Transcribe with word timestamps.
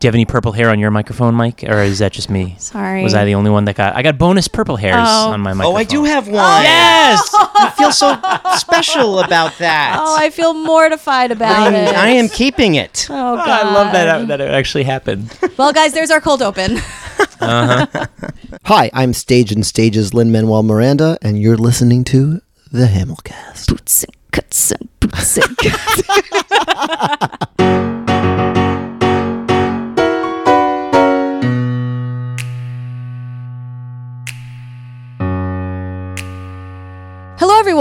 Do 0.00 0.06
you 0.06 0.08
have 0.08 0.14
any 0.14 0.24
purple 0.24 0.52
hair 0.52 0.70
on 0.70 0.78
your 0.78 0.90
microphone, 0.90 1.34
Mike, 1.34 1.62
or 1.62 1.82
is 1.82 1.98
that 1.98 2.12
just 2.12 2.30
me? 2.30 2.54
Sorry. 2.58 3.02
Was 3.02 3.12
I 3.12 3.26
the 3.26 3.34
only 3.34 3.50
one 3.50 3.66
that 3.66 3.76
got? 3.76 3.94
I 3.94 4.00
got 4.02 4.16
bonus 4.16 4.48
purple 4.48 4.76
hairs 4.76 4.94
Oh. 4.98 5.32
on 5.32 5.42
my 5.42 5.52
microphone. 5.52 5.74
Oh, 5.74 5.76
I 5.76 5.84
do 5.84 6.04
have 6.04 6.26
oh. 6.26 6.32
one. 6.32 6.62
Yes. 6.62 7.28
I 7.34 7.70
feel 7.76 7.92
so 7.92 8.18
special 8.56 9.18
about 9.20 9.58
that. 9.58 9.98
Oh, 10.00 10.16
I 10.18 10.30
feel 10.30 10.54
mortified 10.54 11.30
about 11.32 11.74
it. 11.74 11.94
I 11.94 12.08
am 12.12 12.30
keeping 12.30 12.76
it. 12.76 13.08
Oh, 13.10 13.34
oh 13.34 13.36
God! 13.36 13.48
I 13.50 13.74
love 13.74 13.92
that 13.92 14.08
uh, 14.08 14.24
that 14.24 14.40
it 14.40 14.50
actually 14.50 14.84
happened. 14.84 15.36
Well, 15.58 15.74
guys, 15.74 15.92
there's 15.92 16.10
our 16.10 16.20
cold 16.20 16.40
open. 16.42 16.78
Uh-huh. 17.42 18.06
Hi, 18.64 18.90
I'm 18.94 19.12
Stage 19.14 19.50
and 19.52 19.64
Stage's 19.64 20.12
Lin 20.14 20.30
Manuel 20.30 20.62
Miranda, 20.62 21.18
and 21.22 21.40
you're 21.40 21.56
listening 21.56 22.04
to 22.04 22.40
the 22.70 22.84
Hamilcast. 22.86 23.68
boots 23.68 24.04
and 24.04 24.14
cuts 24.30 24.70
and 24.70 24.88
boots 25.00 25.38
and 25.38 25.56
cuts. 25.56 26.02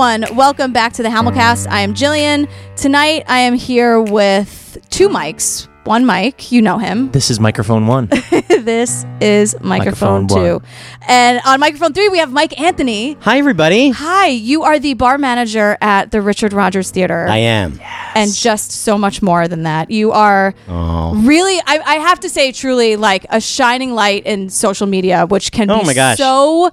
everyone. 0.01 0.37
Welcome 0.37 0.71
back 0.71 0.93
to 0.93 1.03
the 1.03 1.09
Hamilcast. 1.09 1.67
I 1.69 1.81
am 1.81 1.93
Jillian. 1.93 2.49
Tonight, 2.77 3.25
I 3.27 3.39
am 3.39 3.53
here 3.53 3.99
with 4.01 4.77
two 4.89 5.09
mics. 5.09 5.67
One 5.83 6.05
mic, 6.05 6.53
you 6.53 6.61
know 6.61 6.77
him. 6.77 7.11
This 7.11 7.29
is 7.29 7.37
microphone 7.41 7.85
one. 7.85 8.05
this 8.47 9.05
is 9.19 9.57
microphone, 9.59 10.23
Microphone 10.23 10.27
two. 10.27 10.53
one. 10.59 10.63
And 11.09 11.41
on 11.45 11.59
microphone 11.59 11.91
three, 11.91 12.07
we 12.07 12.19
have 12.19 12.31
Mike 12.31 12.57
Anthony. 12.61 13.17
Hi, 13.21 13.39
everybody. 13.39 13.89
Hi, 13.89 14.27
you 14.27 14.63
are 14.63 14.79
the 14.79 14.93
bar 14.93 15.17
manager 15.17 15.77
at 15.81 16.11
the 16.11 16.21
Richard 16.21 16.53
Rodgers 16.53 16.91
Theater. 16.91 17.27
I 17.27 17.37
am. 17.37 17.77
and 18.15 18.33
just 18.33 18.71
so 18.71 18.97
much 18.97 19.21
more 19.21 19.49
than 19.49 19.63
that. 19.63 19.91
You 19.91 20.13
are 20.13 20.53
Oh. 20.69 21.13
really, 21.25 21.59
I, 21.65 21.79
I 21.79 21.95
have 21.95 22.21
to 22.21 22.29
say, 22.29 22.53
truly 22.53 22.95
like 22.95 23.25
a 23.29 23.41
shining 23.41 23.91
light 23.93 24.25
in 24.25 24.49
social 24.49 24.87
media, 24.87 25.25
which 25.25 25.51
can 25.51 25.69
Oh 25.69 25.81
be 25.81 25.87
my 25.87 25.93
gosh. 25.93 26.17
so 26.17 26.71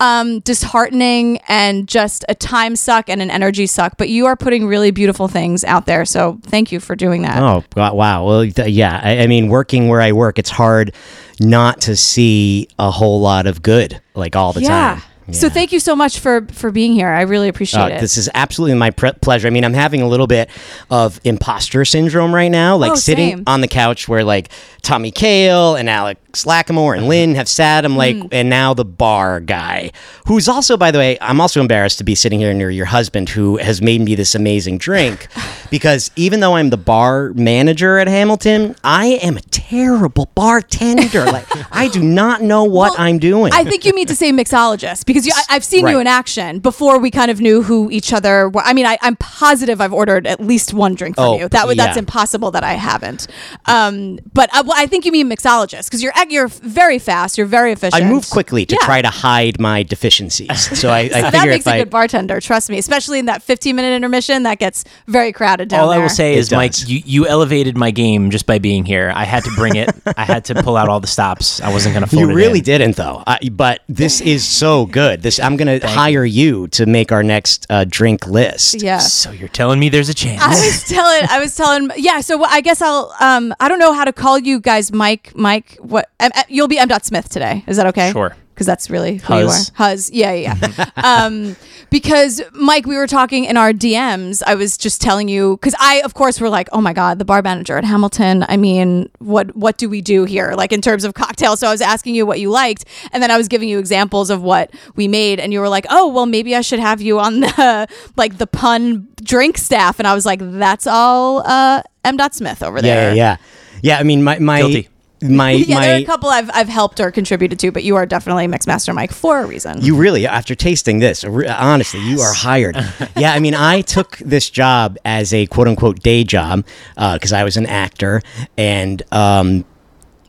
um, 0.00 0.40
disheartening 0.40 1.38
and 1.48 1.86
just 1.88 2.24
a 2.28 2.34
time 2.34 2.76
suck 2.76 3.08
and 3.08 3.22
an 3.22 3.30
energy 3.30 3.66
suck. 3.66 3.96
But 3.96 4.08
you 4.08 4.26
are 4.26 4.36
putting 4.36 4.66
really 4.66 4.90
beautiful 4.90 5.28
things 5.28 5.64
out 5.64 5.86
there. 5.86 6.04
So 6.04 6.38
thank 6.42 6.72
you 6.72 6.80
for 6.80 6.96
doing 6.96 7.22
that. 7.22 7.42
Oh, 7.42 7.64
God, 7.74 7.94
wow. 7.94 8.24
Well, 8.26 8.50
th- 8.50 8.68
yeah. 8.68 9.00
I, 9.02 9.20
I 9.20 9.26
mean, 9.26 9.48
working 9.48 9.88
where 9.88 10.00
I 10.00 10.12
work, 10.12 10.38
it's 10.38 10.50
hard 10.50 10.94
not 11.40 11.80
to 11.82 11.96
see 11.96 12.68
a 12.78 12.90
whole 12.90 13.20
lot 13.20 13.46
of 13.46 13.62
good, 13.62 14.00
like 14.14 14.36
all 14.36 14.52
the 14.52 14.62
yeah. 14.62 14.68
time. 14.96 15.02
Yeah. 15.26 15.32
So 15.32 15.48
thank 15.48 15.72
you 15.72 15.80
so 15.80 15.96
much 15.96 16.18
for 16.18 16.46
for 16.52 16.70
being 16.70 16.92
here. 16.92 17.08
I 17.08 17.22
really 17.22 17.48
appreciate 17.48 17.80
Uh, 17.80 17.86
it. 17.96 18.00
this 18.02 18.18
is 18.18 18.28
absolutely 18.34 18.76
my 18.76 18.90
pre- 18.90 19.12
pleasure. 19.22 19.46
I 19.46 19.50
mean, 19.50 19.64
I'm 19.64 19.72
having 19.72 20.02
a 20.02 20.06
little 20.06 20.26
bit 20.26 20.50
of 20.90 21.18
imposter 21.24 21.82
syndrome 21.86 22.34
right 22.34 22.50
now, 22.50 22.76
like 22.76 22.92
Oh, 22.92 22.94
sitting 22.96 23.36
same. 23.38 23.44
on 23.46 23.62
the 23.62 23.68
couch 23.68 24.06
where 24.06 24.22
like 24.22 24.50
Tommy 24.82 25.10
Kail 25.10 25.76
and 25.76 25.88
Alex 25.88 26.20
Lacamoire 26.44 26.96
and 26.96 27.06
Lin 27.08 27.36
have 27.36 27.48
sat. 27.48 27.84
I'm 27.84 27.96
like, 27.96 28.16
Mm. 28.16 28.28
and 28.32 28.50
now 28.50 28.74
the 28.74 28.84
bar 28.84 29.40
guy, 29.40 29.90
who's 30.26 30.48
also, 30.48 30.76
by 30.76 30.90
the 30.90 30.98
way, 30.98 31.16
I'm 31.20 31.40
also 31.40 31.60
embarrassed 31.60 31.98
to 31.98 32.04
be 32.04 32.14
sitting 32.16 32.40
here 32.40 32.52
near 32.52 32.70
your 32.70 32.86
husband, 32.86 33.28
who 33.30 33.56
has 33.58 33.80
made 33.80 34.00
me 34.00 34.14
this 34.14 34.34
amazing 34.34 34.78
drink, 34.78 35.28
because 35.70 36.10
even 36.16 36.40
though 36.40 36.56
I'm 36.56 36.70
the 36.70 36.76
bar 36.76 37.32
manager 37.34 37.98
at 37.98 38.08
Hamilton, 38.08 38.74
I 38.82 39.06
am 39.22 39.36
a 39.36 39.40
terrible 39.42 40.30
bartender. 40.34 41.24
like, 41.32 41.46
I 41.72 41.88
do 41.88 42.02
not 42.02 42.42
know 42.42 42.64
what 42.64 42.92
Well, 42.92 43.00
I'm 43.00 43.18
doing. 43.18 43.52
I 43.52 43.64
think 43.64 43.84
you 43.84 43.94
mean 43.94 44.06
to 44.08 44.16
say 44.16 44.32
mixologist 44.32 45.06
because 45.06 45.26
you, 45.26 45.32
I, 45.34 45.56
I've 45.56 45.64
seen 45.64 45.86
you 45.86 45.98
in 46.00 46.06
action 46.06 46.58
before 46.58 46.98
we 46.98 47.10
kind 47.10 47.30
of 47.30 47.40
knew 47.40 47.62
who 47.62 47.90
each 47.90 48.12
other 48.12 48.48
were. 48.48 48.62
I 48.62 48.72
mean, 48.72 48.86
I, 48.86 48.98
I'm 49.02 49.16
positive 49.16 49.80
I've 49.80 49.92
ordered 49.92 50.26
at 50.26 50.40
least 50.40 50.74
one 50.74 50.94
drink 50.94 51.16
from 51.16 51.24
Oh, 51.24 51.38
you. 51.38 51.48
That 51.48 51.66
would 51.66 51.78
that's 51.78 51.96
impossible 51.96 52.50
that 52.52 52.64
I 52.64 52.74
haven't. 52.74 53.26
Um, 53.66 54.18
but 54.32 54.48
I, 54.52 54.62
well, 54.62 54.74
I 54.76 54.86
think 54.86 55.04
you 55.04 55.12
mean 55.12 55.28
mixologist 55.30 55.84
because 55.86 56.02
you're 56.02 56.12
you're 56.30 56.48
very 56.48 56.98
fast. 56.98 57.36
You're 57.38 57.46
very 57.46 57.72
efficient. 57.72 58.02
I 58.02 58.08
move 58.08 58.28
quickly 58.30 58.66
to 58.66 58.74
Yeah. 58.80 58.84
try 58.86 59.02
to 59.02 59.08
hide 59.08 59.60
my 59.60 59.82
deficiencies. 59.82 60.70
So 60.84 60.90
I, 60.90 61.00
I 61.00 61.08
That 61.08 61.32
figure 61.32 61.50
makes 61.50 61.66
if 61.66 61.72
a 61.72 61.74
I 61.74 61.78
good 61.78 61.90
bartender. 61.90 62.40
Trust 62.40 62.68
me, 62.68 62.78
especially 62.78 63.18
in 63.18 63.26
that 63.26 63.42
15 63.42 63.74
minute 63.76 63.94
intermission 63.94 64.42
that 64.42 64.58
gets 64.58 64.84
very 65.06 65.32
crowded 65.32 65.68
down 65.68 65.80
All 65.80 65.90
I 65.90 65.98
will 65.98 66.08
say 66.08 66.34
It 66.34 66.38
is, 66.38 66.52
Mike, 66.52 66.88
you, 66.88 67.00
you 67.04 67.26
elevated 67.26 67.76
my 67.76 67.90
game 67.90 68.30
just 68.30 68.46
by 68.46 68.58
being 68.58 68.84
here. 68.84 69.12
I 69.14 69.24
had 69.24 69.44
to 69.44 69.50
bring 69.54 69.76
it. 69.76 69.90
I 70.16 70.24
had 70.24 70.44
to 70.46 70.54
pull 70.62 70.76
out 70.76 70.88
all 70.88 71.00
the 71.00 71.06
stops. 71.06 71.60
I 71.60 71.72
wasn't 71.72 71.94
going 71.94 72.04
to. 72.04 72.10
Fall. 72.10 72.20
You 72.20 72.34
really 72.34 72.60
didn't 72.60 72.96
though. 72.96 73.22
I, 73.26 73.38
but 73.52 73.80
this 73.88 74.20
is 74.20 74.46
so 74.46 74.86
good. 74.86 75.22
This 75.22 75.38
I'm 75.40 75.56
going 75.56 75.80
to 75.80 75.86
hire 75.86 76.24
you 76.24 76.68
to 76.68 76.86
make 76.86 77.12
our 77.12 77.22
next 77.22 77.66
uh, 77.70 77.84
drink 77.88 78.26
list. 78.26 78.82
Yeah. 78.82 78.98
So 78.98 79.30
you're 79.30 79.48
telling 79.48 79.78
me 79.78 79.88
there's 79.88 80.08
a 80.08 80.14
chance? 80.14 80.42
I 80.42 80.48
was 80.50 80.84
telling, 80.88 81.22
I 81.30 81.38
was 81.38 81.54
telling, 81.54 81.90
yeah. 81.96 82.20
So 82.20 82.42
I 82.44 82.60
guess 82.60 82.82
I'll, 82.82 83.14
um, 83.20 83.54
I 83.60 83.68
don't 83.68 83.78
know 83.78 83.92
how 83.92 84.04
to 84.04 84.12
call 84.12 84.38
you 84.38 84.60
guys, 84.60 84.92
Mike, 84.92 85.32
Mike. 85.34 85.76
What 85.80 86.10
um, 86.20 86.30
uh, 86.34 86.42
you'll 86.48 86.68
be 86.68 86.78
M. 86.78 86.88
Dot 86.88 87.04
Smith 87.04 87.28
today? 87.28 87.64
Is 87.66 87.76
that 87.76 87.86
okay? 87.88 88.12
Sure. 88.12 88.36
Because 88.54 88.66
that's 88.68 88.88
really 88.88 89.16
who 89.16 89.34
Huz. 89.34 89.42
you 89.42 89.48
are. 89.48 89.88
Huz. 89.88 90.10
Yeah, 90.12 90.32
yeah. 90.32 90.56
yeah. 90.78 90.90
um, 90.96 91.56
because 91.90 92.40
Mike, 92.52 92.86
we 92.86 92.96
were 92.96 93.08
talking 93.08 93.46
in 93.46 93.56
our 93.56 93.72
DMs. 93.72 94.44
I 94.46 94.54
was 94.54 94.78
just 94.78 95.00
telling 95.00 95.28
you 95.28 95.56
because 95.56 95.74
I, 95.80 96.02
of 96.04 96.14
course, 96.14 96.40
were 96.40 96.48
like, 96.48 96.68
oh 96.70 96.80
my 96.80 96.92
god, 96.92 97.18
the 97.18 97.24
bar 97.24 97.42
manager 97.42 97.76
at 97.76 97.84
Hamilton. 97.84 98.44
I 98.48 98.56
mean, 98.56 99.10
what 99.18 99.56
what 99.56 99.76
do 99.76 99.88
we 99.88 100.00
do 100.00 100.24
here? 100.24 100.54
Like 100.56 100.72
in 100.72 100.80
terms 100.80 101.02
of 101.02 101.14
cocktails. 101.14 101.58
So 101.60 101.66
I 101.66 101.72
was 101.72 101.80
asking 101.80 102.14
you 102.14 102.26
what 102.26 102.38
you 102.38 102.48
liked, 102.48 102.84
and 103.12 103.20
then 103.20 103.32
I 103.32 103.36
was 103.36 103.48
giving 103.48 103.68
you 103.68 103.80
examples 103.80 104.30
of 104.30 104.40
what 104.40 104.72
we 104.94 105.08
made, 105.08 105.40
and 105.40 105.52
you 105.52 105.58
were 105.58 105.68
like, 105.68 105.86
oh 105.90 106.06
well, 106.06 106.26
maybe 106.26 106.54
I 106.54 106.60
should 106.60 106.80
have 106.80 107.00
you 107.00 107.18
on 107.18 107.40
the 107.40 107.88
like 108.16 108.38
the 108.38 108.46
pun 108.46 109.08
drink 109.16 109.58
staff, 109.58 109.98
and 109.98 110.06
I 110.06 110.14
was 110.14 110.24
like, 110.24 110.38
that's 110.40 110.86
all 110.86 111.42
uh, 111.44 111.82
M. 112.04 112.16
Dot 112.16 112.36
Smith 112.36 112.62
over 112.62 112.78
yeah, 112.78 112.82
there. 112.82 113.14
yeah, 113.14 113.14
yeah. 113.14 113.36
Yeah, 113.82 113.98
I 113.98 114.04
mean 114.04 114.22
my 114.22 114.38
my 114.38 114.60
Guilty. 114.60 114.88
My 115.24 115.52
Yeah, 115.52 115.80
there 115.80 115.94
are 115.94 115.98
a 115.98 116.04
couple 116.04 116.28
I've, 116.28 116.50
I've 116.52 116.68
helped 116.68 117.00
or 117.00 117.10
contributed 117.10 117.58
to, 117.60 117.72
but 117.72 117.82
you 117.82 117.96
are 117.96 118.06
definitely 118.06 118.46
Mixmaster 118.46 118.94
Mike 118.94 119.12
for 119.12 119.40
a 119.40 119.46
reason. 119.46 119.80
You 119.80 119.96
really, 119.96 120.26
after 120.26 120.54
tasting 120.54 120.98
this, 120.98 121.24
honestly, 121.24 122.00
you 122.00 122.20
are 122.20 122.34
hired. 122.34 122.76
yeah, 123.16 123.32
I 123.32 123.40
mean, 123.40 123.54
I 123.54 123.80
took 123.80 124.18
this 124.18 124.50
job 124.50 124.98
as 125.04 125.32
a 125.32 125.46
quote 125.46 125.68
unquote 125.68 126.00
day 126.00 126.24
job 126.24 126.64
because 126.94 127.32
I 127.32 127.44
was 127.44 127.56
an 127.56 127.66
actor, 127.66 128.22
and 128.56 129.02
um, 129.12 129.64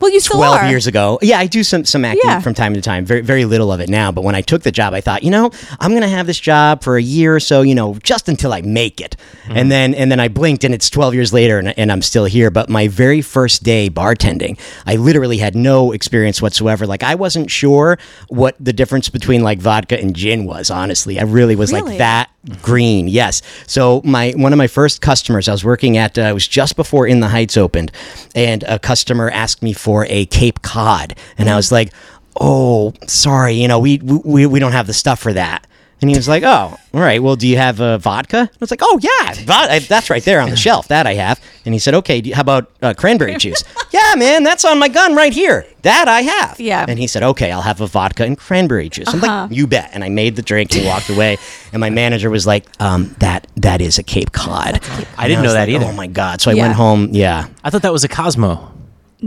well, 0.00 0.10
you 0.10 0.20
still 0.20 0.36
12 0.36 0.56
are. 0.62 0.68
years 0.68 0.86
ago. 0.86 1.18
Yeah, 1.22 1.38
I 1.38 1.46
do 1.46 1.62
some 1.62 1.84
some 1.84 2.04
acting 2.04 2.22
Yeah. 2.24 2.40
from 2.40 2.54
time 2.54 2.74
to 2.74 2.80
time. 2.80 3.04
Very 3.04 3.20
very 3.22 3.44
little 3.44 3.72
of 3.72 3.80
it 3.80 3.88
now, 3.88 4.12
but 4.12 4.22
when 4.22 4.34
I 4.34 4.40
took 4.42 4.62
the 4.62 4.72
job, 4.72 4.94
I 4.94 5.00
thought, 5.00 5.22
you 5.22 5.30
know, 5.30 5.50
I'm 5.80 5.90
going 5.90 6.02
to 6.02 6.08
have 6.08 6.26
this 6.26 6.38
job 6.38 6.82
for 6.82 6.96
a 6.96 7.02
year 7.02 7.34
or 7.34 7.40
so, 7.40 7.62
you 7.62 7.74
know, 7.74 7.94
just 8.02 8.28
until 8.28 8.52
I 8.52 8.60
make 8.62 9.00
it. 9.00 9.16
And 9.46 9.56
mm-hmm. 9.56 9.68
then 9.68 9.94
and 9.94 10.10
then 10.10 10.20
I 10.20 10.28
blinked 10.28 10.64
and 10.64 10.74
it's 10.74 10.90
12 10.90 11.14
years 11.14 11.32
later 11.32 11.58
and, 11.58 11.78
and 11.78 11.90
I'm 11.90 12.02
still 12.02 12.24
here, 12.24 12.50
but 12.50 12.68
my 12.68 12.88
very 12.88 13.22
first 13.22 13.62
day 13.62 13.88
bartending, 13.88 14.58
I 14.86 14.96
literally 14.96 15.38
had 15.38 15.54
no 15.54 15.92
experience 15.92 16.42
whatsoever. 16.42 16.86
Like 16.86 17.02
I 17.02 17.14
wasn't 17.14 17.50
sure 17.50 17.98
what 18.28 18.56
the 18.60 18.72
difference 18.72 19.08
between 19.08 19.42
like 19.42 19.58
vodka 19.58 19.98
and 20.00 20.14
gin 20.14 20.44
was, 20.44 20.70
honestly. 20.70 21.18
I 21.18 21.22
really 21.24 21.56
was 21.56 21.72
Really? 21.72 21.90
like 21.90 21.98
that 21.98 22.30
green 22.62 23.08
yes. 23.08 23.42
So 23.66 24.00
my 24.04 24.32
one 24.32 24.52
of 24.52 24.56
my 24.56 24.66
first 24.66 25.00
customers 25.00 25.48
i 25.48 25.52
was 25.52 25.64
working 25.64 25.96
at 25.96 26.18
uh, 26.18 26.22
it 26.22 26.32
was 26.32 26.46
just 26.46 26.76
before 26.76 27.06
in 27.06 27.20
the 27.20 27.28
heights 27.28 27.56
opened 27.56 27.92
and 28.34 28.62
a 28.64 28.78
customer 28.78 29.30
asked 29.30 29.62
me 29.62 29.72
for 29.72 30.06
a 30.08 30.26
cape 30.26 30.62
cod. 30.62 31.14
And 31.38 31.48
i 31.48 31.56
was 31.56 31.72
like 31.72 31.92
oh 32.38 32.92
sorry 33.06 33.54
you 33.54 33.66
know 33.66 33.78
we 33.78 33.98
we, 33.98 34.46
we 34.46 34.58
don't 34.58 34.72
have 34.72 34.86
the 34.86 34.92
stuff 34.92 35.18
for 35.18 35.32
that 35.32 35.66
and 36.00 36.10
he 36.10 36.16
was 36.16 36.28
like, 36.28 36.42
"Oh, 36.42 36.76
all 36.94 37.00
right. 37.00 37.22
Well, 37.22 37.36
do 37.36 37.46
you 37.48 37.56
have 37.56 37.80
uh, 37.80 37.98
vodka?" 37.98 38.50
I 38.52 38.56
was 38.60 38.70
like, 38.70 38.80
"Oh 38.82 38.98
yeah, 39.02 39.32
vod- 39.44 39.68
I- 39.70 39.78
that's 39.80 40.10
right 40.10 40.22
there 40.24 40.40
on 40.40 40.50
the 40.50 40.56
shelf. 40.56 40.88
That 40.88 41.06
I 41.06 41.14
have." 41.14 41.40
And 41.64 41.74
he 41.74 41.78
said, 41.78 41.94
"Okay, 41.94 42.20
do 42.20 42.28
you- 42.28 42.34
how 42.34 42.42
about 42.42 42.70
uh, 42.82 42.94
cranberry 42.94 43.36
juice?" 43.44 43.64
yeah, 43.90 44.14
man, 44.16 44.42
that's 44.42 44.64
on 44.64 44.78
my 44.78 44.88
gun 44.88 45.14
right 45.14 45.32
here. 45.32 45.66
That 45.82 46.06
I 46.08 46.20
have. 46.22 46.60
Yeah. 46.60 46.84
And 46.88 46.98
he 46.98 47.06
said, 47.06 47.22
"Okay, 47.22 47.50
I'll 47.52 47.62
have 47.62 47.80
a 47.80 47.86
vodka 47.86 48.24
and 48.24 48.36
cranberry 48.36 48.88
juice." 48.88 49.08
I'm 49.08 49.22
Uh-huh. 49.22 49.42
like, 49.48 49.52
"You 49.56 49.66
bet." 49.66 49.90
And 49.94 50.04
I 50.04 50.08
made 50.10 50.36
the 50.36 50.42
drink 50.42 50.74
and 50.76 50.84
walked 50.86 51.08
away. 51.08 51.38
And 51.72 51.80
my 51.80 51.90
manager 51.90 52.28
was 52.30 52.46
like, 52.46 52.66
um, 52.80 53.14
"That 53.18 53.46
that 53.56 53.80
is 53.80 53.98
a 53.98 54.02
Cape 54.02 54.32
Cod." 54.32 54.80
I 55.16 55.28
didn't 55.28 55.38
And 55.38 55.42
know 55.44 55.52
that 55.54 55.68
like, 55.68 55.74
either. 55.80 55.86
Oh 55.86 55.92
my 55.92 56.06
god! 56.08 56.40
So 56.40 56.50
I 56.50 56.54
Yeah. 56.54 56.62
went 56.62 56.74
home. 56.74 57.08
Yeah. 57.12 57.46
I 57.64 57.70
thought 57.70 57.82
that 57.82 57.92
was 57.92 58.04
a 58.04 58.08
Cosmo, 58.08 58.48
No, 58.54 58.70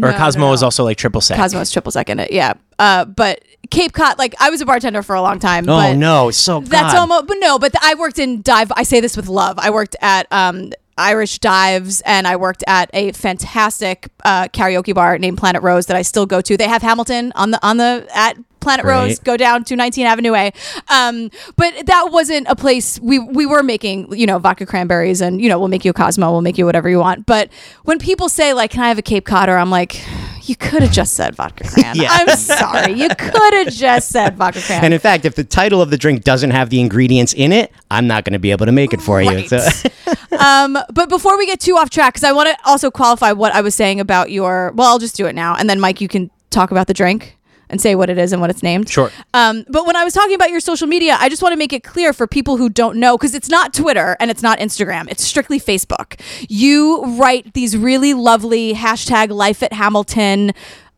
or 0.01 0.09
a 0.09 0.17
Cosmo 0.17 0.47
no, 0.47 0.53
is 0.53 0.63
also 0.63 0.83
like 0.83 0.97
triple 0.97 1.21
sec. 1.21 1.37
Cosmo's 1.37 1.71
triple 1.71 1.91
second 1.91 2.19
it, 2.19 2.31
yeah. 2.31 2.53
Uh, 2.77 3.05
but 3.05 3.43
Cape 3.69 3.93
Cod, 3.93 4.17
like 4.17 4.35
I 4.39 4.49
was 4.49 4.61
a 4.61 4.65
bartender 4.65 5.03
for 5.03 5.15
a 5.15 5.21
long 5.21 5.39
time. 5.39 5.65
Oh 5.69 5.77
but 5.77 5.95
no! 5.95 6.31
So 6.31 6.61
That's 6.61 6.93
God. 6.93 6.99
almost, 6.99 7.27
but 7.27 7.37
no, 7.39 7.59
but 7.59 7.73
I 7.81 7.95
worked 7.95 8.19
in 8.19 8.41
dive. 8.41 8.71
I 8.75 8.83
say 8.83 8.99
this 8.99 9.17
with 9.17 9.27
love. 9.27 9.59
I 9.59 9.69
worked 9.69 9.95
at 10.01 10.31
um, 10.31 10.71
Irish 10.97 11.39
Dives, 11.39 12.01
and 12.01 12.27
I 12.27 12.35
worked 12.35 12.63
at 12.67 12.89
a 12.93 13.11
fantastic 13.13 14.09
uh, 14.25 14.47
karaoke 14.49 14.93
bar 14.93 15.17
named 15.17 15.37
Planet 15.37 15.63
Rose 15.63 15.85
that 15.87 15.97
I 15.97 16.01
still 16.01 16.25
go 16.25 16.41
to. 16.41 16.57
They 16.57 16.67
have 16.67 16.81
Hamilton 16.81 17.31
on 17.35 17.51
the 17.51 17.65
on 17.65 17.77
the 17.77 18.07
at 18.13 18.37
Planet 18.59 18.85
Right. 18.85 19.07
Rose. 19.07 19.19
Go 19.19 19.37
down 19.37 19.63
to 19.65 19.75
19 19.75 20.05
Avenue 20.05 20.35
A. 20.35 20.51
Um, 20.89 21.29
but 21.55 21.85
that 21.85 22.09
wasn't 22.11 22.47
a 22.49 22.55
place 22.55 22.99
we 22.99 23.19
we 23.19 23.45
were 23.45 23.63
making 23.63 24.13
you 24.15 24.25
know 24.25 24.39
vodka 24.39 24.65
cranberries 24.65 25.21
and 25.21 25.41
you 25.41 25.49
know 25.49 25.59
we'll 25.59 25.67
make 25.67 25.85
you 25.85 25.91
a 25.91 25.93
Cosmo, 25.93 26.31
we'll 26.31 26.41
make 26.41 26.57
you 26.57 26.65
whatever 26.65 26.89
you 26.89 26.99
want. 26.99 27.25
But 27.25 27.49
when 27.83 27.99
people 27.99 28.29
say 28.29 28.53
like, 28.53 28.71
"Can 28.71 28.83
I 28.83 28.87
have 28.89 28.97
a 28.97 29.01
Cape 29.03 29.25
Cod?" 29.25 29.49
or 29.49 29.57
I'm 29.57 29.69
like. 29.69 30.01
You 30.43 30.55
could 30.55 30.81
have 30.81 30.91
just 30.91 31.13
said 31.13 31.35
vodka 31.35 31.63
cran. 31.69 31.95
Yeah. 31.99 32.07
I'm 32.09 32.35
sorry. 32.35 32.93
You 32.93 33.09
could 33.09 33.53
have 33.53 33.71
just 33.71 34.09
said 34.09 34.35
vodka 34.35 34.61
cran. 34.61 34.83
And 34.83 34.95
in 34.95 34.99
fact, 34.99 35.25
if 35.25 35.35
the 35.35 35.43
title 35.43 35.79
of 35.79 35.91
the 35.91 35.97
drink 35.97 36.23
doesn't 36.23 36.49
have 36.49 36.71
the 36.71 36.79
ingredients 36.81 37.33
in 37.33 37.51
it, 37.53 37.71
I'm 37.91 38.07
not 38.07 38.23
going 38.25 38.33
to 38.33 38.39
be 38.39 38.49
able 38.49 38.65
to 38.65 38.71
make 38.71 38.91
it 38.91 38.99
for 38.99 39.21
you. 39.21 39.47
So- 39.47 39.59
um, 40.39 40.75
but 40.91 41.07
before 41.07 41.37
we 41.37 41.45
get 41.45 41.59
too 41.59 41.77
off 41.77 41.91
track, 41.91 42.15
because 42.15 42.23
I 42.23 42.31
want 42.31 42.49
to 42.49 42.57
also 42.65 42.89
qualify 42.89 43.31
what 43.31 43.53
I 43.53 43.61
was 43.61 43.75
saying 43.75 43.99
about 43.99 44.31
your. 44.31 44.71
Well, 44.73 44.87
I'll 44.87 44.97
just 44.97 45.15
do 45.15 45.27
it 45.27 45.35
now, 45.35 45.53
and 45.55 45.69
then 45.69 45.79
Mike, 45.79 46.01
you 46.01 46.07
can 46.07 46.31
talk 46.49 46.71
about 46.71 46.87
the 46.87 46.95
drink 46.95 47.37
and 47.69 47.79
say 47.79 47.95
what 47.95 48.09
it 48.09 48.17
is 48.17 48.33
and 48.33 48.41
what 48.41 48.49
it's 48.49 48.63
named. 48.63 48.89
Sure. 48.89 49.11
Um, 49.33 49.65
but 49.69 49.85
when 49.85 49.95
I 49.95 50.03
was 50.03 50.13
talking 50.13 50.35
about 50.35 50.49
your 50.49 50.59
social 50.59 50.87
media, 50.87 51.17
I 51.19 51.29
just 51.29 51.41
want 51.41 51.53
to 51.53 51.57
make 51.57 51.73
it 51.73 51.83
clear 51.83 52.13
for 52.13 52.27
people 52.27 52.57
who 52.57 52.69
don't 52.69 52.97
know, 52.97 53.17
because 53.17 53.35
it's 53.35 53.49
not 53.49 53.73
Twitter 53.73 54.17
and 54.19 54.31
it's 54.31 54.41
not 54.41 54.59
Instagram, 54.59 55.09
it's 55.09 55.23
strictly 55.23 55.59
Facebook. 55.59 56.19
You 56.49 57.03
write 57.19 57.53
these 57.53 57.77
really 57.77 58.13
lovely 58.13 58.73
hashtag 58.73 59.29
life 59.29 59.61
at 59.63 59.73
Hamilton 59.73 60.51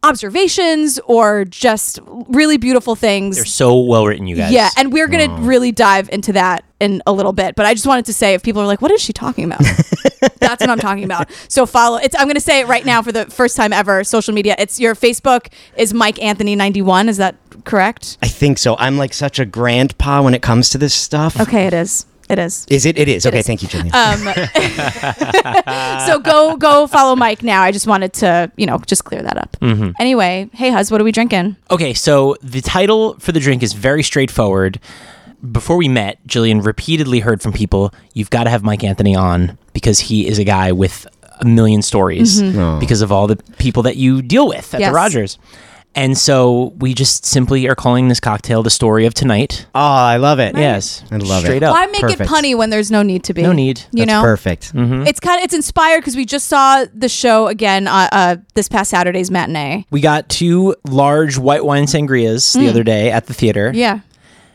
observations 0.03 0.99
or 1.05 1.45
just 1.45 1.99
really 2.27 2.57
beautiful 2.57 2.95
things. 2.95 3.35
They're 3.35 3.45
so 3.45 3.79
well 3.79 4.07
written, 4.07 4.25
you 4.25 4.35
guys. 4.35 4.51
Yeah, 4.51 4.69
and 4.75 4.91
we're 4.91 5.07
gonna 5.07 5.29
really 5.41 5.71
dive 5.71 6.09
into 6.11 6.33
that 6.33 6.63
in 6.81 7.01
a 7.05 7.13
little 7.13 7.31
bit. 7.31 7.55
But 7.55 7.65
I 7.65 7.73
just 7.73 7.85
wanted 7.85 8.05
to 8.07 8.13
say, 8.13 8.33
if 8.33 8.43
people 8.43 8.61
are 8.61 8.65
like, 8.65 8.81
"What 8.81 8.91
is 8.91 9.01
she 9.01 9.13
talking 9.13 9.45
about?" 9.45 9.61
That's 10.39 10.61
what 10.61 10.69
I'm 10.69 10.79
talking 10.79 11.03
about. 11.03 11.29
So 11.47 11.65
follow. 11.65 11.97
It's. 11.97 12.15
I'm 12.15 12.27
gonna 12.27 12.39
say 12.39 12.59
it 12.59 12.67
right 12.67 12.85
now 12.85 13.01
for 13.01 13.11
the 13.11 13.25
first 13.27 13.55
time 13.55 13.71
ever. 13.71 14.03
Social 14.03 14.33
media. 14.33 14.55
It's 14.57 14.79
your 14.79 14.95
Facebook 14.95 15.47
is 15.77 15.93
Mike 15.93 16.21
Anthony 16.21 16.55
91. 16.55 17.07
Is 17.07 17.17
that 17.17 17.35
correct? 17.63 18.17
I 18.21 18.27
think 18.27 18.57
so. 18.57 18.75
I'm 18.77 18.97
like 18.97 19.13
such 19.13 19.39
a 19.39 19.45
grandpa 19.45 20.21
when 20.21 20.33
it 20.33 20.41
comes 20.41 20.69
to 20.71 20.77
this 20.77 20.93
stuff. 20.93 21.39
Okay, 21.39 21.67
it 21.67 21.73
is. 21.73 22.05
It 22.29 22.39
is. 22.39 22.65
Is 22.69 22.85
it? 22.85 22.97
It 22.97 23.09
is. 23.09 23.25
Okay, 23.25 23.39
is. 23.39 23.47
thank 23.47 23.61
you, 23.61 23.67
Jillian. 23.67 23.93
Um, 23.93 24.19
so 26.07 26.17
go 26.19 26.55
go 26.55 26.87
follow 26.87 27.15
Mike 27.15 27.43
now. 27.43 27.61
I 27.61 27.71
just 27.71 27.87
wanted 27.87 28.13
to 28.13 28.51
you 28.55 28.65
know 28.65 28.79
just 28.87 29.03
clear 29.03 29.21
that 29.21 29.37
up. 29.37 29.57
Anyway, 29.99 30.49
hey 30.53 30.71
Huz, 30.71 30.89
what 30.91 31.01
are 31.01 31.03
we 31.03 31.11
drinking? 31.11 31.57
Okay, 31.69 31.93
so 31.93 32.37
the 32.41 32.61
title 32.61 33.19
for 33.19 33.33
the 33.33 33.39
drink 33.39 33.61
is 33.63 33.73
very 33.73 34.01
straightforward. 34.01 34.79
Before 35.51 35.77
we 35.77 35.87
met, 35.87 36.25
Jillian 36.27 36.63
repeatedly 36.65 37.19
heard 37.19 37.41
from 37.41 37.53
people, 37.53 37.93
you've 38.13 38.29
got 38.29 38.43
to 38.43 38.49
have 38.49 38.63
Mike 38.63 38.83
Anthony 38.83 39.15
on 39.15 39.57
because 39.73 39.99
he 39.99 40.27
is 40.27 40.37
a 40.39 40.43
guy 40.43 40.71
with 40.71 41.07
a 41.39 41.45
million 41.45 41.81
stories 41.81 42.41
because 42.79 43.01
of 43.01 43.11
all 43.11 43.25
the 43.27 43.37
people 43.57 43.83
that 43.83 43.95
you 43.97 44.21
deal 44.21 44.47
with 44.47 44.73
at 44.73 44.79
Yes. 44.79 44.89
the 44.89 44.93
Rodgers. 44.95 45.39
And 45.93 46.17
so 46.17 46.73
we 46.77 46.93
just 46.93 47.25
simply 47.25 47.67
are 47.67 47.75
calling 47.75 48.07
this 48.07 48.21
cocktail 48.21 48.63
the 48.63 48.69
story 48.69 49.05
of 49.05 49.13
tonight. 49.13 49.65
oh, 49.75 49.79
I 49.81 50.17
love 50.17 50.39
it. 50.39 50.55
Yes. 50.55 51.03
I 51.11 51.17
love 51.17 51.43
it. 51.43 51.47
Straight 51.47 51.63
up. 51.63 51.73
Why 51.73 51.85
make 51.87 51.99
perfect. 52.01 52.21
it 52.21 52.27
punny 52.29 52.55
when 52.55 52.69
there's 52.69 52.89
no 52.91 53.01
need 53.03 53.25
to 53.25 53.33
be? 53.33 53.41
No 53.41 53.51
need. 53.51 53.79
You 53.91 54.05
That's 54.05 54.07
know, 54.07 54.21
perfect. 54.21 54.71
it's 54.73 55.19
kind 55.19 55.39
of 55.39 55.43
it's 55.43 55.53
inspired 55.53 55.99
because 55.99 56.15
we 56.15 56.23
just 56.25 56.47
saw 56.47 56.85
the 56.93 57.09
show 57.09 57.47
again 57.47 57.87
uh, 57.89 58.07
uh, 58.13 58.35
this 58.53 58.69
past 58.69 58.89
Saturday's 58.91 59.29
matinee. 59.29 59.85
We 59.91 59.99
got 59.99 60.29
two 60.29 60.75
large 60.87 61.37
white 61.37 61.65
wine 61.65 61.85
sangrias 61.87 62.57
the 62.57 62.69
other 62.69 62.83
day 62.83 63.11
at 63.11 63.25
the 63.25 63.33
theater. 63.33 63.71
Mm. 63.73 63.75
Yeah. 63.75 63.99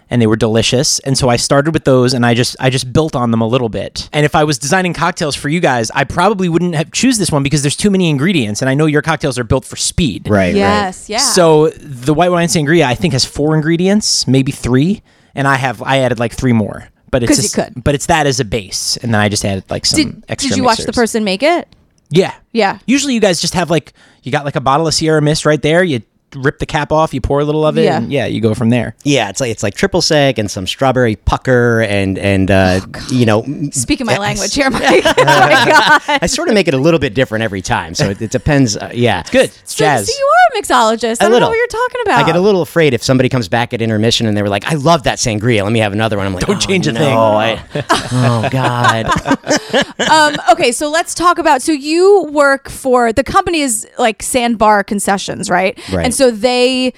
And 0.08 0.23
they 0.23 0.26
were 0.26 0.37
delicious. 0.37 0.99
And 1.00 1.19
so 1.19 1.29
I 1.29 1.37
started 1.37 1.75
with 1.75 1.85
those 1.85 2.14
and 2.14 2.25
I 2.25 2.35
just 2.35 2.56
I 2.61 2.70
just 2.70 2.93
built 2.93 3.17
on 3.17 3.31
them 3.32 3.41
a 3.41 3.47
little 3.47 3.69
bit. 3.69 4.08
And 4.12 4.25
if 4.25 4.35
I 4.35 4.44
was 4.44 4.58
designing 4.58 4.93
cocktails 4.94 5.35
for 5.35 5.49
you 5.49 5.61
guys, 5.61 5.91
I 5.93 6.05
probably 6.05 6.49
wouldn't 6.49 6.75
have 6.75 6.93
choose 6.93 7.19
this 7.19 7.31
one 7.32 7.43
because 7.43 7.62
there's 7.62 7.76
too 7.76 7.91
many 7.91 8.08
ingredients 8.08 8.62
and 8.62 8.69
I 8.69 8.75
know 8.75 8.87
your 8.87 9.03
cocktails 9.03 9.38
are 9.38 9.44
built 9.44 9.64
for 9.64 9.76
speed. 9.76 10.29
Right. 10.29 10.37
Right. 10.47 10.55
Yes. 10.55 11.08
Yeah. 11.08 11.19
So 11.19 11.70
the 11.70 12.14
white 12.14 12.31
wine 12.31 12.49
sangria 12.49 12.85
I 12.85 12.94
think 12.94 13.12
has 13.14 13.25
4 13.25 13.55
ingredients, 13.56 14.26
maybe 14.29 14.53
3, 14.53 15.03
and 15.35 15.49
I 15.49 15.56
have 15.56 15.82
I 15.82 15.99
added 15.99 16.19
like 16.20 16.32
3 16.35 16.52
more. 16.52 16.88
But 17.11 17.23
it's 17.23 17.31
'Cause 17.31 17.38
you 17.38 17.43
just- 17.44 17.55
could. 17.55 17.82
but 17.85 17.94
it's 17.94 18.06
that 18.06 18.26
as 18.26 18.38
a 18.41 18.44
base 18.44 18.97
and 18.99 19.12
then 19.14 19.20
I 19.20 19.29
just 19.29 19.44
added 19.44 19.64
like 19.70 19.87
some 19.87 19.97
did 20.02 20.25
extra 20.29 20.50
did 20.50 20.59
you 20.59 20.64
watch 20.64 20.79
the 20.79 20.93
person 20.93 21.25
make 21.25 21.43
it? 21.43 21.69
Yeah. 22.11 22.35
Yeah. 22.52 22.79
Usually 22.87 23.14
you 23.14 23.20
guys 23.20 23.41
just 23.41 23.55
have 23.55 23.70
like 23.70 23.93
you 24.23 24.31
got 24.31 24.44
like 24.44 24.55
a 24.56 24.61
bottle 24.61 24.87
of 24.87 24.94
Sierra 24.94 25.20
Mist 25.23 25.44
right 25.47 25.61
there, 25.62 25.82
you 25.82 26.02
rip 26.34 26.58
the 26.58 26.67
cap 26.67 26.93
off, 26.93 27.14
you 27.14 27.20
pour 27.20 27.40
a 27.40 27.44
little 27.44 27.64
of 27.64 27.78
it, 27.78 27.84
Yeah. 27.84 27.96
and 27.99 28.12
yeah, 28.12 28.26
you 28.26 28.40
go 28.40 28.52
from 28.55 28.70
there. 28.70 28.94
Yeah, 29.05 29.28
it's 29.31 29.40
like 29.40 29.50
it's 29.50 29.62
like 29.62 29.75
triple 29.75 30.02
sec 30.02 30.38
and 30.38 30.50
some 30.50 30.67
strawberry 30.67 31.17
pucker 31.17 31.81
and 31.82 32.19
and 32.19 32.50
uh, 32.50 32.81
you 33.11 33.25
know. 33.26 33.43
m- 33.43 33.70
Speaking 33.73 34.06
my 34.06 34.12
yes. 34.14 34.20
language 34.20 34.55
here, 34.55 34.69
Mike. 34.70 34.82
oh 35.06 35.14
my 35.17 35.64
god. 36.08 36.19
I 36.23 36.26
sort 36.26 36.49
of 36.49 36.55
make 36.55 36.69
it 36.69 36.75
a 36.75 36.78
little 36.78 37.00
bit 37.00 37.14
different 37.14 37.43
every 37.44 37.62
time, 37.62 37.94
so 37.94 38.11
it, 38.11 38.20
it 38.20 38.31
depends. 38.31 38.76
Uh, 38.76 38.90
yeah, 38.93 39.20
it's 39.20 39.31
Good. 39.31 39.44
It's 39.50 39.75
So, 39.75 39.84
jazz. 39.84 40.06
so 40.06 40.12
you 40.19 40.26
are 40.26 40.58
a 40.58 40.62
mixologist. 40.62 41.23
I 41.23 41.28
don't 41.28 41.40
know 41.40 41.49
what 41.49 41.56
you're 41.56 41.67
talking 41.69 42.00
about. 42.05 42.19
I 42.23 42.26
get 42.26 42.37
a 42.37 42.40
little 42.40 42.62
afraid 42.62 42.93
if 42.93 43.02
somebody 43.02 43.28
comes 43.28 43.49
back 43.49 43.73
at 43.73 43.81
intermission 43.81 44.26
and 44.26 44.37
they 44.37 44.43
were 44.43 44.49
like, 44.49 44.64
"I 44.67 44.75
love 44.75 45.05
that 45.05 45.19
sangria. 45.19 45.62
Let 45.62 45.73
me 45.73 45.78
have 45.81 45.93
another 45.93 46.17
one." 46.17 46.26
I'm 46.26 46.34
like, 46.34 46.46
Don't 46.46 46.56
"Oh, 46.56 46.61
change 46.61 46.87
a 46.87 46.93
no, 46.93 47.00
thing." 47.00 47.17
I- 47.90 47.94
oh 48.12 48.49
God. 48.50 49.06
um, 50.11 50.37
okay, 50.52 50.73
so 50.73 50.90
let's 50.90 51.14
talk 51.14 51.38
about. 51.38 51.62
So 51.62 51.73
you 51.73 52.25
work 52.31 52.69
for 52.69 53.12
the 53.12 53.25
company 53.25 53.61
is 53.61 53.87
like 53.99 54.23
Sandbar 54.23 54.84
Concessions, 54.84 55.49
right? 55.50 55.78
Right. 55.93 56.05
And 56.05 56.14
so 56.14 56.25
they. 56.31 56.93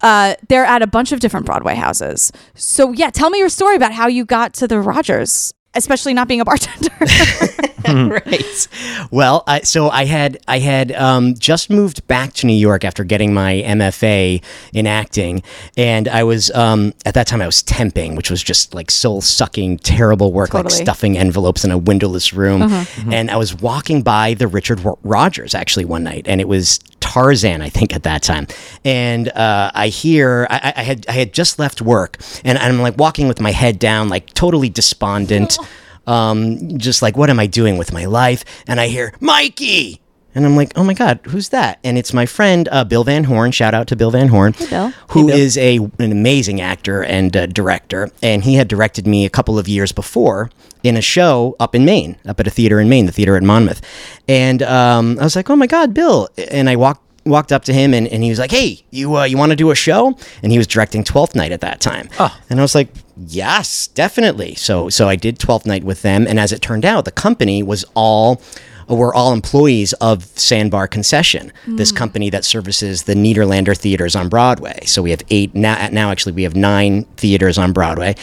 Uh, 0.00 0.34
they're 0.48 0.64
at 0.64 0.82
a 0.82 0.86
bunch 0.88 1.12
of 1.12 1.20
different 1.20 1.46
Broadway 1.46 1.76
houses. 1.76 2.32
So 2.54 2.90
yeah, 2.90 3.10
tell 3.10 3.30
me 3.30 3.38
your 3.38 3.48
story 3.48 3.76
about 3.76 3.92
how 3.92 4.08
you 4.08 4.24
got 4.24 4.52
to 4.54 4.66
the 4.66 4.80
Rodgers, 4.80 5.54
especially 5.74 6.12
not 6.12 6.26
being 6.26 6.40
a 6.40 6.44
bartender. 6.44 6.90
right. 7.88 8.68
Well, 9.10 9.44
I, 9.46 9.60
so 9.62 9.88
I 9.90 10.04
had 10.04 10.38
I 10.48 10.58
had 10.58 10.92
um, 10.92 11.34
just 11.34 11.70
moved 11.70 12.06
back 12.06 12.32
to 12.34 12.46
New 12.46 12.52
York 12.54 12.84
after 12.84 13.04
getting 13.04 13.32
my 13.34 13.54
MFA 13.66 14.42
in 14.72 14.86
acting, 14.86 15.42
and 15.76 16.08
I 16.08 16.24
was 16.24 16.50
um, 16.52 16.94
at 17.04 17.14
that 17.14 17.26
time 17.26 17.42
I 17.42 17.46
was 17.46 17.62
temping, 17.62 18.16
which 18.16 18.30
was 18.30 18.42
just 18.42 18.74
like 18.74 18.90
soul 18.90 19.20
sucking, 19.20 19.78
terrible 19.78 20.32
work, 20.32 20.54
like 20.54 20.64
stuffing 20.70 21.18
envelopes 21.18 21.64
in 21.64 21.70
a 21.70 21.78
windowless 21.78 22.32
room. 22.32 22.62
And 23.10 23.30
I 23.30 23.36
was 23.36 23.54
walking 23.54 24.02
by 24.02 24.34
the 24.34 24.46
Richard 24.46 24.80
Ro- 24.80 24.98
Rodgers 25.02 25.54
actually 25.54 25.84
one 25.84 26.04
night, 26.04 26.26
and 26.28 26.40
it 26.40 26.48
was 26.48 26.78
Tarzan, 27.00 27.60
I 27.62 27.68
think, 27.68 27.94
at 27.94 28.04
that 28.04 28.22
time. 28.22 28.46
And 28.84 29.28
uh, 29.30 29.70
I 29.74 29.88
hear 29.88 30.46
I, 30.50 30.56
I- 30.56 30.72
I 30.82 30.84
had 30.84 31.06
I 31.08 31.12
had 31.12 31.32
just 31.32 31.58
left 31.58 31.80
work, 31.82 32.18
and 32.44 32.58
I'm 32.58 32.80
like 32.80 32.96
walking 32.98 33.28
with 33.28 33.40
my 33.40 33.52
head 33.52 33.78
down, 33.78 34.08
like 34.08 34.32
totally 34.34 34.68
despondent 34.68 35.58
um, 36.06 36.78
just 36.78 37.02
like, 37.02 37.16
what 37.16 37.30
am 37.30 37.40
I 37.40 37.46
doing 37.46 37.78
with 37.78 37.92
my 37.92 38.04
life? 38.04 38.44
And 38.66 38.80
I 38.80 38.88
hear, 38.88 39.12
Mikey! 39.20 40.00
And 40.34 40.46
I'm 40.46 40.56
like, 40.56 40.72
oh 40.76 40.84
my 40.84 40.94
God, 40.94 41.20
who's 41.24 41.50
that? 41.50 41.78
And 41.84 41.98
it's 41.98 42.14
my 42.14 42.24
friend, 42.24 42.68
uh, 42.72 42.84
Bill 42.84 43.04
Van 43.04 43.24
Horn. 43.24 43.52
Shout 43.52 43.74
out 43.74 43.86
to 43.88 43.96
Bill 43.96 44.10
Van 44.10 44.28
Horn. 44.28 44.54
Bill. 44.70 44.92
who 45.08 45.28
is 45.28 45.58
a, 45.58 45.76
an 45.76 46.10
amazing 46.10 46.60
actor 46.60 47.02
and 47.04 47.36
uh, 47.36 47.46
director. 47.46 48.10
And 48.22 48.42
he 48.42 48.54
had 48.54 48.66
directed 48.68 49.06
me 49.06 49.26
a 49.26 49.30
couple 49.30 49.58
of 49.58 49.68
years 49.68 49.92
before 49.92 50.50
in 50.82 50.96
a 50.96 51.02
show 51.02 51.54
up 51.60 51.74
in 51.74 51.84
Maine, 51.84 52.16
up 52.26 52.40
at 52.40 52.46
a 52.46 52.50
theater 52.50 52.80
in 52.80 52.88
Maine, 52.88 53.06
the 53.06 53.12
theater 53.12 53.36
at 53.36 53.42
Monmouth. 53.42 53.82
And 54.26 54.62
um, 54.62 55.18
I 55.20 55.24
was 55.24 55.36
like, 55.36 55.50
oh 55.50 55.56
my 55.56 55.66
God, 55.66 55.92
Bill. 55.92 56.28
And 56.50 56.68
I 56.68 56.76
walked 56.76 57.02
walked 57.24 57.52
up 57.52 57.62
to 57.64 57.72
him 57.72 57.94
and, 57.94 58.08
and 58.08 58.24
he 58.24 58.30
was 58.30 58.38
like, 58.38 58.50
hey, 58.50 58.82
you 58.90 59.16
uh, 59.16 59.24
you 59.24 59.36
want 59.36 59.50
to 59.50 59.56
do 59.56 59.70
a 59.70 59.74
show? 59.74 60.16
And 60.42 60.50
he 60.50 60.58
was 60.58 60.66
directing 60.66 61.04
Twelfth 61.04 61.34
Night 61.34 61.52
at 61.52 61.60
that 61.60 61.80
time. 61.80 62.08
Oh. 62.18 62.36
And 62.50 62.58
I 62.58 62.62
was 62.62 62.74
like, 62.74 62.88
yes, 63.28 63.88
definitely. 63.88 64.54
So 64.54 64.88
so 64.88 65.08
I 65.08 65.16
did 65.16 65.38
Twelfth 65.38 65.66
Night 65.66 65.84
with 65.84 66.02
them. 66.02 66.26
And 66.26 66.38
as 66.38 66.52
it 66.52 66.60
turned 66.60 66.84
out, 66.84 67.04
the 67.04 67.12
company 67.12 67.62
was 67.62 67.84
all 67.94 68.40
were 68.88 69.14
all 69.14 69.32
employees 69.32 69.92
of 69.94 70.24
Sandbar 70.24 70.86
Concession, 70.88 71.52
this 71.66 71.92
company 71.92 72.30
that 72.30 72.44
services 72.44 73.04
the 73.04 73.14
Nederlander 73.14 73.76
theaters 73.76 74.14
on 74.14 74.28
Broadway. 74.28 74.80
So 74.84 75.02
we 75.02 75.10
have 75.10 75.22
eight 75.30 75.54
now. 75.54 75.88
Now 75.90 76.10
actually, 76.10 76.32
we 76.32 76.42
have 76.42 76.56
nine 76.56 77.04
theaters 77.16 77.58
on 77.58 77.72
Broadway. 77.72 78.16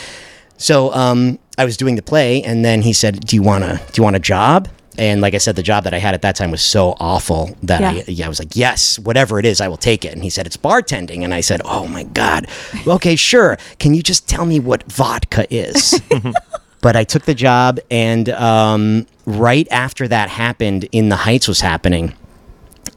So 0.57 0.93
um, 0.93 1.39
I 1.57 1.65
was 1.65 1.77
doing 1.77 1.95
the 1.95 2.01
play, 2.01 2.43
and 2.43 2.63
then 2.63 2.81
he 2.81 2.93
said, 2.93 3.25
"Do 3.25 3.35
you 3.35 3.41
want 3.41 3.63
to? 3.63 3.77
Do 3.77 3.99
you 3.99 4.03
want 4.03 4.15
a 4.15 4.19
job?" 4.19 4.67
And 4.99 5.21
like 5.21 5.33
I 5.33 5.37
said, 5.37 5.55
the 5.55 5.63
job 5.63 5.85
that 5.85 5.93
I 5.93 5.97
had 5.97 6.13
at 6.13 6.21
that 6.23 6.35
time 6.35 6.51
was 6.51 6.61
so 6.61 6.95
awful 6.99 7.55
that 7.63 7.79
Yeah. 7.81 7.89
I, 7.89 8.03
yeah, 8.07 8.25
I 8.25 8.29
was 8.29 8.37
like, 8.37 8.55
"Yes, 8.55 8.99
whatever 8.99 9.39
it 9.39 9.45
is, 9.45 9.61
I 9.61 9.67
will 9.69 9.77
take 9.77 10.03
it." 10.03 10.13
And 10.13 10.21
he 10.21 10.29
said, 10.29 10.45
"It's 10.45 10.57
bartending," 10.57 11.23
and 11.23 11.33
I 11.33 11.39
said, 11.41 11.61
"Oh 11.63 11.87
my 11.87 12.03
god, 12.03 12.47
okay, 12.87 13.15
sure. 13.15 13.57
Can 13.79 13.93
you 13.93 14.03
just 14.03 14.27
tell 14.27 14.45
me 14.45 14.59
what 14.59 14.83
vodka 14.91 15.47
is?" 15.49 15.99
but 16.81 16.95
I 16.97 17.05
took 17.05 17.23
the 17.23 17.33
job, 17.33 17.79
and 17.89 18.27
um, 18.29 19.07
right 19.25 19.67
after 19.71 20.07
that 20.09 20.29
happened, 20.29 20.87
In 20.91 21.07
the 21.09 21.15
Heights 21.15 21.47
was 21.47 21.61
happening, 21.61 22.13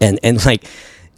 and 0.01 0.19
and 0.25 0.45
like 0.45 0.65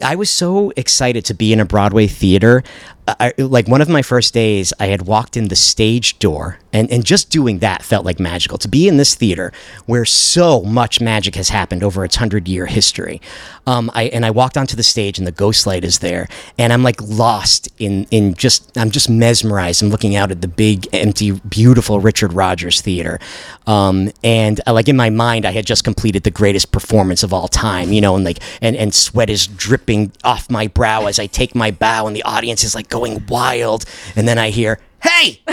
I 0.01 0.15
was 0.15 0.29
so 0.29 0.71
excited 0.75 1.25
to 1.25 1.33
be 1.33 1.51
in 1.51 1.59
a 1.59 1.65
Broadway 1.65 2.07
theater. 2.07 2.63
I, 3.07 3.33
like 3.37 3.67
one 3.67 3.81
of 3.81 3.89
my 3.89 4.01
first 4.01 4.33
days, 4.33 4.73
I 4.79 4.87
had 4.87 5.03
walked 5.03 5.37
in 5.37 5.49
the 5.49 5.55
stage 5.55 6.17
door, 6.17 6.57
and, 6.73 6.89
and 6.89 7.05
just 7.05 7.29
doing 7.29 7.59
that 7.59 7.83
felt 7.83 8.03
like 8.03 8.19
magical. 8.19 8.57
To 8.57 8.67
be 8.67 8.87
in 8.87 8.97
this 8.97 9.13
theater 9.13 9.53
where 9.85 10.05
so 10.05 10.61
much 10.63 10.99
magic 10.99 11.35
has 11.35 11.49
happened 11.49 11.83
over 11.83 12.03
its 12.03 12.15
hundred 12.15 12.47
year 12.47 12.65
history, 12.65 13.21
um, 13.67 13.91
I 13.93 14.05
and 14.05 14.25
I 14.25 14.31
walked 14.31 14.57
onto 14.57 14.75
the 14.75 14.83
stage, 14.83 15.19
and 15.19 15.27
the 15.27 15.31
ghost 15.31 15.67
light 15.67 15.83
is 15.83 15.99
there, 15.99 16.27
and 16.57 16.73
I'm 16.73 16.81
like 16.81 16.99
lost 17.01 17.69
in 17.77 18.07
in 18.09 18.33
just 18.33 18.75
I'm 18.75 18.89
just 18.89 19.07
mesmerized. 19.07 19.83
I'm 19.83 19.89
looking 19.89 20.15
out 20.15 20.31
at 20.31 20.41
the 20.41 20.47
big, 20.47 20.87
empty, 20.91 21.31
beautiful 21.31 21.99
Richard 21.99 22.33
Rodgers 22.33 22.81
Theater, 22.81 23.19
um, 23.67 24.11
and 24.23 24.59
uh, 24.65 24.73
like 24.73 24.89
in 24.89 24.97
my 24.97 25.11
mind, 25.11 25.45
I 25.45 25.51
had 25.51 25.67
just 25.67 25.83
completed 25.83 26.23
the 26.23 26.31
greatest 26.31 26.71
performance 26.71 27.21
of 27.21 27.33
all 27.33 27.47
time, 27.47 27.91
you 27.91 28.01
know, 28.01 28.15
and 28.15 28.25
like 28.25 28.39
and 28.61 28.75
and 28.75 28.95
sweat 28.95 29.29
is 29.29 29.45
dripping 29.45 30.11
off 30.23 30.49
my 30.49 30.67
brow 30.67 31.05
as 31.05 31.19
I 31.19 31.27
take 31.27 31.53
my 31.53 31.69
bow, 31.69 32.07
and 32.07 32.15
the 32.15 32.23
audience 32.23 32.63
is 32.63 32.73
like 32.73 32.89
going 32.99 33.25
wild, 33.27 33.85
and 34.15 34.27
then 34.27 34.37
I 34.37 34.49
hear, 34.49 34.79
"Hey, 35.03 35.41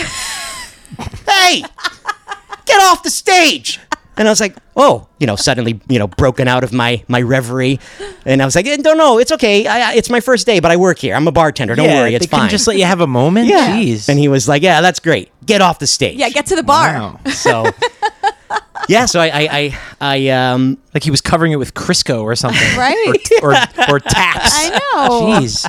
hey, 1.29 1.65
get 2.65 2.81
off 2.83 3.03
the 3.03 3.11
stage!" 3.11 3.81
And 4.15 4.29
I 4.29 4.31
was 4.31 4.41
like, 4.41 4.55
oh, 4.77 5.09
you 5.19 5.27
know, 5.27 5.37
suddenly, 5.37 5.81
you 5.89 5.99
know, 5.99 6.07
broken 6.07 6.47
out 6.47 6.65
of 6.65 6.73
my 6.73 7.03
my 7.09 7.23
reverie, 7.23 7.81
and 8.27 8.43
I 8.43 8.45
was 8.45 8.55
like, 8.55 8.67
eh, 8.67 8.77
don't 8.77 8.99
know, 8.99 9.19
it's 9.19 9.33
okay, 9.33 9.67
I, 9.67 9.93
I- 9.93 9.95
it's 9.95 10.11
my 10.11 10.21
first 10.21 10.45
day, 10.47 10.61
but 10.61 10.71
I 10.71 10.77
work 10.77 10.99
here. 10.99 11.15
I'm 11.15 11.27
a 11.27 11.33
bartender. 11.33 11.75
Don't 11.75 11.89
worry, 11.89 12.15
it's 12.15 12.27
they 12.27 12.29
couldn't 12.29 12.41
fine. 12.43 12.51
Just 12.51 12.67
let 12.67 12.77
you 12.77 12.85
have 12.85 13.01
a 13.01 13.07
moment. 13.07 13.49
yeah. 13.49 13.75
Jeez. 13.75 14.09
And 14.11 14.19
he 14.19 14.29
was 14.29 14.47
like, 14.49 14.63
yeah, 14.63 14.83
that's 14.83 15.01
great. 15.01 15.31
Get 15.47 15.63
off 15.63 15.79
the 15.79 15.87
stage. 15.87 16.19
Yeah, 16.19 16.29
get 16.29 16.45
to 16.47 16.57
the 16.57 16.63
bar. 16.63 16.93
Wow. 16.93 17.21
So, 17.33 17.71
yeah, 18.89 19.07
so 19.07 19.19
I, 19.21 19.29
I, 19.29 19.49
I, 19.51 19.79
I 20.01 20.29
um, 20.29 20.77
Like 20.93 21.03
he 21.05 21.11
was 21.11 21.23
covering 21.23 21.53
it 21.53 21.57
with 21.57 21.73
Crisco 21.73 22.23
or 22.23 22.37
something, 22.37 22.61
Right. 22.77 23.17
Or 23.43 23.53
or, 23.55 23.95
or 23.95 24.01
taps. 24.01 24.51
I 24.53 24.69
know. 24.79 25.41
Jeez. 25.41 25.67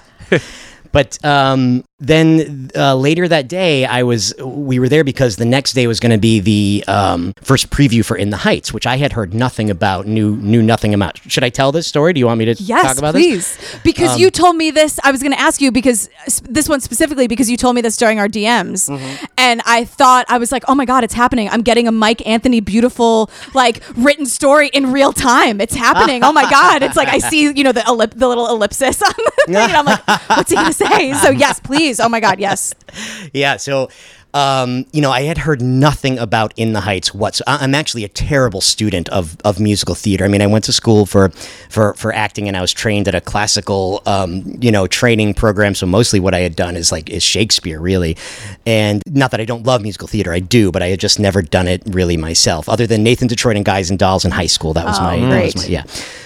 But 0.94 1.18
um, 1.26 1.84
then 2.00 2.70
uh, 2.76 2.96
later 2.96 3.28
that 3.28 3.48
day, 3.48 3.86
I 3.86 4.04
was 4.04 4.34
we 4.44 4.80
were 4.80 4.90
there 4.90 5.04
because 5.04 5.36
the 5.38 5.46
next 5.46 5.74
day 5.74 5.88
was 5.88 6.00
going 6.02 6.12
to 6.12 6.18
be 6.18 6.40
the 6.40 6.84
um, 6.88 7.34
first 7.42 7.70
preview 7.70 8.04
for 8.04 8.18
In 8.18 8.30
the 8.30 8.38
Heights, 8.38 8.74
which 8.74 8.86
I 8.86 8.98
had 8.98 9.14
heard 9.14 9.34
nothing 9.34 9.70
about, 9.70 10.06
knew 10.06 10.36
knew 10.36 10.62
nothing 10.62 10.94
about. 10.94 11.20
Should 11.32 11.44
I 11.44 11.50
tell 11.50 11.72
this 11.72 11.88
story? 11.88 12.12
Do 12.12 12.20
you 12.20 12.26
want 12.26 12.40
me 12.40 12.46
to 12.46 12.56
Yes, 12.62 12.84
talk 12.84 12.98
about 12.98 13.14
this? 13.14 13.24
please. 13.58 13.80
Because 13.84 14.16
Um, 14.16 14.20
you 14.20 14.32
told 14.32 14.56
me 14.58 14.70
this. 14.72 15.00
I 15.04 15.12
was 15.12 15.22
going 15.22 15.32
to 15.34 15.40
ask 15.40 15.62
you 15.62 15.72
because 15.72 16.10
this 16.50 16.68
one 16.68 16.82
specifically 16.82 17.28
because 17.28 17.50
you 17.50 17.56
told 17.58 17.76
me 17.76 17.82
this 17.82 17.96
during 17.96 18.20
our 18.20 18.28
DMs, 18.28 18.90
Mm-hmm. 18.90 19.26
and 19.38 19.62
I 19.66 19.86
thought 19.86 20.26
I 20.30 20.40
was 20.40 20.52
like, 20.52 20.64
oh 20.68 20.76
my 20.76 20.86
god, 20.86 21.04
it's 21.04 21.14
happening. 21.14 21.48
I'm 21.50 21.62
getting 21.62 21.88
a 21.88 21.92
Mike 21.92 22.26
Anthony 22.28 22.60
beautiful 22.60 23.30
like 23.54 23.82
written 23.96 24.26
story 24.26 24.68
in 24.70 24.92
real 24.92 25.14
time. 25.14 25.62
It's 25.62 25.76
happening. 25.76 26.24
oh 26.24 26.34
my 26.34 26.50
god, 26.50 26.84
it's 26.84 26.98
like 26.98 27.08
I 27.08 27.20
see 27.20 27.44
you 27.44 27.64
know 27.64 27.72
the 27.72 27.82
ellip- 27.82 28.18
the 28.18 28.28
little 28.28 28.48
ellipsis 28.50 29.02
on 29.02 29.14
the 29.16 29.32
thing, 29.46 29.56
and 29.56 29.72
I'm 29.74 29.86
like, 29.86 30.06
what's 30.30 30.50
he 30.50 30.56
going 30.56 30.68
to 30.68 30.74
say? 30.74 31.14
So 31.14 31.30
yes, 31.30 31.60
please. 31.62 31.93
Oh 32.00 32.10
my 32.10 32.20
god, 32.20 32.40
yes. 32.40 32.74
Yeah. 33.34 33.58
So, 33.58 33.90
um, 34.34 34.86
you 34.92 35.02
know, 35.02 35.12
I 35.12 35.22
had 35.24 35.38
heard 35.38 35.62
nothing 35.62 36.18
about 36.18 36.54
In 36.58 36.74
the 36.74 36.82
Heights. 36.82 37.14
What's 37.14 37.42
I'm 37.46 37.76
actually 37.76 38.04
a 38.04 38.10
terrible 38.10 38.62
student 38.62 39.08
of, 39.10 39.38
of 39.46 39.60
musical 39.60 39.94
theater. 39.96 40.26
I 40.26 40.28
mean, 40.28 40.42
I 40.42 40.48
went 40.48 40.66
to 40.66 40.74
school 40.74 41.06
for 41.06 41.30
for 41.70 41.94
for 41.94 42.14
acting, 42.14 42.48
and 42.48 42.58
I 42.58 42.62
was 42.62 42.74
trained 42.74 43.08
at 43.08 43.16
a 43.16 43.22
classical, 43.22 44.02
um, 44.06 44.58
you 44.60 44.72
know, 44.72 44.88
training 44.88 45.36
program. 45.36 45.76
So 45.76 45.86
mostly 45.86 46.20
what 46.20 46.34
I 46.34 46.40
had 46.40 46.56
done 46.56 46.76
is 46.76 46.92
like 46.92 47.10
is 47.10 47.22
Shakespeare, 47.22 47.80
really. 47.80 48.18
And 48.66 49.04
not 49.08 49.32
that 49.32 49.40
I 49.40 49.46
don't 49.46 49.66
love 49.66 49.82
musical 49.82 50.08
theater, 50.08 50.34
I 50.34 50.40
do, 50.40 50.72
but 50.72 50.82
I 50.82 50.88
had 50.88 51.00
just 51.00 51.20
never 51.20 51.42
done 51.42 51.68
it 51.68 51.84
really 51.86 52.18
myself. 52.18 52.68
Other 52.68 52.88
than 52.88 53.04
Nathan 53.04 53.28
Detroit 53.28 53.56
and 53.56 53.66
Guys 53.66 53.90
and 53.90 54.00
Dolls 54.00 54.26
in 54.26 54.32
high 54.32 54.48
school, 54.48 54.74
that 54.74 54.86
was 54.86 55.00
my, 55.00 55.20
that 55.20 55.44
was 55.44 55.56
my 55.56 55.66
yeah. 55.66 55.84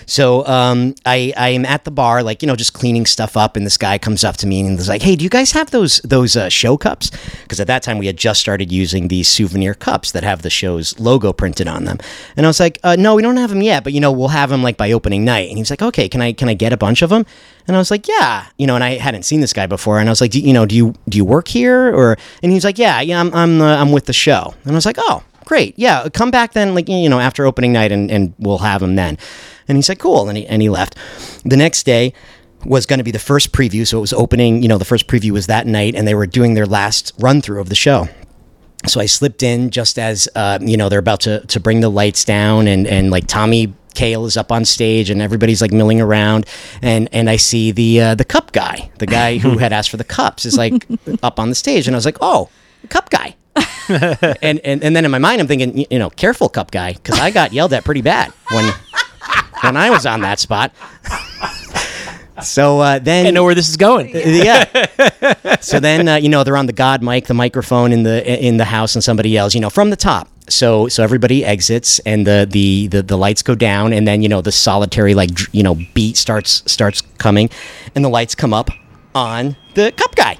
So 0.07 0.47
um, 0.47 0.95
I 1.05 1.33
I 1.35 1.49
am 1.49 1.65
at 1.65 1.83
the 1.83 1.91
bar, 1.91 2.23
like 2.23 2.41
you 2.41 2.47
know, 2.47 2.55
just 2.55 2.73
cleaning 2.73 3.05
stuff 3.05 3.35
up, 3.35 3.57
and 3.57 3.65
this 3.65 3.77
guy 3.77 3.97
comes 3.97 4.23
up 4.23 4.37
to 4.37 4.47
me 4.47 4.61
and 4.61 4.79
is 4.79 4.87
like, 4.87 5.01
"Hey, 5.01 5.17
do 5.17 5.23
you 5.23 5.29
guys 5.29 5.51
have 5.51 5.71
those 5.71 5.99
those 5.99 6.37
uh, 6.37 6.47
show 6.47 6.77
cups?" 6.77 7.11
Because 7.43 7.59
at 7.59 7.67
that 7.67 7.83
time 7.83 7.96
we 7.97 8.07
had 8.07 8.17
just 8.17 8.39
started 8.39 8.71
using 8.71 9.07
these 9.07 9.27
souvenir 9.27 9.73
cups 9.73 10.11
that 10.11 10.23
have 10.23 10.41
the 10.41 10.49
show's 10.49 10.99
logo 10.99 11.33
printed 11.33 11.67
on 11.67 11.85
them, 11.85 11.97
and 12.35 12.45
I 12.45 12.49
was 12.49 12.59
like, 12.59 12.79
uh, 12.83 12.95
"No, 12.97 13.15
we 13.15 13.21
don't 13.21 13.37
have 13.37 13.49
them 13.49 13.61
yet, 13.61 13.83
but 13.83 13.93
you 13.93 13.99
know, 13.99 14.11
we'll 14.11 14.29
have 14.29 14.49
them 14.49 14.63
like 14.63 14.77
by 14.77 14.91
opening 14.91 15.25
night." 15.25 15.49
And 15.49 15.57
he 15.57 15.61
was 15.61 15.69
like, 15.69 15.81
"Okay, 15.81 16.09
can 16.09 16.21
I 16.21 16.33
can 16.33 16.49
I 16.49 16.53
get 16.53 16.73
a 16.73 16.77
bunch 16.77 17.01
of 17.01 17.09
them?" 17.09 17.25
And 17.67 17.75
I 17.75 17.79
was 17.79 17.91
like, 17.91 18.07
"Yeah," 18.07 18.45
you 18.57 18.67
know, 18.67 18.75
and 18.75 18.83
I 18.83 18.97
hadn't 18.97 19.23
seen 19.23 19.41
this 19.41 19.53
guy 19.53 19.67
before, 19.67 19.99
and 19.99 20.09
I 20.09 20.11
was 20.11 20.21
like, 20.21 20.35
"You 20.35 20.53
know, 20.53 20.65
do 20.65 20.75
you 20.75 20.93
do 21.09 21.17
you 21.17 21.25
work 21.25 21.47
here?" 21.47 21.93
Or 21.93 22.17
and 22.41 22.51
he 22.51 22.55
was 22.55 22.63
like, 22.63 22.77
"Yeah, 22.77 23.01
yeah, 23.01 23.19
I'm 23.19 23.33
I'm 23.33 23.61
uh, 23.61 23.77
I'm 23.77 23.91
with 23.91 24.05
the 24.05 24.13
show," 24.13 24.53
and 24.63 24.71
I 24.71 24.75
was 24.75 24.85
like, 24.85 24.97
"Oh." 24.99 25.23
great 25.45 25.73
yeah 25.79 26.09
come 26.09 26.29
back 26.29 26.51
then 26.51 26.75
like 26.75 26.89
you 26.89 27.07
know 27.07 27.21
after 27.21 27.45
opening 27.45 27.71
night 27.71 27.89
and, 27.89 28.11
and 28.11 28.33
we'll 28.37 28.57
have 28.57 28.81
them 28.81 28.97
then 28.97 29.17
and 29.69 29.77
he's 29.77 29.87
like 29.87 29.97
cool 29.97 30.27
and 30.27 30.37
he, 30.37 30.45
and 30.45 30.61
he 30.61 30.69
left 30.69 30.97
the 31.45 31.55
next 31.55 31.85
day 31.85 32.11
was 32.67 32.85
going 32.85 32.99
to 32.99 33.03
be 33.03 33.11
the 33.11 33.19
first 33.19 33.51
preview 33.53 33.87
so 33.87 33.97
it 33.97 34.01
was 34.01 34.13
opening 34.13 34.61
you 34.61 34.67
know 34.67 34.77
the 34.77 34.85
first 34.85 35.07
preview 35.07 35.31
was 35.31 35.47
that 35.47 35.65
night 35.65 35.95
and 35.95 36.07
they 36.07 36.13
were 36.13 36.27
doing 36.27 36.53
their 36.53 36.65
last 36.65 37.13
run 37.17 37.41
through 37.41 37.61
of 37.61 37.69
the 37.69 37.75
show. 37.75 38.07
So 38.85 39.01
I 39.01 39.07
slipped 39.07 39.41
in 39.41 39.71
just 39.71 39.97
as 39.97 40.29
uh, 40.35 40.59
you 40.61 40.77
know 40.77 40.89
they're 40.89 40.99
about 40.99 41.21
to, 41.21 41.45
to 41.47 41.59
bring 41.59 41.79
the 41.81 41.89
lights 41.89 42.23
down 42.25 42.67
and 42.67 42.85
and 42.85 43.09
like 43.09 43.25
Tommy 43.27 43.73
Kail 43.95 44.25
is 44.25 44.37
up 44.37 44.51
on 44.51 44.65
stage 44.65 45.09
and 45.09 45.21
everybody's 45.21 45.61
like 45.61 45.71
milling 45.71 45.99
around 45.99 46.45
and 46.81 47.09
and 47.11 47.29
I 47.29 47.37
see 47.37 47.71
the 47.71 48.01
uh, 48.01 48.15
the 48.15 48.25
cup 48.25 48.51
guy 48.51 48.91
the 48.99 49.07
guy 49.07 49.37
who 49.37 49.57
had 49.57 49.73
asked 49.73 49.89
for 49.89 49.97
the 49.97 50.03
cups 50.03 50.45
is 50.45 50.57
like 50.57 50.85
up 51.23 51.39
on 51.39 51.49
the 51.49 51.55
stage 51.55 51.87
and 51.87 51.95
I 51.95 51.97
was 51.97 52.05
like 52.05 52.17
oh 52.21 52.49
cup 52.89 53.09
guy. 53.09 53.35
And, 53.89 54.59
and 54.59 54.83
and 54.83 54.93
then 54.93 55.05
in 55.05 55.11
my 55.11 55.17
mind 55.17 55.39
I'm 55.39 55.47
thinking 55.47 55.85
you 55.89 55.97
know 55.97 56.09
careful 56.09 56.49
cup 56.49 56.71
guy 56.71 56.91
because 56.93 57.17
I 57.19 57.31
got 57.31 57.53
yelled 57.53 57.71
at 57.71 57.85
pretty 57.85 58.01
bad 58.01 58.33
when 58.51 58.69
when 59.61 59.77
I 59.77 59.89
was 59.89 60.05
on 60.05 60.21
that 60.21 60.39
spot 60.39 60.73
so 62.43 62.79
uh, 62.79 62.99
then 62.99 63.27
I 63.27 63.31
know 63.31 63.43
where 63.43 63.55
this 63.55 63.69
is 63.69 63.77
going. 63.77 64.09
yeah. 64.13 65.57
so 65.61 65.79
then 65.79 66.07
uh, 66.07 66.15
you 66.15 66.29
know 66.29 66.43
they're 66.43 66.57
on 66.57 66.65
the 66.65 66.73
god 66.73 67.01
mic, 67.01 67.25
the 67.27 67.33
microphone 67.33 67.91
in 67.91 68.03
the 68.03 68.45
in 68.45 68.57
the 68.57 68.65
house, 68.65 68.95
and 68.95 69.03
somebody 69.03 69.29
yells, 69.29 69.55
you 69.55 69.61
know, 69.61 69.69
from 69.69 69.89
the 69.89 69.95
top. 69.95 70.29
So 70.49 70.87
so 70.87 71.03
everybody 71.03 71.43
exits, 71.43 71.99
and 71.99 72.25
the 72.25 72.47
the 72.49 72.87
the, 72.87 73.01
the 73.01 73.17
lights 73.17 73.41
go 73.41 73.55
down, 73.55 73.93
and 73.93 74.07
then 74.07 74.21
you 74.21 74.29
know 74.29 74.41
the 74.41 74.51
solitary 74.51 75.13
like 75.13 75.29
you 75.53 75.63
know 75.63 75.75
beat 75.93 76.17
starts 76.17 76.63
starts 76.71 77.01
coming, 77.17 77.49
and 77.95 78.03
the 78.05 78.09
lights 78.09 78.35
come 78.35 78.53
up 78.53 78.69
on 79.15 79.55
the 79.73 79.91
cup 79.91 80.15
guy. 80.15 80.37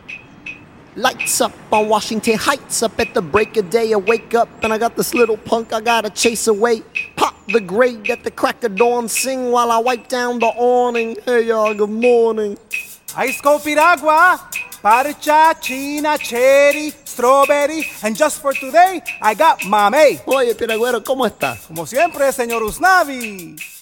Lights 0.95 1.41
up 1.41 1.53
on 1.71 1.89
Washington 1.89 2.37
Heights, 2.37 2.81
up 2.81 2.99
at 2.99 3.13
the 3.13 3.21
break 3.21 3.55
of 3.57 3.69
day. 3.69 3.93
I 3.93 3.97
wake 3.97 4.33
up 4.33 4.49
and 4.63 4.73
I 4.73 4.79
got 4.79 4.95
this 4.95 5.13
little 5.13 5.37
punk 5.37 5.71
I 5.71 5.79
gotta 5.79 6.09
chase 6.09 6.47
away. 6.47 6.81
Pop 7.15 7.26
the 7.47 7.61
grade 7.61 8.09
at 8.09 8.23
the 8.23 8.31
crack 8.31 8.63
of 8.63 8.75
dawn, 8.75 9.07
sing 9.07 9.51
while 9.51 9.71
I 9.71 9.77
wipe 9.79 10.07
down 10.07 10.39
the 10.39 10.47
awning. 10.47 11.17
Hey 11.25 11.47
y'all, 11.47 11.73
good 11.73 11.89
morning. 11.89 12.57
Ice 13.15 13.41
cold 13.41 13.63
piragua, 13.63 14.39
parcha, 14.81 15.55
china, 15.61 16.17
cherry, 16.17 16.91
strawberry, 17.05 17.87
and 18.03 18.15
just 18.15 18.41
for 18.41 18.53
today, 18.53 19.01
I 19.21 19.33
got 19.33 19.59
mamey. 19.61 20.19
Oye, 20.27 20.53
Piragüero, 20.55 21.03
¿cómo 21.03 21.25
estás? 21.25 21.65
Como 21.67 21.85
siempre, 21.85 22.31
señor 22.31 22.63
Usnavi. 22.63 23.76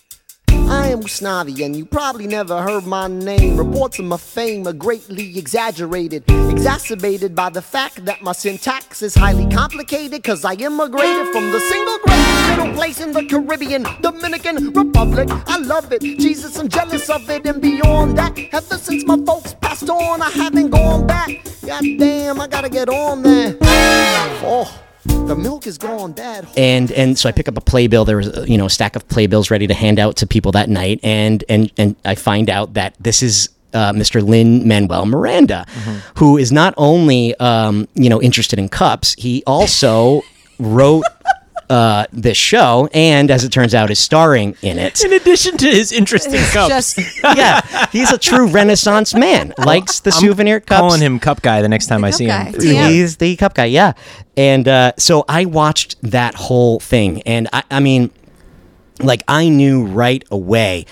I 0.75 0.89
am 0.89 1.01
Usnavi, 1.03 1.65
and 1.65 1.74
you 1.74 1.86
probably 1.86 2.27
never 2.27 2.62
heard 2.62 2.86
my 2.86 3.08
name. 3.08 3.55
Reports 3.55 3.98
of 3.98 4.05
my 4.05 4.17
fame 4.17 4.67
are 4.67 4.74
greatly 4.74 5.39
exaggerated, 5.39 6.24
exacerbated 6.27 7.34
by 7.34 7.50
the 7.50 7.62
fact 7.62 8.03
that 8.05 8.22
my 8.22 8.34
syntax 8.34 9.01
is 9.01 9.15
highly 9.15 9.48
complicated. 9.50 10.22
Cause 10.22 10.44
I 10.44 10.53
immigrated 10.55 11.27
from 11.32 11.51
the 11.51 11.62
single 11.62 11.98
greatest 12.00 12.50
little 12.50 12.74
place 12.74 13.00
in 13.00 13.13
the 13.13 13.24
Caribbean, 13.25 13.86
Dominican 14.01 14.74
Republic. 14.74 15.29
I 15.48 15.60
love 15.60 15.94
it, 15.94 16.01
Jesus, 16.01 16.60
I'm 16.60 16.67
jealous 16.67 17.10
of 17.10 17.29
it, 17.29 17.46
and 17.48 17.62
beyond 17.62 18.17
that, 18.17 18.38
ever 18.51 18.77
since 18.77 19.05
my 19.05 19.17
folks 19.25 19.53
passed 19.53 19.89
on, 19.89 20.22
I 20.22 20.29
haven't 20.29 20.72
gone 20.72 21.08
back. 21.08 21.29
God 21.65 21.84
damn, 21.98 22.41
I 22.41 22.48
gotta 22.48 22.70
get 22.70 22.89
on 22.89 23.22
there. 23.22 23.58
Oh, 23.62 24.85
the 25.05 25.35
milk 25.35 25.67
is 25.67 25.77
gone 25.77 26.13
bad. 26.13 26.47
and 26.57 26.91
and 26.91 27.17
so 27.17 27.29
I 27.29 27.31
pick 27.31 27.47
up 27.47 27.57
a 27.57 27.62
playbill. 27.62 28.05
There 28.05 28.17
was 28.17 28.47
you 28.50 28.57
know 28.57 28.65
a 28.65 28.69
stack 28.69 28.95
of 28.95 29.07
playbills 29.07 29.50
ready 29.51 29.67
to 29.67 29.74
hand 29.74 30.00
out 30.00 30.15
to 30.17 30.27
people 30.27 30.51
that 30.53 30.69
night, 30.69 31.00
and 31.03 31.43
and 31.50 31.71
and 31.77 31.95
I 32.05 32.15
find 32.15 32.50
out 32.50 32.74
that 32.74 32.95
this 33.00 33.21
is. 33.24 33.50
Uh, 33.74 33.91
Mr. 33.91 34.25
Lin 34.25 34.65
Manuel 34.65 35.05
Miranda, 35.05 35.65
who 36.15 36.38
is 36.38 36.50
not 36.50 36.74
only 36.77 37.35
um, 37.41 37.89
you 37.93 38.09
know 38.09 38.21
interested 38.21 38.57
in 38.57 38.69
cups, 38.69 39.13
he 39.17 39.43
also 39.45 40.21
wrote 40.59 41.03
uh, 41.69 42.05
this 42.12 42.38
show, 42.38 42.88
and 42.93 43.29
as 43.31 43.43
it 43.43 43.50
turns 43.51 43.74
out, 43.74 43.89
is 43.91 44.00
starring 44.00 44.55
in 44.62 44.77
it. 44.77 45.03
In 45.03 45.13
addition 45.13 45.57
to 45.57 45.67
his 45.67 45.91
interesting 45.91 46.41
cups, 46.51 46.95
Just 46.95 47.24
yeah, 47.24 47.88
he's 47.91 48.12
a 48.12 48.17
true 48.17 48.48
Renaissance 48.48 49.13
man. 49.13 49.53
Likes 49.57 50.00
the 50.01 50.12
I'm 50.12 50.19
souvenir 50.22 50.60
cups. 50.60 50.79
calling 50.79 51.01
him 51.01 51.19
cup 51.19 51.41
guy 51.41 51.62
the 51.62 51.69
next 51.69 51.88
time 51.88 52.03
I 52.03 52.12
see 52.12 52.27
guy. 52.27 52.45
him. 52.45 52.55
Yeah. 52.60 52.89
He's 52.89 53.17
the 53.17 53.36
cup 53.36 53.53
guy, 53.53 53.65
yeah. 53.65 53.93
And 54.38 54.67
uh, 54.67 54.91
so 54.98 55.25
I 55.27 55.45
watched 55.45 55.95
that 56.03 56.36
whole 56.36 56.79
thing, 56.79 57.22
and 57.24 57.48
I, 57.53 57.63
I 57.72 57.79
mean, 57.79 58.12
like 59.00 59.24
I 59.27 59.50
knew 59.50 59.86
right 59.86 60.24
away 60.31 60.86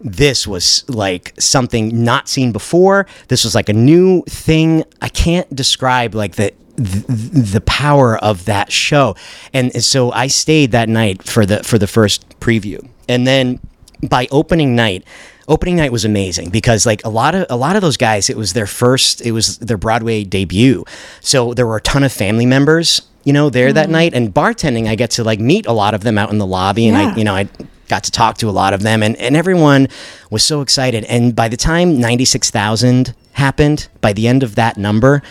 this 0.00 0.46
was 0.46 0.88
like 0.88 1.34
something 1.38 2.04
not 2.04 2.28
seen 2.28 2.52
before. 2.52 3.06
This 3.28 3.44
was 3.44 3.54
like 3.54 3.68
a 3.68 3.72
new 3.72 4.22
thing. 4.28 4.84
I 5.02 5.08
can't 5.08 5.54
describe 5.54 6.14
like 6.14 6.36
the 6.36 6.52
the, 6.76 7.50
the 7.54 7.60
power 7.62 8.16
of 8.18 8.44
that 8.44 8.70
show. 8.70 9.16
And 9.52 9.82
so 9.84 10.12
I 10.12 10.28
stayed 10.28 10.70
that 10.72 10.88
night 10.88 11.22
for 11.22 11.44
the 11.44 11.64
for 11.64 11.78
the 11.78 11.88
first 11.88 12.38
preview. 12.40 12.88
And 13.08 13.26
then 13.26 13.60
by 14.08 14.28
opening 14.30 14.76
night, 14.76 15.04
opening 15.48 15.76
night 15.76 15.90
was 15.90 16.04
amazing 16.04 16.50
because 16.50 16.86
like 16.86 17.04
a 17.04 17.08
lot 17.08 17.34
of 17.34 17.46
a 17.50 17.56
lot 17.56 17.74
of 17.74 17.82
those 17.82 17.96
guys 17.96 18.30
it 18.30 18.36
was 18.36 18.52
their 18.52 18.66
first 18.66 19.20
it 19.22 19.32
was 19.32 19.58
their 19.58 19.76
Broadway 19.76 20.22
debut. 20.22 20.84
So 21.20 21.54
there 21.54 21.66
were 21.66 21.76
a 21.76 21.82
ton 21.82 22.04
of 22.04 22.12
family 22.12 22.46
members, 22.46 23.02
you 23.24 23.32
know, 23.32 23.50
there 23.50 23.72
that 23.72 23.84
mm-hmm. 23.84 23.92
night 23.92 24.14
and 24.14 24.32
bartending 24.32 24.86
I 24.86 24.94
get 24.94 25.10
to 25.12 25.24
like 25.24 25.40
meet 25.40 25.66
a 25.66 25.72
lot 25.72 25.94
of 25.94 26.02
them 26.02 26.16
out 26.16 26.30
in 26.30 26.38
the 26.38 26.46
lobby 26.46 26.86
and 26.86 26.96
Yeah. 26.96 27.12
I 27.12 27.16
you 27.16 27.24
know 27.24 27.34
I 27.34 27.48
got 27.88 28.04
to 28.04 28.10
talk 28.10 28.38
to 28.38 28.48
a 28.48 28.52
lot 28.52 28.74
of 28.74 28.82
them 28.82 29.02
and, 29.02 29.16
and 29.16 29.36
everyone 29.36 29.88
was 30.30 30.44
so 30.44 30.60
excited. 30.60 31.04
And 31.04 31.34
by 31.34 31.48
the 31.48 31.56
time 31.56 31.98
96,000 32.00 33.14
happened 33.32 33.88
by 34.00 34.12
the 34.12 34.28
end 34.28 34.42
of 34.42 34.54
that 34.56 34.76
number 34.76 35.22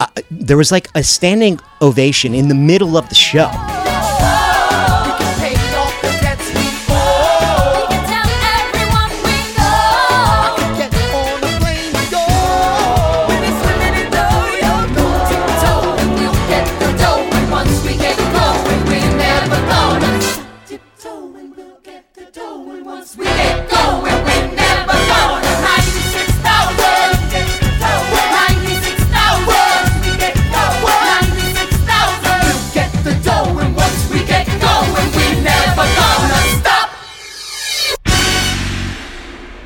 uh, 0.00 0.06
there 0.30 0.56
was 0.56 0.70
like 0.70 0.88
a 0.94 1.02
standing 1.02 1.58
ovation 1.82 2.34
in 2.34 2.48
the 2.48 2.54
middle 2.54 2.96
of 2.96 3.08
the 3.08 3.16
show 3.16 3.50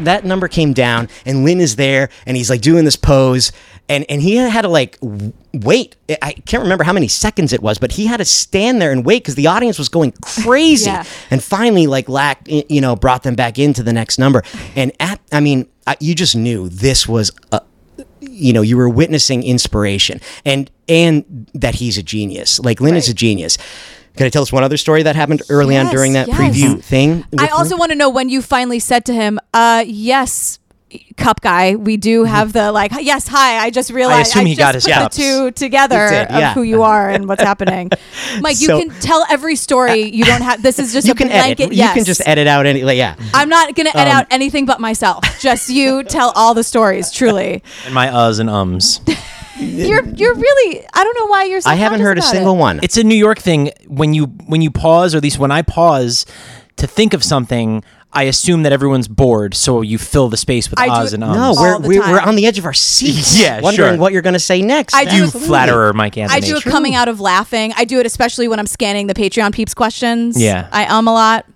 that 0.04 0.24
number 0.24 0.48
came 0.48 0.72
down, 0.72 1.08
and 1.24 1.44
Lin 1.44 1.60
is 1.60 1.76
there, 1.76 2.08
and 2.26 2.36
he's 2.36 2.50
like 2.50 2.60
doing 2.60 2.84
this 2.84 2.96
pose, 2.96 3.52
and 3.88 4.04
and 4.08 4.22
he 4.22 4.36
had 4.36 4.62
to 4.62 4.68
like 4.68 4.98
wait. 5.52 5.96
I 6.22 6.32
can't 6.32 6.62
remember 6.62 6.84
how 6.84 6.92
many 6.92 7.08
seconds 7.08 7.52
it 7.52 7.62
was, 7.62 7.78
but 7.78 7.92
he 7.92 8.06
had 8.06 8.18
to 8.18 8.24
stand 8.24 8.80
there 8.80 8.92
and 8.92 9.04
wait 9.04 9.22
because 9.22 9.34
the 9.34 9.46
audience 9.46 9.78
was 9.78 9.88
going 9.88 10.12
crazy. 10.22 10.90
Yeah. 10.90 11.04
And 11.30 11.42
finally, 11.42 11.86
like 11.86 12.08
Lack, 12.08 12.46
you 12.46 12.80
know, 12.80 12.96
brought 12.96 13.22
them 13.22 13.34
back 13.34 13.58
into 13.58 13.82
the 13.82 13.92
next 13.92 14.18
number, 14.18 14.42
and 14.76 14.92
at 15.00 15.20
I 15.32 15.40
mean, 15.40 15.68
I, 15.86 15.96
you 16.00 16.14
just 16.14 16.36
knew 16.36 16.68
this 16.68 17.08
was 17.08 17.30
a 17.50 17.62
you 18.20 18.52
know 18.52 18.62
you 18.62 18.76
were 18.76 18.88
witnessing 18.88 19.42
inspiration 19.42 20.20
and 20.44 20.70
and 20.88 21.50
that 21.54 21.76
he's 21.76 21.98
a 21.98 22.02
genius 22.02 22.60
like 22.60 22.80
lin 22.80 22.94
is 22.94 23.08
a 23.08 23.14
genius 23.14 23.58
can 24.16 24.26
i 24.26 24.28
tell 24.30 24.42
us 24.42 24.52
one 24.52 24.62
other 24.64 24.76
story 24.76 25.02
that 25.02 25.16
happened 25.16 25.42
early 25.48 25.76
on 25.76 25.86
during 25.90 26.12
that 26.14 26.28
yes. 26.28 26.38
preview 26.38 26.82
thing 26.82 27.24
I 27.38 27.48
also 27.48 27.70
Lin? 27.70 27.78
want 27.80 27.92
to 27.92 27.96
know 27.96 28.10
when 28.10 28.28
you 28.28 28.42
finally 28.42 28.78
said 28.78 29.04
to 29.06 29.12
him, 29.14 29.38
uh, 29.54 29.84
yes, 29.86 30.58
cup 31.16 31.40
guy, 31.40 31.74
we 31.74 31.96
do 31.96 32.24
have 32.24 32.52
the 32.52 32.70
like, 32.70 32.92
yes, 33.00 33.26
hi, 33.26 33.56
I 33.58 33.70
just 33.70 33.90
realized 33.90 34.30
assume 34.32 34.44
he 34.46 34.54
just 34.54 34.58
got 34.58 34.74
his 34.74 34.84
put 34.84 34.92
cups. 34.92 35.16
the 35.16 35.22
two 35.22 35.50
together 35.52 36.04
He 36.04 36.14
did, 36.14 36.26
of 36.28 36.38
yeah. 36.38 36.52
who 36.54 36.60
you 36.62 36.82
are 36.82 37.08
and 37.08 37.26
what's 37.26 37.42
happening. 37.50 37.90
Mike, 38.40 38.56
So- 38.56 38.76
you 38.78 38.88
can 38.90 39.00
tell 39.00 39.24
every 39.30 39.56
story. 39.56 40.02
You 40.12 40.24
don't 40.26 40.42
have, 40.42 40.62
this 40.62 40.78
is 40.78 40.92
just 40.92 41.06
you 41.06 41.14
a 41.14 41.16
can 41.16 41.28
blanket. 41.28 41.62
edit 41.64 41.74
yes. 41.74 41.88
you 41.88 42.00
can 42.00 42.04
just 42.04 42.20
edit 42.28 42.46
out 42.46 42.66
any 42.66 42.82
like, 42.84 42.98
yeah 42.98 43.16
I'm 43.32 43.48
not 43.48 43.74
going 43.74 43.86
to 43.90 43.96
edit 43.96 44.12
Um, 44.12 44.20
out 44.20 44.26
anything 44.30 44.66
but 44.66 44.78
myself. 44.80 45.24
Just 45.40 45.70
you 45.70 46.02
tell 46.16 46.30
all 46.36 46.52
the 46.52 46.62
stories, 46.64 47.10
truly. 47.10 47.62
And 47.86 47.94
my 47.94 48.08
uhs 48.08 48.38
and 48.40 48.50
ums. 48.50 49.00
You're 49.62 50.04
you're 50.08 50.34
really 50.34 50.86
I 50.92 51.04
don't 51.04 51.16
know 51.16 51.26
why 51.26 51.44
you're 51.44 51.60
so 51.60 51.70
i 51.70 51.74
haven't 51.74 52.00
conscious 52.00 52.06
heard 52.06 52.18
a 52.18 52.22
single 52.22 52.54
it. 52.54 52.58
one 52.58 52.80
It's 52.82 52.96
a 52.96 53.04
New 53.04 53.14
York 53.16 53.38
thing. 53.38 53.70
When 53.86 54.14
you 54.14 54.26
when 54.46 54.62
you 54.62 54.70
pause, 54.70 55.14
or 55.14 55.18
at 55.18 55.22
least 55.22 55.38
when 55.38 55.50
I 55.50 55.62
pause 55.62 56.26
to 56.76 56.86
think 56.86 57.14
of 57.14 57.22
something, 57.22 57.84
I 58.12 58.24
assume 58.24 58.62
that 58.64 58.72
everyone's 58.72 59.08
bored, 59.08 59.54
so 59.54 59.80
you 59.80 59.98
fill 59.98 60.28
the 60.28 60.36
space 60.36 60.68
with 60.70 60.78
I 60.78 60.86
do 60.86 61.14
and 61.14 61.24
ums. 61.24 61.36
no 61.36 61.54
we're, 61.62 61.78
we're, 61.78 62.00
we're 62.12 62.20
on 62.20 62.34
the 62.34 62.46
edge 62.46 62.58
of 62.58 62.66
our 62.66 62.74
seats 62.74 63.38
Yeah, 63.40 63.60
wondering 63.60 63.94
sure. 63.94 63.98
what 63.98 64.12
you're 64.12 64.22
going 64.22 64.34
to 64.34 64.38
say 64.40 64.60
next 64.60 64.94
I 64.94 65.04
do 65.06 65.16
you 65.16 65.30
flatterer, 65.30 65.92
Mike 65.92 66.18
Anthony. 66.18 66.36
I 66.36 66.40
do 66.40 66.56
it 66.56 66.62
coming 66.64 66.94
out 66.94 67.08
of 67.08 67.20
laughing. 67.20 67.72
I 67.76 67.84
do 67.84 68.00
it 68.00 68.06
especially 68.06 68.48
when 68.48 68.58
I'm 68.58 68.66
scanning 68.66 69.06
the 69.06 69.14
Patreon 69.14 69.54
peeps 69.54 69.72
questions. 69.74 70.40
Yeah. 70.40 70.68
I 70.72 70.86
um 70.86 71.08
a 71.08 71.12
lot. 71.12 71.46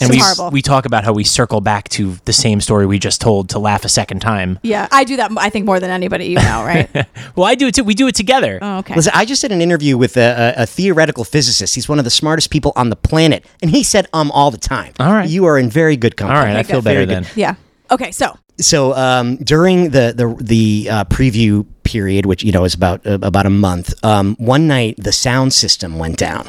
And 0.00 0.10
it's 0.10 0.16
we 0.16 0.18
horrible. 0.20 0.50
we 0.50 0.62
talk 0.62 0.86
about 0.86 1.04
how 1.04 1.12
we 1.12 1.24
circle 1.24 1.60
back 1.60 1.88
to 1.90 2.16
the 2.24 2.32
same 2.32 2.60
story 2.60 2.86
we 2.86 2.98
just 2.98 3.20
told 3.20 3.48
to 3.50 3.58
laugh 3.58 3.84
a 3.84 3.88
second 3.88 4.20
time. 4.20 4.58
Yeah, 4.62 4.88
I 4.90 5.04
do 5.04 5.16
that. 5.16 5.30
I 5.36 5.50
think 5.50 5.66
more 5.66 5.78
than 5.80 5.90
anybody 5.90 6.26
you 6.26 6.36
know, 6.36 6.64
right? 6.64 6.88
Well, 7.36 7.46
I 7.46 7.54
do 7.54 7.66
it 7.68 7.74
too. 7.74 7.84
We 7.84 7.94
do 7.94 8.06
it 8.08 8.14
together. 8.14 8.58
oh, 8.60 8.78
okay. 8.78 8.94
Listen, 8.94 9.12
I 9.14 9.24
just 9.24 9.40
did 9.42 9.52
an 9.52 9.60
interview 9.62 9.96
with 9.96 10.16
a, 10.16 10.54
a, 10.58 10.62
a 10.62 10.66
theoretical 10.66 11.24
physicist. 11.24 11.74
He's 11.74 11.88
one 11.88 11.98
of 11.98 12.04
the 12.04 12.10
smartest 12.10 12.50
people 12.50 12.72
on 12.76 12.90
the 12.90 12.96
planet, 12.96 13.44
and 13.62 13.70
he 13.70 13.82
said 13.82 14.06
um 14.12 14.30
all 14.32 14.50
the 14.50 14.58
time. 14.58 14.92
All 14.98 15.12
right. 15.12 15.28
you 15.28 15.44
are 15.46 15.58
in 15.58 15.70
very 15.70 15.96
good 15.96 16.14
All 16.20 16.28
company. 16.28 16.54
right, 16.54 16.56
I 16.56 16.62
feel 16.62 16.78
good. 16.80 16.84
better 16.84 17.06
then. 17.06 17.26
yeah. 17.36 17.54
Okay, 17.90 18.10
so 18.12 18.36
so 18.58 18.94
um, 18.94 19.36
during 19.36 19.90
the 19.90 20.12
the 20.16 20.36
the 20.44 20.88
uh, 20.90 21.04
preview 21.04 21.64
period, 21.90 22.24
which 22.26 22.44
you 22.44 22.52
know 22.52 22.64
is 22.64 22.74
about 22.74 23.04
uh, 23.06 23.18
about 23.22 23.46
a 23.46 23.50
month, 23.50 23.92
um, 24.04 24.36
one 24.38 24.68
night 24.68 24.94
the 24.96 25.12
sound 25.12 25.52
system 25.52 25.98
went 25.98 26.16
down 26.16 26.46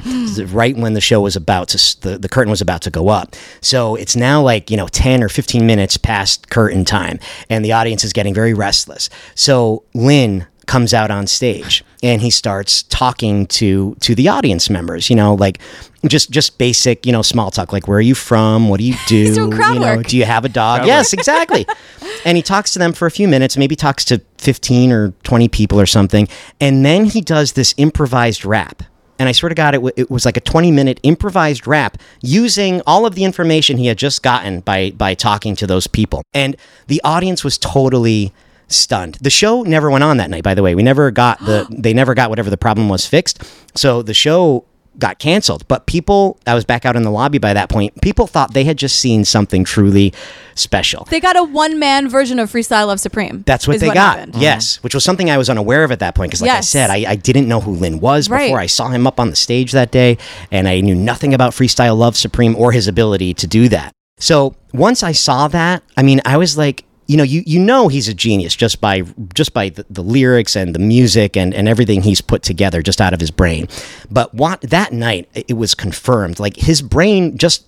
right 0.54 0.78
when 0.78 0.94
the 0.94 1.02
show 1.02 1.22
was 1.22 1.36
about 1.36 1.68
to 1.70 1.78
the, 2.02 2.18
the 2.18 2.30
curtain 2.30 2.52
was 2.52 2.62
about 2.62 2.82
to 2.82 2.92
go 2.92 3.10
up. 3.10 3.36
So 3.62 3.96
it's 3.96 4.16
now 4.16 4.42
like 4.42 4.70
you 4.70 4.78
know 4.78 4.88
ten 4.88 5.24
or 5.24 5.30
fifteen 5.30 5.66
minutes 5.66 5.98
past 5.98 6.50
curtain 6.50 6.86
time, 6.86 7.20
and 7.50 7.66
the 7.66 7.72
audience 7.72 8.04
is 8.04 8.14
getting 8.14 8.34
very 8.34 8.54
restless. 8.54 9.10
So 9.36 9.84
Lin 9.94 10.46
comes 10.72 10.94
out 10.94 11.12
on 11.12 11.28
stage 11.28 11.84
and 12.01 12.22
he 12.22 12.30
starts 12.30 12.84
talking 12.84 13.46
to 13.46 13.94
to 14.00 14.16
the 14.16 14.30
audience 14.30 14.70
members 14.70 15.10
you 15.10 15.16
know 15.18 15.34
like 15.36 15.60
just 16.08 16.32
just 16.32 16.58
basic 16.58 17.06
you 17.06 17.12
know 17.12 17.22
small 17.22 17.51
talk 17.51 17.74
like 17.74 17.90
where 17.90 17.98
are 17.98 18.08
you 18.12 18.16
from? 18.16 18.70
What 18.70 18.80
do 18.80 18.86
you 18.86 18.96
do? 19.08 19.36
Doing 19.36 19.51
crowd 19.51 19.74
you 19.74 19.80
know 19.82 19.98
work. 19.98 20.08
do 20.08 20.16
you 20.16 20.24
have 20.24 20.46
a 20.46 20.50
dog? 20.50 20.86
Yes 20.86 21.12
exactly. 21.13 21.68
And 22.24 22.38
he 22.38 22.44
talks 22.44 22.72
to 22.74 22.80
them 22.80 22.94
for 22.94 23.08
a 23.08 23.12
few 23.12 23.28
minutes 23.28 23.58
maybe 23.58 23.75
talks 23.75 24.06
to 24.06 24.22
15 24.38 24.92
or 24.92 25.12
20 25.24 25.50
people 25.50 25.81
or 25.81 25.86
something 25.86 26.27
and 26.62 26.86
then 26.86 27.05
he 27.05 27.20
does 27.20 27.53
this 27.53 27.74
improvised 27.77 28.46
rap. 28.46 28.84
And 29.20 29.27
I 29.27 29.34
swear 29.34 29.50
to 29.50 29.55
God, 29.55 29.74
it, 29.75 29.77
w- 29.77 29.94
it 29.98 30.10
was 30.10 30.24
like 30.25 30.38
a 30.38 30.42
20 30.42 30.72
minute 30.72 31.00
improvised 31.03 31.68
rap 31.68 31.98
using 32.22 32.81
all 32.88 33.05
of 33.05 33.16
the 33.16 33.24
information 33.24 33.77
he 33.77 33.88
had 33.88 33.98
just 33.98 34.24
gotten 34.24 34.62
by, 34.62 34.92
by 34.92 35.16
talking 35.16 35.55
to 35.57 35.68
those 35.68 35.88
people. 35.88 36.24
And 36.34 36.55
the 36.88 37.01
audience 37.03 37.44
was 37.44 37.57
totally 37.57 38.31
stunned. 38.74 39.18
The 39.22 39.29
show 39.29 39.64
never 39.64 39.90
went 39.90 40.03
on 40.03 40.18
that 40.18 40.29
night, 40.29 40.44
by 40.44 40.53
the 40.53 40.64
way. 40.64 40.75
We 40.75 40.84
never 40.84 41.12
got 41.12 41.40
the, 41.40 41.68
they 41.77 41.94
never 41.94 42.14
got 42.14 42.29
whatever 42.29 42.50
the 42.50 42.57
problem 42.57 42.90
was 42.90 43.05
fixed. 43.05 43.44
So 43.75 44.01
the 44.01 44.14
show 44.14 44.66
got 45.00 45.20
canceled. 45.20 45.66
But 45.70 45.86
people, 45.86 46.38
I 46.46 46.53
was 46.53 46.66
back 46.66 46.86
out 46.86 46.98
in 46.98 47.03
the 47.03 47.12
lobby 47.12 47.38
by 47.38 47.53
that 47.53 47.70
point, 47.70 48.01
people 48.01 48.27
thought 48.27 48.53
they 48.53 48.66
had 48.66 48.77
just 48.77 49.00
seen 49.00 49.24
something 49.24 49.64
truly 49.64 50.14
special. 50.55 51.05
they 51.10 51.22
got 51.22 51.38
a 51.38 51.44
one 51.44 51.79
man 51.79 52.10
version 52.10 52.38
of 52.40 52.51
Freestyle 52.51 52.88
Love 52.88 53.00
Supreme. 53.00 53.44
That's 53.46 53.68
what 53.68 53.79
they 53.79 53.88
got. 53.88 54.18
happened. 54.20 54.36
Yes, 54.36 54.84
which 54.84 54.94
was 54.94 55.03
something 55.05 55.29
I 55.29 55.38
was 55.38 55.50
unaware 55.50 55.86
of 55.86 55.94
at 55.94 56.00
that 56.00 56.14
point 56.14 56.29
because, 56.31 56.42
like 56.42 56.51
I 56.51 56.60
said, 56.60 56.90
I, 56.90 57.05
I 57.12 57.16
didn't 57.16 57.48
know 57.48 57.62
who 57.62 57.72
Lin 57.72 58.01
was 58.01 58.29
Right. 58.29 58.48
before 58.48 58.60
I 58.60 58.66
saw 58.66 58.90
him 58.90 59.07
up 59.07 59.18
on 59.20 59.29
the 59.29 59.36
stage 59.38 59.72
that 59.72 59.92
day, 59.92 60.18
and 60.51 60.68
I 60.68 60.81
knew 60.81 60.94
nothing 60.94 61.34
about 61.34 61.53
Freestyle 61.53 61.98
Love 61.98 62.18
Supreme 62.18 62.55
or 62.57 62.74
his 62.74 62.90
ability 62.90 63.34
to 63.36 63.48
do 63.48 63.70
that. 63.70 63.94
So 64.20 64.55
once 64.74 65.03
I 65.03 65.14
saw 65.14 65.48
that, 65.48 65.84
I 65.96 66.03
mean, 66.03 66.20
I 66.25 66.36
was 66.36 66.57
like, 66.57 66.84
you 67.12 67.18
know, 67.18 67.24
you, 67.24 67.44
you 67.46 67.60
know 67.60 67.88
he's 67.90 68.08
a 68.08 68.14
genius 68.14 68.56
just 68.56 68.80
by 68.80 69.02
just 69.34 69.54
by 69.54 69.70
the, 69.70 69.86
the 69.90 70.02
lyrics 70.04 70.56
and 70.56 70.74
the 70.74 70.80
music 70.80 71.36
and, 71.36 71.54
and 71.54 71.68
everything 71.68 72.02
he's 72.04 72.22
put 72.22 72.42
together 72.42 72.82
just 72.82 73.02
out 73.02 73.14
of 73.14 73.20
his 73.20 73.32
brain. 73.32 73.68
But 74.10 74.34
what 74.34 74.62
that 74.62 74.94
night 74.94 75.28
it 75.34 75.58
was 75.58 75.76
confirmed. 75.76 76.40
Like 76.40 76.56
his 76.56 76.82
brain 76.82 77.38
just 77.38 77.66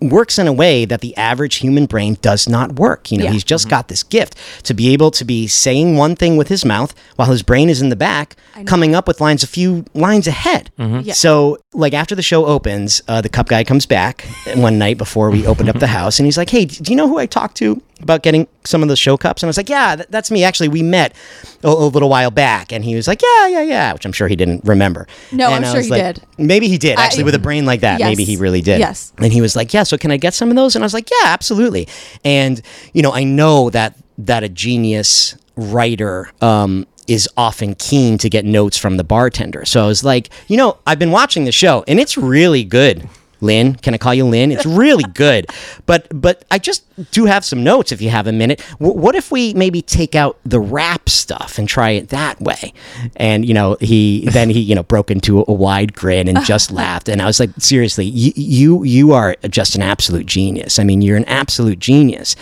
works 0.00 0.38
in 0.38 0.46
a 0.48 0.52
way 0.54 0.86
that 0.86 1.02
the 1.02 1.14
average 1.18 1.56
human 1.56 1.84
brain 1.84 2.16
does 2.22 2.48
not 2.48 2.76
work. 2.76 3.12
You 3.12 3.18
know, 3.18 3.24
Yeah. 3.24 3.32
he's 3.32 3.44
just 3.44 3.68
got 3.68 3.88
this 3.88 4.02
gift 4.02 4.34
to 4.64 4.72
be 4.72 4.92
able 4.94 5.10
to 5.10 5.24
be 5.24 5.46
saying 5.46 5.96
one 5.98 6.16
thing 6.16 6.38
with 6.38 6.48
his 6.48 6.64
mouth 6.64 6.94
while 7.16 7.28
his 7.30 7.42
brain 7.42 7.68
is 7.68 7.82
in 7.82 7.90
the 7.90 7.96
back, 7.96 8.36
coming 8.64 8.94
up 8.94 9.06
with 9.06 9.20
lines 9.20 9.42
a 9.42 9.46
few 9.46 9.84
lines 9.92 10.26
ahead. 10.26 10.70
Yeah. 10.78 11.12
So, 11.12 11.58
like 11.74 11.92
after 11.92 12.14
the 12.14 12.22
show 12.22 12.46
opens, 12.46 13.02
uh, 13.08 13.20
the 13.20 13.28
cup 13.28 13.48
guy 13.48 13.62
comes 13.64 13.84
back 13.84 14.24
one 14.54 14.78
night 14.78 14.96
before 14.96 15.30
we 15.30 15.46
opened 15.46 15.68
up 15.68 15.78
the 15.78 15.86
house, 15.88 16.18
and 16.18 16.24
he's 16.26 16.38
like, 16.38 16.48
"Hey, 16.48 16.64
do 16.64 16.90
you 16.90 16.96
know 16.96 17.08
who 17.08 17.18
I 17.18 17.26
talked 17.26 17.56
to 17.58 17.82
about 18.02 18.22
getting 18.22 18.46
some 18.64 18.82
of 18.82 18.88
the 18.88 18.96
show 18.96 19.16
cups?" 19.16 19.42
And 19.42 19.48
I 19.48 19.50
was 19.50 19.56
like, 19.56 19.68
"Yeah, 19.68 19.96
th- 19.96 20.08
that's 20.10 20.30
me. 20.30 20.44
Actually, 20.44 20.68
we 20.68 20.82
met 20.82 21.14
a, 21.62 21.68
a 21.68 21.86
little 21.88 22.08
while 22.08 22.30
back." 22.30 22.72
And 22.72 22.84
he 22.84 22.94
was 22.94 23.06
like, 23.08 23.22
"Yeah, 23.22 23.46
yeah, 23.48 23.62
yeah," 23.62 23.92
which 23.92 24.04
I'm 24.04 24.12
sure 24.12 24.28
he 24.28 24.36
didn't 24.36 24.64
remember. 24.64 25.06
No, 25.32 25.46
And 25.52 25.64
I'm 25.64 25.70
I 25.70 25.72
sure 25.74 25.80
he 25.82 25.88
like- 25.90 26.16
did. 26.16 26.24
Maybe 26.38 26.68
he 26.68 26.78
did. 26.78 26.98
I- 26.98 27.04
Actually, 27.06 27.24
with 27.24 27.34
a 27.34 27.38
brain 27.40 27.66
like 27.66 27.80
that, 27.80 28.00
Yes. 28.00 28.08
maybe 28.08 28.24
he 28.24 28.36
really 28.36 28.62
did. 28.62 28.78
Yes. 28.80 29.12
And 29.18 29.32
he 29.32 29.40
was 29.40 29.56
like, 29.56 29.72
"Yeah, 29.74 29.82
so 29.84 29.96
can 29.98 30.10
I 30.10 30.16
get 30.16 30.34
some 30.34 30.50
of 30.50 30.56
those?" 30.56 30.74
And 30.74 30.82
I 30.82 30.86
was 30.86 30.94
like, 30.94 31.10
"Yeah, 31.10 31.26
absolutely." 31.28 31.88
And 32.24 32.60
you 32.92 33.02
know, 33.02 33.12
I 33.12 33.24
know 33.24 33.70
that 33.70 33.96
that 34.18 34.42
a 34.42 34.48
genius 34.48 35.34
writer 35.56 36.30
um, 36.40 36.86
is 37.06 37.28
often 37.36 37.74
keen 37.74 38.16
to 38.18 38.28
get 38.30 38.44
notes 38.44 38.76
from 38.76 38.96
the 38.96 39.04
bartender. 39.04 39.64
So 39.64 39.82
I 39.82 39.86
was 39.86 40.04
like, 40.04 40.30
you 40.46 40.56
know, 40.56 40.78
I've 40.86 40.98
been 40.98 41.10
watching 41.10 41.44
the 41.44 41.52
show, 41.52 41.84
and 41.88 41.98
it's 41.98 42.16
really 42.16 42.62
good. 42.64 43.08
Lin, 43.40 43.74
can 43.74 43.94
I 43.94 43.98
call 43.98 44.14
you 44.14 44.24
Lin? 44.24 44.52
It's 44.52 44.66
really 44.66 45.04
good, 45.14 45.46
but 45.86 46.06
but 46.12 46.44
I 46.50 46.58
just 46.58 46.84
do 47.12 47.24
have 47.24 47.44
some 47.44 47.64
notes 47.64 47.92
if 47.92 48.02
you 48.02 48.10
have 48.10 48.26
a 48.26 48.32
minute. 48.32 48.60
W- 48.78 48.98
what 48.98 49.14
if 49.14 49.30
we 49.30 49.54
maybe 49.54 49.82
take 49.82 50.14
out 50.14 50.38
the 50.44 50.60
rap 50.60 51.08
stuff 51.08 51.58
and 51.58 51.68
try 51.68 51.90
it 51.90 52.08
that 52.10 52.40
way? 52.40 52.72
And 53.16 53.44
you 53.46 53.54
know, 53.54 53.76
he 53.80 54.26
then 54.30 54.50
he 54.50 54.60
you 54.60 54.74
know 54.74 54.82
broke 54.82 55.10
into 55.10 55.44
a 55.46 55.52
wide 55.52 55.94
grin 55.94 56.28
and 56.28 56.44
just 56.44 56.70
laughed, 56.82 57.08
and 57.08 57.22
I 57.22 57.26
was 57.26 57.40
like, 57.40 57.50
seriously, 57.58 58.06
you 58.06 58.32
you 58.36 58.84
you 58.84 59.12
are 59.12 59.36
just 59.48 59.74
an 59.74 59.82
absolute 59.82 60.26
genius. 60.26 60.78
I 60.78 60.84
mean, 60.84 61.02
you're 61.02 61.16
an 61.16 61.24
absolute 61.26 61.78
genius, 61.78 62.36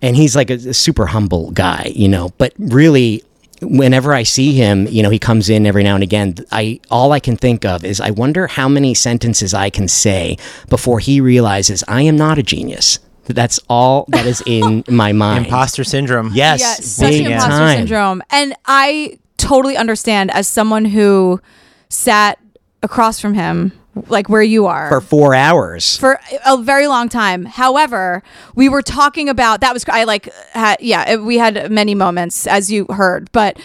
and 0.00 0.16
he's 0.16 0.36
like 0.36 0.50
a, 0.50 0.54
a 0.54 0.74
super 0.74 1.06
humble 1.06 1.50
guy, 1.52 1.92
you 1.94 2.08
know, 2.08 2.30
but 2.38 2.52
really 2.58 3.22
whenever 3.62 4.12
I 4.12 4.22
see 4.24 4.52
him, 4.52 4.86
you 4.88 5.02
know, 5.02 5.10
he 5.10 5.18
comes 5.18 5.48
in 5.48 5.66
every 5.66 5.82
now 5.84 5.94
and 5.94 6.02
again. 6.02 6.34
I 6.50 6.80
all 6.90 7.12
I 7.12 7.20
can 7.20 7.36
think 7.36 7.64
of 7.64 7.84
is 7.84 8.00
I 8.00 8.10
wonder 8.10 8.46
how 8.46 8.68
many 8.68 8.94
sentences 8.94 9.54
I 9.54 9.70
can 9.70 9.88
say 9.88 10.36
before 10.68 10.98
he 10.98 11.20
realizes 11.20 11.82
I 11.88 12.02
am 12.02 12.16
not 12.16 12.38
a 12.38 12.42
genius. 12.42 12.98
That's 13.26 13.60
all 13.68 14.04
that 14.08 14.26
is 14.26 14.42
in 14.46 14.84
my 14.88 15.12
mind. 15.12 15.46
Imposter 15.46 15.84
syndrome. 15.84 16.30
Yes, 16.34 16.60
Yeah, 16.60 16.74
such 16.74 17.10
big 17.10 17.26
imposter 17.26 17.50
time. 17.50 17.76
syndrome. 17.78 18.22
And 18.30 18.54
I 18.66 19.18
totally 19.36 19.76
understand 19.76 20.30
as 20.32 20.48
someone 20.48 20.84
who 20.84 21.40
sat 21.88 22.38
across 22.82 23.20
from 23.20 23.34
him, 23.34 23.72
like 24.08 24.28
where 24.28 24.42
you 24.42 24.66
are. 24.66 24.88
For 24.88 25.00
four 25.00 25.34
hours. 25.34 25.96
for 25.98 26.20
a 26.46 26.56
very 26.56 26.86
long 26.86 27.08
time. 27.08 27.44
However, 27.44 28.22
we 28.54 28.68
were 28.68 28.82
talking 28.82 29.28
about 29.28 29.60
that 29.60 29.72
was 29.72 29.84
I 29.88 30.04
like 30.04 30.32
had 30.52 30.80
yeah, 30.80 31.16
we 31.16 31.38
had 31.38 31.70
many 31.70 31.94
moments 31.94 32.46
as 32.46 32.70
you 32.70 32.86
heard, 32.86 33.30
but 33.32 33.58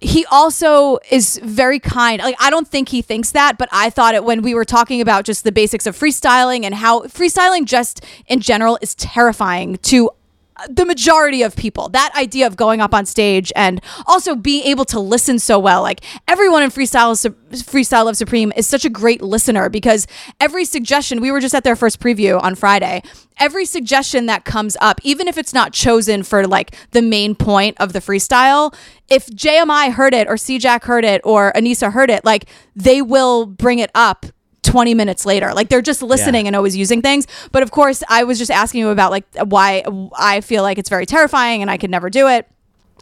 he 0.00 0.24
also 0.26 0.98
is 1.10 1.38
very 1.42 1.78
kind. 1.78 2.22
Like 2.22 2.36
I 2.40 2.50
don't 2.50 2.66
think 2.66 2.88
he 2.88 3.02
thinks 3.02 3.32
that, 3.32 3.58
but 3.58 3.68
I 3.72 3.90
thought 3.90 4.14
it 4.14 4.24
when 4.24 4.42
we 4.42 4.54
were 4.54 4.64
talking 4.64 5.00
about 5.00 5.24
just 5.24 5.44
the 5.44 5.52
basics 5.52 5.86
of 5.86 5.96
freestyling 5.98 6.64
and 6.64 6.74
how 6.74 7.02
freestyling 7.02 7.66
just 7.66 8.04
in 8.26 8.40
general 8.40 8.78
is 8.80 8.94
terrifying 8.94 9.76
to 9.82 10.10
the 10.68 10.84
majority 10.84 11.42
of 11.42 11.56
people. 11.56 11.88
That 11.88 12.12
idea 12.16 12.46
of 12.46 12.56
going 12.56 12.80
up 12.80 12.94
on 12.94 13.06
stage 13.06 13.52
and 13.56 13.80
also 14.06 14.34
being 14.34 14.64
able 14.64 14.84
to 14.86 15.00
listen 15.00 15.38
so 15.38 15.58
well. 15.58 15.82
Like 15.82 16.04
everyone 16.28 16.62
in 16.62 16.70
Freestyle 16.70 17.10
Freestyle 17.50 18.04
Love 18.04 18.16
Supreme 18.16 18.52
is 18.56 18.66
such 18.66 18.84
a 18.84 18.90
great 18.90 19.22
listener 19.22 19.68
because 19.68 20.06
every 20.38 20.64
suggestion, 20.64 21.20
we 21.20 21.30
were 21.30 21.40
just 21.40 21.54
at 21.54 21.64
their 21.64 21.76
first 21.76 22.00
preview 22.00 22.40
on 22.42 22.54
Friday. 22.54 23.02
Every 23.38 23.64
suggestion 23.64 24.26
that 24.26 24.44
comes 24.44 24.76
up, 24.80 25.00
even 25.02 25.26
if 25.26 25.38
it's 25.38 25.54
not 25.54 25.72
chosen 25.72 26.22
for 26.22 26.46
like 26.46 26.76
the 26.90 27.02
main 27.02 27.34
point 27.34 27.76
of 27.80 27.92
the 27.92 28.00
freestyle, 28.00 28.74
if 29.08 29.26
JMI 29.26 29.92
heard 29.92 30.14
it 30.14 30.28
or 30.28 30.36
C 30.36 30.58
Jack 30.58 30.84
heard 30.84 31.04
it 31.04 31.20
or 31.24 31.52
Aneesa 31.54 31.92
heard 31.92 32.10
it, 32.10 32.24
like 32.24 32.46
they 32.76 33.00
will 33.02 33.46
bring 33.46 33.78
it 33.78 33.90
up 33.94 34.26
20 34.62 34.94
minutes 34.94 35.24
later. 35.26 35.52
Like 35.54 35.68
they're 35.68 35.82
just 35.82 36.02
listening 36.02 36.44
Yeah. 36.44 36.48
and 36.50 36.56
always 36.56 36.76
using 36.76 37.02
things. 37.02 37.26
But 37.52 37.62
of 37.62 37.70
course, 37.70 38.02
I 38.08 38.24
was 38.24 38.38
just 38.38 38.50
asking 38.50 38.80
you 38.80 38.88
about 38.90 39.10
like 39.10 39.24
why 39.44 39.82
I 40.18 40.40
feel 40.40 40.62
like 40.62 40.78
it's 40.78 40.88
very 40.90 41.06
terrifying 41.06 41.62
and 41.62 41.70
I 41.70 41.76
could 41.76 41.90
never 41.90 42.10
do 42.10 42.28
it. 42.28 42.46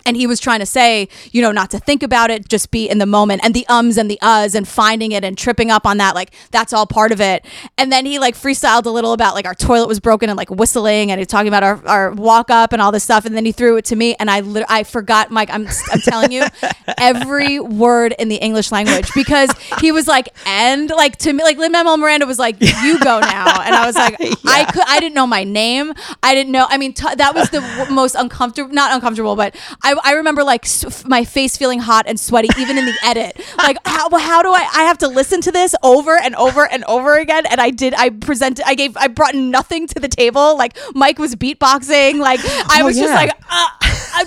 And 0.08 0.16
he 0.16 0.26
was 0.26 0.40
trying 0.40 0.60
to 0.60 0.66
say, 0.66 1.06
you 1.32 1.42
know, 1.42 1.52
not 1.52 1.70
to 1.72 1.78
think 1.78 2.02
about 2.02 2.30
it, 2.30 2.48
just 2.48 2.70
be 2.70 2.88
in 2.88 2.96
the 2.96 3.04
moment 3.04 3.42
and 3.44 3.52
the 3.52 3.66
ums 3.68 3.98
and 3.98 4.10
the 4.10 4.18
uhs 4.22 4.54
and 4.54 4.66
finding 4.66 5.12
it 5.12 5.22
and 5.22 5.36
tripping 5.36 5.70
up 5.70 5.84
on 5.86 5.98
that. 5.98 6.14
Like, 6.14 6.32
that's 6.50 6.72
all 6.72 6.86
part 6.86 7.12
of 7.12 7.20
it. 7.20 7.44
And 7.76 7.92
then 7.92 8.06
he 8.06 8.18
like 8.18 8.34
freestyled 8.34 8.86
a 8.86 8.90
little 8.90 9.12
about 9.12 9.34
like 9.34 9.44
our 9.44 9.54
toilet 9.54 9.86
was 9.86 10.00
broken 10.00 10.30
and 10.30 10.38
like 10.38 10.48
whistling 10.50 11.10
and 11.10 11.18
he's 11.20 11.26
talking 11.26 11.48
about 11.48 11.62
our, 11.62 11.86
our 11.86 12.12
walk 12.12 12.48
up 12.48 12.72
and 12.72 12.80
all 12.80 12.90
this 12.90 13.04
stuff. 13.04 13.26
And 13.26 13.36
then 13.36 13.44
he 13.44 13.52
threw 13.52 13.76
it 13.76 13.84
to 13.86 13.96
me 13.96 14.16
and 14.18 14.30
I, 14.30 14.40
lit- 14.40 14.64
I 14.70 14.82
forgot, 14.84 15.30
Mike, 15.30 15.50
I'm, 15.52 15.68
I'm 15.92 16.00
telling 16.00 16.32
you, 16.32 16.44
every 16.98 17.60
word 17.60 18.14
in 18.18 18.28
the 18.28 18.36
English 18.36 18.72
language 18.72 19.10
because 19.14 19.50
he 19.80 19.92
was 19.92 20.08
like, 20.08 20.30
and 20.46 20.88
like 20.88 21.16
to 21.18 21.32
me, 21.34 21.44
like 21.44 21.58
Lin 21.58 21.72
Manuel 21.72 21.98
Miranda 21.98 22.24
was 22.24 22.38
like, 22.38 22.56
you 22.60 22.98
go 23.00 23.20
now. 23.34 23.60
And 23.60 23.74
I 23.74 23.84
was 23.84 23.94
like, 23.94 24.16
I 24.46 24.64
could, 24.72 24.84
I 24.86 25.00
didn't 25.00 25.14
know 25.14 25.26
my 25.26 25.44
name. 25.44 25.92
I 26.22 26.34
didn't 26.34 26.52
know. 26.52 26.66
I 26.70 26.78
mean, 26.78 26.94
t- 26.94 27.14
that 27.14 27.34
was 27.34 27.50
the 27.50 27.60
w- 27.60 27.94
most 27.94 28.14
uncomfortable, 28.14 28.72
not 28.72 28.94
uncomfortable, 28.94 29.36
but 29.36 29.54
I, 29.82 29.97
I 30.04 30.12
remember 30.12 30.44
like 30.44 30.64
s- 30.64 30.84
f- 30.84 31.06
my 31.06 31.24
face 31.24 31.56
feeling 31.56 31.80
hot 31.80 32.06
and 32.06 32.18
sweaty, 32.18 32.48
even 32.58 32.78
in 32.78 32.84
the 32.86 32.94
edit. 33.04 33.40
Like, 33.56 33.76
how, 33.84 34.08
how 34.18 34.42
do 34.42 34.50
I, 34.52 34.68
I 34.74 34.82
have 34.84 34.98
to 34.98 35.08
listen 35.08 35.40
to 35.42 35.52
this 35.52 35.74
over 35.82 36.16
and 36.18 36.34
over 36.36 36.66
and 36.70 36.84
over 36.84 37.16
again. 37.18 37.46
And 37.46 37.60
I 37.60 37.70
did, 37.70 37.94
I 37.94 38.10
presented, 38.10 38.64
I 38.66 38.74
gave, 38.74 38.96
I 38.96 39.08
brought 39.08 39.34
nothing 39.34 39.86
to 39.88 40.00
the 40.00 40.08
table. 40.08 40.56
Like 40.56 40.76
Mike 40.94 41.18
was 41.18 41.34
beatboxing. 41.34 42.18
Like 42.18 42.40
I 42.44 42.80
Oh, 42.82 42.86
was 42.86 42.96
just 42.96 43.12
like, 43.14 43.30
uh, 43.50 43.68
uh, 43.80 44.24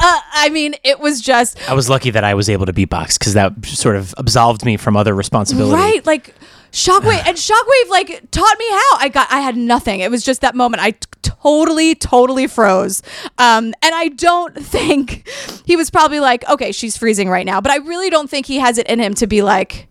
uh, 0.00 0.20
I 0.34 0.48
mean, 0.50 0.74
it 0.84 0.98
was 1.00 1.20
just, 1.20 1.58
I 1.68 1.74
was 1.74 1.88
lucky 1.88 2.10
that 2.10 2.24
I 2.24 2.34
was 2.34 2.48
able 2.48 2.66
to 2.66 2.72
beatbox 2.72 3.18
because 3.18 3.34
that 3.34 3.52
sort 3.66 3.96
of 3.96 4.14
absolved 4.18 4.64
me 4.64 4.76
from 4.76 4.96
other 4.96 5.14
responsibility. 5.14 5.74
Right, 5.80 6.04
like 6.06 6.34
Shockwave 6.72 7.24
and 7.26 7.36
Shockwave 7.36 7.88
like 7.88 8.30
taught 8.32 8.58
me 8.58 8.68
how. 8.70 8.96
I 8.98 9.08
got 9.12 9.30
I 9.30 9.40
had 9.40 9.56
nothing. 9.56 10.00
It 10.00 10.10
was 10.10 10.24
just 10.24 10.40
that 10.40 10.54
moment. 10.56 10.82
I 10.82 10.90
t- 10.90 11.30
totally 11.44 11.94
totally 11.94 12.46
froze. 12.46 13.02
Um 13.38 13.66
and 13.82 13.94
I 13.94 14.08
don't 14.08 14.54
think 14.74 15.28
he 15.66 15.76
was 15.76 15.90
probably 15.90 16.20
like, 16.20 16.48
"Okay, 16.48 16.72
she's 16.72 16.96
freezing 16.96 17.28
right 17.28 17.46
now." 17.46 17.60
But 17.60 17.72
I 17.72 17.76
really 17.76 18.10
don't 18.10 18.28
think 18.30 18.46
he 18.46 18.58
has 18.58 18.78
it 18.78 18.86
in 18.86 18.98
him 18.98 19.14
to 19.14 19.26
be 19.26 19.42
like 19.42 19.88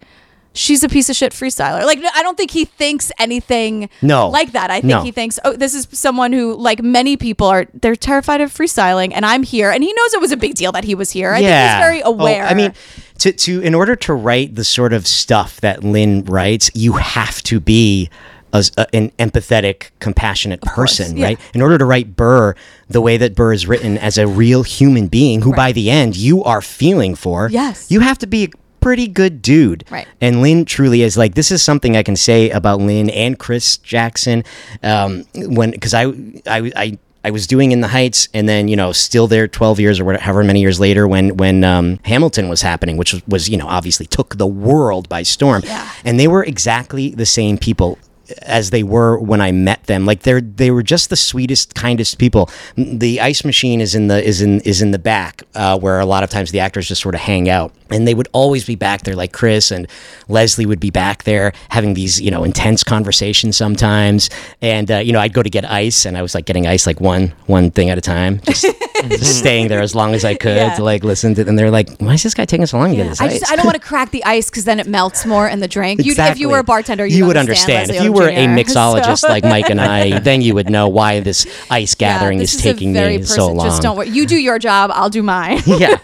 She's 0.55 0.83
a 0.83 0.87
piece 0.87 1.09
of 1.09 1.15
shit 1.15 1.31
freestyler. 1.31 1.83
Like, 1.83 1.97
I 2.15 2.21
don't 2.21 2.37
think 2.37 2.51
he 2.51 2.65
thinks 2.65 3.11
anything 3.17 3.89
No. 4.03 4.29
like 4.29 4.51
that. 4.51 4.69
I 4.69 4.81
think 4.81 4.85
No. 4.93 5.01
he 5.01 5.09
thinks, 5.09 5.39
oh, 5.43 5.53
this 5.53 5.73
is 5.73 5.87
someone 5.91 6.31
who, 6.31 6.53
like 6.53 6.83
many 6.83 7.17
people, 7.17 7.47
are 7.47 7.65
they're 7.73 7.95
terrified 7.95 8.39
of 8.39 8.53
freestyling, 8.53 9.13
and 9.15 9.25
I'm 9.25 9.41
here. 9.41 9.71
And 9.71 9.83
he 9.83 9.91
knows 9.91 10.13
it 10.13 10.21
was 10.21 10.31
a 10.31 10.37
big 10.37 10.53
deal 10.53 10.71
that 10.73 10.83
he 10.83 10.93
was 10.93 11.09
here. 11.09 11.31
I 11.33 11.37
think 11.39 11.47
he's 11.47 11.79
very 11.87 12.03
Oh, 12.03 12.11
aware. 12.13 12.45
I 12.45 12.53
mean, 12.53 12.71
to 13.17 13.31
to 13.31 13.61
in 13.61 13.73
order 13.73 13.95
to 13.95 14.13
write 14.13 14.53
the 14.53 14.63
sort 14.63 14.93
of 14.93 15.07
stuff 15.07 15.59
that 15.61 15.83
Lin 15.83 16.23
writes, 16.25 16.69
you 16.75 16.93
have 16.93 17.41
to 17.49 17.59
be 17.59 18.11
a, 18.53 18.63
a- 18.77 18.95
an 18.95 19.09
empathetic, 19.19 19.89
compassionate 19.99 20.61
person, 20.61 21.17
yeah. 21.17 21.25
right? 21.25 21.39
In 21.53 21.61
order 21.61 21.77
to 21.77 21.85
write 21.85 22.15
Burr 22.15 22.55
the 22.87 23.01
way 23.01 23.17
that 23.17 23.35
Burr 23.35 23.51
is 23.53 23.67
written 23.67 23.97
as 23.97 24.17
a 24.17 24.27
real 24.27 24.63
human 24.63 25.07
being, 25.07 25.41
who 25.41 25.53
by 25.53 25.71
the 25.71 25.89
end 25.89 26.15
you 26.15 26.43
are 26.43 26.61
feeling 26.61 27.15
for, 27.15 27.49
Yes. 27.51 27.89
you 27.91 27.99
have 28.01 28.17
to 28.19 28.27
be 28.27 28.43
a 28.45 28.49
pretty 28.79 29.07
good 29.07 29.41
dude, 29.41 29.83
Right. 29.89 30.07
And 30.21 30.41
Lin 30.41 30.65
truly 30.65 31.01
is 31.01 31.17
like 31.17 31.35
this 31.35 31.51
is 31.51 31.61
something 31.61 31.95
I 31.97 32.03
can 32.03 32.15
say 32.15 32.49
about 32.49 32.79
Lin 32.79 33.09
and 33.09 33.37
Chris 33.39 33.77
Jackson, 33.77 34.43
um, 34.83 35.23
when 35.35 35.71
because 35.71 35.93
I 35.93 36.03
I 36.47 36.71
I. 36.75 36.97
I 37.25 37.31
was 37.31 37.47
doing 37.47 37.71
in 37.71 37.79
the 37.79 37.87
Heights, 37.87 38.27
and 38.33 38.49
then 38.49 38.67
you 38.67 38.75
know, 38.75 38.91
still 38.91 39.27
there 39.27 39.47
twelve 39.47 39.79
years 39.79 39.97
or 39.97 40.03
whatever, 40.03 40.23
however 40.25 40.43
many 40.43 40.59
years 40.59 40.77
later, 40.81 41.07
when 41.07 41.37
when 41.37 41.63
um, 41.63 41.99
Hamilton 42.03 42.49
was 42.49 42.61
happening, 42.61 42.97
which 42.97 43.13
was, 43.13 43.25
was 43.25 43.47
you 43.47 43.55
know 43.55 43.65
obviously 43.65 44.05
took 44.05 44.37
the 44.37 44.45
world 44.45 45.07
by 45.07 45.23
storm, 45.23 45.61
Yeah. 45.63 45.89
and 46.03 46.19
they 46.19 46.27
were 46.27 46.43
exactly 46.43 47.11
the 47.11 47.25
same 47.25 47.57
people 47.57 47.97
as 48.43 48.69
they 48.69 48.83
were 48.83 49.17
when 49.17 49.41
I 49.41 49.51
met 49.51 49.83
them. 49.85 50.05
Like 50.05 50.21
they're 50.21 50.41
they 50.41 50.71
were 50.71 50.83
just 50.83 51.09
the 51.09 51.15
sweetest, 51.15 51.75
kindest 51.75 52.17
people. 52.17 52.49
The 52.75 53.19
ice 53.19 53.43
machine 53.43 53.81
is 53.81 53.95
in 53.95 54.07
the 54.07 54.23
is 54.23 54.41
in 54.41 54.61
is 54.61 54.81
in 54.81 54.91
the 54.91 54.99
back 54.99 55.43
uh, 55.55 55.77
where 55.77 55.99
a 55.99 56.05
lot 56.05 56.23
of 56.23 56.29
times 56.29 56.51
the 56.51 56.59
actors 56.59 56.87
just 56.87 57.01
sort 57.01 57.15
of 57.15 57.21
hang 57.21 57.49
out, 57.49 57.73
and 57.89 58.07
they 58.07 58.13
would 58.13 58.29
always 58.31 58.65
be 58.65 58.75
back 58.75 59.03
there. 59.03 59.15
Like 59.15 59.33
Chris 59.33 59.71
and 59.71 59.87
Leslie 60.27 60.65
would 60.65 60.79
be 60.79 60.89
back 60.89 61.23
there 61.23 61.53
having 61.69 61.93
these 61.93 62.21
you 62.21 62.31
know 62.31 62.43
intense 62.43 62.83
conversations 62.83 63.57
sometimes, 63.57 64.29
and 64.61 64.89
uh, 64.89 64.97
you 64.97 65.11
know 65.11 65.19
I'd 65.19 65.33
go 65.33 65.43
to 65.43 65.49
get 65.49 65.69
ice, 65.69 66.05
and 66.05 66.17
I 66.17 66.21
was 66.21 66.33
like 66.33 66.45
getting 66.45 66.67
ice 66.67 66.87
like 66.87 67.01
one 67.01 67.33
one 67.47 67.71
thing 67.71 67.89
at 67.89 67.97
a 67.97 68.01
time, 68.01 68.39
just, 68.45 68.65
staying 69.21 69.67
there 69.67 69.81
as 69.81 69.95
long 69.95 70.13
as 70.13 70.23
I 70.25 70.35
could 70.35 70.55
Yeah. 70.55 70.75
to 70.75 70.83
like 70.83 71.03
listen 71.03 71.35
to. 71.35 71.47
And 71.47 71.57
they're 71.57 71.71
like, 71.71 71.89
"Why 71.97 72.13
is 72.13 72.23
this 72.23 72.33
guy 72.33 72.45
taking 72.45 72.65
so 72.65 72.77
long 72.77 72.89
to 72.91 72.95
get 72.95 73.07
his 73.07 73.19
I 73.21 73.25
ice?" 73.25 73.39
just 73.39 73.51
I 73.51 73.55
don't 73.55 73.65
want 73.65 73.75
to 73.75 73.85
crack 73.87 74.11
the 74.11 74.23
ice 74.23 74.49
because 74.49 74.65
then 74.65 74.79
it 74.79 74.87
melts 74.87 75.25
more 75.25 75.47
in 75.47 75.59
the 75.59 75.67
drink. 75.67 76.01
You'd, 76.03 76.17
if 76.19 76.39
you 76.39 76.49
were 76.49 76.59
a 76.59 76.63
bartender, 76.63 77.05
you 77.05 77.25
would 77.25 77.37
understand. 77.37 77.89
Leslie 77.89 77.97
If 77.97 78.03
you 78.03 78.13
were 78.13 78.29
a 78.29 78.45
mixologist 78.47 79.19
So- 79.19 79.27
like 79.29 79.43
Mike 79.43 79.69
and 79.69 79.79
I, 79.81 80.19
then 80.27 80.41
you 80.41 80.53
would 80.55 80.69
know 80.69 80.87
why 80.87 81.19
this 81.19 81.45
ice 81.69 81.95
Yeah, 81.99 82.13
gathering 82.17 82.39
this 82.39 82.53
is, 82.53 82.59
a 82.59 82.63
taking 82.63 82.93
me 82.93 83.23
so 83.23 83.51
long. 83.51 83.67
Just 83.67 83.81
don't 83.81 83.97
worry. 83.97 84.09
You 84.09 84.25
do 84.25 84.37
your 84.37 84.59
job. 84.59 84.91
I'll 84.93 85.09
do 85.09 85.23
mine. 85.23 85.61
yeah. 85.65 85.97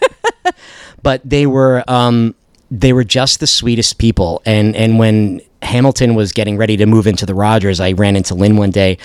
But 1.02 1.22
they 1.24 1.46
were 1.46 1.84
um, 1.88 2.36
they 2.72 2.94
were 2.94 3.04
just 3.04 3.40
the 3.40 3.48
sweetest 3.48 3.98
people. 3.98 4.42
And 4.46 4.76
and 4.76 5.00
when 5.00 5.42
Hamilton 5.62 6.16
was 6.16 6.32
getting 6.32 6.58
ready 6.58 6.78
to 6.78 6.86
move 6.86 7.08
into 7.08 7.26
the 7.26 7.36
Rodgers, 7.36 7.80
I 7.80 7.92
ran 7.94 8.16
into 8.16 8.36
Lin 8.36 8.58
one 8.58 8.72
day 8.72 8.98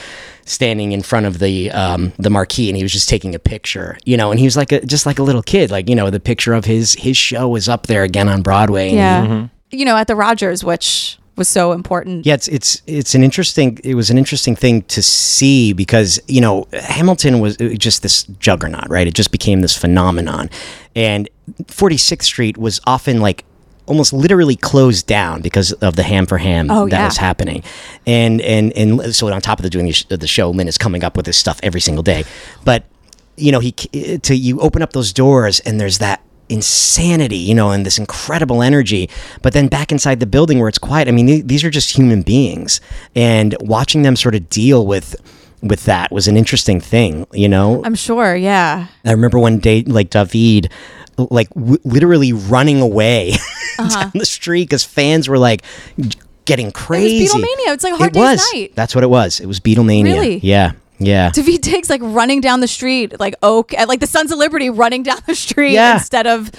standing 0.46 0.92
in 0.92 1.03
front 1.03 1.27
of 1.27 1.38
the 1.38 1.70
um, 1.70 2.12
the 2.18 2.31
marquee 2.31 2.68
and 2.68 2.77
he 2.77 2.83
was 2.83 2.92
just 2.92 3.09
taking 3.09 3.35
a 3.35 3.38
picture 3.38 3.96
you 4.05 4.14
know 4.14 4.31
and 4.31 4.38
he 4.38 4.44
was 4.44 4.59
like 4.59 4.72
a, 4.72 4.85
just 4.85 5.07
like 5.07 5.18
a 5.18 5.22
little 5.22 5.40
kid 5.40 5.70
like 5.70 5.88
you 5.88 5.94
know 5.94 6.11
the 6.11 6.20
picture 6.20 6.53
of 6.53 6.66
his 6.66 6.92
his 6.92 7.16
show 7.16 7.48
was 7.48 7.66
up 7.66 7.87
there 7.87 8.03
again 8.03 8.29
on 8.29 8.42
broadway 8.42 8.90
and 8.90 8.96
yeah. 8.96 9.48
You 9.74 9.85
know, 9.85 9.96
at 9.96 10.07
the 10.07 10.14
Rodgers, 10.14 10.62
which 10.62 11.18
was 11.37 11.48
so 11.48 11.72
important. 11.72 12.27
Yeah, 12.27 12.35
it's 12.35 12.46
it's 12.48 12.83
it's 12.87 13.14
an 13.14 13.24
interesting. 13.24 13.79
It 13.83 13.96
was 13.96 14.09
an 14.09 14.18
interesting 14.18 14.55
thing 14.55 14.83
to 14.83 15.03
see 15.03 15.72
because 15.72 16.20
you 16.29 16.40
know 16.40 16.68
Hamilton 16.72 17.40
was 17.40 17.61
uh, 17.61 17.70
just 17.77 18.03
this 18.03 18.22
juggernaut, 18.38 18.88
right? 18.88 19.07
It 19.07 19.14
just 19.14 19.33
became 19.33 19.61
this 19.61 19.77
phenomenon, 19.77 20.48
and 20.94 21.29
46th 21.64 22.22
Street 22.22 22.57
was 22.57 22.81
often 22.87 23.20
like 23.20 23.44
almost 23.87 24.12
literally 24.12 24.57
closed 24.57 25.07
down 25.07 25.42
because 25.42 25.73
of 25.75 25.97
the 25.97 26.03
ham 26.03 26.27
for 26.27 26.38
ham 26.38 26.70
Oh, 26.70 26.88
that 26.88 26.99
yeah. 26.99 27.05
was 27.07 27.16
happening, 27.16 27.62
and 28.07 28.40
and 28.40 28.73
and 28.73 29.14
so 29.14 29.33
on 29.33 29.40
top 29.40 29.59
of 29.59 29.62
the 29.62 29.70
doing 29.70 29.92
the 30.09 30.27
show, 30.27 30.51
Lin 30.51 30.68
is 30.68 30.79
coming 30.79 31.05
up 31.05 31.16
with 31.16 31.27
this 31.27 31.37
stuff 31.37 31.61
every 31.62 31.81
single 31.81 32.03
day, 32.03 32.25
but 32.64 32.85
you 33.37 33.51
know 33.53 33.59
he 33.61 33.73
to 33.73 34.35
you 34.37 34.61
open 34.61 34.81
up 34.83 34.92
those 34.92 35.12
doors 35.12 35.59
and 35.61 35.81
there's 35.81 35.99
that 35.99 36.23
insanity 36.49 37.37
you 37.38 37.55
know 37.55 37.70
and 37.73 37.85
this 37.85 37.99
incredible 37.99 38.62
energy 38.62 39.11
but 39.42 39.53
then 39.55 39.66
back 39.66 39.90
inside 39.90 40.20
the 40.20 40.27
building 40.27 40.59
where 40.61 40.68
it's 40.68 40.79
quiet 40.79 41.09
i 41.09 41.11
mean 41.11 41.27
th- 41.27 41.44
these 41.47 41.64
are 41.64 41.70
just 41.70 41.97
human 41.97 42.23
beings 42.23 42.81
and 43.16 43.57
watching 43.61 44.03
them 44.03 44.14
sort 44.14 44.35
of 44.37 44.49
deal 44.51 44.87
with 44.87 45.16
with 45.62 45.85
that 45.85 46.12
was 46.12 46.29
an 46.29 46.37
interesting 46.37 46.79
thing 46.81 47.27
you 47.33 47.49
know 47.49 47.83
I'm 47.85 47.94
sure. 47.97 48.37
Yeah. 48.37 48.87
i 49.05 49.11
remember 49.11 49.38
one 49.40 49.59
day 49.59 49.83
like 49.83 50.11
david 50.11 50.70
like 51.18 51.48
w- 51.50 51.79
literally 51.85 52.33
running 52.33 52.81
away 52.81 53.33
Uh-huh. 53.79 54.03
down 54.05 54.12
the 54.14 54.24
street 54.27 54.64
because 54.64 54.85
fans 54.85 55.29
were 55.29 55.38
like 55.38 55.62
getting 56.44 56.70
crazy 56.70 57.27
Beatlemania. 57.27 57.74
It's 57.74 57.83
like 57.83 57.94
a 57.94 57.96
Hard 57.96 58.11
it 58.11 58.14
Day's 58.14 58.20
was 58.22 58.53
Night. 58.55 58.72
that's 58.77 58.94
what 58.94 59.03
it 59.03 59.09
was 59.11 59.40
it 59.40 59.46
was 59.46 59.59
beatlemania 59.59 60.05
Really? 60.05 60.37
yeah 60.44 60.72
yeah 61.00 61.31
Daveed 61.31 61.61
Diggs 61.61 61.90
like 61.90 62.00
running 62.05 62.40
down 62.40 62.61
the 62.61 62.68
street, 62.68 63.18
like 63.18 63.35
Oak, 63.42 63.72
like 63.72 63.98
the 63.98 64.07
Sons 64.07 64.31
of 64.31 64.38
Liberty 64.38 64.70
running 64.70 65.03
down 65.03 65.18
the 65.27 65.35
street 65.35 65.72
Yeah. 65.72 65.94
instead 65.94 66.27
of 66.29 66.53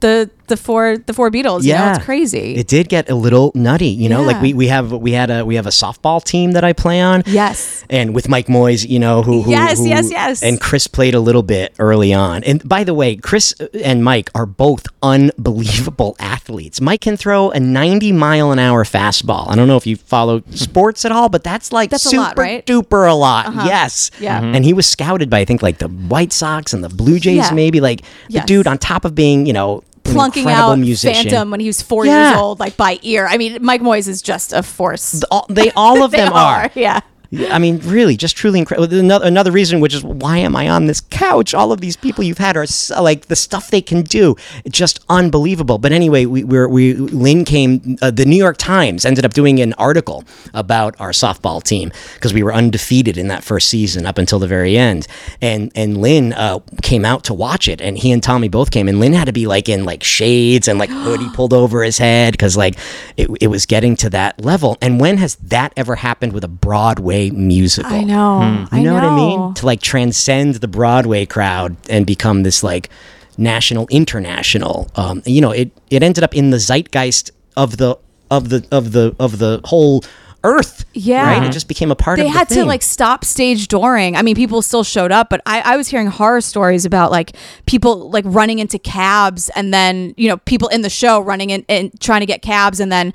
the 0.00 0.30
the 0.48 0.56
four 0.56 0.98
the 0.98 1.12
four 1.14 1.30
Beatles. 1.30 1.62
You 1.64 1.72
know, 1.72 1.78
Yeah. 1.78 1.96
it's 1.96 2.04
crazy. 2.04 2.54
It 2.56 2.66
did 2.68 2.88
get 2.88 3.08
a 3.10 3.14
little 3.14 3.52
nutty, 3.54 3.88
you 3.88 4.08
know. 4.08 4.22
Like 4.22 4.40
we, 4.42 4.54
we 4.54 4.68
have 4.68 4.92
we 4.92 5.12
had 5.12 5.30
a 5.30 5.44
we 5.44 5.54
have 5.56 5.66
a 5.66 5.70
softball 5.70 6.22
team 6.22 6.52
that 6.52 6.64
I 6.64 6.72
play 6.72 7.00
on. 7.00 7.22
Yes. 7.26 7.84
And 7.90 8.14
with 8.14 8.28
Mike 8.28 8.46
Moyes, 8.46 8.88
you 8.88 8.98
know, 8.98 9.22
who, 9.22 9.42
who 9.42 9.50
Yes, 9.50 9.78
who- 9.78 9.88
yes, 9.88 10.10
yes. 10.10 10.42
And 10.42 10.60
Chris 10.60 10.86
played 10.86 11.14
a 11.14 11.20
little 11.20 11.42
bit 11.42 11.74
early 11.78 12.12
on. 12.12 12.42
And 12.44 12.66
by 12.68 12.84
the 12.84 12.94
way, 12.94 13.16
Chris 13.16 13.52
and 13.84 14.02
Mike 14.04 14.30
are 14.34 14.46
both 14.46 14.86
unbelievable 15.02 16.16
athletes. 16.20 16.80
Mike 16.80 17.00
can 17.02 17.16
throw 17.16 17.50
a 17.50 17.60
90 17.60 18.12
mile 18.12 18.52
an 18.52 18.58
hour 18.58 18.84
fastball. 18.84 19.48
I 19.50 19.54
don't 19.56 19.68
know 19.68 19.76
if 19.76 19.86
you 19.86 19.96
follow 19.96 20.42
sports 20.50 21.04
at 21.04 21.12
all, 21.12 21.28
but 21.28 21.42
that's 21.44 21.72
like 21.72 21.90
That's 21.90 22.06
a 22.06 22.10
super 22.10 22.22
lot, 22.22 22.38
right? 22.38 22.64
duper 22.66 23.08
a 23.10 23.14
lot. 23.14 23.52
Yes. 23.66 24.10
Yeah. 24.20 24.40
Mhm. 24.40 24.56
And 24.56 24.64
he 24.64 24.72
was 24.72 24.86
scouted 24.86 25.30
by 25.30 25.40
I 25.40 25.44
think 25.44 25.62
like 25.62 25.78
the 25.78 25.88
White 25.88 26.32
Sox 26.32 26.72
and 26.72 26.84
the 26.84 26.88
Blue 26.88 27.18
Jays 27.18 27.36
Yeah. 27.36 27.50
maybe 27.52 27.80
like 27.80 28.02
the 28.30 28.40
dude 28.40 28.66
on 28.66 28.78
top 28.78 29.04
of 29.04 29.14
being, 29.14 29.46
you 29.46 29.52
know, 29.52 29.78
an 29.78 29.91
Plunking 30.04 30.46
out 30.48 30.78
musician. 30.78 31.24
Phantom 31.30 31.50
when 31.50 31.60
he 31.60 31.66
was 31.66 31.80
four 31.82 32.04
Yeah. 32.06 32.30
years 32.30 32.38
old, 32.40 32.60
like 32.60 32.76
by 32.76 32.98
ear. 33.02 33.26
I 33.26 33.36
mean, 33.36 33.58
Mike 33.62 33.80
Moyes 33.80 34.08
is 34.08 34.20
just 34.22 34.52
a 34.52 34.62
force. 34.62 35.22
all, 35.30 35.46
they 35.48 35.70
all 35.72 36.02
of 36.02 36.10
They 36.12 36.18
them 36.18 36.32
are, 36.32 36.64
are. 36.64 36.70
yeah. 36.74 37.00
I 37.34 37.58
mean, 37.58 37.78
really, 37.78 38.18
just 38.18 38.36
truly 38.36 38.58
incredible. 38.58 38.94
Another, 38.98 39.26
another 39.26 39.52
reason, 39.52 39.80
which 39.80 39.94
is 39.94 40.04
why 40.04 40.36
am 40.36 40.54
I 40.54 40.68
on 40.68 40.86
this 40.86 41.00
couch? 41.00 41.54
All 41.54 41.72
of 41.72 41.80
these 41.80 41.96
people 41.96 42.22
you've 42.22 42.36
had 42.36 42.58
are 42.58 42.66
so, 42.66 43.02
like 43.02 43.26
the 43.26 43.36
stuff 43.36 43.70
they 43.70 43.80
can 43.80 44.02
do, 44.02 44.36
it's 44.66 44.76
just 44.76 45.00
unbelievable. 45.08 45.78
But 45.78 45.92
anyway, 45.92 46.26
we 46.26 46.44
we're, 46.44 46.68
we 46.68 46.92
Lin 46.92 47.46
came. 47.46 47.96
Uh, 48.02 48.10
the 48.10 48.26
New 48.26 48.36
York 48.36 48.58
Times 48.58 49.06
ended 49.06 49.24
up 49.24 49.32
doing 49.32 49.60
an 49.60 49.72
article 49.74 50.24
about 50.52 50.94
our 51.00 51.12
softball 51.12 51.62
team 51.62 51.90
because 52.14 52.34
we 52.34 52.42
were 52.42 52.52
undefeated 52.52 53.16
in 53.16 53.28
that 53.28 53.42
first 53.42 53.68
season 53.70 54.04
up 54.04 54.18
until 54.18 54.38
the 54.38 54.46
very 54.46 54.76
end. 54.76 55.06
And 55.40 55.72
and 55.74 56.02
Lin 56.02 56.34
uh, 56.34 56.58
came 56.82 57.06
out 57.06 57.24
to 57.24 57.34
watch 57.34 57.66
it, 57.66 57.80
and 57.80 57.96
he 57.96 58.12
and 58.12 58.22
Tommy 58.22 58.48
both 58.48 58.70
came. 58.70 58.88
And 58.88 59.00
Lin 59.00 59.14
had 59.14 59.24
to 59.24 59.32
be 59.32 59.46
like 59.46 59.70
in 59.70 59.84
like 59.86 60.02
shades 60.02 60.68
and 60.68 60.78
like 60.78 60.90
hoodie 60.90 61.30
pulled 61.34 61.54
over 61.54 61.82
his 61.82 61.96
head 61.96 62.32
because 62.32 62.58
like 62.58 62.76
it, 63.16 63.30
it 63.40 63.46
was 63.46 63.64
getting 63.64 63.96
to 63.96 64.10
that 64.10 64.44
level. 64.44 64.76
And 64.82 65.00
when 65.00 65.16
has 65.16 65.36
that 65.36 65.72
ever 65.78 65.94
happened 65.94 66.34
with 66.34 66.44
a 66.44 66.48
Broadway 66.48 67.21
musical? 67.30 67.92
I 67.92 68.02
know. 68.02 68.66
You 68.72 68.82
know, 68.82 68.94
what 68.94 69.04
I 69.04 69.16
mean? 69.16 69.54
To 69.54 69.66
like 69.66 69.80
transcend 69.80 70.56
the 70.56 70.68
Broadway 70.68 71.26
crowd 71.26 71.76
and 71.88 72.06
become 72.06 72.42
this 72.42 72.62
like 72.62 72.90
national, 73.38 73.86
international. 73.90 74.90
Um, 74.96 75.22
you 75.24 75.40
know, 75.40 75.50
it 75.50 75.70
it 75.90 76.02
ended 76.02 76.24
up 76.24 76.34
in 76.34 76.50
the 76.50 76.58
zeitgeist 76.58 77.30
of 77.56 77.76
the 77.76 77.96
of 78.30 78.48
the 78.48 78.66
of 78.70 78.92
the 78.92 79.14
of 79.18 79.38
the 79.38 79.60
whole 79.64 80.04
earth. 80.44 80.84
Yeah. 80.94 81.24
right. 81.24 81.46
It 81.46 81.52
just 81.52 81.68
became 81.68 81.90
a 81.90 81.94
part 81.96 82.18
they 82.18 82.26
of. 82.26 82.32
the 82.32 82.38
had 82.38 82.48
to 82.50 82.64
like 82.64 82.82
stop 82.82 83.24
stage 83.24 83.68
dooring. 83.68 84.16
I 84.16 84.22
mean, 84.22 84.34
people 84.34 84.62
still 84.62 84.84
showed 84.84 85.12
up, 85.12 85.30
but 85.30 85.40
I, 85.46 85.60
I 85.60 85.76
was 85.76 85.88
hearing 85.88 86.08
horror 86.08 86.40
stories 86.40 86.84
about 86.84 87.10
like 87.10 87.36
people 87.66 88.10
like 88.10 88.24
running 88.26 88.58
into 88.58 88.78
cabs 88.78 89.50
and 89.50 89.72
then, 89.72 90.14
you 90.16 90.28
know, 90.28 90.38
people 90.38 90.68
in 90.68 90.82
the 90.82 90.90
show 90.90 91.20
running 91.20 91.50
in 91.50 91.64
and 91.68 91.98
trying 92.00 92.20
to 92.20 92.26
get 92.26 92.42
cabs 92.42 92.80
and 92.80 92.90
then 92.90 93.14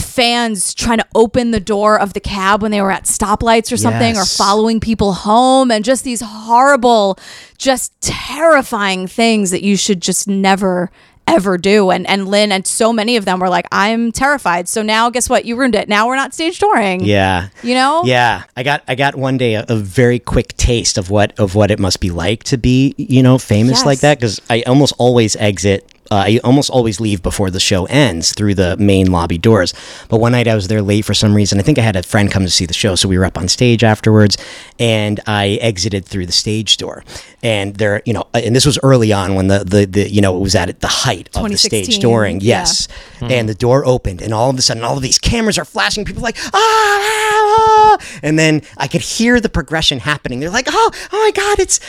fans 0.00 0.74
trying 0.74 0.98
to 0.98 1.06
open 1.14 1.50
the 1.50 1.60
door 1.60 1.98
of 1.98 2.12
the 2.12 2.20
cab 2.20 2.62
when 2.62 2.70
they 2.70 2.80
were 2.82 2.90
at 2.90 3.04
stoplights 3.04 3.72
or 3.72 3.76
something 3.76 4.16
or 4.16 4.24
following 4.24 4.80
people 4.80 5.12
home 5.12 5.70
and 5.70 5.84
just 5.84 6.04
these 6.04 6.22
horrible, 6.24 7.18
just 7.58 7.98
terrifying 8.00 9.06
things 9.06 9.50
that 9.50 9.62
you 9.62 9.76
should 9.76 10.00
just 10.02 10.28
never 10.28 10.90
ever 11.28 11.58
do. 11.58 11.90
And 11.90 12.06
and 12.06 12.28
Lin 12.28 12.52
and 12.52 12.64
so 12.64 12.92
many 12.92 13.16
of 13.16 13.24
them 13.24 13.40
were 13.40 13.48
like 13.48 13.66
I'm 13.72 14.12
terrified. 14.12 14.68
So 14.68 14.82
now 14.82 15.10
guess 15.10 15.28
what? 15.28 15.44
You 15.44 15.56
ruined 15.56 15.74
it. 15.74 15.88
Now 15.88 16.06
we're 16.06 16.14
not 16.14 16.32
stage 16.32 16.58
touring. 16.60 17.02
Yeah. 17.02 17.48
you 17.64 17.74
know? 17.74 18.02
Yeah, 18.04 18.44
I 18.56 18.62
got 18.62 18.82
I 18.86 18.94
got 18.94 19.16
one 19.16 19.36
day 19.36 19.54
a, 19.54 19.64
a 19.68 19.74
very 19.76 20.20
quick 20.20 20.56
taste 20.56 20.98
of 20.98 21.10
what 21.10 21.36
of 21.38 21.54
what 21.56 21.72
it 21.72 21.80
must 21.80 21.98
be 22.00 22.10
like 22.10 22.44
to 22.44 22.56
be 22.56 22.94
you 22.96 23.24
know 23.24 23.38
famous 23.38 23.78
Yes. 23.78 23.86
like 23.86 24.00
that 24.00 24.18
because 24.18 24.40
I 24.48 24.62
almost 24.62 24.94
always 24.98 25.34
exit. 25.36 25.90
Uh, 26.10 26.16
I 26.16 26.40
almost 26.44 26.70
always 26.70 27.00
leave 27.00 27.22
before 27.22 27.50
the 27.50 27.60
show 27.60 27.86
ends 27.86 28.32
through 28.34 28.54
the 28.54 28.76
main 28.76 29.10
lobby 29.10 29.38
doors. 29.38 29.74
But 30.08 30.18
one 30.18 30.32
night 30.32 30.48
I 30.48 30.54
was 30.54 30.68
there 30.68 30.82
late 30.82 31.04
for 31.04 31.14
some 31.14 31.34
reason. 31.34 31.58
I 31.58 31.62
think 31.62 31.78
I 31.78 31.82
had 31.82 31.96
a 31.96 32.02
friend 32.02 32.30
come 32.30 32.44
to 32.44 32.50
see 32.50 32.66
the 32.66 32.74
show, 32.74 32.94
so 32.94 33.08
we 33.08 33.18
were 33.18 33.24
up 33.24 33.38
on 33.38 33.48
stage 33.48 33.82
afterwards, 33.84 34.36
and 34.78 35.20
I 35.26 35.58
exited 35.60 36.04
through 36.04 36.26
the 36.26 36.32
stage 36.32 36.76
door. 36.76 37.04
And 37.42 37.76
there, 37.76 38.02
you 38.04 38.12
know, 38.12 38.24
and 38.34 38.54
this 38.56 38.66
was 38.66 38.78
early 38.82 39.12
on 39.12 39.34
when 39.34 39.48
the 39.48 39.60
the, 39.60 39.84
the 39.86 40.10
you 40.10 40.20
know 40.20 40.36
it 40.36 40.40
was 40.40 40.54
at 40.54 40.80
the 40.80 40.86
height 40.88 41.28
of 41.36 41.48
the 41.50 41.56
stage 41.56 41.86
2016, 41.86 42.02
dooring. 42.02 42.38
yeah. 42.42 42.56
Yes, 42.56 42.88
and 43.20 43.48
the 43.48 43.54
door 43.54 43.84
opened, 43.84 44.22
and 44.22 44.32
all 44.32 44.50
of 44.50 44.58
a 44.58 44.62
sudden, 44.62 44.82
all 44.82 44.96
of 44.96 45.02
these 45.02 45.18
cameras 45.18 45.58
are 45.58 45.64
flashing. 45.64 46.04
People 46.04 46.22
are 46.22 46.28
like, 46.30 46.38
ah, 46.38 46.50
ah, 46.54 47.96
ah," 48.00 48.18
and 48.22 48.38
then 48.38 48.62
I 48.76 48.88
could 48.88 49.02
hear 49.02 49.40
the 49.40 49.48
progression 49.48 49.98
happening. 50.00 50.40
They're 50.40 50.50
like, 50.50 50.68
oh, 50.70 50.90
oh 51.12 51.18
my 51.18 51.30
God, 51.32 51.58
it's 51.58 51.80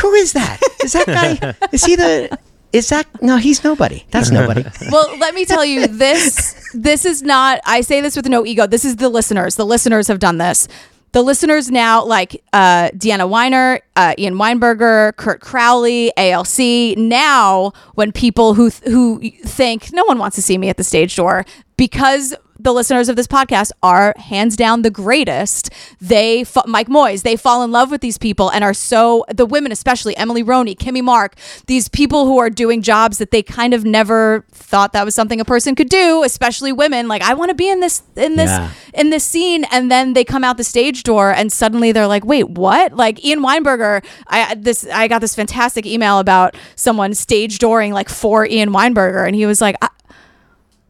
who 0.00 0.12
is 0.14 0.32
that? 0.32 0.60
Is 0.82 0.92
that 0.92 1.06
guy? 1.06 1.54
Is 1.72 1.84
he 1.84 1.96
the? 1.96 2.38
Is 2.72 2.88
that 2.90 3.06
no? 3.22 3.36
He's 3.36 3.64
nobody. 3.64 4.04
That's 4.10 4.30
nobody. 4.30 4.64
well 4.90 5.16
let 5.18 5.34
me 5.34 5.44
tell 5.44 5.64
you 5.64 5.86
this 5.86 6.70
this 6.74 7.04
is 7.04 7.22
not 7.22 7.60
i 7.64 7.80
say 7.80 8.00
this 8.00 8.16
with 8.16 8.26
no 8.26 8.44
ego 8.44 8.66
this 8.66 8.84
is 8.84 8.96
the 8.96 9.08
listeners 9.08 9.56
the 9.56 9.66
listeners 9.66 10.08
have 10.08 10.18
done 10.18 10.38
this 10.38 10.68
the 11.12 11.22
listeners 11.22 11.70
now 11.70 12.04
like 12.04 12.42
uh, 12.52 12.90
deanna 12.90 13.28
weiner 13.28 13.80
uh, 13.96 14.14
ian 14.18 14.34
weinberger 14.34 15.16
kurt 15.16 15.40
crowley 15.40 16.12
alc 16.16 16.58
now 16.98 17.72
when 17.94 18.12
people 18.12 18.54
who 18.54 18.68
who 18.84 19.20
think 19.44 19.92
no 19.92 20.04
one 20.04 20.18
wants 20.18 20.36
to 20.36 20.42
see 20.42 20.58
me 20.58 20.68
at 20.68 20.76
the 20.76 20.84
stage 20.84 21.16
door 21.16 21.44
because 21.78 22.34
the 22.60 22.72
listeners 22.72 23.08
of 23.08 23.14
this 23.14 23.28
podcast 23.28 23.70
are 23.84 24.12
hands 24.16 24.56
down 24.56 24.82
the 24.82 24.90
greatest. 24.90 25.70
They, 26.00 26.44
Mike 26.66 26.88
Moyes, 26.88 27.22
they 27.22 27.36
fall 27.36 27.62
in 27.62 27.70
love 27.70 27.92
with 27.92 28.00
these 28.00 28.18
people 28.18 28.50
and 28.50 28.64
are 28.64 28.74
so, 28.74 29.24
the 29.32 29.46
women 29.46 29.70
especially, 29.70 30.16
Emily 30.16 30.42
Roney, 30.42 30.74
Kimmy 30.74 31.00
Mark, 31.00 31.36
these 31.68 31.88
people 31.88 32.26
who 32.26 32.38
are 32.38 32.50
doing 32.50 32.82
jobs 32.82 33.18
that 33.18 33.30
they 33.30 33.44
kind 33.44 33.74
of 33.74 33.84
never 33.84 34.44
thought 34.50 34.92
that 34.92 35.04
was 35.04 35.14
something 35.14 35.40
a 35.40 35.44
person 35.44 35.76
could 35.76 35.88
do, 35.88 36.24
especially 36.24 36.72
women. 36.72 37.06
Like, 37.06 37.22
I 37.22 37.34
want 37.34 37.50
to 37.50 37.54
be 37.54 37.70
in 37.70 37.78
this, 37.78 38.02
in 38.16 38.34
this, 38.34 38.50
Yeah. 38.50 38.70
in 38.92 39.10
this 39.10 39.22
scene. 39.22 39.64
And 39.70 39.88
then 39.88 40.14
they 40.14 40.24
come 40.24 40.42
out 40.42 40.56
the 40.56 40.64
stage 40.64 41.04
door 41.04 41.32
and 41.32 41.52
suddenly 41.52 41.92
they're 41.92 42.08
like, 42.08 42.24
wait, 42.24 42.50
what? 42.50 42.92
Like 42.92 43.24
Ian 43.24 43.38
Weinberger, 43.40 44.04
I, 44.26 44.56
this, 44.56 44.84
I 44.92 45.06
got 45.06 45.20
this 45.20 45.36
fantastic 45.36 45.86
email 45.86 46.18
about 46.18 46.56
someone 46.74 47.14
stage 47.14 47.60
dooring 47.60 47.92
like 47.92 48.08
for 48.08 48.44
Ian 48.44 48.70
Weinberger. 48.70 49.24
And 49.24 49.36
he 49.36 49.46
was 49.46 49.60
like, 49.60 49.76
I, 49.80 49.90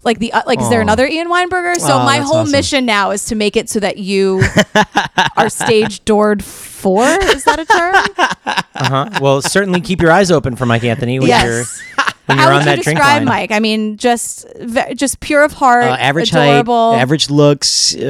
like 0.04 0.18
the 0.18 0.32
uh, 0.32 0.42
like 0.46 0.60
is 0.60 0.68
there 0.70 0.80
another 0.80 1.06
Ian 1.06 1.28
Weinberger? 1.28 1.76
So 1.76 1.92
Aw, 1.94 2.04
my 2.04 2.18
that's 2.18 2.28
whole 2.30 2.38
awesome. 2.40 2.52
mission 2.52 2.86
now 2.86 3.10
is 3.10 3.24
to 3.26 3.34
make 3.34 3.56
it 3.56 3.68
so 3.68 3.80
that 3.80 3.98
you 3.98 4.42
are 5.36 5.48
stage 5.48 6.04
doored 6.04 6.44
for. 6.44 7.04
Is 7.04 7.44
that 7.44 7.58
a 7.58 7.64
term? 7.64 8.54
Uh-huh. 8.80 9.10
Well, 9.20 9.42
certainly 9.42 9.80
keep 9.80 10.00
your 10.00 10.12
eyes 10.12 10.30
open 10.30 10.54
for 10.54 10.64
Mike 10.64 10.84
Anthony 10.84 11.18
when 11.18 11.28
Yes. 11.28 11.82
When 12.28 12.38
you're 12.38 12.46
How 12.46 12.52
on 12.52 12.54
would 12.58 12.60
you 12.70 12.76
that 12.76 12.82
drink 12.84 12.98
describe 12.98 13.16
line. 13.18 13.24
Mike? 13.24 13.50
I 13.52 13.58
mean, 13.60 13.96
just 13.96 14.46
just 14.94 15.18
pure 15.20 15.42
of 15.42 15.52
heart, 15.52 15.84
Uh, 15.84 15.96
average 15.98 16.30
adorable. 16.30 16.92
height, 16.92 17.00
average 17.00 17.28
looks. 17.30 17.96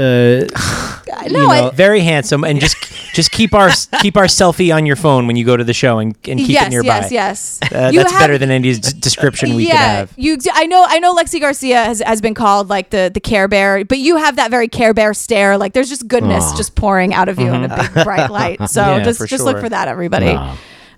Uh, 1.08 1.24
no, 1.30 1.40
you 1.40 1.46
know, 1.46 1.68
I- 1.68 1.70
Very 1.70 2.00
handsome, 2.00 2.44
and 2.44 2.60
just 2.60 2.76
just 3.14 3.30
keep 3.32 3.54
our 3.54 3.70
keep 4.00 4.16
our 4.16 4.26
selfie 4.26 4.74
on 4.74 4.84
your 4.86 4.94
phone 4.96 5.26
when 5.26 5.36
you 5.36 5.44
go 5.44 5.56
to 5.56 5.64
the 5.64 5.72
show, 5.72 5.98
and, 5.98 6.14
and 6.28 6.38
keep 6.38 6.50
yes, 6.50 6.66
it 6.66 6.70
nearby. 6.70 6.86
yes, 7.08 7.10
yes. 7.12 7.58
Uh, 7.62 7.90
that's 7.90 8.12
have- 8.12 8.20
better 8.20 8.36
than 8.38 8.50
any 8.50 8.74
d- 8.74 8.92
description 8.98 9.54
we 9.54 9.66
could 9.66 9.74
have. 9.74 10.12
you. 10.16 10.36
I 10.52 10.66
know. 10.66 10.84
I 10.86 10.98
know. 10.98 11.14
Lexi 11.16 11.40
Garcia 11.40 11.82
has, 11.84 12.00
has 12.00 12.20
been 12.20 12.34
called 12.34 12.68
like 12.68 12.90
the 12.90 13.10
the 13.12 13.20
Care 13.20 13.48
Bear, 13.48 13.84
but 13.86 13.98
you 13.98 14.16
have 14.16 14.36
that 14.36 14.50
very 14.50 14.68
Care 14.68 14.92
Bear 14.94 15.14
stare. 15.14 15.56
Like 15.56 15.72
there's 15.72 15.88
just 15.88 16.06
goodness 16.06 16.52
just 16.52 16.74
pouring 16.74 17.14
out 17.14 17.28
of 17.28 17.38
you 17.38 17.52
in 17.52 17.64
a 17.64 17.76
big 17.76 18.04
bright 18.04 18.30
light. 18.30 18.58
So 18.68 18.82
Yeah, 18.82 19.04
just 19.04 19.26
just 19.28 19.44
look 19.44 19.58
for 19.60 19.68
that, 19.70 19.88
everybody. 19.88 20.36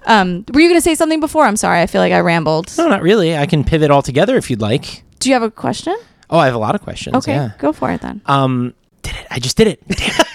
Um, 0.06 0.44
were 0.52 0.60
you 0.60 0.68
going 0.68 0.78
to 0.78 0.82
say 0.84 0.94
something 0.94 1.20
before? 1.20 1.44
I'm 1.46 1.56
sorry. 1.56 1.80
I 1.82 1.86
feel 1.86 2.00
like 2.00 2.12
I 2.12 2.20
rambled. 2.20 2.72
No, 2.78 2.88
not 2.88 3.02
really. 3.02 3.36
I 3.36 3.46
can 3.46 3.64
pivot 3.64 3.90
altogether 3.90 4.36
if 4.36 4.50
you'd 4.50 4.60
like. 4.60 5.02
Do 5.18 5.28
you 5.28 5.34
have 5.34 5.42
a 5.42 5.50
question? 5.50 5.96
Oh, 6.30 6.38
I 6.38 6.46
have 6.46 6.54
a 6.54 6.58
lot 6.58 6.74
of 6.74 6.82
questions. 6.82 7.16
Okay, 7.16 7.32
Yeah. 7.34 7.50
go 7.58 7.72
for 7.72 7.90
it 7.90 8.00
then. 8.00 8.20
Um, 8.26 8.74
did 9.02 9.14
it? 9.16 9.26
I 9.30 9.38
just 9.38 9.56
did 9.56 9.66
it. 9.66 9.86
Damn 9.98 10.20
it. 10.20 10.26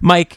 Mike, 0.00 0.36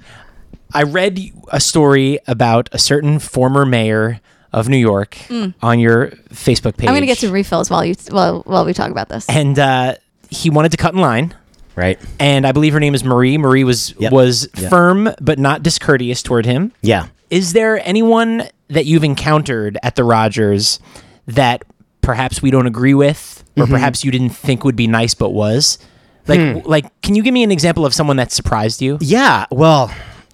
I 0.73 0.83
read 0.83 1.19
a 1.49 1.59
story 1.59 2.19
about 2.27 2.69
a 2.71 2.79
certain 2.79 3.19
former 3.19 3.65
mayor 3.65 4.19
of 4.51 4.69
New 4.69 4.77
York 4.77 5.17
on 5.61 5.79
your 5.79 6.07
Facebook 6.29 6.77
page. 6.77 6.87
Mm. 6.87 6.89
I'm 6.89 6.93
going 6.93 7.01
to 7.01 7.07
get 7.07 7.17
some 7.17 7.31
refills 7.31 7.69
while 7.69 7.83
you 7.85 7.95
while 8.11 8.41
while 8.45 8.65
we 8.65 8.73
talk 8.73 8.91
about 8.91 9.09
this. 9.09 9.27
and 9.29 9.57
uh, 9.57 9.95
he 10.29 10.49
wanted 10.49 10.71
to 10.71 10.77
cut 10.77 10.93
in 10.93 11.01
line. 11.01 11.33
Right. 11.75 11.99
And 12.19 12.45
I 12.45 12.51
believe 12.51 12.73
her 12.73 12.79
name 12.79 12.93
is 12.95 13.03
Marie. 13.03 13.37
Marie 13.37 13.63
was 13.63 13.93
Yep. 13.99 14.11
was 14.11 14.47
Yep. 14.57 14.69
firm 14.69 15.09
but 15.21 15.39
not 15.39 15.63
discourteous 15.63 16.21
toward 16.21 16.45
him. 16.45 16.71
Yeah. 16.81 17.07
Is 17.29 17.53
there 17.53 17.81
anyone 17.87 18.43
that 18.69 18.85
you've 18.85 19.03
encountered 19.03 19.77
at 19.83 19.95
the 19.95 20.03
Rodgers 20.03 20.79
that 21.27 21.63
perhaps 22.01 22.41
we 22.41 22.51
don't 22.51 22.67
agree 22.67 22.93
with, 22.93 23.43
or 23.57 23.63
Mm-hmm. 23.63 23.73
perhaps 23.73 24.03
you 24.03 24.11
didn't 24.11 24.29
think 24.31 24.63
would 24.63 24.75
be 24.75 24.87
nice 24.87 25.13
but 25.13 25.29
was? 25.31 25.79
Like, 26.27 26.39
Hmm. 26.39 26.59
like, 26.65 26.85
can 27.01 27.15
you 27.15 27.23
give 27.23 27.33
me 27.33 27.43
an 27.43 27.51
example 27.51 27.85
of 27.85 27.93
someone 27.93 28.17
that 28.17 28.31
surprised 28.31 28.81
you? 28.81 28.97
Yeah, 29.01 29.45
well, 29.51 29.91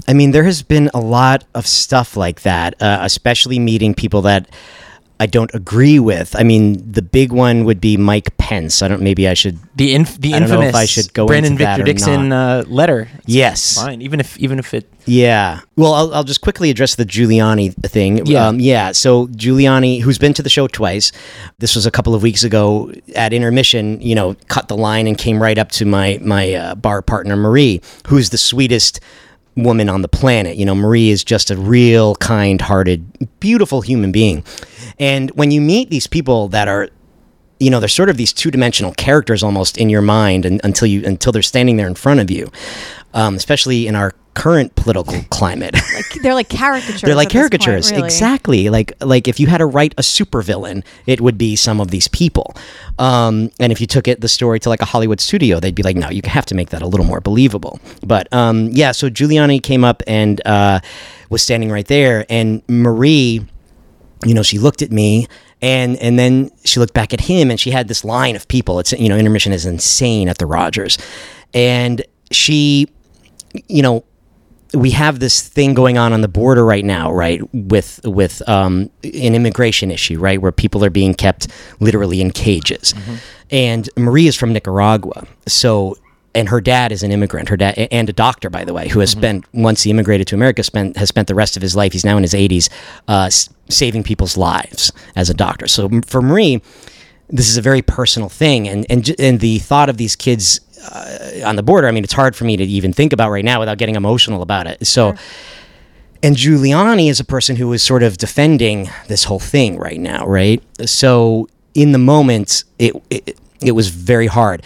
I 0.07 0.13
mean, 0.13 0.31
there 0.31 0.43
has 0.43 0.61
been 0.61 0.89
a 0.93 0.99
lot 0.99 1.45
of 1.55 1.65
stuff 1.65 2.15
like 2.17 2.41
that, 2.41 2.79
uh, 2.81 2.99
especially 3.01 3.59
meeting 3.59 3.93
people 3.93 4.21
that 4.23 4.47
I 5.21 5.25
don't 5.25 5.53
agree 5.53 5.99
with. 5.99 6.33
I 6.37 6.43
mean, 6.43 6.89
the 6.89 7.01
big 7.01 7.33
one 7.33 7.65
would 7.65 7.81
be 7.81 7.97
Mike 7.97 8.37
Pence. 8.37 8.81
I 8.81 8.87
don't. 8.87 9.01
Maybe 9.01 9.27
I 9.27 9.33
should. 9.33 9.59
The 9.75 9.93
inf- 9.93 10.17
the 10.17 10.33
I 10.33 10.37
infamous 10.37 10.73
I 10.73 10.85
should 10.85 11.13
go 11.13 11.27
Brandon 11.27 11.53
into 11.53 11.63
that 11.65 11.77
Victor 11.77 11.81
or 11.81 11.93
Dixon 11.93 12.31
uh, 12.31 12.63
letter. 12.67 13.09
Yes. 13.25 13.75
fine. 13.75 14.01
Even 14.01 14.21
if 14.21 14.37
even 14.37 14.59
if 14.59 14.73
it 14.73 14.89
Yeah. 15.05 15.59
Well, 15.75 15.93
I'll, 15.93 16.13
I'll 16.13 16.23
just 16.23 16.39
quickly 16.39 16.69
address 16.69 16.95
the 16.95 17.05
Giuliani 17.05 17.73
thing. 17.85 18.25
Yeah. 18.25 18.47
Um, 18.47 18.61
yeah. 18.61 18.93
So 18.93 19.27
Giuliani, 19.27 20.01
who's 20.01 20.17
been 20.17 20.33
to 20.35 20.41
the 20.41 20.49
show 20.49 20.67
twice, 20.67 21.11
this 21.57 21.75
was 21.75 21.85
a 21.85 21.91
couple 21.91 22.15
of 22.15 22.23
weeks 22.23 22.43
ago 22.45 22.93
at 23.13 23.33
intermission. 23.33 23.99
You 23.99 24.15
know, 24.15 24.35
cut 24.47 24.69
the 24.69 24.77
line 24.77 25.05
and 25.05 25.17
came 25.17 25.41
right 25.41 25.57
up 25.57 25.69
to 25.73 25.85
my 25.85 26.17
my 26.21 26.53
uh, 26.53 26.75
bar 26.75 27.01
partner 27.01 27.35
Marie, 27.35 27.81
who's 28.07 28.29
the 28.29 28.37
sweetest 28.37 29.01
woman 29.55 29.89
on 29.89 30.01
the 30.01 30.07
planet. 30.07 30.57
You 30.57 30.65
know, 30.65 30.75
Marie 30.75 31.09
is 31.09 31.23
just 31.23 31.51
a 31.51 31.57
real 31.57 32.15
kind-hearted, 32.15 33.39
beautiful 33.39 33.81
human 33.81 34.11
being. 34.11 34.43
And 34.99 35.31
when 35.31 35.51
you 35.51 35.61
meet 35.61 35.89
these 35.89 36.07
people 36.07 36.47
that 36.49 36.67
are 36.67 36.89
you 37.59 37.69
know, 37.69 37.81
they're 37.81 37.89
sort 37.89 38.09
of 38.09 38.15
these 38.15 38.31
two-dimensional 38.31 38.93
characters 38.93 39.43
almost 39.43 39.77
in 39.77 39.89
your 39.89 40.01
mind 40.01 40.45
and, 40.45 40.61
until 40.63 40.87
you 40.87 41.03
until 41.05 41.33
they're 41.33 41.41
standing 41.41 41.75
there 41.75 41.87
in 41.87 41.95
front 41.95 42.21
of 42.21 42.31
you. 42.31 42.49
Um, 43.13 43.35
especially 43.35 43.87
in 43.87 43.95
our 43.95 44.13
current 44.39 44.73
political 44.75 45.21
climate. 45.29 45.75
They're 46.21 46.33
like 46.33 46.49
caricatures. 46.49 47.01
They're 47.01 47.13
like 47.13 47.27
at 47.27 47.33
this 47.33 47.49
point, 47.49 47.51
caricatures, 47.51 47.91
really. 47.91 48.05
exactly. 48.05 48.69
Like 48.69 48.93
like 49.01 49.27
if 49.27 49.39
you 49.39 49.47
had 49.47 49.57
to 49.57 49.65
write 49.65 49.93
a 49.97 50.01
supervillain, 50.01 50.83
it 51.05 51.19
would 51.19 51.37
be 51.37 51.55
some 51.55 51.81
of 51.81 51.91
these 51.91 52.07
people. 52.07 52.55
Um, 52.97 53.51
and 53.59 53.71
if 53.71 53.81
you 53.81 53.87
took 53.87 54.07
it 54.07 54.21
the 54.21 54.29
story 54.29 54.59
to 54.61 54.69
like 54.69 54.81
a 54.81 54.85
Hollywood 54.85 55.19
studio, 55.19 55.59
they'd 55.59 55.75
be 55.75 55.83
like, 55.83 55.97
no, 55.97 56.09
you 56.09 56.21
have 56.25 56.45
to 56.47 56.55
make 56.55 56.69
that 56.69 56.81
a 56.81 56.87
little 56.87 57.05
more 57.05 57.19
believable. 57.19 57.79
But 58.05 58.31
um, 58.33 58.69
yeah, 58.71 58.93
so 58.93 59.09
Giuliani 59.09 59.61
came 59.61 59.83
up 59.83 60.01
and 60.07 60.41
uh, 60.45 60.79
was 61.29 61.43
standing 61.43 61.69
right 61.69 61.87
there, 61.87 62.25
and 62.29 62.61
Marie, 62.69 63.45
you 64.25 64.33
know, 64.33 64.43
she 64.43 64.57
looked 64.57 64.81
at 64.81 64.91
me. 64.91 65.27
And 65.61 65.97
and 65.97 66.17
then 66.17 66.51
she 66.63 66.79
looked 66.79 66.93
back 66.93 67.13
at 67.13 67.19
him, 67.19 67.51
and 67.51 67.59
she 67.59 67.71
had 67.71 67.89
this 67.89 68.05
line 68.05 68.37
of 68.37 68.47
people. 68.47 68.79
It's 68.79 68.93
you 68.93 69.09
know, 69.09 69.17
intermission 69.17 69.51
is 69.51 69.65
insane 69.65 70.29
at 70.29 70.37
the 70.37 70.45
Rodgers, 70.45 70.97
and 71.53 72.01
she, 72.31 72.87
you 73.67 73.81
know, 73.81 74.05
we 74.73 74.91
have 74.91 75.19
this 75.19 75.41
thing 75.47 75.73
going 75.73 75.97
on 75.97 76.13
on 76.13 76.21
the 76.21 76.27
border 76.27 76.65
right 76.65 76.85
now, 76.85 77.11
right, 77.11 77.41
with 77.53 77.99
with 78.05 78.47
um, 78.47 78.89
an 79.03 79.33
immigration 79.35 79.91
issue, 79.91 80.19
right, 80.19 80.41
where 80.41 80.51
people 80.51 80.83
are 80.85 80.89
being 80.91 81.13
kept 81.13 81.47
literally 81.79 82.21
in 82.21 82.31
cages. 82.31 82.93
And 83.51 83.89
Marie 83.97 84.27
is 84.27 84.35
from 84.35 84.53
Nicaragua, 84.53 85.25
so 85.47 85.97
and 86.35 86.47
her 86.49 86.61
dad 86.61 86.91
is 86.91 87.01
an 87.01 87.11
immigrant, 87.11 87.49
her 87.49 87.57
dad 87.57 87.87
and 87.91 88.07
a 88.07 88.13
doctor, 88.13 88.51
by 88.51 88.63
the 88.63 88.71
way, 88.73 88.87
who 88.87 88.99
has 88.99 89.09
spent 89.09 89.45
once 89.53 89.81
he 89.81 89.89
immigrated 89.89 90.27
to 90.27 90.35
America, 90.35 90.61
spent 90.63 90.95
has 90.97 91.09
spent 91.09 91.27
the 91.27 91.33
rest 91.35 91.55
of 91.57 91.63
his 91.63 91.75
life. 91.75 91.91
He's 91.93 92.05
now 92.05 92.17
in 92.17 92.23
his 92.23 92.35
eighties, 92.35 92.69
uh, 93.07 93.23
s- 93.27 93.49
saving 93.69 94.03
people's 94.03 94.37
lives 94.37 94.91
as 95.15 95.29
a 95.31 95.33
doctor. 95.33 95.67
So 95.67 95.85
m- 95.85 96.03
for 96.03 96.21
Marie, 96.21 96.61
this 97.29 97.49
is 97.49 97.57
a 97.57 97.61
very 97.63 97.81
personal 97.81 98.29
thing, 98.29 98.67
and 98.67 98.85
and 98.91 99.03
j- 99.03 99.15
and 99.17 99.39
the 99.39 99.57
thought 99.57 99.89
of 99.89 99.97
these 99.97 100.15
kids 100.15 100.59
uh, 100.83 101.45
on 101.45 101.55
the 101.55 101.63
border. 101.63 101.87
I 101.87 101.91
mean, 101.91 102.03
it's 102.03 102.13
hard 102.13 102.35
for 102.35 102.45
me 102.45 102.57
to 102.57 102.63
even 102.63 102.93
think 102.93 103.13
about 103.13 103.29
right 103.29 103.45
now 103.45 103.59
without 103.59 103.77
getting 103.77 103.95
emotional 103.95 104.41
about 104.41 104.67
it. 104.67 104.85
So. 104.85 105.15
And 106.21 106.35
Giuliani 106.35 107.09
is 107.09 107.21
a 107.21 107.23
person 107.23 107.55
who 107.55 107.71
is 107.71 107.81
sort 107.81 108.03
of 108.03 108.17
defending 108.17 108.89
this 109.07 109.23
whole 109.23 109.39
thing 109.39 109.77
right 109.77 110.01
now, 110.01 110.27
right? 110.27 110.61
So 110.85 111.47
in 111.73 111.93
the 111.93 111.97
moment, 111.97 112.65
it, 112.77 112.93
it 113.09 113.39
it 113.61 113.71
was 113.71 113.87
very 113.87 114.27
hard 114.27 114.63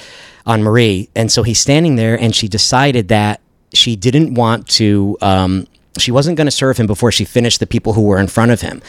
on 0.48 0.64
Marie, 0.64 1.10
and 1.16 1.32
so 1.32 1.44
he's 1.44 1.60
standing 1.60 1.96
there, 1.96 2.20
and 2.20 2.36
she 2.36 2.48
decided 2.48 3.08
that 3.10 3.40
she 3.72 3.96
didn't 3.96 4.34
want 4.34 4.68
to. 4.70 5.16
Um, 5.22 5.68
she 6.00 6.12
wasn't 6.12 6.38
going 6.38 6.48
to 6.48 6.52
serve 6.52 6.78
him 6.78 6.88
before 6.88 7.12
she 7.12 7.24
finished 7.24 7.60
the 7.60 7.68
people 7.68 7.94
who 7.94 8.02
were 8.02 8.18
in 8.18 8.26
front 8.28 8.50
of 8.50 8.62
him, 8.62 8.82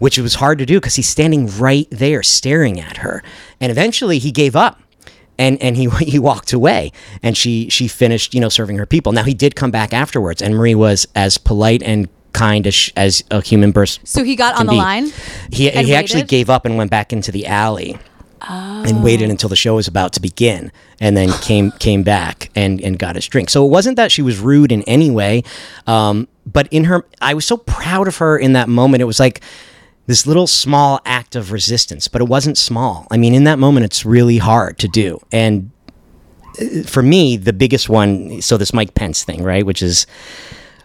which 0.00 0.18
it 0.18 0.22
was 0.22 0.34
hard 0.34 0.58
to 0.58 0.66
do 0.66 0.78
because 0.78 0.96
he's 0.96 1.08
standing 1.08 1.46
right 1.58 1.88
there 1.90 2.22
staring 2.22 2.78
at 2.78 2.98
her. 2.98 3.22
And 3.58 3.72
eventually, 3.72 4.18
he 4.18 4.30
gave 4.32 4.54
up 4.54 4.81
and 5.42 5.60
and 5.60 5.76
he 5.76 5.88
he 6.14 6.18
walked 6.18 6.52
away 6.52 6.92
and 7.22 7.36
she 7.36 7.68
she 7.68 7.88
finished 7.88 8.32
you 8.34 8.40
know 8.40 8.48
serving 8.48 8.76
her 8.78 8.86
people 8.86 9.12
now 9.12 9.24
he 9.24 9.34
did 9.34 9.54
come 9.56 9.70
back 9.70 9.92
afterwards 9.92 10.40
and 10.40 10.56
marie 10.56 10.74
was 10.74 11.06
as 11.14 11.36
polite 11.38 11.82
and 11.82 12.08
kind 12.32 12.66
as 12.66 12.90
as 12.96 13.22
a 13.30 13.42
human 13.42 13.72
person 13.72 14.06
So 14.06 14.24
he 14.24 14.36
got 14.36 14.58
on 14.58 14.66
the 14.66 14.72
be. 14.72 14.78
line. 14.78 15.06
he, 15.50 15.68
he 15.68 15.94
actually 15.94 16.22
gave 16.22 16.48
up 16.48 16.64
and 16.64 16.78
went 16.78 16.90
back 16.90 17.12
into 17.12 17.30
the 17.30 17.46
alley 17.46 17.98
and 18.48 19.04
waited 19.04 19.30
until 19.30 19.48
the 19.48 19.56
show 19.56 19.74
was 19.76 19.86
about 19.86 20.12
to 20.14 20.20
begin 20.20 20.72
and 21.00 21.16
then 21.16 21.30
came 21.42 21.70
came 21.72 22.02
back 22.02 22.50
and 22.56 22.80
and 22.80 22.98
got 22.98 23.14
his 23.16 23.26
drink 23.28 23.50
so 23.50 23.64
it 23.66 23.68
wasn't 23.68 23.96
that 23.96 24.10
she 24.10 24.22
was 24.22 24.38
rude 24.38 24.72
in 24.72 24.82
any 24.84 25.10
way 25.10 25.42
um, 25.86 26.26
but 26.46 26.66
in 26.72 26.84
her 26.84 27.04
i 27.20 27.34
was 27.34 27.44
so 27.46 27.56
proud 27.56 28.08
of 28.08 28.16
her 28.16 28.36
in 28.38 28.52
that 28.54 28.68
moment 28.68 29.00
it 29.02 29.06
was 29.06 29.20
like 29.20 29.40
this 30.06 30.26
little 30.26 30.48
small 30.48 31.00
act 31.04 31.21
of 31.36 31.52
resistance 31.52 32.08
but 32.08 32.20
it 32.20 32.28
wasn't 32.28 32.56
small 32.56 33.06
i 33.10 33.16
mean 33.16 33.34
in 33.34 33.44
that 33.44 33.58
moment 33.58 33.84
it's 33.84 34.04
really 34.04 34.38
hard 34.38 34.78
to 34.78 34.88
do 34.88 35.20
and 35.30 35.70
uh, 36.60 36.82
for 36.84 37.02
me 37.02 37.36
the 37.36 37.52
biggest 37.52 37.88
one 37.88 38.40
so 38.42 38.56
this 38.56 38.72
mike 38.72 38.94
pence 38.94 39.24
thing 39.24 39.42
right 39.42 39.66
which 39.66 39.82
is 39.82 40.06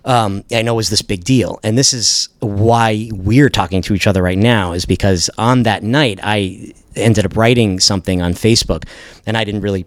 um, 0.08 0.46
I 0.54 0.62
know 0.62 0.80
is 0.80 0.90
this 0.90 1.02
big 1.02 1.26
deal. 1.26 1.60
And 1.64 1.78
this 1.78 1.94
is 1.94 2.30
why 2.40 3.10
we're 3.14 3.50
talking 3.50 3.82
to 3.84 3.94
each 3.94 4.08
other 4.08 4.24
right 4.24 4.38
now, 4.38 4.72
is 4.72 4.86
because 4.86 5.30
on 5.38 5.64
that 5.64 5.84
night, 5.84 6.20
I 6.24 6.74
ended 6.96 7.26
up 7.26 7.36
writing 7.36 7.80
something 7.82 8.22
on 8.22 8.34
Facebook, 8.34 8.88
and 9.26 9.36
I 9.36 9.44
didn't 9.44 9.62
really 9.62 9.86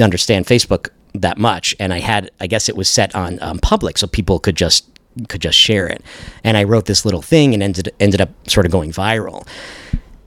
understand 0.00 0.46
Facebook 0.46 0.88
that 1.14 1.38
much. 1.38 1.76
And 1.78 1.94
I 1.94 2.00
had, 2.00 2.30
I 2.40 2.48
guess 2.48 2.68
it 2.68 2.76
was 2.76 2.88
set 2.88 3.14
on 3.14 3.40
um, 3.40 3.60
public, 3.60 3.98
so 3.98 4.08
people 4.08 4.40
could 4.40 4.56
just 4.56 4.91
could 5.28 5.40
just 5.42 5.58
share 5.58 5.86
it. 5.86 6.02
And 6.44 6.56
I 6.56 6.64
wrote 6.64 6.86
this 6.86 7.04
little 7.04 7.22
thing 7.22 7.54
and 7.54 7.62
ended 7.62 7.92
ended 8.00 8.20
up 8.20 8.30
sort 8.48 8.66
of 8.66 8.72
going 8.72 8.92
viral. 8.92 9.46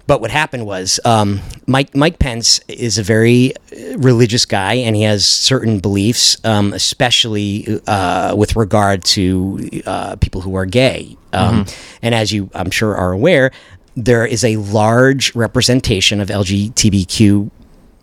But 0.07 0.21
what 0.21 0.29
happened 0.29 0.67
was 0.67 0.99
um, 1.03 1.41
Mike 1.65 1.95
Mike 1.95 2.19
Pence 2.19 2.59
is 2.67 2.99
a 2.99 3.03
very 3.03 3.53
uh, 3.55 3.97
religious 3.97 4.45
guy, 4.45 4.75
and 4.75 4.95
he 4.95 5.01
has 5.01 5.25
certain 5.25 5.79
beliefs, 5.79 6.37
um, 6.45 6.73
especially 6.73 7.81
uh, 7.87 8.35
with 8.35 8.55
regard 8.55 9.03
to 9.15 9.81
uh, 9.87 10.15
people 10.17 10.41
who 10.41 10.55
are 10.55 10.65
gay. 10.67 11.17
Um, 11.33 11.65
And 12.03 12.13
as 12.13 12.31
you, 12.31 12.49
I'm 12.53 12.69
sure, 12.69 12.95
are 12.95 13.11
aware, 13.13 13.51
there 13.95 14.25
is 14.27 14.43
a 14.43 14.57
large 14.57 15.33
representation 15.35 16.21
of 16.21 16.29
LGBTQ 16.29 17.49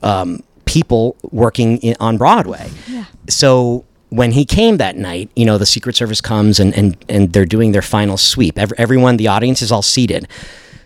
um, 0.02 0.42
people 0.64 1.16
working 1.30 1.78
in, 1.78 1.94
on 2.00 2.18
Broadway. 2.18 2.68
Yeah. 2.88 3.04
So 3.28 3.84
when 4.12 4.32
he 4.32 4.44
came 4.44 4.76
that 4.76 4.94
night, 4.94 5.30
you 5.34 5.46
know, 5.46 5.56
the 5.56 5.64
Secret 5.64 5.96
Service 5.96 6.20
comes 6.20 6.60
and, 6.60 6.76
and, 6.76 7.02
and 7.08 7.32
they're 7.32 7.46
doing 7.46 7.72
their 7.72 7.80
final 7.80 8.18
sweep. 8.18 8.58
Ev- 8.58 8.74
everyone, 8.76 9.16
the 9.16 9.26
audience 9.28 9.62
is 9.62 9.72
all 9.72 9.80
seated. 9.80 10.28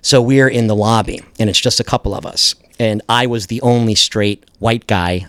So 0.00 0.22
we're 0.22 0.46
in 0.46 0.68
the 0.68 0.76
lobby 0.76 1.20
and 1.40 1.50
it's 1.50 1.60
just 1.60 1.80
a 1.80 1.84
couple 1.84 2.14
of 2.14 2.24
us. 2.24 2.54
And 2.78 3.02
I 3.08 3.26
was 3.26 3.48
the 3.48 3.60
only 3.62 3.96
straight 3.96 4.44
white 4.60 4.86
guy 4.86 5.26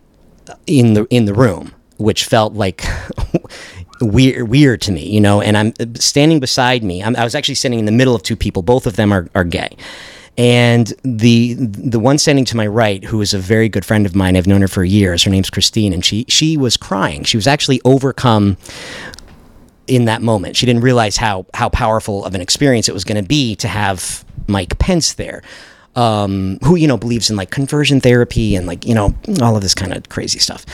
in 0.68 0.94
the 0.94 1.08
in 1.10 1.26
the 1.26 1.34
room, 1.34 1.74
which 1.98 2.26
felt 2.26 2.54
like 2.54 2.86
weird 4.02 4.48
weird 4.48 4.82
to 4.82 4.92
me, 4.92 5.10
you 5.10 5.20
know. 5.20 5.42
And 5.42 5.58
I'm 5.58 5.96
standing 5.96 6.40
beside 6.40 6.84
me. 6.84 7.02
I'm, 7.02 7.16
I 7.16 7.24
was 7.24 7.34
actually 7.34 7.56
standing 7.56 7.80
in 7.80 7.86
the 7.86 7.92
middle 7.92 8.14
of 8.14 8.22
two 8.22 8.36
people. 8.36 8.62
Both 8.62 8.86
of 8.86 8.96
them 8.96 9.12
are, 9.12 9.28
are 9.34 9.44
gay. 9.44 9.76
And 10.38 10.94
the 11.04 11.56
the 11.56 12.00
one 12.00 12.20
standing 12.20 12.46
to 12.46 12.56
my 12.56 12.68
right, 12.68 13.04
who 13.04 13.22
is 13.22 13.34
a 13.34 13.40
very 13.40 13.70
good 13.70 13.84
friend 13.84 14.06
of 14.06 14.16
mine, 14.16 14.38
I've 14.38 14.46
known 14.46 14.62
her 14.62 14.68
for 14.68 14.84
years. 14.84 15.24
Her 15.24 15.32
name's 15.32 15.50
Christine, 15.50 15.94
and 15.94 16.06
she 16.06 16.26
she 16.28 16.58
was 16.58 16.78
crying. 16.78 17.24
She 17.24 17.38
was 17.38 17.48
actually 17.48 17.82
overcome 17.84 18.58
in 19.88 20.06
that 20.06 20.22
moment. 20.22 20.56
She 20.56 20.68
didn't 20.68 20.84
realize 20.84 21.18
how 21.18 21.48
how 21.56 21.70
powerful 21.70 22.24
of 22.24 22.36
an 22.36 22.42
experience 22.42 22.88
it 22.88 22.94
was 22.94 23.04
going 23.04 23.22
to 23.22 23.28
be 23.28 23.56
to 23.56 23.68
have 23.68 24.24
Mike 24.48 24.78
Pence 24.78 25.14
there, 25.14 25.42
um, 25.96 26.60
who 26.64 26.76
you 26.76 26.88
know 26.88 26.98
believes 26.98 27.32
in 27.32 27.36
like 27.36 27.50
conversion 27.50 28.00
therapy 28.00 28.56
and 28.56 28.68
like 28.68 28.86
you 28.86 28.94
know 28.94 29.16
all 29.42 29.56
of 29.56 29.64
this 29.64 29.74
kind 29.74 29.92
of 29.92 30.08
crazy 30.10 30.38
stuff. 30.38 30.66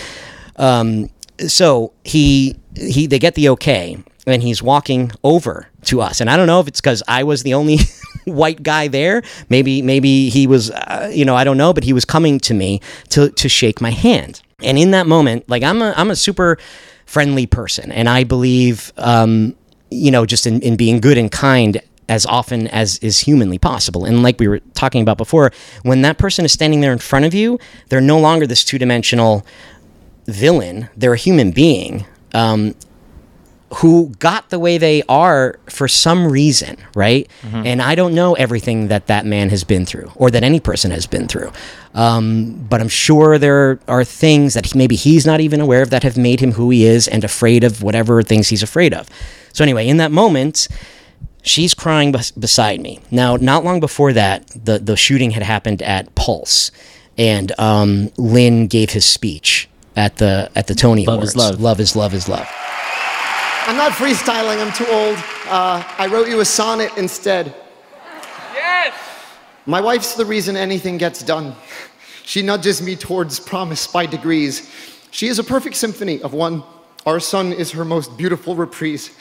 Um, 0.57 1.09
so 1.47 1.93
he 2.03 2.57
he 2.75 3.07
they 3.07 3.19
get 3.19 3.35
the 3.35 3.47
okay, 3.49 3.97
and 4.27 4.43
he's 4.43 4.61
walking 4.61 5.11
over 5.23 5.67
to 5.87 6.01
us, 6.01 6.21
and 6.21 6.29
I 6.29 6.37
don't 6.37 6.47
know 6.47 6.59
if 6.59 6.67
it's 6.67 6.81
because 6.81 7.03
I 7.07 7.23
was 7.23 7.43
the 7.43 7.53
only 7.53 7.79
white 8.25 8.63
guy 8.63 8.87
there. 8.87 9.23
Maybe 9.49 9.81
maybe 9.81 10.29
he 10.29 10.47
was, 10.47 10.71
uh, 10.71 11.11
you 11.13 11.25
know, 11.25 11.35
I 11.35 11.43
don't 11.43 11.57
know, 11.57 11.73
but 11.73 11.83
he 11.83 11.93
was 11.93 12.05
coming 12.05 12.39
to 12.41 12.53
me 12.53 12.81
to 13.09 13.29
to 13.29 13.49
shake 13.49 13.81
my 13.81 13.91
hand, 13.91 14.41
and 14.61 14.77
in 14.77 14.91
that 14.91 15.07
moment, 15.07 15.47
like 15.49 15.63
I'm 15.63 15.81
a 15.81 15.93
I'm 15.95 16.11
a 16.11 16.15
super 16.15 16.57
friendly 17.05 17.45
person, 17.45 17.91
and 17.91 18.09
I 18.09 18.23
believe, 18.23 18.91
um, 18.97 19.55
you 19.91 20.11
know, 20.11 20.25
just 20.25 20.47
in, 20.47 20.61
in 20.61 20.75
being 20.75 20.99
good 20.99 21.17
and 21.17 21.31
kind 21.31 21.81
as 22.09 22.25
often 22.25 22.67
as 22.67 22.97
is 22.99 23.19
humanly 23.19 23.57
possible. 23.57 24.05
And 24.05 24.23
like 24.23 24.39
we 24.39 24.47
were 24.47 24.59
talking 24.73 25.01
about 25.01 25.17
before, 25.17 25.51
when 25.83 26.01
that 26.01 26.17
person 26.17 26.45
is 26.45 26.51
standing 26.51 26.81
there 26.81 26.91
in 26.91 26.99
front 26.99 27.25
of 27.25 27.33
you, 27.33 27.59
they're 27.89 28.01
no 28.01 28.19
longer 28.19 28.45
this 28.45 28.63
two 28.63 28.77
dimensional 28.77 29.45
villain. 30.25 30.89
They're 30.97 31.13
a 31.13 31.17
human 31.17 31.51
being. 31.51 32.05
Um, 32.33 32.75
who 33.75 34.09
got 34.19 34.49
the 34.49 34.59
way 34.59 34.77
they 34.77 35.01
are 35.09 35.59
for 35.67 35.87
some 35.87 36.31
reason, 36.31 36.77
right? 36.95 37.27
And 37.43 37.81
I 37.81 37.95
don't 37.95 38.13
know 38.13 38.33
everything 38.35 38.87
that 38.89 39.07
that 39.07 39.25
man 39.25 39.49
has 39.49 39.63
been 39.63 39.85
through 39.85 40.11
or 40.15 40.29
that 40.31 40.43
any 40.43 40.59
person 40.59 40.91
has 40.91 41.07
been 41.07 41.27
through. 41.27 41.51
Um, 41.95 42.65
but 42.69 42.81
I'm 42.81 42.87
sure 42.89 43.37
there 43.37 43.79
are 43.87 44.03
things 44.03 44.53
that 44.53 44.65
he, 44.67 44.77
maybe 44.77 44.95
he's 44.95 45.25
not 45.25 45.39
even 45.39 45.59
aware 45.61 45.81
of 45.81 45.89
that 45.91 46.03
have 46.03 46.17
made 46.17 46.39
him 46.39 46.51
who 46.53 46.69
he 46.69 46.85
is 46.85 47.07
and 47.07 47.23
afraid 47.23 47.63
of 47.63 47.81
whatever 47.83 48.21
things 48.23 48.49
he's 48.49 48.63
afraid 48.63 48.93
of. 48.93 49.07
So, 49.53 49.63
anyway, 49.63 49.87
in 49.87 49.97
that 49.97 50.11
moment, 50.11 50.67
she's 51.43 51.73
crying 51.73 52.11
bes- 52.11 52.31
beside 52.31 52.79
me. 52.81 52.99
Now, 53.11 53.35
not 53.37 53.63
long 53.63 53.79
before 53.79 54.13
that, 54.13 54.47
the, 54.49 54.79
the 54.79 54.95
shooting 54.97 55.31
had 55.31 55.43
happened 55.43 55.81
at 55.81 56.13
Pulse, 56.15 56.71
and 57.17 57.51
um, 57.59 58.11
Lin 58.17 58.67
gave 58.67 58.91
his 58.91 59.05
speech 59.05 59.69
at 59.95 60.17
the 60.17 60.49
at 60.55 60.65
the 60.67 60.73
Tony 60.75 61.05
Love 61.05 61.15
Awards. 61.17 61.31
is 61.31 61.35
love. 61.35 61.61
Love 61.61 61.79
is 61.79 61.95
love 61.95 62.13
is 62.13 62.27
love. 62.27 62.47
I'm 63.65 63.77
not 63.77 63.93
freestyling, 63.93 64.59
I'm 64.59 64.73
too 64.73 64.85
old. 64.91 65.15
Uh, 65.47 65.81
I 65.97 66.07
wrote 66.07 66.27
you 66.27 66.41
a 66.41 66.45
sonnet 66.45 66.91
instead. 66.97 67.55
Yes! 68.53 68.93
My 69.65 69.79
wife's 69.79 70.15
the 70.15 70.25
reason 70.25 70.57
anything 70.57 70.97
gets 70.97 71.23
done. 71.23 71.55
She 72.23 72.41
nudges 72.41 72.81
me 72.81 72.97
towards 72.97 73.39
promise 73.39 73.87
by 73.87 74.05
degrees. 74.05 74.69
She 75.11 75.27
is 75.27 75.39
a 75.39 75.45
perfect 75.45 75.77
symphony 75.77 76.21
of 76.23 76.33
one. 76.33 76.61
Our 77.05 77.21
son 77.21 77.53
is 77.53 77.71
her 77.71 77.85
most 77.85 78.17
beautiful 78.17 78.53
reprise. 78.53 79.11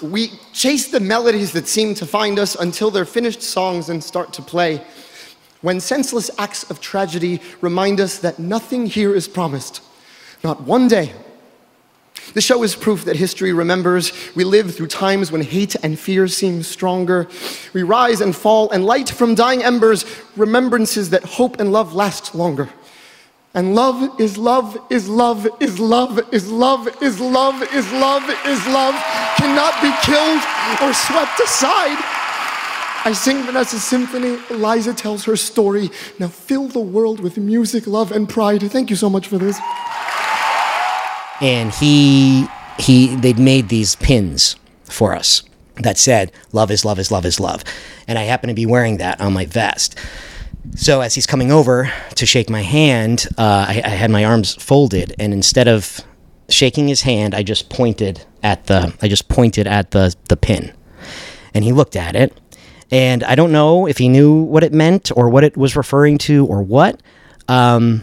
We 0.00 0.28
chase 0.54 0.90
the 0.90 1.00
melodies 1.00 1.52
that 1.52 1.68
seem 1.68 1.94
to 1.96 2.06
find 2.06 2.38
us 2.38 2.54
until 2.54 2.90
they're 2.90 3.04
finished 3.04 3.42
songs 3.42 3.90
and 3.90 4.02
start 4.02 4.32
to 4.34 4.42
play. 4.42 4.82
When 5.60 5.80
senseless 5.80 6.30
acts 6.38 6.70
of 6.70 6.80
tragedy 6.80 7.42
remind 7.60 8.00
us 8.00 8.20
that 8.20 8.38
nothing 8.38 8.86
here 8.86 9.14
is 9.14 9.28
promised. 9.28 9.82
Not 10.42 10.62
one 10.62 10.88
day, 10.88 11.12
The 12.34 12.40
show 12.40 12.62
is 12.62 12.76
proof 12.76 13.04
that 13.06 13.16
history 13.16 13.52
remembers. 13.52 14.12
We 14.34 14.44
live 14.44 14.74
through 14.74 14.86
times 14.86 15.32
when 15.32 15.42
hate 15.42 15.74
and 15.82 15.98
fear 15.98 16.28
seem 16.28 16.62
stronger. 16.62 17.28
We 17.72 17.82
rise 17.82 18.20
and 18.20 18.34
fall 18.34 18.70
and 18.70 18.84
light 18.84 19.08
from 19.08 19.34
dying 19.34 19.62
embers, 19.62 20.04
remembrances 20.36 21.10
that 21.10 21.24
hope 21.24 21.58
and 21.58 21.72
love 21.72 21.92
last 21.92 22.34
longer. 22.34 22.68
And 23.52 23.74
love 23.74 24.20
is 24.20 24.38
love 24.38 24.78
is 24.90 25.08
love 25.08 25.48
is 25.58 25.80
love 25.80 26.20
is 26.32 26.48
love 26.48 27.02
is 27.02 27.20
love 27.20 27.62
is 27.74 27.92
love 27.92 28.30
is 28.46 28.66
love 28.68 28.94
cannot 29.36 29.74
be 29.82 29.90
killed 30.06 30.40
or 30.80 30.94
swept 30.94 31.40
aside. 31.40 31.98
I 33.02 33.12
sing 33.12 33.42
Vanessa's 33.42 33.82
symphony. 33.82 34.38
Eliza 34.50 34.94
tells 34.94 35.24
her 35.24 35.34
story. 35.34 35.90
Now 36.18 36.28
fill 36.28 36.68
the 36.68 36.80
world 36.80 37.18
with 37.18 37.38
music, 37.38 37.86
love, 37.86 38.12
and 38.12 38.28
pride. 38.28 38.62
Thank 38.70 38.90
you 38.90 38.96
so 38.96 39.08
much 39.08 39.26
for 39.26 39.38
this. 39.38 39.58
And 41.40 41.72
he 41.74 42.46
he 42.78 43.14
they'd 43.16 43.38
made 43.38 43.68
these 43.68 43.96
pins 43.96 44.56
for 44.84 45.14
us 45.14 45.42
that 45.76 45.98
said 45.98 46.32
love 46.52 46.70
is 46.70 46.84
love 46.84 46.98
is 46.98 47.10
love 47.10 47.24
is 47.24 47.40
love. 47.40 47.64
And 48.06 48.18
i 48.18 48.22
happen 48.24 48.48
to 48.48 48.54
be 48.54 48.66
wearing 48.66 48.98
that 48.98 49.20
on 49.20 49.32
my 49.32 49.46
vest. 49.46 49.98
So 50.76 51.00
as 51.00 51.14
he's 51.14 51.26
coming 51.26 51.50
over 51.50 51.90
to 52.16 52.26
shake 52.26 52.50
my 52.50 52.62
hand 52.62 53.26
uh, 53.38 53.66
I, 53.68 53.82
I 53.84 53.90
had 53.90 54.10
my 54.10 54.24
arms 54.24 54.54
folded 54.62 55.14
and 55.18 55.32
instead 55.32 55.68
of 55.68 56.00
shaking 56.48 56.88
his 56.88 57.02
hand 57.02 57.32
i 57.32 57.44
just 57.44 57.70
pointed 57.70 58.26
at 58.42 58.66
the 58.66 58.92
i 59.00 59.08
just 59.08 59.28
pointed 59.28 59.66
at 59.66 59.92
the 59.92 60.14
the 60.28 60.36
pin. 60.36 60.72
And 61.54 61.64
he 61.64 61.72
looked 61.72 61.96
at 61.96 62.14
it 62.14 62.38
and 62.90 63.24
i 63.24 63.34
don't 63.34 63.52
know 63.52 63.86
if 63.86 63.98
he 63.98 64.08
knew 64.08 64.42
what 64.42 64.64
it 64.64 64.72
meant 64.72 65.10
or 65.16 65.28
what 65.28 65.44
it 65.44 65.56
was 65.56 65.76
referring 65.76 66.18
to 66.18 66.46
or 66.46 66.62
what 66.62 67.00
um, 67.50 68.02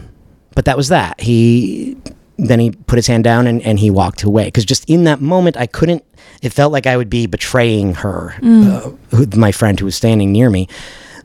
but 0.54 0.66
that 0.66 0.76
was 0.76 0.88
that. 0.88 1.20
He 1.20 1.96
then 2.38 2.60
he 2.60 2.70
put 2.70 2.96
his 2.96 3.08
hand 3.08 3.24
down 3.24 3.46
and, 3.46 3.60
and 3.62 3.80
he 3.80 3.90
walked 3.90 4.22
away. 4.22 4.44
Because 4.44 4.64
just 4.64 4.88
in 4.88 5.04
that 5.04 5.20
moment 5.20 5.56
i 5.56 5.66
couldn't 5.66 6.04
it 6.42 6.50
felt 6.52 6.72
like 6.72 6.86
i 6.86 6.96
would 6.96 7.10
be 7.10 7.26
betraying 7.26 7.94
her 7.94 8.34
uh, 8.42 8.90
who, 9.10 9.26
my 9.36 9.52
friend 9.52 9.78
who 9.78 9.84
was 9.84 9.96
standing 9.96 10.32
near 10.32 10.48
me. 10.50 10.68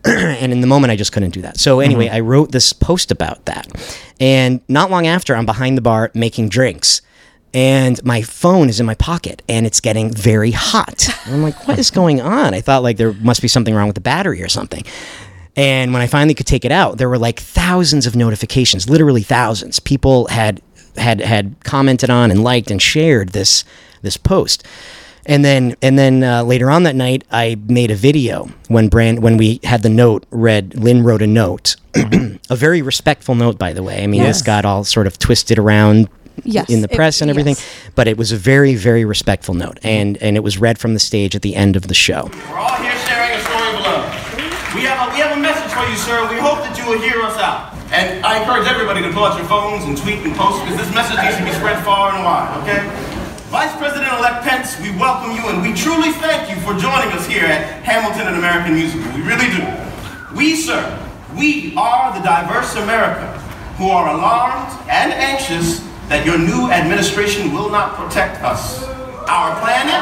And 0.06 0.52
in 0.52 0.60
the 0.60 0.68
moment 0.68 0.92
i 0.92 0.98
just 0.98 1.14
couldn't 1.14 1.30
do 1.30 1.42
that. 1.44 1.58
So 1.60 1.80
anyway 1.80 2.10
i 2.10 2.20
wrote 2.20 2.52
this 2.52 2.74
post 2.74 3.12
about 3.12 3.46
that. 3.46 3.68
And 4.20 4.60
not 4.68 4.92
long 4.92 5.08
after 5.08 5.36
i'm 5.36 5.46
behind 5.46 5.78
the 5.78 5.82
bar 5.82 6.12
making 6.14 6.50
drinks. 6.50 7.02
And 7.56 8.04
my 8.04 8.24
phone 8.24 8.68
is 8.68 8.80
in 8.80 8.86
my 8.88 8.96
pocket 8.96 9.44
and 9.48 9.68
it's 9.68 9.80
getting 9.80 10.12
very 10.12 10.52
hot. 10.52 11.08
And 11.26 11.36
i'm 11.36 11.44
like 11.44 11.68
what 11.68 11.78
is 11.80 11.92
going 12.02 12.20
on? 12.20 12.54
I 12.54 12.62
thought 12.62 12.84
like 12.84 12.98
there 12.98 13.14
must 13.14 13.42
be 13.42 13.48
something 13.48 13.74
wrong 13.76 13.88
with 13.88 13.96
the 13.96 14.02
battery 14.02 14.42
or 14.42 14.50
something. 14.50 14.84
And 15.56 15.94
when 15.94 16.02
I 16.02 16.08
finally 16.08 16.34
could 16.34 16.48
take 16.48 16.66
it 16.66 16.72
out, 16.72 16.98
there 16.98 17.08
were 17.08 17.20
like 17.20 17.40
thousands 17.40 18.08
of 18.08 18.16
notifications, 18.16 18.90
literally 18.90 19.22
thousands. 19.22 19.80
People 19.80 20.26
had 20.28 20.62
had 20.98 21.22
had 21.22 21.56
commented 21.64 22.10
on 22.10 22.32
and 22.32 22.44
liked 22.44 22.72
and 22.72 22.82
shared 22.82 23.30
this 23.30 23.64
this 24.02 24.18
post. 24.18 24.64
And 25.26 25.46
then 25.46 25.76
and 25.82 25.98
then 25.98 26.24
uh, 26.24 26.44
later 26.44 26.70
on 26.70 26.84
that 26.84 26.96
night, 26.96 27.24
I 27.32 27.56
made 27.68 27.92
a 27.92 27.96
video 27.96 28.50
when 28.68 28.90
Brand 28.90 29.24
when 29.24 29.38
we 29.38 29.60
had 29.64 29.82
the 29.82 29.90
note 29.90 30.26
read. 30.32 30.76
Lin 30.76 31.02
wrote 31.04 31.22
a 31.22 31.28
note, 31.28 31.78
a 32.50 32.56
very 32.56 32.82
respectful 32.82 33.34
note, 33.34 33.58
by 33.58 33.72
the 33.72 33.82
way. 33.84 34.04
I 34.04 34.08
mean, 34.08 34.24
this 34.24 34.42
got 34.42 34.66
all 34.66 34.84
sort 34.84 35.08
of 35.08 35.18
twisted 35.18 35.58
around 35.58 36.10
Yes, 36.44 36.68
in 36.70 36.82
the 36.82 36.90
it- 36.92 36.96
press 36.96 37.22
and 37.22 37.30
everything, 37.30 37.54
yes. 37.56 37.66
but 37.96 38.08
it 38.08 38.18
was 38.18 38.32
a 38.32 38.38
very 38.38 38.76
very 38.76 39.06
respectful 39.06 39.54
note, 39.54 39.78
and 39.84 40.18
and 40.18 40.36
it 40.36 40.42
was 40.42 40.58
read 40.58 40.78
from 40.80 40.94
the 40.96 41.00
stage 41.00 41.36
at 41.36 41.42
the 41.44 41.56
end 41.56 41.76
of 41.78 41.88
the 41.88 41.94
show. 41.94 42.24
We're 42.50 42.58
all 42.58 42.76
here 42.82 42.92
sharing 43.08 43.38
a 43.38 43.42
story 43.44 43.70
of 43.70 43.80
love. 43.86 44.06
We 44.76 44.82
have 44.82 45.08
a, 45.08 45.14
we 45.14 45.20
have 45.22 45.38
a 45.38 45.40
message 45.40 45.72
for 45.72 45.86
you, 45.88 45.96
sir. 45.96 46.28
We 46.34 46.40
hope 46.42 46.58
that 46.66 46.76
you 46.76 46.86
will 46.90 47.00
hear 47.00 47.22
us 47.22 47.38
out. 47.38 47.72
And 47.94 48.26
I 48.26 48.42
encourage 48.42 48.66
everybody 48.66 49.06
to 49.06 49.14
pull 49.14 49.22
out 49.22 49.38
your 49.38 49.46
phones 49.46 49.86
and 49.86 49.94
tweet 49.96 50.26
and 50.26 50.34
post 50.34 50.66
because 50.66 50.82
this 50.82 50.90
message 50.98 51.22
needs 51.22 51.38
to 51.38 51.46
be 51.46 51.54
spread 51.54 51.78
far 51.86 52.10
and 52.10 52.26
wide, 52.26 52.50
okay? 52.66 52.82
Vice 53.54 53.70
President-elect 53.78 54.42
Pence, 54.42 54.82
we 54.82 54.90
welcome 54.98 55.30
you 55.30 55.46
and 55.46 55.62
we 55.62 55.78
truly 55.78 56.10
thank 56.18 56.50
you 56.50 56.58
for 56.66 56.74
joining 56.74 57.14
us 57.14 57.30
here 57.30 57.46
at 57.46 57.86
Hamilton 57.86 58.26
and 58.26 58.42
American 58.42 58.74
Musical. 58.74 59.06
We 59.14 59.22
really 59.22 59.46
do. 59.54 59.62
We, 60.34 60.58
sir, 60.58 60.82
we 61.38 61.78
are 61.78 62.18
the 62.18 62.26
diverse 62.26 62.74
America 62.82 63.30
who 63.78 63.94
are 63.94 64.10
alarmed 64.10 64.74
and 64.90 65.14
anxious 65.14 65.86
that 66.10 66.26
your 66.26 66.42
new 66.42 66.74
administration 66.74 67.54
will 67.54 67.70
not 67.70 67.94
protect 67.94 68.42
us, 68.42 68.90
our 69.30 69.54
planet, 69.62 70.02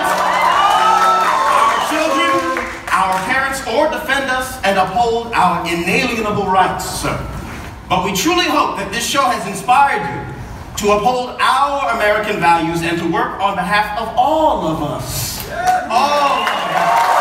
our 1.59 1.75
children, 1.91 2.39
our 2.87 3.19
parents, 3.27 3.59
or 3.67 3.91
defend 3.91 4.31
us 4.31 4.63
and 4.63 4.79
uphold 4.79 5.35
our 5.35 5.59
inalienable 5.67 6.47
rights, 6.47 6.87
sir. 6.87 7.19
But 7.91 8.05
we 8.05 8.15
truly 8.15 8.47
hope 8.47 8.77
that 8.79 8.87
this 8.87 9.03
show 9.05 9.27
has 9.27 9.43
inspired 9.45 9.99
you 9.99 10.23
to 10.79 10.95
uphold 10.95 11.35
our 11.43 11.91
American 11.91 12.39
values 12.39 12.87
and 12.87 12.95
to 12.95 13.03
work 13.11 13.35
on 13.43 13.59
behalf 13.59 13.99
of 13.99 14.15
all 14.15 14.63
of 14.63 14.79
us. 14.79 15.43
All 15.91 16.39
of 16.39 16.71
us. 16.71 17.11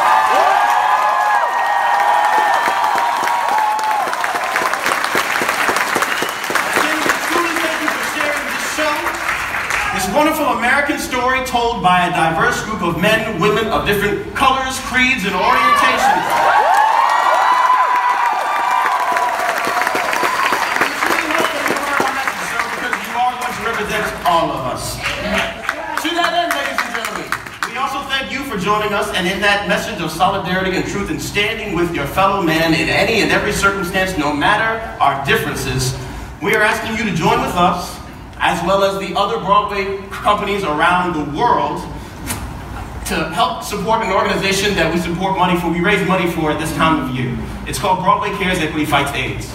Again, 6.78 7.02
we 7.02 7.18
truly 7.18 7.50
thank 7.50 7.82
you 7.82 7.90
for 7.90 8.06
sharing 8.14 8.46
this 8.54 8.62
show. 8.78 8.94
This 9.98 10.06
wonderful 10.14 10.54
American 10.54 11.02
story 11.02 11.42
told 11.50 11.82
by 11.82 12.06
a 12.06 12.14
diverse 12.14 12.62
group 12.62 12.86
of 12.86 13.02
men, 13.02 13.42
women 13.42 13.66
of 13.74 13.90
different 13.90 14.38
colors, 14.38 14.78
creeds, 14.86 15.26
and 15.26 15.34
orientations. 15.34 16.30
We 20.78 20.94
truly 21.02 21.26
hope 21.34 21.50
that 21.58 21.66
you 21.66 21.90
heard 21.90 22.06
our 22.06 22.14
message, 22.14 22.46
sir, 22.54 22.62
because 22.70 22.94
you 23.02 23.18
are 23.18 23.34
going 23.34 23.50
to 23.50 23.62
represent 23.66 24.06
all 24.30 24.52
of 24.52 24.64
us. 24.64 24.94
To 24.94 26.08
that 26.14 26.30
end, 26.38 26.54
ladies 26.54 26.78
and 26.78 26.94
gentlemen, 26.94 27.26
we 27.66 27.74
also 27.82 27.98
thank 28.06 28.30
you 28.30 28.46
for 28.46 28.56
joining 28.62 28.94
us 28.94 29.10
and 29.10 29.26
in 29.26 29.40
that 29.40 29.66
message 29.66 30.00
of 30.00 30.08
solidarity 30.08 30.76
and 30.76 30.86
truth 30.86 31.10
and 31.10 31.20
standing 31.20 31.74
with 31.74 31.92
your 31.92 32.06
fellow 32.06 32.40
man 32.40 32.72
in 32.72 32.88
any 32.88 33.22
and 33.22 33.32
every 33.32 33.50
circumstance, 33.50 34.16
no 34.16 34.32
matter 34.32 34.78
our 35.02 35.26
differences, 35.26 35.98
we 36.40 36.54
are 36.54 36.62
asking 36.62 36.94
you 36.96 37.10
to 37.10 37.16
join 37.16 37.42
with 37.42 37.56
us, 37.58 37.98
as 38.38 38.64
well 38.64 38.84
as 38.84 39.02
the 39.04 39.18
other 39.18 39.40
Broadway 39.40 39.98
companies 40.10 40.62
around 40.62 41.18
the 41.18 41.36
world, 41.36 41.82
to 43.10 43.34
help 43.34 43.64
support 43.64 44.04
an 44.04 44.12
organization 44.12 44.76
that 44.76 44.94
we 44.94 45.00
support 45.00 45.36
money 45.36 45.58
for, 45.58 45.72
we 45.72 45.80
raise 45.80 46.06
money 46.06 46.30
for 46.30 46.52
at 46.52 46.60
this 46.60 46.72
time 46.76 47.02
of 47.02 47.10
year. 47.10 47.36
It's 47.66 47.80
called 47.80 47.98
Broadway 47.98 48.30
Cares 48.38 48.60
Equity 48.60 48.86
Fights 48.86 49.10
AIDS. 49.10 49.50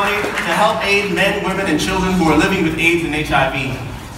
money 0.00 0.39
to 0.50 0.58
help 0.58 0.82
aid 0.82 1.14
men, 1.14 1.46
women, 1.46 1.70
and 1.70 1.78
children 1.78 2.10
who 2.18 2.26
are 2.26 2.34
living 2.34 2.66
with 2.66 2.74
AIDS 2.74 3.06
and 3.06 3.14
HIV. 3.14 3.54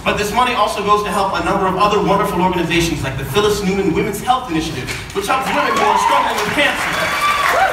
But 0.01 0.17
this 0.17 0.33
money 0.33 0.57
also 0.57 0.81
goes 0.81 1.05
to 1.05 1.11
help 1.13 1.37
a 1.37 1.45
number 1.45 1.69
of 1.69 1.77
other 1.77 2.01
wonderful 2.01 2.41
organizations 2.41 3.05
like 3.05 3.21
the 3.21 3.23
Phyllis 3.23 3.61
Newman 3.61 3.93
Women's 3.93 4.19
Health 4.19 4.49
Initiative, 4.49 4.89
which 5.13 5.29
helps 5.29 5.45
women 5.53 5.69
who 5.69 5.85
are 5.85 6.01
struggling 6.01 6.37
with 6.41 6.51
cancer. 6.57 6.91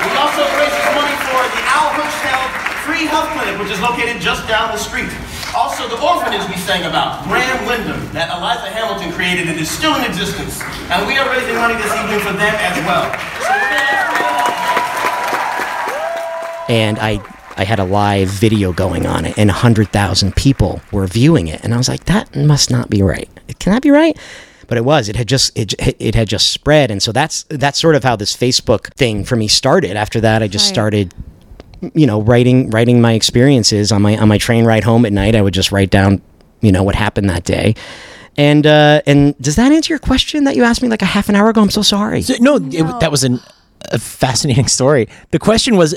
We 0.04 0.12
also 0.20 0.44
raise 0.60 0.76
money 0.92 1.16
for 1.24 1.40
the 1.40 1.62
Al 1.72 1.88
Hirschfeld 1.96 2.50
Free 2.84 3.08
Health 3.08 3.32
Clinic, 3.32 3.56
which 3.56 3.72
is 3.72 3.80
located 3.80 4.20
just 4.20 4.46
down 4.46 4.70
the 4.76 4.78
street. 4.78 5.08
Also, 5.56 5.88
the 5.88 5.98
orphanage 5.98 6.44
we 6.46 6.60
sang 6.60 6.84
about, 6.84 7.24
Graham 7.24 7.64
Windham, 7.66 7.98
that 8.12 8.28
Eliza 8.30 8.70
Hamilton 8.70 9.10
created 9.10 9.48
and 9.48 9.58
is 9.58 9.72
still 9.72 9.96
in 9.96 10.04
existence. 10.04 10.60
And 10.92 11.08
we 11.08 11.18
are 11.18 11.26
raising 11.32 11.56
money 11.56 11.74
this 11.80 11.90
evening 11.96 12.20
for 12.20 12.36
them 12.36 12.54
as 12.60 12.76
well. 12.86 13.08
So 13.40 13.60
and 16.70 17.00
I 17.00 17.18
I 17.60 17.64
had 17.64 17.78
a 17.78 17.84
live 17.84 18.28
video 18.28 18.72
going 18.72 19.04
on 19.06 19.24
it, 19.26 19.36
and 19.38 19.50
hundred 19.50 19.92
thousand 19.92 20.34
people 20.34 20.80
were 20.92 21.06
viewing 21.06 21.46
it, 21.48 21.62
and 21.62 21.74
I 21.74 21.76
was 21.76 21.88
like, 21.88 22.04
that 22.06 22.34
must 22.34 22.70
not 22.70 22.88
be 22.88 23.02
right. 23.02 23.28
Can 23.58 23.72
that 23.74 23.82
be 23.82 23.90
right? 23.90 24.16
But 24.66 24.78
it 24.78 24.84
was. 24.84 25.08
It 25.10 25.16
had 25.16 25.28
just 25.28 25.56
it 25.58 25.74
it 26.00 26.14
had 26.14 26.26
just 26.28 26.50
spread, 26.52 26.90
and 26.90 27.02
so 27.02 27.12
that's 27.12 27.44
that's 27.50 27.78
sort 27.78 27.96
of 27.96 28.02
how 28.04 28.16
this 28.16 28.34
Facebook 28.36 28.94
thing 28.94 29.24
for 29.24 29.36
me 29.36 29.46
started. 29.48 29.96
After 29.96 30.20
that, 30.22 30.42
I 30.42 30.48
just 30.48 30.68
Right. 30.68 30.74
started, 30.74 31.14
you 31.94 32.06
know, 32.06 32.22
writing 32.22 32.70
writing 32.70 33.00
my 33.00 33.12
experiences 33.12 33.92
on 33.92 34.00
my 34.00 34.16
on 34.16 34.28
my 34.28 34.38
train 34.38 34.64
ride 34.64 34.84
home 34.84 35.04
at 35.04 35.12
night. 35.12 35.34
I 35.36 35.42
would 35.42 35.54
just 35.54 35.70
write 35.72 35.90
down, 35.90 36.22
you 36.62 36.72
know, 36.72 36.82
what 36.82 36.94
happened 36.94 37.28
that 37.28 37.44
day. 37.44 37.74
And 38.38 38.64
uh, 38.66 39.02
and 39.06 39.36
does 39.38 39.56
that 39.56 39.70
answer 39.72 39.92
your 39.92 39.98
question 39.98 40.44
that 40.44 40.56
you 40.56 40.62
asked 40.64 40.82
me 40.82 40.88
like 40.88 41.02
a 41.02 41.12
half 41.16 41.28
an 41.28 41.34
hour 41.34 41.50
ago? 41.50 41.60
I'm 41.60 41.70
so 41.70 41.82
sorry. 41.82 42.22
So, 42.22 42.34
no, 42.40 42.56
It, 42.56 43.00
that 43.00 43.10
was 43.10 43.24
an, 43.24 43.40
a 43.92 43.98
fascinating 43.98 44.68
story. 44.68 45.08
The 45.32 45.38
question 45.40 45.76
was, 45.76 45.94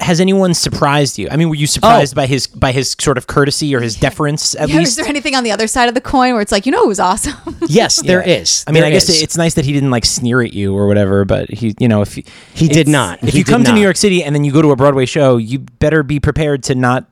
has 0.00 0.20
anyone 0.20 0.54
surprised 0.54 1.18
you? 1.18 1.28
I 1.30 1.36
mean, 1.36 1.48
were 1.48 1.54
you 1.54 1.66
surprised 1.66 2.14
by 2.14 2.26
his 2.26 2.46
by 2.46 2.72
his 2.72 2.96
sort 3.00 3.18
of 3.18 3.26
courtesy 3.26 3.74
or 3.74 3.80
his 3.80 3.96
deference 3.96 4.54
at 4.56 4.68
Yeah, 4.68 4.80
is 4.80 4.96
there 4.96 5.06
anything 5.06 5.34
on 5.34 5.44
the 5.44 5.52
other 5.52 5.66
side 5.66 5.88
of 5.88 5.94
the 5.94 6.00
coin 6.00 6.32
where 6.32 6.40
it's 6.42 6.52
like, 6.52 6.66
you 6.66 6.72
know, 6.72 6.82
it 6.82 6.88
was 6.88 7.00
awesome? 7.00 7.34
yes, 7.68 8.02
there 8.02 8.22
is. 8.26 8.64
I 8.66 8.72
mean, 8.72 8.80
There 8.82 8.88
I 8.88 8.92
guess 8.92 9.08
is. 9.08 9.22
it's 9.22 9.36
nice 9.36 9.54
that 9.54 9.64
he 9.64 9.72
didn't 9.72 9.90
like 9.90 10.04
sneer 10.04 10.40
at 10.42 10.52
you 10.52 10.74
or 10.74 10.86
whatever, 10.86 11.24
but 11.24 11.50
he, 11.50 11.74
you 11.78 11.88
know, 11.88 12.00
if 12.02 12.14
he, 12.14 12.24
He 12.54 12.68
did 12.68 12.88
not. 12.88 13.22
If 13.22 13.30
He 13.32 13.38
you 13.38 13.44
did 13.44 13.50
come 13.52 13.64
to 13.64 13.72
New. 13.72 13.80
York 13.82 13.96
City 13.96 14.24
and 14.24 14.34
then 14.34 14.44
you 14.44 14.52
go 14.52 14.62
to 14.62 14.70
a 14.70 14.76
Broadway 14.76 15.06
show, 15.06 15.36
you 15.36 15.58
better 15.58 16.02
be 16.02 16.18
prepared 16.20 16.62
to 16.64 16.74
not 16.74 17.06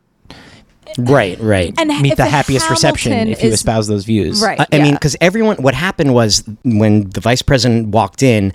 right, 0.99 1.39
right. 1.41 1.75
And 1.79 1.89
meet 2.03 2.17
the 2.17 2.25
a 2.25 2.27
happiest 2.27 2.69
reception 2.71 3.13
if 3.29 3.43
you 3.43 3.49
is- 3.49 3.55
espouse 3.55 3.87
those 3.87 4.05
views. 4.05 4.43
Right. 4.43 4.61
I, 4.61 4.67
I 4.73 4.79
mean, 4.81 4.95
because 4.95 5.17
everyone, 5.21 5.57
what 5.59 5.75
happened 5.75 6.15
was 6.15 6.43
when 6.65 7.11
the 7.11 7.21
vice 7.21 7.43
president 7.43 7.89
walked 7.89 8.23
in 8.23 8.53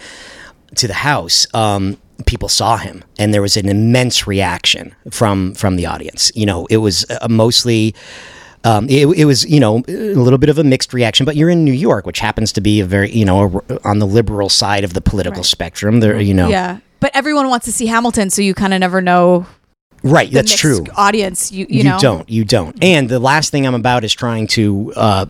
to 0.75 0.87
the 0.87 0.93
house, 0.93 1.45
um, 1.53 1.97
people 2.25 2.49
saw 2.49 2.77
him, 2.77 3.03
and 3.19 3.33
there 3.33 3.41
was 3.41 3.57
an 3.57 3.67
immense 3.69 4.27
reaction 4.27 4.95
from 5.11 5.53
from 5.55 5.75
the 5.75 5.85
audience. 5.85 6.31
You 6.35 6.45
know, 6.45 6.65
it 6.69 6.77
was 6.77 7.05
uh, 7.09 7.27
mostly. 7.29 7.95
Um, 8.65 8.87
it, 8.89 9.05
it 9.17 9.25
was, 9.25 9.43
you 9.43 9.59
know, 9.59 9.83
a 9.89 9.91
little 10.15 10.37
bit 10.39 10.49
of 10.49 10.57
a 10.57 10.63
mixed 10.63 10.93
reaction, 10.93 11.25
but 11.25 11.35
you're 11.35 11.49
in 11.49 11.65
New 11.65 11.73
York, 11.73 12.05
which 12.05 12.19
happens 12.19 12.53
to 12.53 12.61
be 12.61 12.79
a 12.79 12.85
very, 12.85 13.11
you 13.11 13.25
know, 13.25 13.61
a- 13.67 13.85
on 13.85 13.99
the 13.99 14.07
liberal 14.07 14.47
side 14.47 14.85
of 14.85 14.93
the 14.93 15.01
political 15.01 15.39
Right. 15.41 15.45
spectrum. 15.45 15.99
There, 15.99 16.17
you 16.21 16.33
know, 16.33 16.47
Yeah. 16.47 16.77
But 17.01 17.11
everyone 17.13 17.49
wants 17.49 17.65
to 17.65 17.73
see 17.73 17.87
Hamilton, 17.87 18.29
so 18.29 18.41
you 18.41 18.53
kind 18.53 18.73
of 18.73 18.79
never 18.79 19.01
know 19.01 19.45
right? 20.01 20.31
That's 20.31 20.55
true. 20.55 20.85
audience. 20.95 21.51
You 21.51 21.65
you, 21.69 21.83
know 21.83 21.97
don't. 21.99 22.29
You 22.29 22.45
don't. 22.45 22.81
And 22.81 23.09
the 23.09 23.19
last 23.19 23.49
thing 23.51 23.67
I'm 23.67 23.75
about 23.75 24.05
is 24.05 24.13
trying 24.13 24.47
to 24.47 24.93
uh, 24.95 25.25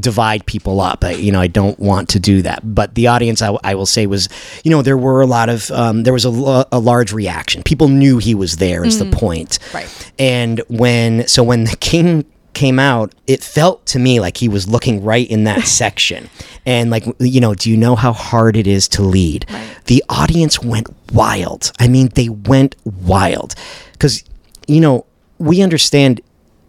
divide 0.00 0.46
people 0.46 0.80
up. 0.80 1.04
I, 1.04 1.12
you 1.12 1.32
know, 1.32 1.40
I 1.40 1.46
don't 1.46 1.78
want 1.78 2.08
to 2.10 2.20
do 2.20 2.42
that. 2.42 2.74
But 2.74 2.94
the 2.94 3.06
audience, 3.06 3.42
I, 3.42 3.56
I 3.62 3.74
will 3.74 3.86
say, 3.86 4.06
was 4.06 4.28
you 4.64 4.70
know 4.70 4.82
there 4.82 4.98
were 4.98 5.20
a 5.20 5.26
lot 5.26 5.48
of 5.48 5.70
um, 5.70 6.02
there 6.02 6.12
was 6.12 6.24
a, 6.24 6.66
a 6.72 6.78
large 6.78 7.12
reaction. 7.12 7.62
People 7.62 7.88
knew 7.88 8.18
he 8.18 8.34
was 8.34 8.56
there. 8.56 8.84
Is 8.84 8.98
the 8.98 9.10
point? 9.10 9.58
Right. 9.72 10.12
And 10.18 10.60
when 10.68 11.26
so 11.28 11.42
when 11.42 11.64
the 11.64 11.76
king 11.76 12.24
came 12.54 12.78
out, 12.78 13.14
it 13.26 13.42
felt 13.42 13.84
to 13.86 13.98
me 13.98 14.18
like 14.18 14.38
he 14.38 14.48
was 14.48 14.66
looking 14.66 15.04
right 15.04 15.28
in 15.30 15.44
that 15.44 15.66
section. 15.66 16.28
And 16.64 16.90
like 16.90 17.04
you 17.18 17.40
know, 17.40 17.54
do 17.54 17.70
you 17.70 17.76
know 17.76 17.94
how 17.94 18.12
hard 18.12 18.56
it 18.56 18.66
is 18.66 18.88
to 18.88 19.02
lead? 19.02 19.46
The 19.84 20.02
audience 20.08 20.60
went 20.60 20.88
wild. 21.12 21.72
I 21.78 21.88
mean, 21.88 22.08
they 22.14 22.28
went 22.28 22.74
wild 22.84 23.54
because 23.92 24.24
you 24.66 24.80
know 24.80 25.06
we 25.38 25.62
understand 25.62 26.20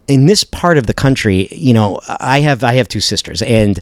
in 0.08 0.26
this 0.26 0.44
part 0.44 0.78
of 0.78 0.88
the 0.88 0.94
country. 0.94 1.48
You 1.52 1.74
know, 1.74 2.00
I 2.08 2.42
have 2.42 2.64
I 2.64 2.76
have 2.76 2.88
two 2.88 3.02
sisters 3.02 3.42
and. 3.42 3.80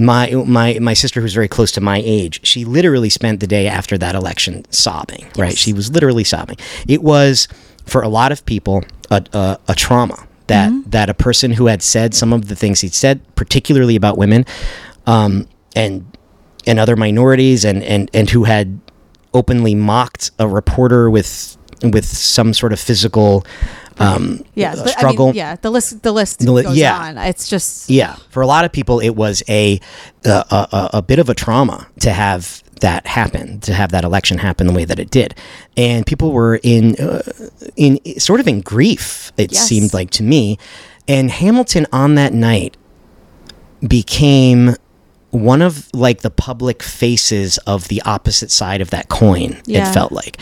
My, 0.00 0.30
my 0.30 0.78
my 0.78 0.94
sister 0.94 1.20
who's 1.20 1.34
very 1.34 1.48
close 1.48 1.72
to 1.72 1.80
my 1.80 2.00
age 2.04 2.46
she 2.46 2.64
literally 2.64 3.08
spent 3.08 3.40
the 3.40 3.48
day 3.48 3.66
after 3.66 3.98
that 3.98 4.14
election 4.14 4.64
sobbing 4.70 5.26
right 5.36 5.58
she 5.58 5.72
was 5.72 5.90
literally 5.90 6.22
sobbing 6.22 6.56
it 6.86 7.02
was 7.02 7.48
for 7.84 8.02
a 8.02 8.08
lot 8.08 8.30
of 8.30 8.46
people 8.46 8.84
a, 9.10 9.24
a, 9.32 9.58
a 9.66 9.74
trauma 9.74 10.28
that 10.48 10.72
that 10.90 11.08
a 11.08 11.14
person 11.14 11.52
who 11.52 11.66
had 11.66 11.82
said 11.82 12.14
some 12.14 12.32
of 12.32 12.48
the 12.48 12.56
things 12.56 12.80
he'd 12.80 12.94
said, 12.94 13.20
particularly 13.36 13.96
about 13.96 14.18
women, 14.18 14.44
um, 15.06 15.46
and 15.76 16.04
and 16.66 16.78
other 16.78 16.96
minorities, 16.96 17.64
and 17.64 17.82
and 17.84 18.10
and 18.12 18.30
who 18.30 18.44
had 18.44 18.80
openly 19.34 19.74
mocked 19.74 20.30
a 20.38 20.48
reporter 20.48 21.08
with 21.08 21.57
with 21.82 22.04
some 22.06 22.52
sort 22.54 22.72
of 22.72 22.80
physical 22.80 23.44
um, 24.00 24.44
Yeah, 24.54 24.72
uh, 24.72 24.74
the- 24.76 24.80
I 24.82 24.84
mean, 24.84 24.92
struggle. 24.94 25.32
yeah, 25.34 25.56
the 25.60 25.70
list 25.70 26.02
the 26.02 26.12
list 26.12 26.38
The 26.40 26.52
li- 26.52 26.62
goes 26.62 26.76
yeah. 26.76 26.96
on. 26.98 27.18
It's 27.18 27.48
just 27.48 27.90
Yeah, 27.90 28.14
for 28.30 28.42
a 28.42 28.46
lot 28.46 28.64
of 28.64 28.70
people, 28.72 29.00
it 29.00 29.16
was 29.16 29.42
a 29.48 29.80
a, 30.24 30.30
a 30.30 30.68
a- 30.72 30.90
a 30.94 31.02
bit 31.02 31.18
of 31.18 31.28
a 31.28 31.34
trauma 31.34 31.86
to 32.00 32.10
have 32.12 32.62
that 32.80 33.08
happen, 33.08 33.58
to 33.60 33.74
have 33.74 33.90
that 33.90 34.04
election 34.04 34.38
happen 34.38 34.68
the 34.68 34.72
way 34.72 34.84
that 34.84 35.00
it 35.00 35.10
did, 35.10 35.34
and 35.76 36.06
people 36.06 36.30
were 36.30 36.60
in 36.62 36.94
uh, 36.96 37.22
in 37.76 37.98
sort 38.20 38.38
of 38.38 38.46
in 38.46 38.60
grief. 38.60 39.32
It 39.36 39.50
Yes. 39.52 39.66
seemed 39.66 39.92
like 39.92 40.10
to 40.10 40.22
me, 40.22 40.58
and 41.08 41.28
Hamilton 41.30 41.86
on 41.92 42.14
that 42.14 42.32
night 42.32 42.76
became 43.86 44.74
one 45.30 45.60
of 45.62 45.88
like 45.92 46.22
the 46.22 46.30
public 46.30 46.82
faces 46.82 47.58
of 47.58 47.88
the 47.88 48.00
opposite 48.02 48.50
side 48.50 48.80
of 48.80 48.90
that 48.90 49.08
coin. 49.08 49.60
Yeah. 49.66 49.88
It 49.90 49.92
felt 49.92 50.12
like, 50.12 50.38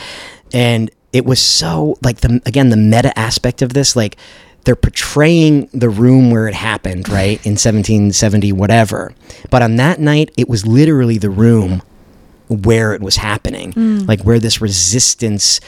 and 0.53 0.91
it 1.17 1.25
was 1.25 1.41
so 1.41 1.97
like 2.03 2.21
the 2.21 2.41
again 2.45 2.69
the 2.69 2.77
meta 2.77 3.17
aspect 3.19 3.63
of 3.63 3.73
this 3.73 3.97
like 3.97 4.17
they're 4.65 4.77
portraying 4.77 5.69
the 5.73 5.89
room 5.89 6.31
where 6.31 6.49
it 6.49 6.55
happened 6.55 7.09
right 7.09 7.45
in 7.47 7.53
1770 7.53 8.53
whatever. 8.53 9.15
But 9.51 9.63
on 9.63 9.77
that 9.77 9.99
night 9.99 10.31
it 10.37 10.49
was 10.49 10.67
literally 10.67 11.19
the 11.19 11.31
room 11.31 11.83
where 12.49 12.93
it 12.93 13.01
was 13.01 13.17
happening. 13.17 13.73
Like 14.07 14.23
where 14.23 14.39
this 14.39 14.61
resistance 14.61 15.61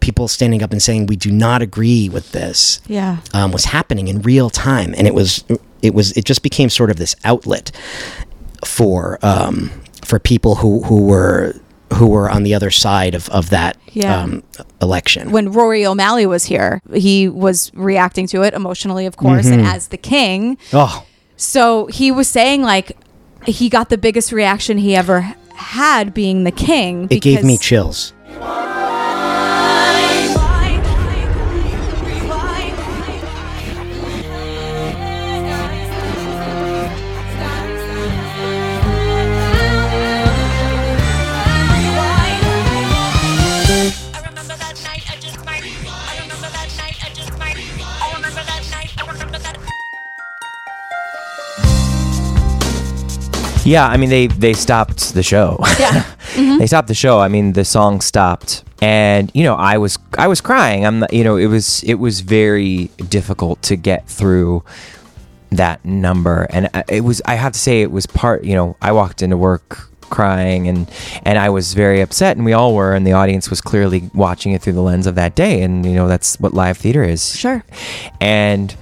people 0.00 0.28
standing 0.28 0.62
up 0.62 0.72
and 0.72 0.82
saying 0.82 1.06
we 1.06 1.16
do 1.16 1.30
not 1.30 1.62
agree 1.62 2.08
with 2.08 2.32
this 2.32 2.80
yeah. 2.86 3.18
um, 3.32 3.52
was 3.52 3.66
happening 3.66 4.08
in 4.08 4.20
real 4.22 4.50
time, 4.50 4.94
and 4.96 5.06
it 5.06 5.14
was 5.14 5.44
it 5.82 5.94
was 5.94 6.12
it 6.12 6.24
just 6.24 6.42
became 6.42 6.68
sort 6.68 6.90
of 6.90 6.96
this 6.96 7.14
outlet 7.24 7.70
for 8.64 9.18
um, 9.22 9.70
for 10.04 10.18
people 10.18 10.56
who 10.56 10.82
who 10.82 11.06
were 11.06 11.54
who 11.94 12.06
were 12.08 12.30
on 12.30 12.42
the 12.42 12.54
other 12.54 12.70
side 12.70 13.14
of 13.14 13.28
of 13.30 13.50
that 13.50 13.76
Yeah. 13.92 14.22
um, 14.22 14.42
election. 14.82 15.30
When 15.30 15.52
Rory 15.52 15.86
O'Malley 15.86 16.26
was 16.26 16.44
here, 16.44 16.80
he 16.92 17.28
was 17.28 17.70
reacting 17.74 18.26
to 18.28 18.42
it 18.42 18.54
emotionally, 18.54 19.06
of 19.06 19.16
course, 19.16 19.46
and 19.46 19.62
Mm-hmm. 19.62 19.74
as 19.74 19.88
the 19.88 19.96
king. 19.96 20.58
oh, 20.72 21.04
So 21.36 21.86
he 21.86 22.10
was 22.12 22.28
saying 22.28 22.62
like 22.62 22.96
he 23.46 23.68
got 23.68 23.88
the 23.88 23.98
biggest 23.98 24.32
reaction 24.32 24.78
he 24.78 24.94
ever 24.96 25.34
had 25.54 26.12
being 26.14 26.44
the 26.44 26.50
king. 26.52 27.06
it 27.10 27.20
gave 27.20 27.44
me 27.44 27.56
chills. 27.58 28.12
Yeah, 53.64 53.86
I 53.86 53.96
mean 53.96 54.10
they 54.10 54.26
they 54.26 54.52
stopped 54.52 55.14
the 55.14 55.22
show. 55.22 55.58
Yeah. 55.78 56.04
Mm-hmm. 56.34 56.58
they 56.58 56.66
stopped 56.66 56.88
the 56.88 56.94
show. 56.94 57.20
I 57.20 57.28
mean 57.28 57.52
the 57.52 57.64
song 57.64 58.00
stopped, 58.00 58.64
and 58.82 59.30
you 59.34 59.44
know 59.44 59.54
I 59.54 59.78
was 59.78 59.98
I 60.18 60.26
was 60.26 60.40
crying. 60.40 60.84
I'm 60.84 61.04
you 61.12 61.22
know 61.22 61.36
it 61.36 61.46
was 61.46 61.84
it 61.84 61.94
was 61.94 62.20
very 62.22 62.86
difficult 63.08 63.62
to 63.62 63.76
get 63.76 64.08
through 64.08 64.64
that 65.52 65.84
number, 65.84 66.48
and 66.50 66.68
it 66.88 67.02
was 67.04 67.22
I 67.24 67.36
have 67.36 67.52
to 67.52 67.58
say 67.58 67.82
it 67.82 67.92
was 67.92 68.06
part. 68.06 68.42
You 68.42 68.54
know 68.56 68.76
I 68.82 68.90
walked 68.90 69.22
into 69.22 69.36
work 69.36 69.88
crying 70.10 70.66
and 70.68 70.90
and 71.24 71.38
I 71.38 71.50
was 71.50 71.72
very 71.74 72.00
upset 72.00 72.36
and 72.36 72.44
we 72.44 72.52
all 72.52 72.74
were 72.74 72.94
and 72.94 73.06
the 73.06 73.12
audience 73.12 73.48
was 73.48 73.60
clearly 73.60 74.10
watching 74.12 74.52
it 74.52 74.60
through 74.62 74.74
the 74.74 74.82
lens 74.82 75.06
of 75.06 75.14
that 75.14 75.34
day 75.36 75.62
and 75.62 75.84
you 75.86 75.94
know 75.94 76.08
that's 76.08 76.38
what 76.40 76.52
live 76.52 76.76
theater 76.78 77.02
is 77.04 77.34
Sure. 77.36 77.64
and 78.20 78.74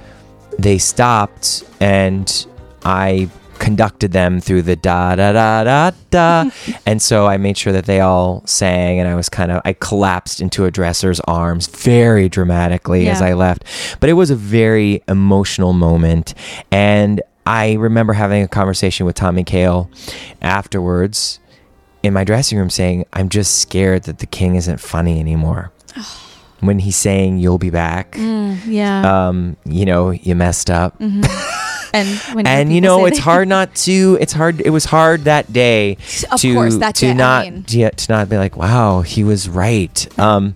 they 0.58 0.78
stopped 0.78 1.64
and 1.80 2.46
I 2.84 3.28
conducted 3.62 4.10
them 4.10 4.40
through 4.40 4.60
the 4.62 4.74
da 4.74 5.14
da 5.14 5.30
da 5.32 5.62
da 5.64 5.90
da. 6.10 6.50
And 6.86 7.00
so 7.00 7.26
I 7.26 7.36
made 7.36 7.56
sure 7.56 7.72
that 7.72 7.86
they 7.86 8.00
all 8.00 8.42
sang 8.44 8.98
and 8.98 9.08
I 9.08 9.14
was 9.14 9.28
kind 9.28 9.52
of 9.52 9.62
I 9.64 9.72
collapsed 9.74 10.40
into 10.40 10.64
a 10.64 10.70
dresser's 10.70 11.20
arms 11.20 11.68
very 11.68 12.28
dramatically 12.28 13.08
as 13.08 13.22
I 13.22 13.34
left. 13.34 13.64
But 14.00 14.10
it 14.10 14.14
was 14.14 14.30
a 14.30 14.36
very 14.36 15.02
emotional 15.06 15.72
moment. 15.72 16.34
And 16.72 17.22
I 17.46 17.74
remember 17.74 18.12
having 18.14 18.42
a 18.42 18.48
conversation 18.48 19.06
with 19.06 19.14
Tommy 19.16 19.44
Kail 19.44 19.88
afterwards 20.40 21.38
in 22.02 22.12
my 22.12 22.24
dressing 22.24 22.58
room 22.58 22.70
saying 22.70 23.04
I'm 23.12 23.28
just 23.28 23.58
scared 23.58 24.02
that 24.04 24.18
the 24.18 24.26
king 24.26 24.56
isn't 24.56 24.80
funny 24.80 25.20
anymore. 25.20 25.72
When 26.62 26.78
he's 26.78 26.94
saying 26.96 27.38
you'll 27.38 27.58
be 27.58 27.70
back 27.70 28.14
Yeah. 28.16 29.02
um, 29.28 29.56
you 29.64 29.84
know, 29.84 30.10
you 30.12 30.36
messed 30.36 30.70
up. 30.70 30.94
and 31.92 32.08
when 32.34 32.46
And 32.46 32.72
you 32.72 32.80
know, 32.80 33.06
it's 33.06 33.18
hard 33.18 33.48
not 33.56 33.74
to. 33.86 34.18
It's 34.20 34.32
hard. 34.32 34.60
It 34.60 34.70
was 34.70 34.84
hard 34.84 35.24
that 35.24 35.52
day 35.52 35.96
Of 36.30 36.40
to 36.40 36.54
course, 36.54 36.76
that 36.78 36.94
to 36.96 37.06
day, 37.06 37.10
I 37.10 37.14
not 37.14 37.44
mean. 37.46 37.62
to 37.64 38.06
not 38.08 38.28
be 38.28 38.36
like, 38.36 38.56
wow, 38.56 39.02
he 39.02 39.24
was 39.24 39.48
right. 39.48 40.18
Um, 40.18 40.54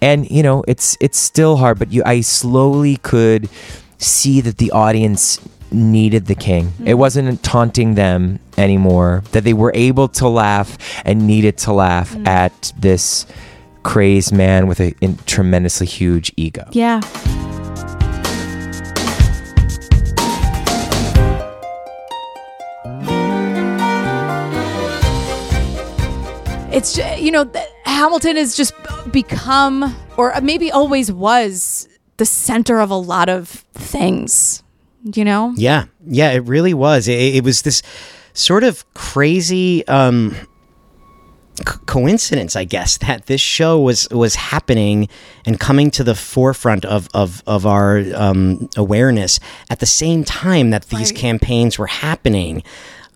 and 0.00 0.30
you 0.30 0.42
know, 0.42 0.64
it's 0.68 0.96
it's 1.00 1.18
still 1.18 1.56
hard, 1.56 1.78
but 1.78 1.92
you, 1.92 2.02
I 2.04 2.20
slowly 2.22 2.96
could 2.98 3.48
see 3.98 4.40
that 4.42 4.58
the 4.58 4.70
audience 4.72 5.40
needed 5.72 6.26
the 6.26 6.34
king. 6.34 6.66
Mm-hmm. 6.66 6.86
It 6.88 6.94
wasn't 6.98 7.42
taunting 7.42 7.94
them 7.94 8.38
anymore. 8.56 9.22
That 9.32 9.44
they 9.44 9.52
were 9.54 9.72
able 9.74 10.08
to 10.08 10.28
laugh 10.28 10.78
and 11.04 11.26
needed 11.26 11.58
to 11.58 11.72
laugh 11.72 12.14
Mm. 12.14 12.26
at 12.28 12.72
this 12.78 13.26
crazed 13.82 14.32
man 14.32 14.66
with 14.66 14.80
a 14.80 14.94
in, 15.00 15.16
tremendously 15.26 15.86
huge 15.86 16.32
ego. 16.36 16.66
Yeah. 16.72 17.00
It's 26.76 26.98
you 26.98 27.30
know 27.32 27.50
Hamilton 27.84 28.36
has 28.36 28.54
just 28.56 28.74
become 29.10 29.96
or 30.18 30.32
maybe 30.42 30.70
always 30.70 31.10
was 31.10 31.88
the 32.18 32.26
center 32.26 32.80
of 32.80 32.90
a 32.90 32.96
lot 32.96 33.28
of 33.28 33.48
things. 33.74 34.62
You 35.14 35.24
know? 35.24 35.54
Yeah, 35.56 35.84
yeah, 36.06 36.32
it 36.32 36.40
really 36.44 36.74
was. 36.74 37.06
It, 37.06 37.36
it 37.36 37.44
was 37.44 37.62
this 37.62 37.80
sort 38.32 38.64
of 38.64 38.84
crazy 38.94 39.86
um, 39.86 40.34
co- 41.64 41.78
coincidence, 41.86 42.56
I 42.56 42.64
guess, 42.64 42.98
that 42.98 43.26
this 43.26 43.40
show 43.40 43.80
was 43.80 44.08
was 44.10 44.34
happening 44.34 45.08
and 45.44 45.60
coming 45.60 45.90
to 45.92 46.04
the 46.04 46.14
forefront 46.16 46.84
of 46.84 47.08
of, 47.14 47.42
of 47.46 47.66
our 47.66 48.02
um, 48.14 48.68
awareness 48.76 49.38
at 49.70 49.78
the 49.78 49.86
same 49.86 50.24
time 50.24 50.70
that 50.70 50.88
these 50.88 51.12
Right. 51.12 51.20
campaigns 51.20 51.78
were 51.78 51.86
happening. 51.86 52.62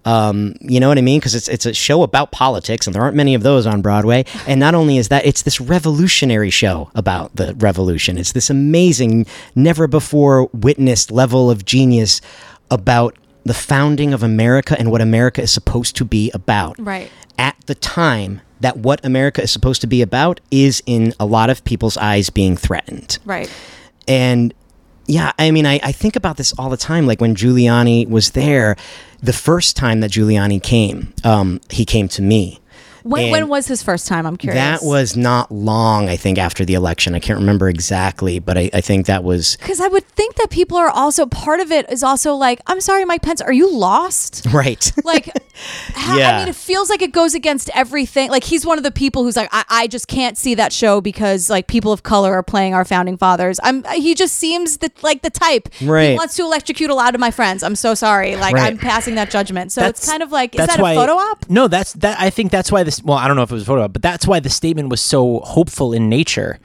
Um, 0.05 0.55
you 0.61 0.81
know 0.81 0.89
what 0.89 0.99
I 0.99 1.03
mean? 1.03 1.21
Because 1.21 1.35
it's 1.35 1.49
it's 1.49 1.67
a 1.67 1.75
show 1.75 2.03
about 2.03 2.33
politics, 2.33 2.87
and 2.87 2.95
there 2.95 3.03
aren't 3.03 3.17
many 3.17 3.35
of 3.35 3.43
those 3.43 3.67
on 3.67 3.83
Broadway. 3.83 4.25
And 4.47 4.59
not 4.59 4.75
only 4.75 4.97
is 4.97 5.09
that, 5.09 5.27
it's 5.27 5.43
this 5.43 5.61
revolutionary 5.61 6.51
show 6.51 6.91
about 6.95 7.37
the 7.37 7.55
revolution. 7.55 8.17
It's 8.17 8.33
this 8.33 8.51
amazing, 8.51 9.27
never 9.55 9.87
before 9.87 10.47
witnessed 10.53 11.11
level 11.11 11.51
of 11.51 11.65
genius 11.65 12.21
about 12.71 13.17
the 13.45 13.55
founding 13.55 14.13
of 14.13 14.23
America 14.23 14.77
and 14.79 14.91
what 14.91 15.01
America 15.01 15.43
is 15.43 15.51
supposed 15.51 15.97
to 15.97 16.05
be 16.05 16.31
about. 16.33 16.79
Right. 16.79 17.11
At 17.39 17.57
the 17.67 17.75
time 17.75 18.43
that 18.61 18.77
what 18.77 19.05
America 19.05 19.43
is 19.43 19.51
supposed 19.51 19.81
to 19.81 19.87
be 19.87 20.03
about 20.03 20.41
is 20.51 20.83
in 20.87 21.15
a 21.19 21.25
lot 21.25 21.51
of 21.51 21.65
people's 21.65 21.97
eyes 21.97 22.31
being 22.31 22.57
threatened. 22.57 23.19
Right. 23.25 23.51
And 24.07 24.55
yeah, 25.11 25.33
I 25.39 25.51
mean, 25.51 25.67
I, 25.67 25.81
I 25.83 25.91
think 25.91 26.15
about 26.15 26.37
this 26.37 26.53
all 26.57 26.71
the 26.71 26.77
time. 26.77 27.05
Like 27.05 27.21
when 27.21 27.35
Giuliani 27.35 28.09
was 28.09 28.31
there, 28.31 28.77
the 29.21 29.33
first 29.33 29.77
time 29.77 30.01
that 30.01 30.13
Giuliani 30.13 30.63
came, 30.63 31.13
um, 31.25 31.61
he 31.69 31.85
came 31.85 32.07
to 32.09 32.23
me. 32.23 32.61
When, 33.03 33.23
And 33.25 33.33
when 33.33 33.49
was 33.49 33.67
his 33.67 33.83
first 33.83 34.07
time? 34.07 34.27
I'm 34.27 34.37
curious. 34.37 34.61
That 34.81 34.87
was 34.87 35.17
not 35.17 35.51
long, 35.51 36.09
I 36.09 36.17
think, 36.17 36.39
after 36.39 36.65
the 36.65 36.75
election. 36.75 37.15
I 37.15 37.19
can't 37.21 37.39
remember 37.39 37.69
exactly, 37.69 38.39
but 38.39 38.57
I, 38.59 38.71
I 38.73 38.81
think 38.81 39.07
that 39.07 39.25
was 39.25 39.57
because 39.57 39.81
I 39.81 39.89
would 39.89 40.07
think 40.09 40.37
that 40.37 40.51
people 40.51 40.77
are 40.77 40.89
also 40.91 41.27
part 41.27 41.61
of 41.61 41.73
it 41.73 41.91
is 41.91 42.03
also 42.03 42.35
like, 42.35 42.61
I'm 42.67 42.81
sorry, 42.81 43.05
Mike 43.05 43.23
Pence, 43.23 43.41
are 43.41 43.53
you 43.53 43.73
lost? 43.73 44.47
right. 44.53 44.93
Like, 45.05 45.27
ha- 45.95 46.19
I 46.21 46.39
mean, 46.41 46.49
it 46.49 46.57
feels 46.57 46.89
like 46.91 47.03
it 47.03 47.13
goes 47.13 47.35
against 47.35 47.71
everything. 47.75 48.31
Like, 48.31 48.45
he's 48.45 48.65
one 48.67 48.79
of 48.79 48.85
the 48.85 48.91
people 48.93 49.23
who's 49.25 49.37
like, 49.37 49.49
I, 49.53 49.65
I 49.69 49.87
just 49.87 50.09
can't 50.09 50.37
see 50.39 50.55
that 50.57 50.73
show 50.73 51.01
because 51.01 51.49
like 51.51 51.67
people 51.67 51.93
of 51.93 52.03
color 52.03 52.35
are 52.35 52.43
playing 52.43 52.75
our 52.75 52.85
founding 52.85 53.17
fathers. 53.17 53.59
I'm. 53.63 53.85
He 53.95 54.15
just 54.15 54.37
seems 54.37 54.79
the, 54.79 54.91
like 55.03 55.23
the 55.23 55.31
type. 55.31 55.73
He 55.75 55.87
Right. 55.87 56.17
wants 56.17 56.37
to 56.37 56.43
electrocute 56.43 56.91
a 56.91 56.95
lot 56.95 57.15
of 57.15 57.21
my 57.21 57.31
friends. 57.31 57.63
I'm 57.63 57.77
so 57.77 57.95
sorry. 57.95 58.37
Like, 58.37 58.55
Right. 58.55 58.73
I'm 58.73 58.79
passing 58.79 59.15
that 59.17 59.31
judgment. 59.31 59.73
So 59.73 59.83
it's 59.85 60.09
kind 60.09 60.23
of 60.23 60.33
like, 60.33 60.55
is 60.55 60.59
that's 60.59 60.73
that 60.73 60.81
a 60.81 60.83
why- 60.83 60.95
photo 60.95 61.13
op? 61.15 61.49
No, 61.49 61.69
that's 61.69 61.93
that. 61.95 62.19
I 62.21 62.31
think 62.31 62.51
that's 62.51 62.71
why 62.73 62.83
this. 62.97 63.03
Well, 63.03 63.17
I 63.19 63.27
don't 63.29 63.37
know 63.37 63.43
if 63.43 63.51
it 63.51 63.55
was 63.55 63.63
a 63.63 63.67
photo 63.67 63.89
but 63.89 64.03
that's 64.03 64.27
why 64.27 64.41
the 64.41 64.51
statement 64.51 64.89
was 64.89 65.01
so 65.01 65.41
hopeful 65.41 65.93
in 65.93 66.09
nature. 66.09 66.59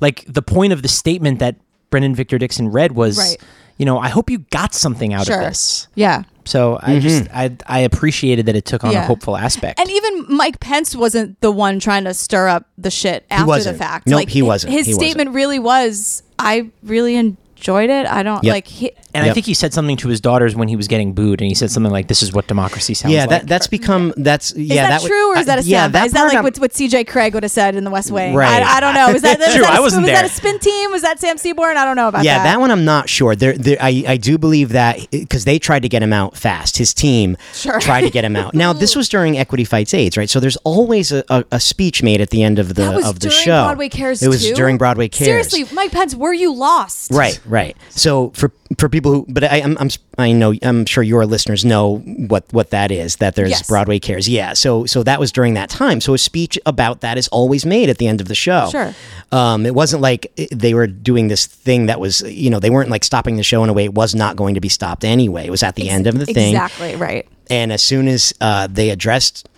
Like 0.00 0.24
the 0.28 0.42
point 0.42 0.72
of 0.72 0.82
the 0.82 0.88
statement 0.88 1.38
that 1.38 1.56
Brandon 1.90 2.14
Victor 2.14 2.38
Dixon 2.38 2.68
read 2.70 2.92
was, 2.92 3.16
Right. 3.18 3.36
you 3.78 3.86
know, 3.86 3.98
I 3.98 4.08
hope 4.08 4.28
you 4.30 4.38
got 4.50 4.74
something 4.74 5.14
out 5.14 5.26
Sure. 5.26 5.36
of 5.40 5.48
this. 5.48 5.88
Yeah. 5.94 6.24
So 6.44 6.78
I 6.82 6.98
just 7.00 7.24
Mm-hmm. 7.24 7.36
I 7.36 7.56
I 7.66 7.78
appreciated 7.80 8.46
that 8.46 8.54
it 8.56 8.64
took 8.64 8.84
on 8.84 8.94
a 8.94 9.02
hopeful 9.04 9.36
aspect. 9.36 9.80
And 9.80 9.90
even 9.90 10.26
Mike 10.36 10.60
Pence 10.60 10.94
wasn't 10.94 11.40
the 11.40 11.50
one 11.50 11.80
trying 11.80 12.04
to 12.04 12.14
stir 12.14 12.46
up 12.48 12.66
the 12.78 12.90
shit 12.90 13.24
after 13.30 13.46
wasn't. 13.46 13.78
the 13.78 13.84
fact. 13.84 14.06
Nope, 14.06 14.16
like 14.18 14.28
he 14.28 14.42
wasn't. 14.42 14.72
His 14.72 14.86
He 14.86 14.92
wasn't. 14.94 15.04
statement 15.10 15.34
really 15.34 15.58
was, 15.58 16.22
"I 16.38 16.70
really 16.84 17.16
enjoyed 17.56 17.90
it. 17.90 18.06
I 18.06 18.22
don't 18.22 18.42
Yep. 18.44 18.52
like." 18.52 18.66
He, 18.66 18.92
And 19.14 19.24
I 19.24 19.32
think 19.32 19.46
he 19.46 19.54
said 19.54 19.72
something 19.72 19.96
to 19.98 20.08
his 20.08 20.20
daughters 20.20 20.54
when 20.54 20.68
he 20.68 20.76
was 20.76 20.88
getting 20.88 21.14
booed, 21.14 21.40
and 21.40 21.48
he 21.48 21.54
said 21.54 21.70
something 21.70 21.90
like, 21.92 22.06
"This 22.08 22.22
is 22.22 22.32
what 22.32 22.46
democracy 22.46 22.92
sounds 22.94 23.14
yeah, 23.14 23.22
like." 23.22 23.30
Yeah, 23.30 23.38
that 23.38 23.48
that's 23.48 23.66
become 23.66 24.12
that's 24.18 24.52
is 24.52 24.58
yeah. 24.58 24.88
that, 24.90 25.02
would- 25.02 25.08
true, 25.08 25.32
or 25.34 25.38
is 25.38 25.46
that 25.46 25.58
a 25.58 25.62
yeah, 25.62 25.82
sound? 25.84 25.94
that 25.94 26.06
is 26.06 26.12
that 26.12 26.24
like 26.24 26.34
I'm- 26.34 26.44
what, 26.44 26.58
what 26.58 26.74
C.J. 26.74 27.04
Cregg 27.04 27.32
would 27.32 27.42
have 27.42 27.50
said 27.52 27.76
in 27.76 27.84
The 27.84 27.90
West 27.90 28.10
Wing? 28.10 28.34
Right. 28.34 28.62
I, 28.62 28.76
I 28.76 28.80
don't 28.80 28.94
know. 28.94 29.12
Was 29.12 29.22
that, 29.22 29.38
was 29.38 29.48
True, 29.54 29.62
that 29.62 29.72
a- 29.72 29.76
I 29.76 29.80
wasn't 29.80 30.02
was 30.04 30.12
that 30.12 30.24
a 30.26 30.28
spin 30.28 30.58
team? 30.58 30.90
Was 30.90 31.02
that 31.02 31.18
Sam 31.18 31.38
Seaborn? 31.38 31.76
I 31.78 31.84
don't 31.86 31.96
know 31.96 32.08
about 32.08 32.24
yeah, 32.24 32.38
that. 32.38 32.44
Yeah, 32.44 32.52
that 32.52 32.60
one 32.60 32.70
I'm 32.70 32.84
not 32.84 33.08
sure. 33.08 33.34
There, 33.34 33.54
there 33.54 33.78
I, 33.80 34.04
I 34.06 34.16
do 34.18 34.36
believe 34.38 34.70
that 34.70 35.10
because 35.10 35.44
they 35.46 35.58
tried 35.58 35.80
to 35.82 35.88
get 35.88 36.02
him 36.02 36.12
out 36.12 36.36
fast. 36.36 36.76
His 36.76 36.92
team 36.92 37.36
Sure. 37.54 37.80
tried 37.80 38.02
to 38.02 38.10
get 38.10 38.24
him 38.24 38.36
out. 38.36 38.54
Now, 38.54 38.72
this 38.74 38.94
was 38.94 39.08
during 39.08 39.38
Equity 39.38 39.64
Fights 39.64 39.94
AIDS, 39.94 40.16
right? 40.18 40.28
So 40.28 40.40
there's 40.40 40.56
always 40.58 41.10
a, 41.10 41.24
a, 41.30 41.44
a 41.52 41.60
speech 41.60 42.02
made 42.02 42.20
at 42.20 42.30
the 42.30 42.42
end 42.42 42.58
of 42.58 42.68
the 42.68 42.74
That 42.82 42.96
was 42.96 43.06
of 43.06 43.20
the 43.20 43.30
show. 43.30 43.64
Broadway 43.64 43.88
Cares 43.88 44.22
It 44.22 44.28
was 44.28 44.44
too? 44.46 44.54
during 44.54 44.76
Broadway 44.76 45.08
Cares. 45.08 45.48
Seriously, 45.50 45.74
Mike 45.74 45.92
Pence, 45.92 46.14
were 46.14 46.34
you 46.34 46.52
lost? 46.52 47.10
Right, 47.10 47.40
right. 47.46 47.76
So 47.90 48.30
for 48.30 48.52
for 48.78 48.88
people 48.88 49.12
who, 49.12 49.26
but 49.28 49.44
I, 49.44 49.60
I'm, 49.62 49.76
I'm 49.78 49.88
I 50.18 50.32
know 50.32 50.54
I'm 50.62 50.86
sure 50.86 51.02
your 51.02 51.24
listeners 51.26 51.64
know 51.64 51.98
what 51.98 52.44
what 52.52 52.70
that 52.70 52.90
is. 52.90 53.16
That 53.16 53.34
there's 53.34 53.50
Yes. 53.50 53.66
Broadway 53.68 53.98
Cares. 53.98 54.28
Yeah. 54.28 54.52
So 54.54 54.86
so 54.86 55.02
that 55.02 55.20
was 55.20 55.32
during 55.32 55.54
that 55.54 55.70
time. 55.70 56.00
So 56.00 56.14
a 56.14 56.18
speech 56.18 56.58
about 56.66 57.00
that 57.02 57.18
is 57.18 57.28
always 57.28 57.64
made 57.64 57.88
at 57.88 57.98
the 57.98 58.06
end 58.08 58.20
of 58.20 58.28
the 58.28 58.34
show. 58.34 58.68
Sure. 58.70 58.94
Um, 59.32 59.66
it 59.66 59.74
wasn't 59.74 60.02
like 60.02 60.32
they 60.52 60.74
were 60.74 60.86
doing 60.86 61.28
this 61.28 61.46
thing 61.46 61.86
that 61.86 62.00
was 62.00 62.20
you 62.22 62.50
know 62.50 62.58
they 62.60 62.70
weren't 62.70 62.90
like 62.90 63.04
stopping 63.04 63.36
the 63.36 63.42
show 63.42 63.62
in 63.64 63.70
a 63.70 63.72
way 63.72 63.84
it 63.84 63.94
was 63.94 64.14
not 64.14 64.36
going 64.36 64.54
to 64.54 64.60
be 64.60 64.68
stopped 64.68 65.04
anyway. 65.04 65.46
It 65.46 65.50
was 65.50 65.62
at 65.62 65.74
the 65.76 65.88
end 65.88 66.06
of 66.06 66.18
the 66.18 66.26
thing. 66.26 66.54
Exactly. 66.54 66.96
Right. 66.96 67.26
And 67.48 67.72
as 67.72 67.82
soon 67.82 68.08
as 68.08 68.34
uh, 68.40 68.66
they 68.66 68.90
addressed 68.90 69.48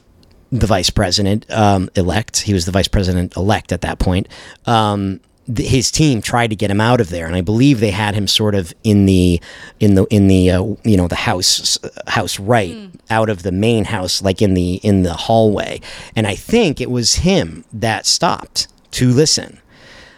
the 0.50 0.66
vice 0.66 0.90
president 0.90 1.50
um, 1.50 1.90
elect, 1.94 2.40
he 2.40 2.52
was 2.54 2.64
the 2.64 2.72
vice 2.72 2.88
president 2.88 3.36
elect 3.36 3.72
at 3.72 3.82
that 3.82 3.98
point. 3.98 4.28
Um, 4.66 5.20
th- 5.54 5.68
his 5.68 5.90
team 5.90 6.20
tried 6.22 6.48
to 6.50 6.56
get 6.56 6.70
him 6.70 6.80
out 6.80 7.00
of 7.00 7.10
there, 7.10 7.26
and 7.26 7.34
I 7.36 7.40
believe 7.40 7.80
they 7.80 7.90
had 7.90 8.14
him 8.14 8.26
sort 8.26 8.54
of 8.54 8.72
in 8.84 9.06
the 9.06 9.40
in 9.80 9.94
the 9.94 10.04
in 10.06 10.28
the 10.28 10.50
uh, 10.50 10.62
you 10.84 10.96
know 10.96 11.08
the 11.08 11.14
house 11.16 11.78
house 12.06 12.38
right 12.38 12.76
out 13.10 13.28
of 13.28 13.42
the 13.42 13.52
main 13.52 13.84
house, 13.84 14.22
like 14.22 14.40
in 14.42 14.54
the 14.54 14.74
in 14.76 15.02
the 15.02 15.14
hallway. 15.14 15.80
And 16.16 16.26
I 16.26 16.34
think 16.34 16.80
it 16.80 16.90
was 16.90 17.16
him 17.16 17.64
that 17.72 18.06
stopped 18.06 18.68
to 18.92 19.10
listen. 19.10 19.60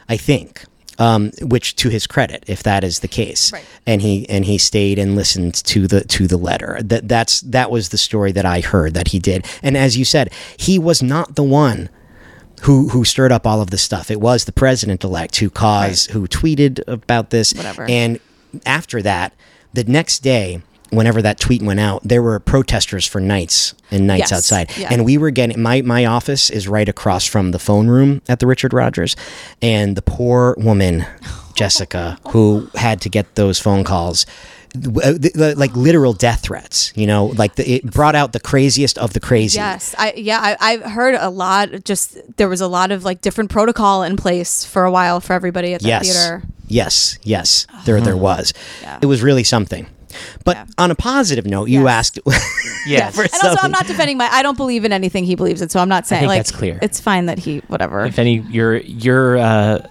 I 0.08 0.16
think. 0.16 0.64
Um, 0.98 1.30
which, 1.40 1.76
to 1.76 1.88
his 1.88 2.06
credit, 2.06 2.44
if 2.46 2.62
that 2.64 2.84
is 2.84 2.98
the 2.98 3.08
case, 3.08 3.50
Right. 3.54 3.64
and 3.86 4.02
he 4.02 4.28
and 4.28 4.44
he 4.44 4.58
stayed 4.58 4.98
and 4.98 5.16
listened 5.16 5.54
to 5.54 5.86
the 5.86 6.02
to 6.04 6.26
the 6.26 6.36
letter. 6.36 6.78
That 6.82 7.08
that's 7.08 7.40
that 7.40 7.70
was 7.70 7.88
the 7.88 7.96
story 7.96 8.32
that 8.32 8.44
I 8.44 8.60
heard 8.60 8.92
that 8.92 9.08
he 9.08 9.18
did. 9.18 9.46
And 9.62 9.78
as 9.78 9.96
you 9.96 10.04
said, 10.04 10.30
he 10.58 10.78
was 10.78 11.02
not 11.02 11.36
the 11.36 11.42
one 11.42 11.88
who 12.62 12.88
who 12.90 13.04
stirred 13.04 13.32
up 13.32 13.46
all 13.46 13.60
of 13.60 13.70
this 13.70 13.82
stuff. 13.82 14.10
It 14.10 14.20
was 14.20 14.44
the 14.44 14.52
president 14.52 15.04
elect 15.04 15.36
who 15.36 15.50
caused 15.50 16.10
who 16.10 16.26
tweeted 16.28 16.80
about 16.86 17.30
this. 17.30 17.52
Whatever. 17.54 17.86
And 17.88 18.20
after 18.66 19.02
that, 19.02 19.32
the 19.72 19.84
next 19.84 20.20
day. 20.20 20.62
Whenever 20.92 21.22
that 21.22 21.38
tweet 21.38 21.62
went 21.62 21.78
out, 21.78 22.00
there 22.02 22.20
were 22.20 22.40
protesters 22.40 23.06
for 23.06 23.20
nights 23.20 23.74
and 23.92 24.08
nights 24.08 24.32
Yes. 24.32 24.32
outside, 24.32 24.70
Yeah. 24.76 24.88
and 24.90 25.04
we 25.04 25.18
were 25.18 25.30
getting 25.30 25.62
my 25.62 25.82
my 25.82 26.04
office 26.04 26.50
is 26.50 26.66
right 26.66 26.88
across 26.88 27.24
from 27.24 27.52
the 27.52 27.60
phone 27.60 27.86
room 27.86 28.22
at 28.28 28.40
the 28.40 28.46
Richard 28.48 28.72
Rodgers, 28.72 29.14
and 29.62 29.94
the 29.94 30.02
poor 30.02 30.56
woman, 30.58 31.06
Jessica, 31.54 32.18
who 32.30 32.68
had 32.74 33.00
to 33.02 33.08
get 33.08 33.36
those 33.36 33.60
phone 33.60 33.84
calls, 33.84 34.26
w- 34.26 34.26
th- 34.26 34.48
th- 34.50 34.59
like 34.74 35.74
literal 35.76 36.12
death 36.12 36.42
threats. 36.42 36.92
You 36.96 37.06
know, 37.06 37.26
like 37.26 37.56
the, 37.56 37.70
it 37.70 37.84
brought 37.84 38.14
out 38.14 38.32
the 38.32 38.40
craziest 38.40 38.98
of 38.98 39.12
the 39.12 39.20
crazy. 39.20 39.56
Yes, 39.58 39.94
I 39.98 40.12
yeah, 40.16 40.38
I, 40.40 40.56
I've 40.72 40.82
heard 40.82 41.14
a 41.18 41.30
lot. 41.30 41.84
Just 41.84 42.16
there 42.36 42.48
was 42.48 42.60
a 42.60 42.68
lot 42.68 42.90
of 42.90 43.04
like 43.04 43.20
different 43.20 43.50
protocol 43.50 44.02
in 44.02 44.16
place 44.16 44.64
for 44.64 44.84
a 44.84 44.90
while 44.90 45.20
for 45.20 45.32
everybody 45.32 45.74
at 45.74 45.82
the 45.82 45.88
Yes. 45.88 46.02
theater. 46.04 46.42
Yes. 46.68 47.18
Yes. 47.22 47.66
There, 47.84 48.00
there 48.00 48.16
was. 48.16 48.52
Yeah. 48.82 48.98
It 49.02 49.06
was 49.06 49.22
really 49.22 49.42
something. 49.42 49.86
But 50.44 50.56
Yeah. 50.56 50.66
on 50.78 50.90
a 50.90 50.94
positive 50.94 51.46
note, 51.46 51.68
you 51.68 51.82
Yes. 51.84 51.88
asked. 51.90 52.18
Yes. 52.86 53.14
for 53.14 53.22
And 53.22 53.32
also, 53.44 53.56
I'm 53.60 53.70
not 53.72 53.86
defending 53.86 54.16
my. 54.16 54.26
I 54.30 54.42
don't 54.42 54.56
believe 54.56 54.84
in 54.84 54.92
anything 54.92 55.24
he 55.24 55.34
believes 55.34 55.60
in, 55.62 55.68
so 55.68 55.80
I'm 55.80 55.88
not 55.88 56.06
saying 56.06 56.20
think 56.20 56.28
like 56.28 56.38
that's 56.38 56.50
clear. 56.50 56.78
It's 56.80 56.98
fine 57.00 57.26
that 57.26 57.38
he 57.38 57.58
whatever, 57.68 58.06
if 58.06 58.18
any, 58.18 58.38
you're 58.50 58.76
you're 58.78 59.36
uh, 59.36 59.86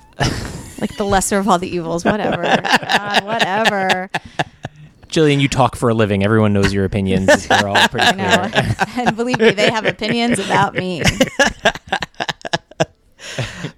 like 0.81 0.95
the 0.97 1.03
lesser 1.03 1.37
of 1.37 1.47
all 1.47 1.59
the 1.59 1.67
evils, 1.69 2.03
whatever, 2.03 2.41
God, 2.41 3.25
whatever. 3.25 4.09
Jillian. 5.09 5.39
You 5.41 5.47
talk 5.47 5.75
for 5.75 5.89
a 5.89 5.93
living. 5.93 6.23
Everyone 6.23 6.53
knows 6.53 6.73
your 6.73 6.85
opinions. 6.85 7.47
They're 7.47 7.67
all 7.67 7.87
pretty 7.89 8.07
I 8.07 8.11
know, 8.13 8.49
clear. 8.49 8.75
and 9.07 9.15
believe 9.15 9.39
me, 9.39 9.51
they 9.51 9.69
have 9.69 9.85
opinions 9.85 10.39
about 10.39 10.73
me. 10.75 11.01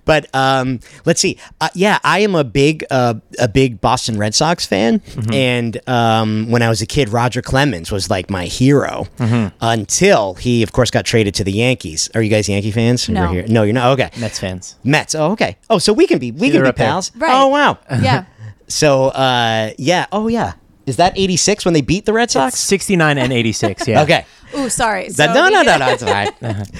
But 0.05 0.33
um, 0.35 0.79
let's 1.05 1.21
see. 1.21 1.37
Uh, 1.61 1.69
yeah, 1.73 1.99
I 2.03 2.19
am 2.19 2.35
a 2.35 2.43
big 2.43 2.83
uh, 2.89 3.15
a 3.39 3.47
big 3.47 3.79
Boston 3.79 4.17
Red 4.17 4.33
Sox 4.35 4.65
fan, 4.65 4.99
Mm-hmm. 4.99 5.33
and 5.33 5.89
um, 5.89 6.49
when 6.51 6.61
I 6.61 6.69
was 6.69 6.81
a 6.81 6.85
kid, 6.85 7.09
Roger 7.09 7.41
Clemens 7.41 7.91
was 7.91 8.09
like 8.09 8.29
my 8.29 8.45
hero 8.45 9.07
Mm-hmm. 9.17 9.55
until 9.61 10.33
he, 10.35 10.63
of 10.63 10.71
course, 10.73 10.89
got 10.91 11.05
traded 11.05 11.35
to 11.35 11.43
the 11.43 11.51
Yankees. 11.51 12.09
Are 12.15 12.21
you 12.21 12.29
guys 12.29 12.49
Yankee 12.49 12.71
fans? 12.71 13.07
No. 13.07 13.23
You're 13.31 13.43
here. 13.43 13.47
No, 13.47 13.63
you're 13.63 13.73
not. 13.73 13.99
Okay, 13.99 14.09
Mets 14.19 14.39
fans. 14.39 14.75
Mets. 14.83 15.15
Oh, 15.15 15.31
okay. 15.31 15.57
Oh, 15.69 15.77
so 15.77 15.93
we 15.93 16.07
can 16.07 16.17
be 16.19 16.31
we 16.31 16.49
can 16.49 16.63
be 16.63 16.71
pals. 16.71 17.11
Right. 17.15 17.31
Oh, 17.33 17.47
wow. 17.47 17.77
Yeah, 17.89 18.25
So 18.67 19.09
uh, 19.09 19.71
yeah. 19.77 20.07
Oh 20.11 20.27
yeah. 20.27 20.53
Is 20.85 20.97
that 20.97 21.17
'86 21.17 21.65
when 21.65 21.73
they 21.73 21.81
beat 21.81 22.05
the 22.05 22.13
Red 22.13 22.31
Sox? 22.31 22.57
69 22.57 23.17
and 23.17 23.31
86. 23.31 23.87
Yeah. 23.87 24.01
Okay. 24.03 24.25
Ooh, 24.55 24.69
sorry. 24.69 25.09
So 25.09 25.25
no, 25.27 25.49
no, 25.49 25.61
no, 25.61 25.77
no, 25.77 25.87
it's 25.89 26.03
fine. 26.03 26.29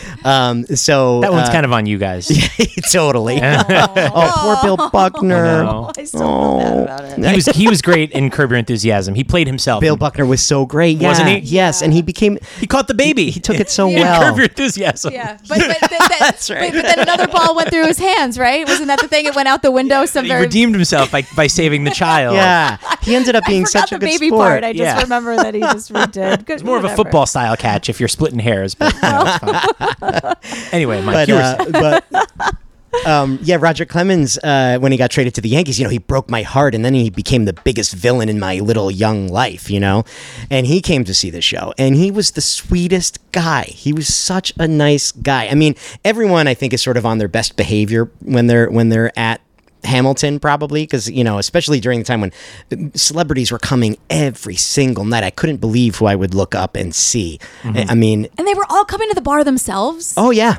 um, 0.26 0.66
so 0.66 1.22
That 1.22 1.32
one's 1.32 1.50
uh, 1.50 1.52
kind 1.52 1.66
of 1.66 1.72
on 1.72 1.86
you 1.86 1.98
guys. 1.98 2.28
totally. 2.92 3.40
oh, 3.42 4.58
poor 4.62 4.76
Bill 4.78 4.90
Buckner. 4.90 5.64
No. 5.64 5.92
I 5.98 6.04
still 6.04 6.20
feel 6.20 6.86
bad 6.86 7.04
about 7.06 7.20
it. 7.20 7.26
He 7.30 7.36
was 7.36 7.46
he 7.48 7.68
was 7.70 7.82
great 7.82 8.12
in 8.12 8.30
Curb 8.30 8.52
Your 8.52 8.60
Enthusiasm. 8.60 9.16
He 9.16 9.24
played 9.24 9.48
himself. 9.48 9.82
Bill 9.82 9.96
Buckner 9.98 10.26
was 10.26 10.46
so 10.46 10.66
great, 10.66 10.98
yeah. 10.98 11.08
Wasn't 11.10 11.28
he? 11.30 11.38
Yes, 11.40 11.82
and 11.82 11.94
he 11.94 12.02
became 12.02 12.38
He 12.60 12.68
caught 12.68 12.88
the 12.88 12.94
baby. 12.94 13.30
he 13.32 13.40
took 13.40 13.60
it 13.60 13.70
so 13.70 13.88
Yeah. 13.88 14.02
well. 14.02 14.22
Curb 14.30 14.36
Your 14.38 14.46
Enthusiasm. 14.46 15.14
Yeah, 15.14 15.38
but, 15.48 15.60
but, 15.60 15.78
but, 15.82 15.90
that, 15.90 16.18
That's 16.20 16.50
right. 16.50 16.72
But, 16.74 16.82
but 16.84 16.96
then 16.96 17.00
another 17.00 17.28
ball 17.28 17.56
went 17.56 17.70
through 17.70 17.88
his 17.88 18.00
hands, 18.00 18.38
right? 18.38 18.68
Wasn't 18.68 18.88
that 18.88 19.00
the 19.00 19.08
thing? 19.08 19.26
It 19.26 19.36
went 19.36 19.48
out 19.48 19.62
the 19.62 19.72
window. 19.72 20.06
Some 20.06 20.26
He 20.26 20.30
very. 20.32 20.42
redeemed 20.44 20.76
himself 20.76 21.12
by, 21.12 21.24
by 21.36 21.48
saving 21.48 21.84
the 21.84 21.92
child. 21.92 22.36
Yeah, 22.36 22.78
he 23.02 23.16
ended 23.16 23.36
up 23.36 23.46
being 23.46 23.64
I 23.64 23.66
such 23.66 23.92
a 23.92 23.96
the 23.96 24.00
good 24.00 24.06
baby 24.06 24.28
sport. 24.28 24.42
part. 24.42 24.64
I 24.64 24.74
just 24.74 24.82
Yeah. 24.82 25.02
remember 25.02 25.36
that 25.36 25.54
he 25.54 25.62
just 25.62 25.92
redid. 25.92 26.46
Good, 26.46 26.56
It's 26.56 26.64
more 26.64 26.78
of 26.78 26.84
a 26.86 26.96
football 26.96 27.26
style 27.26 27.56
catch 27.62 27.90
if 27.90 28.00
you're 28.00 28.10
splitting 28.10 28.40
hairs. 28.40 28.76
But 28.76 28.94
you 28.94 29.02
know, 29.02 29.24
it's 29.26 30.36
fine. 30.50 30.70
anyway, 30.72 31.02
Mike, 31.02 31.14
but 31.14 31.28
you 31.28 31.36
were 31.36 31.42
uh, 31.42 32.02
but 32.10 32.56
um, 33.06 33.40
yeah, 33.42 33.58
Roger 33.60 33.86
Clemens, 33.86 34.38
uh, 34.44 34.78
when 34.80 34.92
he 34.92 34.98
got 34.98 35.12
traded 35.12 35.34
to 35.36 35.42
the 35.42 35.50
Yankees, 35.50 35.80
you 35.80 35.84
know, 35.84 35.90
he 35.90 35.98
broke 35.98 36.30
my 36.30 36.42
heart, 36.42 36.76
and 36.76 36.84
then 36.84 36.94
he 36.94 37.10
became 37.10 37.46
the 37.46 37.54
biggest 37.54 37.94
villain 37.94 38.30
in 38.30 38.40
my 38.40 38.60
little 38.60 38.92
young 38.92 39.28
life, 39.28 39.70
you 39.70 39.80
know. 39.80 40.04
And 40.50 40.66
he 40.66 40.82
came 40.82 41.04
to 41.06 41.14
see 41.14 41.30
the 41.30 41.42
show, 41.42 41.74
and 41.78 41.96
he 41.96 42.12
was 42.12 42.32
the 42.32 42.42
sweetest 42.42 43.20
guy. 43.32 43.64
He 43.64 43.94
was 43.94 44.14
such 44.14 44.54
a 44.58 44.68
nice 44.68 45.12
guy. 45.12 45.48
I 45.48 45.56
mean, 45.56 45.76
everyone 46.04 46.48
I 46.48 46.54
think 46.54 46.74
is 46.74 46.82
sort 46.82 46.98
of 46.98 47.06
on 47.06 47.18
their 47.18 47.28
best 47.28 47.56
behavior 47.56 48.12
when 48.22 48.48
they're 48.48 48.70
when 48.70 48.90
they're 48.90 49.18
at 49.18 49.42
Hamilton 49.84 50.40
probably 50.40 50.84
because 50.84 51.10
you 51.10 51.24
know 51.24 51.38
especially 51.38 51.80
during 51.80 52.00
the 52.00 52.06
time 52.06 52.22
when 52.22 52.32
celebrities 52.96 53.52
were 53.52 53.60
coming 53.60 53.98
every 54.10 54.56
single 54.56 55.06
night 55.06 55.24
I 55.24 55.30
couldn't 55.30 55.58
believe 55.58 55.96
who 55.98 56.06
I 56.06 56.16
would 56.16 56.34
look 56.34 56.56
up 56.56 56.76
and 56.76 56.94
see 56.94 57.40
I 57.64 57.68
mm-hmm. 57.68 57.90
I 57.90 57.96
mean 57.96 58.28
And 58.38 58.48
they 58.48 58.54
were 58.54 58.66
all 58.70 58.86
coming 58.86 59.10
to 59.10 59.16
the 59.16 59.22
bar 59.22 59.44
themselves. 59.44 60.14
oh 60.18 60.32
yeah 60.32 60.58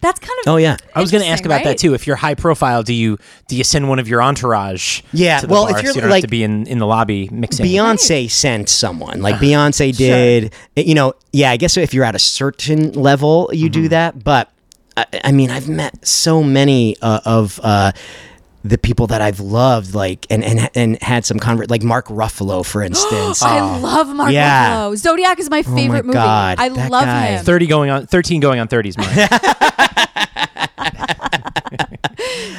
That's 0.00 0.20
kind 0.20 0.38
of 0.44 0.52
oh 0.52 0.56
yeah 0.56 0.76
I 0.94 1.00
was 1.00 1.10
going 1.10 1.22
to 1.22 1.28
ask 1.28 1.42
Interesting, 1.42 1.62
about 1.62 1.70
that 1.70 1.78
too. 1.78 1.94
If 1.94 2.06
you're 2.06 2.16
high 2.16 2.34
profile, 2.34 2.82
do 2.82 2.92
you 2.92 3.18
do 3.48 3.56
you 3.56 3.64
send 3.64 3.88
one 3.88 3.98
of 3.98 4.08
your 4.08 4.22
entourage? 4.22 5.02
Yeah, 5.12 5.40
to 5.40 5.46
the 5.46 5.52
well, 5.52 5.66
bar 5.66 5.78
if 5.78 5.82
you're 5.82 5.92
so 5.92 5.96
you 5.96 6.00
don't 6.02 6.10
like- 6.10 6.22
have 6.22 6.28
to 6.28 6.30
be 6.30 6.42
in, 6.42 6.66
in 6.66 6.78
the 6.78 6.86
lobby 6.86 7.28
mixing. 7.30 7.66
Beyonce 7.66 8.30
sent 8.30 8.68
someone 8.68 9.22
like 9.22 9.36
uh-huh. 9.36 9.44
Beyonce 9.44 9.96
did. 9.96 10.52
You 10.76 10.94
know, 10.94 11.14
yeah. 11.32 11.50
I 11.50 11.56
guess 11.56 11.76
if 11.76 11.94
you're 11.94 12.04
at 12.04 12.14
a 12.14 12.20
certain 12.20 12.92
level, 12.92 13.50
you 13.52 13.68
do 13.68 13.82
mm-hmm. 13.82 13.88
that. 13.88 14.22
But 14.22 14.52
I, 15.12 15.20
I 15.24 15.32
mean, 15.32 15.50
I've 15.50 15.68
met 15.68 16.06
so 16.06 16.42
many 16.42 16.96
uh, 17.02 17.20
of 17.24 17.60
uh, 17.62 17.92
the 18.64 18.76
people 18.78 19.06
that 19.08 19.20
I've 19.20 19.40
loved, 19.40 19.94
like 19.94 20.26
and 20.30 20.42
and 20.44 20.68
and 20.74 21.00
had 21.02 21.24
some 21.24 21.38
convert, 21.38 21.70
like 21.70 21.82
Mark 21.82 22.06
Ruffalo, 22.08 22.64
for 22.66 22.82
instance. 22.90 23.42
I 23.42 23.60
love 23.78 24.08
Mark 24.14 24.32
Yeah. 24.32 24.74
Ruffalo. 24.76 24.96
Zodiac 24.96 25.38
is 25.38 25.48
my 25.50 25.62
favorite 25.62 26.04
movie. 26.04 26.14
God, 26.14 26.58
I 26.58 26.68
love 26.68 26.90
guy. 27.04 27.26
him. 27.36 27.44
Thirty 27.44 27.66
going 27.66 27.90
on 27.90 28.06
thirteen 28.06 28.40
going 28.40 28.58
on 28.60 28.68
thirties, 28.68 28.96
Mark. 28.98 29.10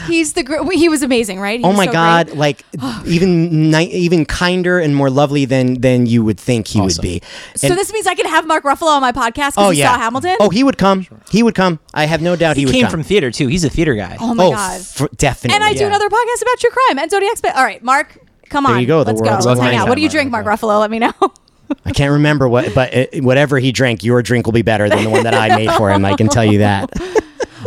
He's 0.08 0.34
the 0.34 0.44
gr- 0.44 0.70
he 0.72 0.90
was 0.90 1.02
amazing, 1.02 1.40
right? 1.40 1.60
He 1.60 1.66
Oh 1.66 1.74
my 1.74 1.86
so 1.86 1.92
God! 1.92 2.28
great. 2.28 2.38
Like 2.38 2.64
even 3.06 3.72
ni- 3.72 3.92
even 3.92 4.26
kinder 4.26 4.80
and 4.80 4.96
more 4.96 5.10
lovely 5.10 5.46
than 5.46 5.82
than 5.82 6.06
you 6.06 6.24
would 6.24 6.40
think 6.40 6.68
he 6.68 6.80
would 6.82 6.92
Awesome. 6.92 7.02
be. 7.04 7.22
So 7.56 7.70
this 7.70 7.92
means 7.94 8.08
I 8.08 8.16
can 8.16 8.26
have 8.26 8.46
Mark 8.48 8.64
Ruffalo 8.64 8.88
on 8.96 9.02
my 9.02 9.12
podcast 9.12 9.52
because 9.52 9.58
oh 9.58 9.70
yeah, 9.72 9.94
saw 9.94 10.00
Hamilton. 10.00 10.38
Oh, 10.40 10.50
he 10.50 10.64
would 10.64 10.78
come. 10.78 11.06
He 11.32 11.44
would 11.44 11.56
come. 11.56 11.80
I 11.94 12.06
have 12.06 12.22
no 12.22 12.36
doubt 12.36 12.56
he, 12.58 12.62
he 12.62 12.66
would 12.66 12.74
came 12.74 12.84
come. 12.84 12.92
from 12.92 13.04
theater 13.04 13.32
too. 13.32 13.48
He's 13.48 13.64
a 13.64 13.70
theater 13.70 13.96
guy. 13.96 14.18
Oh 14.20 14.34
my 14.34 14.46
oh, 14.46 14.52
god! 14.52 14.80
f- 14.80 15.08
definitely. 15.18 15.56
and 15.56 15.64
I 15.64 15.74
do 15.74 15.86
another 15.86 16.10
podcast 16.10 16.42
about 16.42 16.60
true 16.60 16.72
crime 16.72 17.00
and 17.00 17.10
Zodiac. 17.12 17.38
Spe- 17.38 17.56
All 17.56 17.64
right, 17.64 17.84
Mark, 17.84 18.18
come 18.50 18.66
on. 18.66 18.72
There 18.72 18.76
on. 18.78 18.82
you 18.82 18.88
go, 18.88 19.04
the 19.04 19.14
Let's 19.14 19.22
go. 19.22 19.50
Let's 19.50 19.60
hang 19.62 19.76
out. 19.76 19.88
What 19.88 19.96
do 19.96 20.02
you 20.02 20.10
drink, 20.10 20.32
Mark. 20.32 20.46
Mark 20.46 20.60
Ruffalo? 20.60 20.80
Let 20.80 20.92
me 20.92 21.00
know. 21.00 21.14
I 21.86 21.92
can't 21.92 22.12
remember 22.14 22.48
what, 22.50 22.74
but 22.74 22.96
uh, 22.96 23.06
whatever 23.22 23.60
he 23.60 23.72
drank, 23.72 24.04
your 24.04 24.22
drink 24.24 24.48
will 24.48 24.54
be 24.54 24.64
better 24.64 24.90
than 24.90 25.04
the 25.04 25.10
one 25.10 25.24
that 25.24 25.36
I 25.36 25.56
made 25.56 25.72
for 25.74 25.92
him. 25.92 26.04
I 26.04 26.16
can 26.16 26.28
tell 26.28 26.46
you 26.46 26.60
that. 26.60 26.90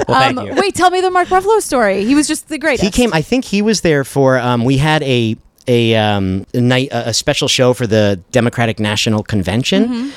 Well, 0.09 0.20
thank 0.20 0.38
Um, 0.38 0.47
you. 0.47 0.55
wait, 0.55 0.74
tell 0.74 0.90
me 0.90 1.01
the 1.01 1.11
Mark 1.11 1.28
Ruffalo 1.28 1.61
story. 1.61 2.05
He 2.05 2.14
was 2.14 2.26
just 2.26 2.49
the 2.49 2.59
greatest. 2.59 2.84
He 2.84 2.90
came. 2.90 3.12
I 3.12 3.22
think 3.22 3.45
he 3.45 3.62
was 3.62 3.80
there 3.82 4.05
for. 4.05 4.38
Um, 4.38 4.64
we 4.64 4.78
had 4.78 5.03
a 5.03 5.36
a, 5.68 5.95
um, 5.95 6.45
a 6.55 6.61
night 6.61 6.88
a 6.90 7.09
a 7.11 7.14
special 7.14 7.47
show 7.49 7.72
for 7.72 7.86
the 7.86 8.20
Democratic 8.32 8.80
National 8.80 9.22
Convention. 9.22 9.84
Mm-hmm. 9.88 10.11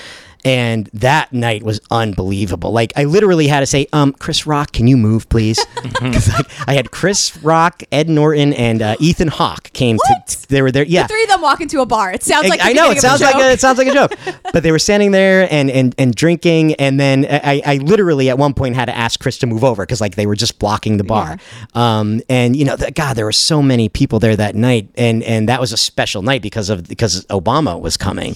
And 0.44 0.90
that 0.94 1.32
night 1.34 1.64
was 1.64 1.80
unbelievable. 1.92 2.72
Like 2.72 2.94
I 2.96 3.06
literally 3.06 3.48
had 3.48 3.62
to 3.62 3.66
say, 3.66 3.88
um, 3.94 4.14
"Chris 4.14 4.46
Rock, 4.46 4.72
can 4.74 4.88
you 4.88 4.98
move, 4.98 5.30
please?" 5.30 5.64
Because 6.06 6.30
I, 6.30 6.42
I 6.68 6.74
had 6.76 6.92
Chris 6.92 7.38
Rock, 7.42 7.82
Ed 7.92 8.10
Norton, 8.10 8.54
and 8.54 8.82
uh, 8.82 8.96
Ethan 9.00 9.30
Hawke 9.30 9.72
came 9.74 9.98
What? 9.98 10.28
to. 10.28 10.48
They 10.48 10.62
were 10.62 10.72
there. 10.72 10.84
Yeah, 10.84 11.04
The 11.04 11.08
three 11.10 11.24
of 11.24 11.30
them 11.30 11.42
walk 11.42 11.62
into 11.62 11.82
a 11.82 11.86
bar. 11.86 12.12
It 12.12 12.22
sounds 12.22 12.48
like 12.48 12.60
the 12.60 12.68
I 12.68 12.74
know 12.74 12.92
it 12.92 13.00
sounds 13.00 13.22
like 13.22 13.36
a, 13.36 13.52
it 13.52 13.60
sounds 13.60 13.78
like 13.78 13.88
a 13.88 13.94
joke, 13.94 14.14
but 14.54 14.62
they 14.62 14.72
were 14.72 14.80
standing 14.80 15.12
there 15.12 15.48
and 15.52 15.72
and 15.72 15.96
and 15.98 16.14
drinking, 16.14 16.76
and 16.76 17.00
then 17.00 17.26
I, 17.30 17.62
I 17.66 17.78
literally 17.78 18.30
at 18.30 18.38
one 18.38 18.54
point 18.54 18.76
had 18.76 18.86
to 18.86 18.96
ask 18.96 19.20
Chris 19.20 19.38
to 19.40 19.48
move 19.48 19.64
over 19.64 19.84
because 19.84 20.02
like 20.02 20.16
they 20.16 20.28
were 20.28 20.36
just 20.36 20.60
blocking 20.60 20.98
the 20.98 21.04
bar. 21.04 21.38
Um, 21.74 22.22
and 22.30 22.56
you 22.56 22.66
know, 22.66 22.76
the, 22.76 22.92
God, 22.92 23.16
there 23.16 23.26
were 23.26 23.32
so 23.32 23.62
many 23.62 23.90
people 23.90 24.20
there 24.20 24.36
that 24.36 24.56
night, 24.56 24.90
and 24.96 25.24
and 25.24 25.50
that 25.50 25.60
was 25.60 25.72
a 25.72 25.78
special 25.78 26.22
night 26.22 26.42
because 26.42 26.70
of 26.70 26.88
because 26.88 27.26
Obama 27.28 27.80
was 27.80 27.98
coming. 27.98 28.36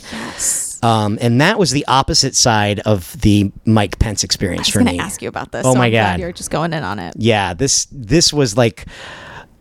Um, 0.81 1.17
and 1.21 1.41
that 1.41 1.59
was 1.59 1.71
the 1.71 1.85
opposite 1.87 2.35
side 2.35 2.79
of 2.81 3.19
the 3.21 3.51
Mike 3.65 3.99
Pence 3.99 4.23
experience 4.23 4.61
I 4.61 4.61
experience 4.61 4.67
was 4.67 4.73
for 4.73 4.79
going 4.79 4.91
me. 4.93 4.97
to 4.99 5.03
ask 5.03 5.21
you 5.21 5.29
about 5.29 5.51
this. 5.51 5.65
Oh 5.65 5.73
so 5.73 5.77
my 5.79 5.87
I'm 5.87 5.91
God. 5.91 6.19
You're 6.19 6.31
just 6.31 6.51
going 6.51 6.73
in 6.73 6.83
on 6.83 6.99
it. 6.99 7.13
yeah 7.17 7.53
this 7.53 7.87
this 7.91 8.31
was 8.31 8.55
like 8.55 8.85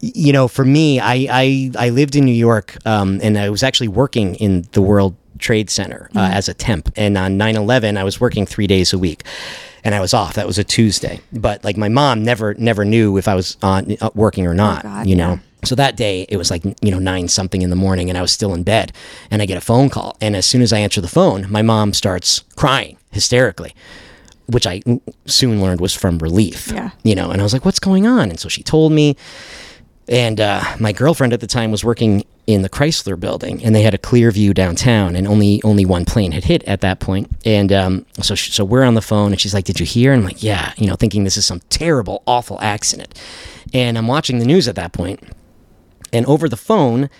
you 0.00 0.32
know 0.32 0.46
for 0.46 0.64
me 0.64 1.00
i 1.00 1.26
i, 1.28 1.70
I 1.76 1.88
lived 1.90 2.14
in 2.14 2.24
new 2.24 2.30
york 2.30 2.76
um, 2.86 3.18
and 3.20 3.36
i 3.36 3.50
was 3.50 3.64
actually 3.64 3.88
working 3.88 4.36
in 4.36 4.64
the 4.72 4.80
world 4.80 5.16
trade 5.38 5.70
center 5.70 6.08
uh, 6.14 6.20
as 6.32 6.48
a 6.48 6.54
temp 6.54 6.92
and 6.96 7.18
on 7.18 7.36
9-11 7.38 7.96
i 7.96 8.04
was 8.04 8.20
working 8.20 8.46
three 8.46 8.68
days 8.68 8.92
a 8.92 8.98
week 8.98 9.24
and 9.82 9.94
i 9.96 10.00
was 10.00 10.14
off 10.14 10.34
that 10.34 10.46
was 10.46 10.56
a 10.58 10.62
tuesday 10.64 11.18
but 11.32 11.64
like 11.64 11.76
my 11.76 11.88
mom 11.88 12.22
never 12.22 12.54
never 12.54 12.84
knew 12.84 13.16
if 13.16 13.26
i 13.26 13.34
was 13.34 13.56
on 13.62 13.96
uh, 14.00 14.10
working 14.14 14.46
or 14.46 14.54
not 14.54 14.82
God, 14.84 15.06
you 15.08 15.16
know 15.16 15.32
yeah. 15.34 15.38
So 15.64 15.74
that 15.74 15.96
day 15.96 16.26
it 16.28 16.36
was 16.36 16.50
like 16.50 16.64
you 16.64 16.90
know 16.90 16.98
nine 16.98 17.28
something 17.28 17.62
in 17.62 17.70
the 17.70 17.76
morning 17.76 18.08
and 18.08 18.16
i 18.16 18.22
was 18.22 18.32
still 18.32 18.54
in 18.54 18.62
bed 18.62 18.92
and 19.30 19.42
i 19.42 19.46
get 19.46 19.58
a 19.58 19.60
phone 19.60 19.88
call 19.88 20.16
and 20.20 20.36
as 20.36 20.46
soon 20.46 20.62
as 20.62 20.72
i 20.72 20.78
answer 20.78 21.00
the 21.00 21.08
phone 21.08 21.50
my 21.50 21.62
mom 21.62 21.92
starts 21.92 22.44
crying 22.54 22.96
hysterically 23.10 23.74
which 24.48 24.66
I 24.66 24.82
soon 25.26 25.60
learned 25.60 25.80
was 25.80 25.94
from 25.94 26.18
relief. 26.18 26.72
Yeah. 26.72 26.90
You 27.04 27.14
know, 27.14 27.30
and 27.30 27.40
I 27.40 27.44
was 27.44 27.52
like, 27.52 27.64
what's 27.64 27.78
going 27.78 28.06
on? 28.06 28.30
And 28.30 28.40
so 28.40 28.48
she 28.48 28.62
told 28.62 28.92
me. 28.92 29.16
And 30.10 30.40
uh, 30.40 30.62
my 30.80 30.92
girlfriend 30.92 31.34
at 31.34 31.40
the 31.40 31.46
time 31.46 31.70
was 31.70 31.84
working 31.84 32.24
in 32.46 32.62
the 32.62 32.70
Chrysler 32.70 33.20
building, 33.20 33.62
and 33.62 33.74
they 33.74 33.82
had 33.82 33.92
a 33.92 33.98
clear 33.98 34.30
view 34.30 34.54
downtown, 34.54 35.14
and 35.14 35.28
only 35.28 35.60
only 35.64 35.84
one 35.84 36.06
plane 36.06 36.32
had 36.32 36.44
hit 36.44 36.64
at 36.64 36.80
that 36.80 36.98
point. 36.98 37.30
And 37.44 37.70
um, 37.74 38.06
so 38.22 38.34
sh 38.34 38.50
so 38.50 38.64
we're 38.64 38.84
on 38.84 38.94
the 38.94 39.02
phone, 39.02 39.32
and 39.32 39.40
she's 39.40 39.52
like, 39.52 39.66
"Did 39.66 39.78
you 39.78 39.84
hear?" 39.84 40.14
And 40.14 40.20
I'm 40.20 40.24
like, 40.24 40.42
"Yeah," 40.42 40.72
you 40.78 40.86
know, 40.86 40.96
thinking 40.96 41.24
this 41.24 41.36
is 41.36 41.44
some 41.44 41.60
terrible, 41.68 42.22
awful 42.26 42.58
accident. 42.62 43.20
And 43.74 43.98
I'm 43.98 44.06
watching 44.06 44.38
the 44.38 44.46
news 44.46 44.66
at 44.66 44.76
that 44.76 44.94
point, 44.94 45.22
and 46.12 46.26
over 46.26 46.48
the 46.48 46.56
phone, 46.56 47.10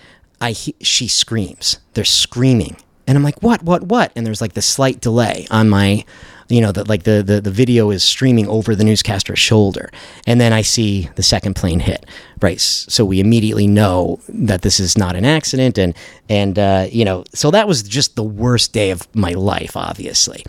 I 0.41 0.53
he- 0.53 0.77
she 0.81 1.09
screams. 1.09 1.79
They're 1.95 2.05
screaming, 2.05 2.77
and 3.07 3.17
I'm 3.17 3.25
like, 3.25 3.43
"What? 3.43 3.63
What? 3.63 3.85
What?" 3.85 4.13
And 4.15 4.27
there's 4.27 4.41
like 4.41 4.53
this 4.55 4.67
slight 4.67 5.01
delay 5.01 5.47
on 5.51 5.69
my, 5.69 6.05
you 6.49 6.61
know, 6.61 6.73
that 6.73 6.89
like 6.89 7.03
the, 7.03 7.23
the 7.23 7.41
the 7.41 7.51
video 7.51 7.91
is 7.91 8.03
streaming 8.05 8.47
over 8.49 8.75
the 8.75 8.85
newscaster's 8.85 9.39
shoulder, 9.39 9.91
and 10.27 10.41
then 10.41 10.53
I 10.53 10.63
see 10.63 11.09
the 11.17 11.23
second 11.23 11.55
plane 11.55 11.81
hit. 11.81 12.07
Right, 12.41 12.61
so 12.61 13.05
we 13.05 13.19
immediately 13.21 13.67
know 13.67 14.21
that 14.29 14.63
this 14.63 14.79
is 14.79 14.97
not 14.97 15.17
an 15.17 15.25
accident, 15.25 15.77
and 15.79 15.95
and 16.29 16.59
uh, 16.59 16.87
you 16.91 17.05
know, 17.05 17.25
so 17.35 17.51
that 17.51 17.67
was 17.67 17.83
just 17.83 18.15
the 18.17 18.23
worst 18.25 18.73
day 18.73 18.91
of 18.91 19.09
my 19.15 19.33
life, 19.33 19.77
obviously 19.77 20.45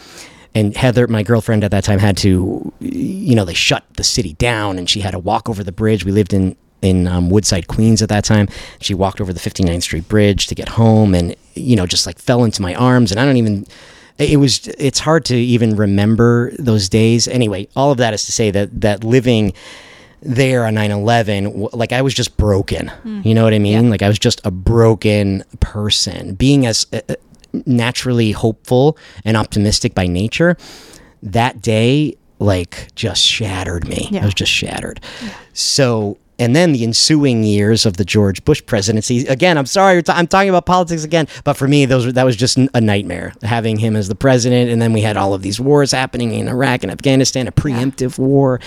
and 0.56 0.76
Heather, 0.76 1.08
my 1.08 1.22
girlfriend 1.22 1.64
at 1.64 1.70
that 1.70 1.84
time, 1.84 2.00
had 2.00 2.18
to, 2.18 2.74
you 2.80 3.36
know, 3.36 3.46
they 3.46 3.54
shut 3.54 3.84
the 3.98 4.04
city 4.04 4.34
down, 4.34 4.80
and 4.80 4.90
she 4.90 5.02
had 5.02 5.12
to 5.12 5.20
walk 5.20 5.48
over 5.48 5.64
the 5.64 5.72
bridge. 5.72 6.04
We 6.04 6.12
lived 6.12 6.34
in 6.34 6.56
in 6.82 7.08
um, 7.08 7.30
Woodside, 7.30 7.68
Queens 7.68 8.02
at 8.02 8.10
that 8.10 8.24
time. 8.24 8.48
She 8.80 8.94
walked 8.94 9.20
over 9.22 9.34
the 9.34 9.40
59th 9.40 9.84
Street 9.84 10.08
Bridge 10.08 10.48
to 10.48 10.56
get 10.56 10.70
home, 10.70 11.14
and 11.14 11.36
you 11.56 11.76
know, 11.76 11.86
just 11.86 12.06
like 12.06 12.20
fell 12.20 12.44
into 12.44 12.62
my 12.62 12.76
arms. 12.76 13.12
And 13.12 13.20
I 13.20 13.26
don't 13.26 13.38
even. 13.38 13.66
It 14.18 14.38
was. 14.38 14.68
It's 14.78 15.00
hard 15.00 15.26
to 15.26 15.36
even 15.36 15.76
remember 15.76 16.52
those 16.60 16.90
days. 16.90 17.28
Anyway, 17.28 17.68
all 17.76 17.92
of 17.92 17.98
that 18.00 18.14
is 18.14 18.26
to 18.26 18.32
say 18.32 18.52
that 18.52 18.82
that 18.82 19.04
living 19.04 19.54
there 20.22 20.66
on 20.66 20.76
9-11 20.76 21.70
like 21.72 21.94
i 21.94 22.02
was 22.02 22.14
just 22.14 22.36
broken 22.36 22.92
you 23.24 23.34
know 23.34 23.46
what 23.46 23.54
i 23.54 23.60
mean 23.60 23.90
like 23.90 24.02
i 24.02 24.08
was 24.10 24.20
just 24.20 24.42
a 24.46 24.52
broken 24.52 25.46
person 25.62 26.34
being 26.36 26.66
as 26.66 26.86
uh, 26.92 27.00
uh, 27.08 27.16
naturally 27.66 28.32
hopeful 28.34 28.98
and 29.24 29.38
optimistic 29.38 29.96
by 29.96 30.08
nature 30.08 30.58
that 31.24 31.62
day 31.62 32.14
like 32.40 32.94
just 32.96 33.22
shattered 33.26 33.88
me 33.88 34.10
i 34.22 34.26
was 34.26 34.34
just 34.34 34.52
shattered 34.52 35.00
so 35.54 36.18
and 36.40 36.56
then 36.56 36.72
the 36.72 36.84
ensuing 36.84 37.44
years 37.44 37.86
of 37.86 37.98
the 37.98 38.06
George 38.06 38.44
Bush 38.46 38.66
presidency. 38.66 39.28
Again, 39.28 39.58
I'm 39.58 39.66
sorry, 39.66 40.02
I'm 40.08 40.28
talking 40.28 40.50
about 40.50 40.66
politics 40.66 41.04
again, 41.04 41.28
but 41.44 41.54
for 41.54 41.68
me, 41.68 41.86
those 41.86 42.06
were, 42.06 42.12
that 42.14 42.24
was 42.24 42.38
just 42.38 42.58
a 42.58 42.82
nightmare 42.82 43.34
having 43.44 43.78
him 43.78 43.96
as 43.96 44.08
the 44.08 44.16
president. 44.16 44.72
And 44.72 44.82
then 44.82 44.94
we 44.94 45.02
had 45.02 45.18
all 45.18 45.34
of 45.34 45.42
these 45.42 45.60
wars 45.60 45.92
happening 45.92 46.34
in 46.34 46.48
Iraq 46.48 46.84
and 46.84 46.92
Afghanistan, 46.92 47.48
a 47.48 47.52
preemptive 47.52 48.18
war, 48.18 48.62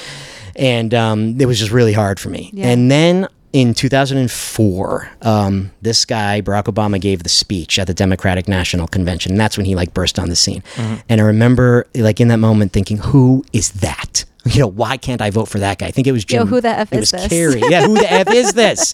and 0.55 0.93
um, 0.93 1.41
it 1.41 1.47
was 1.47 1.59
just 1.59 1.73
really 1.73 1.95
hard 1.95 2.20
for 2.20 2.29
me. 2.29 2.51
Yeah. 2.53 2.68
And 2.68 2.91
then 2.91 3.27
in 3.55 3.75
2004, 3.75 5.11
um, 5.23 5.70
this 5.81 6.05
guy 6.05 6.41
Barack 6.43 6.64
Obama 6.64 7.01
gave 7.01 7.23
the 7.23 7.29
speech 7.29 7.79
at 7.79 7.87
the 7.87 7.95
Democratic 7.95 8.49
National 8.49 8.87
Convention, 8.87 9.33
and 9.33 9.41
that's 9.41 9.57
when 9.57 9.66
he 9.66 9.75
like 9.75 9.95
burst 9.95 10.18
on 10.18 10.29
the 10.29 10.37
scene. 10.37 10.62
And 11.09 11.20
I 11.20 11.25
remember 11.25 11.87
like 11.95 12.20
in 12.20 12.29
that 12.29 12.39
moment 12.39 12.73
thinking, 12.73 12.99
"Who 12.99 13.45
is 13.53 13.70
that?" 13.73 14.25
You 14.53 14.59
know, 14.59 14.66
why 14.66 14.97
can't 14.97 15.20
I 15.20 15.30
vote 15.30 15.47
for 15.49 15.61
that 15.61 15.78
guy? 15.78 15.86
I 15.86 15.90
think 15.93 16.09
it 16.09 16.12
was 16.12 16.24
Jim. 16.24 16.40
Yo, 16.40 16.47
who 16.47 16.61
the 16.61 16.68
F 16.68 16.93
it 16.93 16.97
is 16.97 17.12
was 17.12 17.22
this? 17.22 17.28
Kerry. 17.28 17.62
Yeah, 17.70 17.86
who 17.86 17.95
the 17.95 18.12
f 18.12 18.28
is 18.32 18.53
this? 18.55 18.93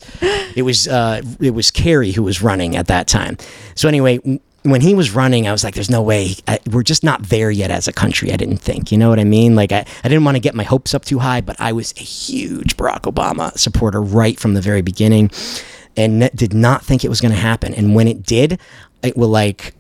It 0.55 0.63
was 0.63 0.87
uh, 0.87 1.23
it 1.41 1.53
was 1.53 1.71
Kerry 1.71 2.13
who 2.13 2.23
was 2.23 2.43
running 2.43 2.77
at 2.77 2.89
that 2.89 3.07
time. 3.07 3.39
So 3.75 3.89
anyway, 3.89 4.19
when 4.65 4.81
he 4.83 4.95
was 4.95 5.13
running, 5.13 5.49
I 5.49 5.53
was 5.53 5.65
like, 5.65 5.75
"There's 5.75 5.89
no 5.89 6.03
way. 6.03 6.35
I, 6.47 6.59
we're 6.71 6.83
just 6.83 7.03
not 7.03 7.23
there 7.25 7.51
yet 7.51 7.71
as 7.71 7.89
a 7.89 7.93
country." 7.95 8.31
I 8.31 8.37
didn't 8.37 8.59
think. 8.59 8.93
You 8.93 8.99
know 8.99 9.09
what 9.09 9.19
I 9.19 9.25
mean? 9.25 9.55
Like 9.55 9.73
I, 9.73 9.87
I 10.05 10.09
didn't 10.09 10.25
want 10.25 10.37
to 10.37 10.41
get 10.41 10.55
my 10.55 10.65
hopes 10.65 10.93
up 10.93 11.07
too 11.07 11.19
high, 11.19 11.41
but 11.41 11.57
I 11.59 11.73
was 11.73 11.95
a 11.97 12.03
huge 12.03 12.77
Barack 12.77 13.11
Obama 13.11 13.57
supporter 13.57 14.03
right 14.03 14.39
from 14.39 14.53
the 14.53 14.61
very 14.61 14.83
beginning, 14.83 15.31
and 15.97 16.31
did 16.35 16.53
not 16.53 16.85
think 16.85 17.05
it 17.05 17.09
was 17.09 17.23
going 17.23 17.33
to 17.33 17.41
happen. 17.41 17.73
And 17.73 17.95
when 17.95 18.07
it 18.07 18.23
did, 18.23 18.61
it 19.03 19.17
will 19.17 19.31
like 19.31 19.75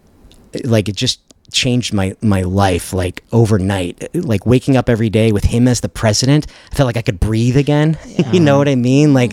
like 0.65 0.89
it 0.89 0.97
just 0.97 1.21
changed 1.53 1.93
my 1.93 2.17
my 2.21 2.43
life 2.43 2.93
like 2.93 3.25
overnight. 3.33 4.15
Like 4.15 4.47
waking 4.47 4.77
up 4.77 4.89
every 4.89 5.11
day 5.11 5.33
with 5.33 5.45
him 5.45 5.69
as 5.69 5.81
the 5.81 5.89
president, 5.89 6.47
I 6.73 6.75
felt 6.75 6.87
like 6.87 6.97
I 6.97 7.03
could 7.03 7.21
breathe 7.21 7.57
again. 7.57 7.99
you 8.33 8.41
know 8.41 8.59
what 8.59 8.69
I 8.69 8.75
mean? 8.75 9.15
Like 9.15 9.33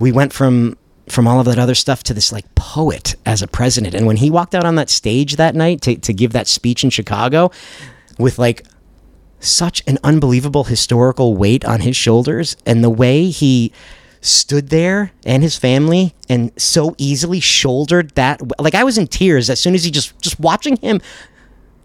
we 0.00 0.12
went 0.12 0.32
from 0.32 0.76
from 1.08 1.26
all 1.26 1.40
of 1.40 1.46
that 1.46 1.58
other 1.58 1.74
stuff 1.74 2.02
to 2.04 2.14
this 2.14 2.32
like 2.32 2.54
poet 2.54 3.14
as 3.24 3.42
a 3.42 3.46
president. 3.46 3.94
And 3.94 4.06
when 4.06 4.16
he 4.16 4.30
walked 4.30 4.54
out 4.54 4.64
on 4.64 4.74
that 4.76 4.90
stage 4.90 5.36
that 5.36 5.54
night 5.54 5.80
to, 5.82 5.96
to 5.96 6.12
give 6.12 6.32
that 6.32 6.46
speech 6.46 6.84
in 6.84 6.90
Chicago 6.90 7.50
with 8.18 8.38
like 8.38 8.66
such 9.40 9.82
an 9.86 9.98
unbelievable 10.04 10.64
historical 10.64 11.36
weight 11.36 11.64
on 11.64 11.80
his 11.80 11.96
shoulders 11.96 12.56
and 12.66 12.82
the 12.82 12.90
way 12.90 13.30
he 13.30 13.72
stood 14.20 14.68
there 14.68 15.12
and 15.24 15.42
his 15.42 15.56
family 15.56 16.14
and 16.28 16.50
so 16.60 16.94
easily 16.98 17.38
shouldered 17.38 18.10
that 18.16 18.40
like 18.60 18.74
I 18.74 18.82
was 18.82 18.98
in 18.98 19.06
tears 19.06 19.48
as 19.48 19.60
soon 19.60 19.74
as 19.74 19.84
he 19.84 19.92
just 19.92 20.18
just 20.20 20.40
watching 20.40 20.76
him 20.78 21.00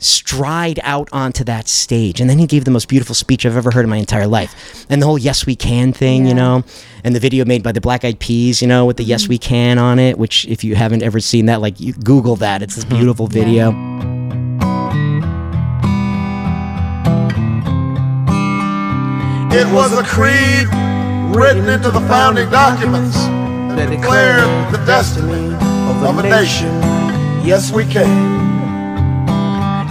stride 0.04 0.80
out 0.84 1.10
onto 1.12 1.44
that 1.46 1.68
stage. 1.68 2.20
And 2.20 2.30
then 2.30 2.40
he 2.40 2.48
gave 2.48 2.66
the 2.66 2.72
most 2.72 2.88
beautiful 2.88 3.16
speech 3.16 3.46
I've 3.46 3.58
ever 3.58 3.72
heard 3.72 3.84
in 3.84 3.90
my 3.90 3.98
entire 3.98 4.28
life. 4.28 4.86
And 4.90 5.02
the 5.02 5.06
whole 5.06 5.18
yes 5.18 5.46
we 5.46 5.56
can 5.56 5.94
thing 5.94 6.26
you 6.26 6.34
know 6.34 6.64
and 7.04 7.16
the 7.16 7.20
video 7.20 7.46
made 7.46 7.64
by 7.64 7.72
the 7.72 7.82
black 7.82 8.06
eyed 8.06 8.20
peas 8.20 8.62
you 8.62 8.68
know 8.68 8.86
with 8.86 8.98
the 8.98 9.04
yes 9.04 9.28
we 9.28 9.38
can 9.38 9.78
on 9.78 10.00
it 10.00 10.18
which 10.18 10.46
if 10.46 10.64
you 10.64 10.76
haven't 10.76 11.04
ever 11.04 11.20
seen 11.20 11.46
that 11.48 11.62
like 11.62 11.80
you 11.80 11.94
google 11.94 12.36
that. 12.38 12.62
It's 12.62 12.76
this 12.76 12.86
beautiful 12.86 13.28
video. 13.28 13.70
It 19.56 19.72
was 19.72 19.94
a 19.98 20.04
creed 20.04 20.68
written 21.36 21.70
into 21.70 21.92
the 21.92 22.02
founding 22.08 22.50
documents 22.50 23.16
that 23.76 23.90
declared 23.90 24.74
the 24.74 24.84
destiny 24.86 25.54
of 25.54 26.18
a 26.18 26.24
nation. 26.24 26.72
Yes, 27.46 27.72
we 27.72 27.86
can. 27.86 28.43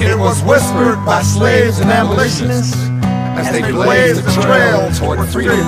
It 0.02 0.18
was 0.18 0.42
whispered 0.42 1.04
by 1.06 1.22
slaves 1.22 1.78
and 1.78 1.90
abolitionists 1.90 2.76
as 3.38 3.50
they 3.52 3.62
blazed 3.70 4.24
the 4.24 4.32
trail 4.42 4.90
toward 4.92 5.28
freedom. 5.28 5.60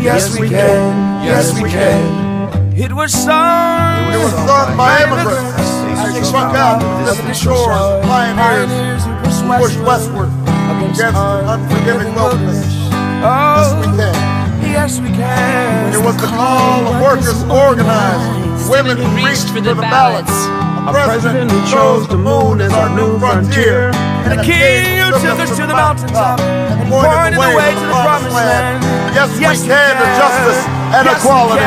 Yes, 0.00 0.38
we 0.38 0.48
can. 0.48 1.24
Yes, 1.24 1.60
we 1.60 1.68
can. 1.68 2.72
It 2.78 2.92
was 2.92 3.12
sung. 3.12 4.14
It 4.14 4.18
was 4.18 4.32
sung 4.32 4.76
by 4.76 5.02
immigrants 5.02 5.58
as 5.98 6.14
they 6.14 6.22
struck 6.22 6.54
out 6.54 6.78
to 6.80 7.10
distant 7.10 7.36
shores, 7.36 8.06
pioneers 8.06 9.04
who 9.04 9.12
pushed 9.58 9.80
westward 9.80 10.30
against 10.70 11.02
unforgiving 11.02 12.14
wilderness. 12.14 12.64
Oh, 13.20 13.58
yes, 13.58 13.74
we 13.74 13.96
can. 13.98 14.38
Yes, 14.70 15.00
we 15.00 15.08
can. 15.08 15.94
It 15.94 16.04
was 16.04 16.16
the 16.16 16.28
call 16.28 16.86
of 16.86 17.02
workers 17.02 17.42
organized, 17.50 18.47
women 18.68 18.96
who 18.96 19.08
reached 19.24 19.48
for 19.50 19.60
the 19.60 19.74
ballots, 19.74 20.30
a 20.30 20.92
president 20.92 21.50
who 21.50 21.60
chose 21.70 22.06
the 22.08 22.16
moon 22.18 22.60
as 22.60 22.72
our 22.72 22.94
new 22.94 23.18
frontier, 23.18 23.90
And 24.28 24.38
a 24.40 24.44
king 24.44 25.02
who 25.04 25.10
took 25.12 25.40
us 25.40 25.56
to 25.56 25.66
the 25.66 25.74
mountaintop 25.74 26.40
and 26.40 26.88
pointed 26.90 27.34
the 27.34 27.56
way 27.56 27.72
to 27.74 27.80
the 27.80 27.92
promised 28.04 28.36
land. 28.36 28.84
Yes, 29.14 29.32
we 29.34 29.66
can 29.66 29.96
to 29.96 30.06
justice 30.20 30.62
and 30.94 31.08
equality. 31.08 31.62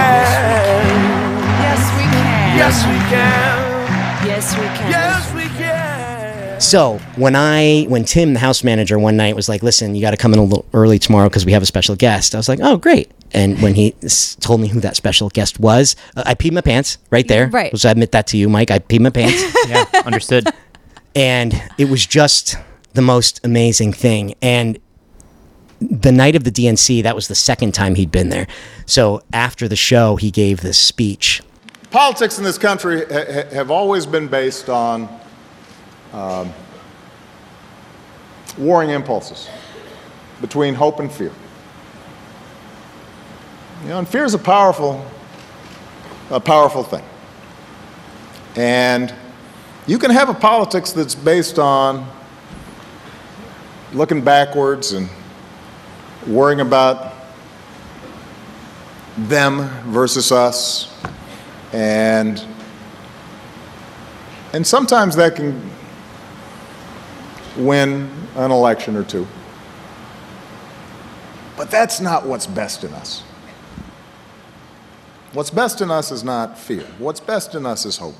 Yes, 1.58 1.82
we 1.97 2.04
can. 2.04 2.58
Yes, 2.58 2.86
we 2.86 2.97
can. 3.10 4.28
Yes, 4.28 4.58
we 4.58 4.66
can. 4.66 4.89
Yes, 4.91 5.34
we 5.34 5.43
can. 5.58 6.62
So 6.62 6.99
when 7.16 7.36
I 7.36 7.84
when 7.89 8.06
Tim, 8.06 8.34
the 8.34 8.39
house 8.39 8.64
manager, 8.64 8.99
one 8.99 9.18
night 9.18 9.36
was 9.36 9.49
like, 9.49 9.64
"Listen, 9.64 9.95
you 9.95 10.02
got 10.02 10.12
to 10.12 10.18
come 10.18 10.34
in 10.34 10.39
a 10.39 10.43
little 10.43 10.66
early 10.74 10.99
tomorrow 10.99 11.28
because 11.28 11.45
we 11.45 11.54
have 11.54 11.64
a 11.64 11.66
special 11.66 11.95
guest," 11.95 12.36
I 12.36 12.38
was 12.38 12.47
like, 12.47 12.60
"Oh, 12.62 12.78
great!" 12.78 13.10
And 13.34 13.62
when 13.62 13.76
he 13.76 13.96
s- 14.04 14.36
told 14.42 14.60
me 14.62 14.68
who 14.68 14.80
that 14.82 14.96
special 14.96 15.30
guest 15.30 15.60
was, 15.60 15.96
uh, 16.18 16.24
I 16.26 16.36
peed 16.36 16.52
my 16.52 16.62
pants 16.62 16.98
right 17.12 17.28
there. 17.28 17.48
Right. 17.48 17.78
So 17.78 17.88
I 17.88 17.92
admit 17.94 18.12
that 18.12 18.28
to 18.28 18.38
you, 18.38 18.50
Mike. 18.50 18.72
I 18.72 18.80
peed 18.80 19.00
my 19.00 19.10
pants, 19.10 19.42
Yeah, 19.68 19.86
understood. 20.06 20.48
and 21.16 21.54
it 21.78 21.90
was 21.90 22.06
just 22.06 22.56
the 22.94 23.02
most 23.02 23.40
amazing 23.46 23.94
thing. 23.94 24.36
And 24.42 24.80
the 25.80 26.12
night 26.12 26.36
of 26.36 26.44
the 26.44 26.52
DNC, 26.52 27.02
that 27.04 27.16
was 27.16 27.28
the 27.30 27.36
second 27.36 27.74
time 27.74 27.96
he'd 27.96 28.12
been 28.12 28.30
there. 28.30 28.48
So 28.86 29.22
after 29.34 29.68
the 29.68 29.76
show, 29.78 30.18
he 30.18 30.30
gave 30.30 30.62
this 30.62 30.78
speech. 30.78 31.42
Politics 31.90 32.38
in 32.38 32.44
this 32.44 32.58
country 32.58 33.06
ha- 33.06 33.26
ha- 33.34 33.50
have 33.56 33.72
always 33.72 34.06
been 34.06 34.28
based 34.28 34.70
on 34.70 35.08
um, 36.14 36.52
warring 38.58 38.90
impulses 38.90 39.50
between 40.42 40.74
hope 40.76 41.00
and 41.00 41.12
fear. 41.12 41.32
You 43.82 43.88
know, 43.88 43.98
and 43.98 44.08
fear 44.08 44.26
is 44.26 44.36
a 44.36 44.40
powerful, 44.40 45.04
a 46.30 46.40
powerful 46.40 46.84
thing. 46.84 47.04
And 48.56 49.12
you 49.88 49.98
can 49.98 50.12
have 50.12 50.30
a 50.30 50.36
politics 50.36 50.92
that's 50.92 51.16
based 51.16 51.58
on 51.58 52.08
looking 53.92 54.24
backwards 54.24 54.92
and 54.92 55.10
worrying 56.28 56.60
about 56.60 57.12
them 59.18 59.68
versus 59.92 60.32
us. 60.32 60.96
And 61.74 62.46
and 64.54 64.68
sometimes 64.68 65.16
that 65.16 65.36
can 65.36 65.72
win 67.58 68.12
an 68.36 68.52
election 68.52 68.96
or 68.96 69.04
two. 69.04 69.26
But 71.58 71.72
that's 71.72 72.00
not 72.00 72.28
what's 72.28 72.46
best 72.46 72.84
in 72.84 72.94
us 72.94 73.24
what's 75.34 75.50
best 75.50 75.82
in 75.82 75.92
us 75.92 76.12
is 76.12 76.24
not 76.24 76.58
fear 76.58 76.86
what's 77.00 77.20
best 77.20 77.56
in 77.56 77.66
us 77.66 77.86
is 77.86 77.98
hope 77.98 78.16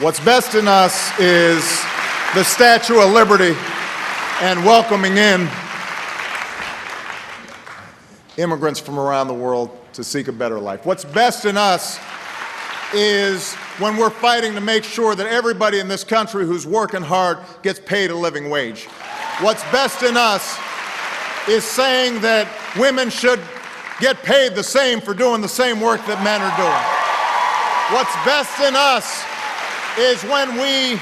what's 0.00 0.20
best 0.20 0.54
in 0.54 0.68
us 0.68 1.18
is 1.18 1.62
the 2.34 2.44
statue 2.44 3.00
of 3.00 3.12
liberty 3.12 3.56
and 4.42 4.62
welcoming 4.64 5.16
in 5.16 5.48
immigrants 8.36 8.78
from 8.78 8.98
around 8.98 9.28
the 9.28 9.34
world 9.34 9.70
to 9.94 10.04
seek 10.04 10.28
a 10.28 10.32
better 10.32 10.60
life. 10.60 10.84
What's 10.84 11.04
best 11.04 11.46
in 11.46 11.56
us 11.56 11.98
is 12.92 13.54
when 13.78 13.96
we're 13.96 14.10
fighting 14.10 14.54
to 14.54 14.60
make 14.60 14.84
sure 14.84 15.14
that 15.14 15.26
everybody 15.26 15.80
in 15.80 15.88
this 15.88 16.04
country 16.04 16.44
who's 16.44 16.66
working 16.66 17.02
hard 17.02 17.38
gets 17.62 17.80
paid 17.80 18.10
a 18.10 18.14
living 18.14 18.50
wage. 18.50 18.84
What's 19.40 19.62
best 19.72 20.02
in 20.02 20.16
us 20.16 20.58
is 21.48 21.64
saying 21.64 22.20
that 22.20 22.46
women 22.78 23.08
should 23.08 23.40
get 24.00 24.22
paid 24.22 24.54
the 24.54 24.62
same 24.62 25.00
for 25.00 25.14
doing 25.14 25.40
the 25.40 25.48
same 25.48 25.80
work 25.80 26.04
that 26.06 26.22
men 26.22 26.42
are 26.42 26.56
doing. 26.56 27.06
What's 27.94 28.14
best 28.24 28.60
in 28.60 28.74
us 28.76 29.24
is 29.98 30.22
when 30.30 30.54
we 30.54 31.00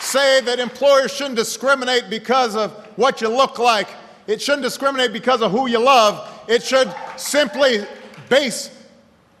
say 0.00 0.40
that 0.40 0.58
employers 0.58 1.14
shouldn't 1.14 1.36
discriminate 1.36 2.10
because 2.10 2.56
of 2.56 2.72
what 2.96 3.20
you 3.20 3.28
look 3.28 3.58
like. 3.58 3.88
It 4.26 4.40
shouldn't 4.40 4.62
discriminate 4.62 5.12
because 5.12 5.42
of 5.42 5.50
who 5.50 5.66
you 5.66 5.78
love. 5.78 6.44
It 6.48 6.62
should 6.62 6.94
simply 7.16 7.84
base 8.28 8.70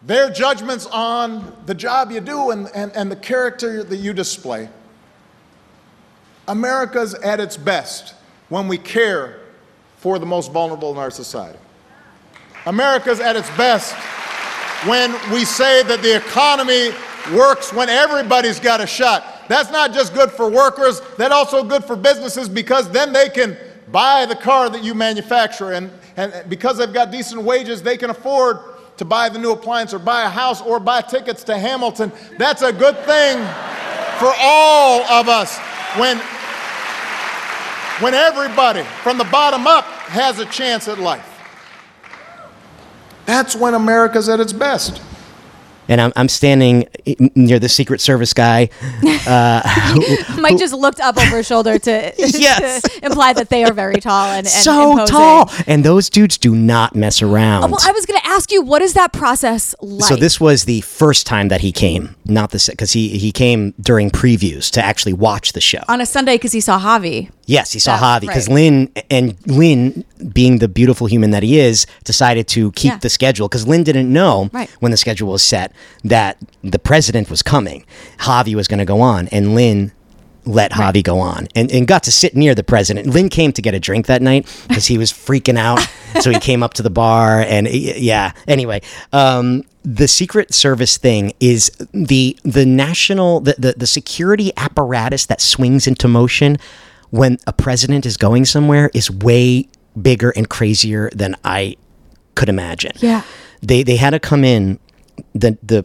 their 0.02 0.30
judgments 0.30 0.86
on 0.86 1.56
the 1.66 1.74
job 1.74 2.10
you 2.10 2.20
do 2.20 2.50
and, 2.50 2.68
and, 2.74 2.92
and 2.92 3.10
the 3.10 3.16
character 3.16 3.82
that 3.82 3.96
you 3.96 4.12
display. 4.12 4.68
America's 6.46 7.14
at 7.14 7.40
its 7.40 7.56
best 7.56 8.14
when 8.50 8.68
we 8.68 8.76
care 8.76 9.40
for 9.96 10.18
the 10.18 10.26
most 10.26 10.52
vulnerable 10.52 10.92
in 10.92 10.98
our 10.98 11.10
society. 11.10 11.58
America's 12.66 13.20
at 13.20 13.36
its 13.36 13.50
best 13.56 13.94
when 14.86 15.12
we 15.32 15.44
say 15.44 15.82
that 15.82 16.02
the 16.02 16.16
economy 16.16 16.90
works 17.34 17.72
when 17.72 17.88
everybody's 17.88 18.60
got 18.60 18.80
a 18.80 18.86
shot. 18.86 19.24
That's 19.48 19.70
not 19.70 19.92
just 19.92 20.14
good 20.14 20.30
for 20.30 20.50
workers, 20.50 21.00
that's 21.16 21.32
also 21.32 21.62
good 21.62 21.84
for 21.84 21.96
businesses 21.96 22.48
because 22.48 22.90
then 22.90 23.12
they 23.12 23.28
can 23.28 23.56
buy 23.88 24.26
the 24.26 24.36
car 24.36 24.70
that 24.70 24.82
you 24.82 24.94
manufacture. 24.94 25.72
And, 25.72 25.90
and 26.16 26.48
because 26.48 26.78
they've 26.78 26.92
got 26.92 27.10
decent 27.10 27.42
wages, 27.42 27.82
they 27.82 27.96
can 27.96 28.10
afford 28.10 28.58
to 28.96 29.04
buy 29.04 29.28
the 29.28 29.38
new 29.38 29.52
appliance 29.52 29.92
or 29.92 29.98
buy 29.98 30.22
a 30.22 30.28
house 30.28 30.62
or 30.62 30.80
buy 30.80 31.00
tickets 31.00 31.44
to 31.44 31.58
Hamilton. 31.58 32.12
That's 32.38 32.62
a 32.62 32.72
good 32.72 32.96
thing 33.00 33.38
for 34.18 34.32
all 34.38 35.02
of 35.02 35.28
us 35.28 35.58
when, 35.98 36.18
when 38.00 38.14
everybody 38.14 38.82
from 39.02 39.18
the 39.18 39.24
bottom 39.24 39.66
up 39.66 39.84
has 39.84 40.38
a 40.38 40.46
chance 40.46 40.88
at 40.88 40.98
life. 40.98 41.33
That's 43.26 43.54
when 43.56 43.74
America's 43.74 44.28
at 44.28 44.40
its 44.40 44.52
best. 44.52 45.00
And 45.86 46.00
I'm, 46.00 46.14
I'm 46.16 46.28
standing 46.30 46.88
near 47.34 47.58
the 47.58 47.68
Secret 47.68 48.00
Service 48.00 48.32
guy. 48.32 48.70
Uh, 49.26 49.62
Mike 50.38 50.58
just 50.58 50.74
looked 50.74 51.00
up 51.00 51.16
over 51.16 51.38
his 51.38 51.46
shoulder 51.46 51.78
to, 51.78 51.90
Yes. 52.18 52.82
to 52.82 53.00
imply 53.06 53.32
that 53.32 53.48
they 53.48 53.64
are 53.64 53.72
very 53.72 53.94
tall 53.96 54.26
and, 54.26 54.46
and 54.46 54.48
so 54.48 54.92
imposing. 54.92 55.14
tall. 55.14 55.50
And 55.66 55.82
those 55.82 56.10
dudes 56.10 56.36
do 56.36 56.54
not 56.54 56.94
mess 56.94 57.22
around. 57.22 57.64
Oh, 57.64 57.68
well, 57.68 57.78
I 57.82 57.92
was 57.92 58.04
going 58.04 58.20
to 58.20 58.26
ask 58.26 58.52
you, 58.52 58.60
what 58.60 58.82
is 58.82 58.92
that 58.92 59.14
process 59.14 59.74
like? 59.80 60.04
So 60.06 60.16
this 60.16 60.38
was 60.38 60.66
the 60.66 60.82
first 60.82 61.26
time 61.26 61.48
that 61.48 61.62
he 61.62 61.72
came, 61.72 62.16
not 62.26 62.50
the 62.50 62.62
because 62.70 62.92
he 62.92 63.16
he 63.16 63.32
came 63.32 63.72
during 63.80 64.10
previews 64.10 64.70
to 64.72 64.84
actually 64.84 65.14
watch 65.14 65.52
the 65.54 65.60
show. 65.62 65.80
on 65.88 66.02
a 66.02 66.06
Sunday 66.06 66.34
because 66.34 66.52
he 66.52 66.60
saw 66.60 66.78
Javi. 66.78 67.30
Yes, 67.46 67.72
he 67.72 67.78
saw 67.78 67.98
Javi 67.98 68.22
because 68.22 68.48
right. 68.48 68.54
Lin 68.54 68.90
and 69.10 69.36
Lin, 69.46 70.04
being 70.32 70.58
the 70.58 70.68
beautiful 70.68 71.06
human 71.06 71.30
that 71.32 71.42
he 71.42 71.58
is, 71.58 71.86
decided 72.04 72.48
to 72.48 72.72
keep 72.72 72.92
Yeah. 72.92 72.98
the 72.98 73.10
schedule 73.10 73.48
because 73.48 73.66
Lin 73.66 73.82
didn't 73.84 74.12
know 74.12 74.48
Right. 74.52 74.70
when 74.80 74.90
the 74.92 74.96
schedule 74.96 75.28
was 75.30 75.42
set 75.42 75.72
that 76.04 76.38
the 76.62 76.78
president 76.78 77.30
was 77.30 77.42
coming. 77.42 77.84
Javi 78.20 78.54
was 78.54 78.66
going 78.68 78.78
to 78.78 78.84
go 78.84 79.00
on, 79.00 79.28
and 79.28 79.54
Lin 79.54 79.92
let 80.46 80.72
Javi 80.72 81.02
go 81.02 81.20
on 81.20 81.48
and, 81.54 81.70
and 81.72 81.86
got 81.86 82.02
to 82.02 82.12
sit 82.12 82.36
near 82.36 82.54
the 82.54 82.62
president. 82.62 83.06
Lin 83.06 83.30
came 83.30 83.50
to 83.52 83.62
get 83.62 83.72
a 83.74 83.80
drink 83.80 84.06
that 84.06 84.20
night 84.20 84.46
because 84.68 84.86
he 84.86 84.98
was 84.98 85.10
freaking 85.10 85.56
out. 85.58 85.80
so 86.20 86.30
he 86.30 86.38
came 86.38 86.62
up 86.62 86.74
to 86.74 86.82
the 86.82 86.90
bar 86.90 87.40
and 87.40 87.66
yeah. 87.66 88.32
Anyway, 88.46 88.82
um, 89.14 89.64
the 89.84 90.06
Secret 90.06 90.52
Service 90.52 90.98
thing 90.98 91.32
is 91.40 91.70
the 91.92 92.38
the 92.42 92.66
national 92.66 93.40
the, 93.40 93.54
the, 93.58 93.74
the 93.78 93.86
security 93.86 94.52
apparatus 94.58 95.24
that 95.26 95.40
swings 95.40 95.86
into 95.86 96.08
motion 96.08 96.58
when 97.14 97.38
a 97.46 97.52
president 97.52 98.04
is 98.04 98.16
going 98.16 98.44
somewhere 98.44 98.90
is 98.92 99.08
way 99.08 99.68
bigger 100.02 100.30
and 100.30 100.50
crazier 100.50 101.08
than 101.14 101.36
I 101.44 101.76
could 102.34 102.48
imagine. 102.48 102.90
Yeah. 102.96 103.22
They 103.62 103.84
they 103.84 103.94
had 103.94 104.10
to 104.10 104.18
come 104.18 104.42
in 104.42 104.80
the 105.32 105.56
the 105.62 105.84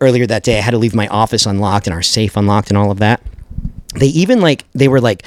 earlier 0.00 0.26
that 0.26 0.42
day 0.42 0.56
I 0.56 0.62
had 0.62 0.70
to 0.70 0.78
leave 0.78 0.94
my 0.94 1.06
office 1.08 1.44
unlocked 1.44 1.86
and 1.86 1.92
our 1.92 2.00
safe 2.00 2.34
unlocked 2.34 2.70
and 2.70 2.78
all 2.78 2.90
of 2.90 2.98
that. 2.98 3.20
They 3.94 4.06
even 4.06 4.40
like 4.40 4.64
they 4.72 4.88
were 4.88 5.02
like 5.02 5.22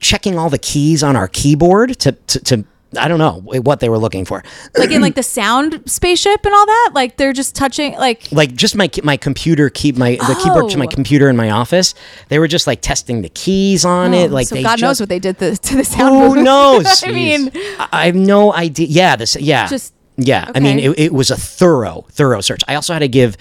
checking 0.00 0.36
all 0.36 0.50
the 0.50 0.58
keys 0.58 1.04
on 1.04 1.14
our 1.14 1.28
keyboard 1.28 1.96
to 2.00 2.12
to, 2.12 2.40
to 2.40 2.64
I 2.96 3.06
don't 3.08 3.18
know 3.18 3.40
what 3.60 3.80
they 3.80 3.88
were 3.90 3.98
looking 3.98 4.24
for. 4.24 4.42
like 4.78 4.90
in 4.90 5.02
like 5.02 5.14
the 5.14 5.22
sound 5.22 5.82
spaceship 5.84 6.44
and 6.44 6.54
all 6.54 6.64
that. 6.66 6.90
Like 6.94 7.16
they're 7.18 7.32
just 7.34 7.54
touching 7.54 7.92
like 7.98 8.30
like 8.32 8.54
just 8.54 8.74
my 8.76 8.88
my 9.04 9.16
computer 9.18 9.68
keep 9.68 9.96
my 9.96 10.12
the 10.12 10.40
keyboard 10.42 10.70
to 10.70 10.78
my 10.78 10.86
Oh. 10.86 10.88
computer 10.88 11.28
in 11.28 11.36
my 11.36 11.50
office. 11.50 11.94
They 12.28 12.38
were 12.38 12.48
just 12.48 12.66
like 12.66 12.80
testing 12.80 13.20
the 13.22 13.28
keys 13.28 13.84
on 13.84 14.14
it. 14.14 14.30
Oh, 14.30 14.34
like 14.34 14.46
so 14.48 14.54
they 14.54 14.62
God 14.62 14.80
knows 14.80 14.92
just- 14.98 15.00
what 15.02 15.08
they 15.10 15.18
did 15.18 15.38
to, 15.38 15.56
to 15.56 15.76
the 15.76 15.84
sound. 15.84 16.14
Who 16.14 16.34
booth. 16.36 16.44
knows? 16.44 17.04
I 17.04 17.12
mean, 17.12 17.50
I 17.78 17.88
I 17.92 18.06
have 18.06 18.16
no 18.16 18.54
idea. 18.54 18.86
Yeah, 18.86 19.16
this. 19.16 19.36
Yeah, 19.36 19.66
Just- 19.68 19.92
yeah. 20.16 20.50
I 20.54 20.60
mean, 20.60 20.78
it, 20.78 20.98
it 20.98 21.12
was 21.12 21.30
a 21.30 21.36
thorough, 21.36 22.06
thorough 22.12 22.40
search. 22.40 22.62
I 22.68 22.74
also 22.74 22.92
had 22.94 23.00
to 23.00 23.08
give 23.08 23.36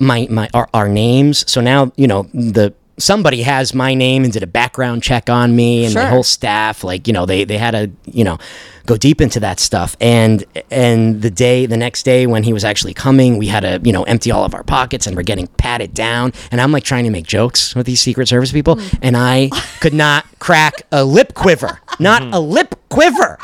my 0.00 0.26
my 0.30 0.48
our, 0.54 0.68
our 0.74 0.88
names. 0.88 1.48
So 1.50 1.60
now 1.60 1.92
you 1.96 2.08
know 2.08 2.24
the 2.34 2.74
somebody 2.98 3.42
has 3.42 3.72
my 3.74 3.94
name 3.94 4.24
and 4.24 4.32
did 4.32 4.42
a 4.42 4.46
background 4.46 5.02
check 5.02 5.30
on 5.30 5.54
me 5.56 5.84
and 5.84 5.94
my 5.94 6.00
Sure. 6.02 6.10
whole 6.10 6.22
staff. 6.22 6.84
Like 6.84 7.06
you 7.06 7.12
know 7.12 7.26
they 7.26 7.44
they 7.44 7.58
had 7.58 7.70
to 7.72 7.90
you 8.06 8.24
know 8.24 8.38
go 8.86 8.96
deep 8.96 9.20
into 9.20 9.38
that 9.40 9.60
stuff. 9.60 9.96
And 10.00 10.44
and 10.70 11.20
the 11.22 11.30
day 11.30 11.66
the 11.66 11.76
next 11.76 12.02
day 12.04 12.26
when 12.26 12.42
he 12.42 12.52
was 12.52 12.64
actually 12.64 12.94
coming, 12.94 13.38
we 13.38 13.46
had 13.46 13.60
to 13.60 13.80
you 13.84 13.92
know 13.92 14.02
empty 14.04 14.30
all 14.30 14.44
of 14.44 14.54
our 14.54 14.64
pockets 14.64 15.06
and 15.06 15.16
we're 15.16 15.22
getting 15.22 15.46
patted 15.46 15.94
down. 15.94 16.32
And 16.50 16.60
I'm 16.60 16.72
like 16.72 16.84
trying 16.84 17.04
to 17.04 17.10
make 17.10 17.26
jokes 17.26 17.74
with 17.74 17.86
these 17.86 18.00
Secret 18.00 18.28
Service 18.28 18.52
people, 18.52 18.76
Hmm. 18.76 18.96
and 19.02 19.16
I 19.16 19.50
could 19.80 19.94
not 19.94 20.24
crack 20.38 20.82
a 20.92 21.04
lip 21.04 21.34
quiver. 21.34 21.80
Not 21.98 22.22
a 22.32 22.40
lip 22.40 22.74
quiver. 22.88 23.38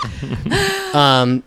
Um, 0.95 1.43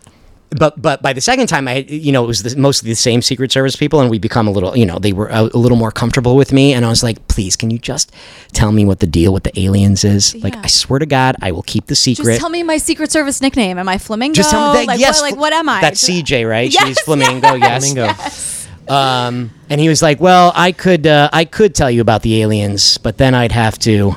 but 0.50 0.80
but 0.80 1.02
by 1.02 1.12
the 1.12 1.20
second 1.20 1.46
time, 1.46 1.68
I 1.68 1.78
you 1.88 2.10
know 2.10 2.24
it 2.24 2.26
was 2.26 2.42
the, 2.42 2.58
mostly 2.58 2.90
the 2.90 2.96
same 2.96 3.20
Secret 3.20 3.52
Service 3.52 3.76
people, 3.76 4.00
and 4.00 4.10
we 4.10 4.18
become 4.18 4.48
a 4.48 4.50
little 4.50 4.76
you 4.76 4.86
know 4.86 4.98
they 4.98 5.12
were 5.12 5.28
a, 5.28 5.42
a 5.42 5.58
little 5.58 5.76
more 5.76 5.90
comfortable 5.90 6.36
with 6.36 6.52
me, 6.52 6.72
and 6.72 6.84
I 6.84 6.88
was 6.88 7.02
like, 7.02 7.26
please, 7.28 7.54
can 7.56 7.70
you 7.70 7.78
just 7.78 8.12
tell 8.52 8.72
me 8.72 8.84
what 8.84 9.00
the 9.00 9.06
deal 9.06 9.32
with 9.32 9.42
the 9.42 9.58
aliens 9.60 10.04
is? 10.04 10.34
Like, 10.42 10.56
I 10.56 10.66
swear 10.68 10.98
to 11.00 11.06
God, 11.06 11.36
I 11.42 11.52
will 11.52 11.62
keep 11.62 11.86
the 11.86 11.94
secret. 11.94 12.24
just 12.24 12.40
tell 12.40 12.50
me 12.50 12.62
my 12.62 12.78
Secret 12.78 13.10
Service 13.12 13.40
nickname. 13.42 13.78
Am 13.78 13.88
I 13.88 13.98
Flamingo? 13.98 14.34
Just 14.36 14.50
tell 14.50 14.72
me 14.72 14.78
that. 14.80 14.86
like, 14.86 15.00
yes, 15.00 15.20
what, 15.20 15.32
like 15.32 15.40
what 15.40 15.52
am 15.52 15.68
I? 15.68 15.80
That's 15.80 16.02
CJ, 16.02 16.48
right? 16.48 16.72
Yes, 16.72 16.86
She's 16.86 17.00
flamingo. 17.00 17.54
Yes. 17.54 17.92
Flamingo. 17.92 18.94
Um, 18.94 19.50
and 19.68 19.80
he 19.80 19.88
was 19.90 20.00
like, 20.00 20.18
"Well, 20.18 20.52
I 20.54 20.72
could, 20.72 21.06
uh, 21.06 21.28
I 21.30 21.44
could 21.44 21.74
tell 21.74 21.90
you 21.90 22.00
about 22.00 22.22
the 22.22 22.40
aliens, 22.40 22.96
but 22.96 23.18
then 23.18 23.34
I'd 23.34 23.52
have 23.52 23.78
to, 23.80 24.16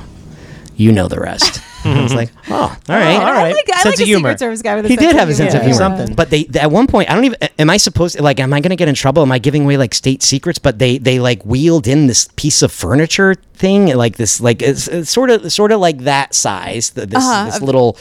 you 0.76 0.92
know, 0.92 1.08
the 1.08 1.20
rest." 1.20 1.60
I 1.84 2.02
was 2.02 2.12
mm-hmm. 2.12 2.16
like, 2.16 2.30
"Oh, 2.48 2.54
all 2.54 2.68
right, 2.68 2.78
all 2.88 2.96
right. 2.96 3.20
I 3.20 3.42
right. 3.42 3.54
like, 3.54 3.70
I 3.72 3.82
Sense 3.82 3.84
like 3.84 3.94
of 3.94 4.00
a 4.00 4.04
humor. 4.04 4.28
Secret 4.30 4.38
Service 4.38 4.62
guy 4.62 4.76
with 4.76 4.86
a 4.86 4.88
he 4.88 4.96
sense 4.96 5.06
did 5.06 5.14
of 5.14 5.20
have 5.20 5.28
a 5.28 5.34
sense 5.34 5.54
of 5.54 5.62
humor. 5.62 5.74
humor. 5.76 5.96
Something. 5.98 6.14
But 6.14 6.30
they 6.30 6.46
at 6.58 6.70
one 6.70 6.86
point, 6.86 7.10
I 7.10 7.14
don't 7.14 7.24
even. 7.24 7.38
Am 7.58 7.70
I 7.70 7.76
supposed 7.76 8.16
to 8.16 8.22
like? 8.22 8.40
Am 8.40 8.52
I 8.52 8.60
going 8.60 8.70
to 8.70 8.76
get 8.76 8.88
in 8.88 8.94
trouble? 8.94 9.22
Am 9.22 9.32
I 9.32 9.38
giving 9.38 9.64
away 9.64 9.76
like 9.76 9.94
state 9.94 10.22
secrets? 10.22 10.58
But 10.58 10.78
they 10.78 10.98
they 10.98 11.18
like 11.18 11.42
wheeled 11.44 11.86
in 11.86 12.06
this 12.06 12.28
piece 12.36 12.62
of 12.62 12.72
furniture 12.72 13.36
thing, 13.62 13.80
like 14.04 14.16
this, 14.16 14.40
like 14.48 14.60
it's, 14.70 14.88
it's 14.88 15.10
sort 15.10 15.30
of 15.30 15.50
sort 15.52 15.70
of 15.72 15.78
like 15.80 15.98
that 16.10 16.34
size. 16.34 16.90
th- 16.90 17.08
This 17.08 17.22
Uh-huh. 17.24 17.44
this 17.46 17.60
little. 17.62 17.96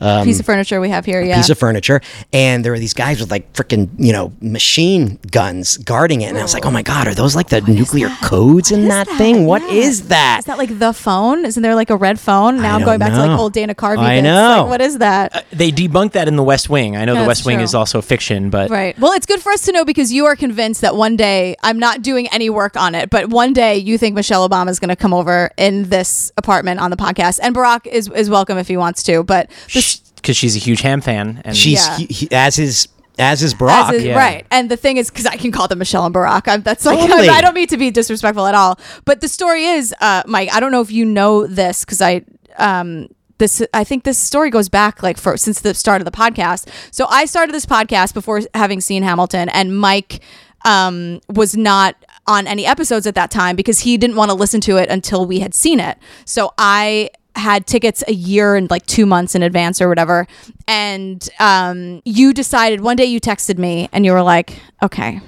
Um, 0.00 0.24
piece 0.26 0.40
of 0.40 0.44
furniture 0.44 0.80
we 0.80 0.90
have 0.90 1.04
here. 1.06 1.22
Yeah. 1.22 1.36
piece 1.36 1.50
of 1.50 1.56
furniture, 1.58 2.00
and 2.32 2.64
there 2.64 2.72
were 2.74 2.80
these 2.80 2.94
guys 2.94 3.20
with 3.20 3.30
like 3.30 3.44
freaking 3.52 3.88
you 3.96 4.12
know 4.12 4.32
machine 4.40 5.20
guns 5.30 5.76
guarding 5.78 6.20
it, 6.22 6.30
and 6.30 6.36
I 6.36 6.42
was 6.42 6.52
like, 6.52 6.66
oh 6.66 6.70
my 6.72 6.82
god, 6.82 7.06
are 7.06 7.14
those 7.14 7.36
like 7.36 7.48
the 7.48 7.60
nuclear 7.60 8.08
codes 8.20 8.72
in 8.72 8.88
that, 8.88 9.06
thing? 9.06 9.46
What 9.46 9.62
is 9.62 10.08
that? 10.08 10.40
Is 10.40 10.44
that 10.46 10.58
like 10.58 10.80
the 10.80 10.92
phone? 10.92 11.44
Isn't 11.44 11.62
there 11.62 11.76
like 11.76 11.90
a 11.90 11.96
red 11.96 12.18
phone? 12.18 12.60
Now 12.60 12.72
I 12.72 12.74
I'm 12.80 12.84
going 12.84 12.98
don't 12.98 13.08
back 13.08 13.12
to 13.16 13.24
like 13.28 13.38
old 13.38 13.52
Dana 13.52 13.72
Carvey. 13.72 13.98
I 13.98 14.16
bits. 14.16 14.24
know. 14.24 14.62
Like, 14.62 14.68
what 14.74 14.80
is 14.80 14.98
that? 14.98 15.46
They 15.52 15.70
debunked 15.70 16.12
that 16.18 16.26
in 16.26 16.34
the 16.34 16.42
West 16.42 16.68
Wing. 16.68 16.96
I 16.96 17.04
know 17.04 17.14
the 17.14 17.20
That's 17.20 17.28
West 17.28 17.46
Wing 17.46 17.58
true. 17.58 17.64
is 17.64 17.72
also 17.76 18.02
fiction, 18.02 18.50
but 18.50 18.70
Right. 18.70 18.98
Well, 18.98 19.12
it's 19.12 19.26
good 19.26 19.40
for 19.40 19.52
us 19.52 19.62
to 19.66 19.72
know 19.72 19.84
because 19.84 20.12
you 20.12 20.26
are 20.26 20.34
convinced 20.34 20.80
that 20.80 20.96
one 20.96 21.14
day 21.14 21.54
I'm 21.62 21.78
not 21.78 22.02
doing 22.02 22.26
any 22.32 22.50
work 22.50 22.76
on 22.76 22.96
it, 22.96 23.10
but 23.10 23.28
one 23.30 23.52
day 23.52 23.76
you 23.76 23.96
think 23.96 24.16
Michelle 24.16 24.42
Obama 24.48 24.70
is 24.70 24.80
going 24.80 24.88
to 24.88 24.96
come 25.04 25.12
over 25.12 25.50
in 25.58 25.90
this 25.90 26.32
apartment 26.38 26.80
on 26.80 26.90
the 26.90 26.96
podcast, 26.96 27.38
and 27.42 27.54
Barack 27.54 27.86
is 27.86 28.08
is 28.08 28.30
welcome 28.30 28.56
if 28.56 28.66
he 28.68 28.78
wants 28.78 29.02
to. 29.02 29.22
But 29.22 29.50
the, 29.74 30.00
because 30.16 30.34
she's 30.34 30.56
a 30.56 30.58
huge 30.58 30.80
Ham 30.80 31.02
fan, 31.02 31.42
and 31.44 31.54
She's 31.54 31.86
Yeah. 31.86 31.96
he, 31.98 32.06
he, 32.06 32.28
as 32.32 32.58
is 32.58 32.88
as 33.18 33.42
is 33.42 33.52
Barack. 33.52 33.90
As 33.90 33.96
is- 33.96 34.04
yeah. 34.04 34.16
Right. 34.16 34.46
And 34.50 34.70
the 34.70 34.78
thing 34.78 34.96
is, 34.96 35.10
because 35.10 35.26
I 35.26 35.36
can 35.36 35.52
call 35.52 35.68
them 35.68 35.78
Michelle 35.78 36.06
and 36.06 36.14
Barack. 36.14 36.48
I'm, 36.48 36.62
that's 36.62 36.86
like, 36.86 36.98
Totally. 36.98 37.28
I 37.38 37.42
don't 37.42 37.54
mean 37.54 37.66
to 37.66 37.76
be 37.76 37.90
disrespectful 37.90 38.46
at 38.46 38.54
all. 38.54 38.78
But 39.04 39.20
the 39.20 39.28
story 39.28 39.66
is, 39.66 39.94
uh, 40.00 40.22
Mike, 40.26 40.48
I 40.54 40.58
don't 40.58 40.72
know 40.72 40.80
if 40.80 40.90
you 40.90 41.04
know 41.04 41.46
this 41.46 41.84
because 41.84 42.00
I, 42.00 42.22
um, 42.56 43.08
this 43.36 43.62
I 43.74 43.84
think 43.84 44.04
this 44.04 44.16
story 44.16 44.48
goes 44.48 44.70
back 44.70 45.02
like 45.02 45.18
for 45.18 45.36
since 45.36 45.60
the 45.60 45.74
start 45.74 46.00
of 46.00 46.06
the 46.06 46.10
podcast. 46.12 46.66
So 46.92 47.04
I 47.10 47.26
started 47.26 47.54
this 47.54 47.66
podcast 47.66 48.14
before 48.14 48.40
having 48.54 48.80
seen 48.80 49.02
Hamilton, 49.02 49.50
and 49.50 49.76
Mike 49.78 50.20
um, 50.64 51.20
was 51.28 51.54
not 51.56 51.94
on 52.26 52.46
any 52.46 52.66
episodes 52.66 53.06
at 53.06 53.14
that 53.14 53.30
time 53.30 53.56
because 53.56 53.80
he 53.80 53.96
didn't 53.96 54.16
want 54.16 54.30
to 54.30 54.36
listen 54.36 54.60
to 54.62 54.76
it 54.76 54.88
until 54.88 55.26
we 55.26 55.40
had 55.40 55.54
seen 55.54 55.80
it. 55.80 55.98
So 56.24 56.52
I 56.58 57.10
had 57.36 57.66
tickets 57.66 58.04
a 58.06 58.12
year 58.12 58.54
and 58.54 58.70
like 58.70 58.86
two 58.86 59.06
months 59.06 59.34
in 59.34 59.42
advance 59.42 59.80
or 59.80 59.88
whatever. 59.88 60.26
And 60.68 61.28
um, 61.40 62.00
you 62.04 62.32
decided 62.32 62.80
one 62.80 62.96
day 62.96 63.06
you 63.06 63.20
texted 63.20 63.58
me 63.58 63.88
and 63.92 64.04
you 64.04 64.12
were 64.12 64.22
like, 64.22 64.58
okay. 64.82 65.20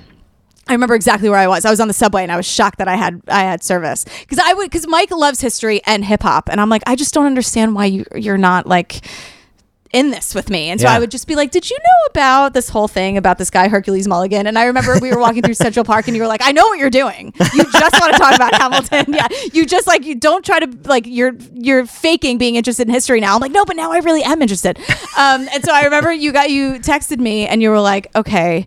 I 0.68 0.72
remember 0.72 0.96
exactly 0.96 1.28
where 1.28 1.38
I 1.38 1.46
was. 1.46 1.64
I 1.64 1.70
was 1.70 1.78
on 1.78 1.86
the 1.86 1.94
subway 1.94 2.22
and 2.22 2.32
I 2.32 2.36
was 2.36 2.46
shocked 2.46 2.78
that 2.78 2.88
I 2.88 2.96
had 2.96 3.22
I 3.28 3.42
had 3.42 3.62
service 3.62 4.04
because 4.20 4.40
I 4.40 4.52
would 4.52 4.64
because 4.64 4.86
Mike 4.88 5.12
loves 5.12 5.40
history 5.40 5.80
and 5.86 6.04
hip 6.04 6.24
hop 6.24 6.48
and 6.48 6.60
I'm 6.60 6.68
like 6.68 6.82
I 6.88 6.96
just 6.96 7.14
don't 7.14 7.26
understand 7.26 7.76
why 7.76 7.84
you 7.84 8.04
you're 8.16 8.36
not 8.36 8.66
like 8.66 9.06
in 9.96 10.10
this 10.10 10.34
with 10.34 10.50
me. 10.50 10.68
And 10.70 10.80
so 10.80 10.86
Yeah. 10.86 10.94
I 10.94 10.98
would 10.98 11.10
just 11.10 11.26
be 11.26 11.34
like, 11.34 11.50
Did 11.50 11.68
you 11.70 11.76
know 11.76 12.10
about 12.10 12.52
this 12.54 12.68
whole 12.68 12.86
thing 12.86 13.16
about 13.16 13.38
this 13.38 13.50
guy, 13.50 13.68
Hercules 13.68 14.06
Mulligan? 14.06 14.46
And 14.46 14.58
I 14.58 14.64
remember 14.66 14.98
we 15.00 15.10
were 15.10 15.18
walking 15.18 15.42
through 15.42 15.54
Central 15.54 15.84
Park 15.84 16.06
and 16.06 16.16
you 16.16 16.22
were 16.22 16.28
like, 16.28 16.42
I 16.44 16.52
know 16.52 16.66
what 16.66 16.78
you're 16.78 16.90
doing. 16.90 17.32
You 17.54 17.64
just 17.72 18.00
want 18.00 18.12
to 18.12 18.18
talk 18.18 18.34
about 18.34 18.54
Hamilton. 18.54 19.06
Yeah. 19.16 19.28
You 19.52 19.64
just 19.64 19.86
like, 19.86 20.04
you 20.04 20.14
don't 20.14 20.44
try 20.44 20.60
to, 20.60 20.68
like, 20.84 21.06
you're, 21.06 21.32
you're 21.54 21.86
faking 21.86 22.36
being 22.38 22.56
interested 22.56 22.86
in 22.86 22.92
history 22.92 23.18
now. 23.20 23.34
I'm 23.34 23.40
like, 23.40 23.52
No, 23.52 23.64
but 23.64 23.76
now 23.76 23.90
I 23.92 23.98
really 23.98 24.22
am 24.22 24.42
interested. 24.42 24.78
Um, 25.16 25.48
and 25.52 25.64
so 25.64 25.72
I 25.72 25.84
remember 25.84 26.12
you 26.12 26.32
got, 26.32 26.50
you 26.50 26.74
texted 26.74 27.18
me 27.18 27.46
and 27.46 27.62
you 27.62 27.70
were 27.70 27.80
like, 27.80 28.14
Okay. 28.14 28.66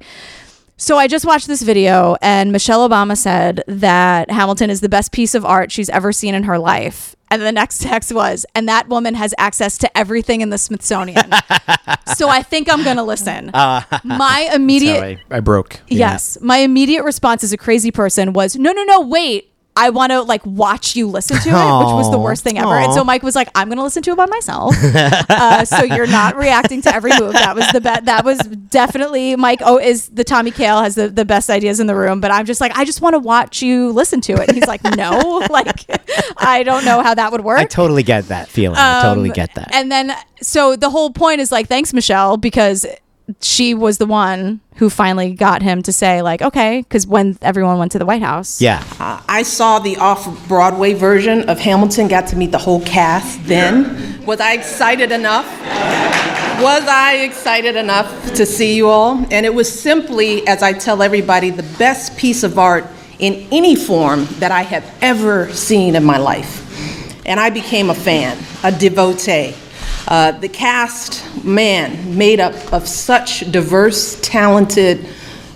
So 0.77 0.97
I 0.97 1.07
just 1.07 1.25
watched 1.25 1.47
this 1.47 1.61
video, 1.61 2.15
and 2.21 2.53
Michelle 2.53 2.87
Obama 2.87 3.17
said 3.17 3.63
that 3.67 4.31
Hamilton 4.31 4.69
is 4.69 4.79
the 4.79 4.87
best 4.87 5.11
piece 5.11 5.35
of 5.35 5.43
art 5.43 5.73
she's 5.73 5.89
ever 5.89 6.13
seen 6.13 6.33
in 6.33 6.43
her 6.43 6.57
life. 6.57 7.17
And 7.31 7.41
the 7.41 7.51
next 7.51 7.81
text 7.81 8.11
was, 8.11 8.45
and 8.55 8.67
that 8.67 8.87
woman 8.89 9.13
has 9.15 9.33
access 9.37 9.77
to 9.79 9.97
everything 9.97 10.41
in 10.41 10.49
the 10.49 10.57
Smithsonian. 10.57 11.31
so 12.15 12.27
I 12.29 12.41
think 12.41 12.71
I'm 12.71 12.83
going 12.83 12.97
to 12.97 13.03
listen. 13.03 13.51
Uh, 13.53 13.81
My 14.03 14.49
immediate 14.53 15.03
I, 15.03 15.21
I 15.29 15.39
broke. 15.39 15.79
Yeah. 15.87 16.11
Yes. 16.11 16.37
My 16.41 16.57
immediate 16.57 17.03
response 17.03 17.43
as 17.43 17.53
a 17.53 17.57
crazy 17.57 17.91
person 17.91 18.33
was, 18.33 18.55
no, 18.55 18.71
no, 18.71 18.83
no, 18.83 19.01
wait. 19.01 19.51
I 19.85 19.89
want 19.91 20.11
to 20.11 20.21
like 20.21 20.45
watch 20.45 20.95
you 20.95 21.07
listen 21.07 21.37
to 21.37 21.49
it, 21.49 21.53
which 21.53 21.93
was 21.93 22.11
the 22.11 22.19
worst 22.19 22.43
thing 22.43 22.57
ever. 22.57 22.73
And 22.75 22.93
so 22.93 23.03
Mike 23.03 23.23
was 23.23 23.35
like, 23.35 23.49
I'm 23.55 23.67
going 23.69 23.77
to 23.77 23.83
listen 23.83 24.03
to 24.03 24.11
it 24.11 24.17
by 24.17 24.25
myself. 24.25 24.75
uh, 25.29 25.63
so 25.65 25.83
you're 25.83 26.07
not 26.07 26.35
reacting 26.35 26.81
to 26.83 26.93
every 26.93 27.11
move. 27.19 27.33
That 27.33 27.55
was 27.55 27.67
the 27.71 27.81
bet. 27.81 28.05
That 28.05 28.25
was 28.25 28.37
definitely 28.39 29.35
Mike. 29.35 29.59
Oh, 29.63 29.77
is 29.79 30.09
the 30.09 30.23
Tommy 30.23 30.51
Kail 30.51 30.81
has 30.81 30.95
the, 30.95 31.07
the 31.09 31.25
best 31.25 31.49
ideas 31.49 31.79
in 31.79 31.87
the 31.87 31.95
room, 31.95 32.19
but 32.21 32.31
I'm 32.31 32.45
just 32.45 32.61
like, 32.61 32.77
I 32.77 32.85
just 32.85 33.01
want 33.01 33.13
to 33.15 33.19
watch 33.19 33.61
you 33.61 33.91
listen 33.91 34.21
to 34.21 34.33
it. 34.33 34.49
And 34.49 34.55
he's 34.57 34.67
like, 34.67 34.83
no, 34.83 35.45
like, 35.49 35.85
I 36.37 36.63
don't 36.63 36.83
know 36.85 37.01
how 37.01 37.13
that 37.13 37.31
would 37.31 37.41
work. 37.41 37.59
I 37.59 37.65
totally 37.65 38.03
get 38.03 38.27
that 38.27 38.47
feeling. 38.49 38.77
I 38.77 39.01
totally 39.01 39.29
Um, 39.29 39.33
get 39.33 39.55
that. 39.55 39.73
And 39.73 39.91
then, 39.91 40.13
so 40.41 40.75
the 40.75 40.89
whole 40.89 41.11
point 41.11 41.41
is 41.41 41.51
like, 41.51 41.67
thanks, 41.67 41.93
Michelle, 41.93 42.37
because 42.37 42.85
she 43.41 43.73
was 43.73 43.97
the 43.97 44.05
one 44.05 44.61
who 44.75 44.89
finally 44.89 45.33
got 45.33 45.61
him 45.61 45.81
to 45.83 45.91
say, 45.91 46.21
like, 46.21 46.41
okay, 46.41 46.81
because 46.81 47.05
when 47.05 47.37
everyone 47.41 47.77
went 47.77 47.91
to 47.91 47.99
the 47.99 48.05
White 48.05 48.21
House. 48.21 48.61
yeah. 48.61 48.83
Uh, 48.99 49.21
I 49.27 49.43
saw 49.43 49.79
the 49.79 49.97
off-Broadway 49.97 50.93
version 50.93 51.49
of 51.49 51.59
Hamilton, 51.59 52.07
got 52.07 52.27
to 52.27 52.35
meet 52.35 52.51
the 52.51 52.57
whole 52.57 52.81
cast 52.85 53.43
then. 53.45 54.25
Was 54.25 54.39
I 54.39 54.53
excited 54.53 55.11
enough? 55.11 55.45
Was 56.61 56.83
I 56.87 57.17
excited 57.23 57.75
enough 57.75 58.33
to 58.33 58.45
see 58.45 58.75
you 58.75 58.89
all? 58.89 59.25
And 59.31 59.45
it 59.45 59.53
was 59.53 59.67
simply, 59.71 60.47
as 60.47 60.61
I 60.63 60.73
tell 60.73 61.01
everybody, 61.01 61.49
the 61.49 61.63
best 61.77 62.17
piece 62.17 62.43
of 62.43 62.57
art 62.57 62.85
in 63.19 63.47
any 63.51 63.75
form 63.75 64.27
that 64.39 64.51
I 64.51 64.61
have 64.61 64.85
ever 65.01 65.51
seen 65.53 65.95
in 65.95 66.03
my 66.03 66.17
life. 66.17 66.65
And 67.25 67.39
I 67.39 67.49
became 67.49 67.89
a 67.89 67.95
fan, 67.95 68.37
a 68.63 68.71
devotee. 68.71 69.53
Uh, 70.09 70.31
the 70.31 70.49
cast, 70.49 71.23
man, 71.45 72.17
made 72.17 72.39
up 72.39 72.73
of 72.73 72.87
such 72.87 73.41
diverse, 73.51 74.19
talented, 74.21 75.05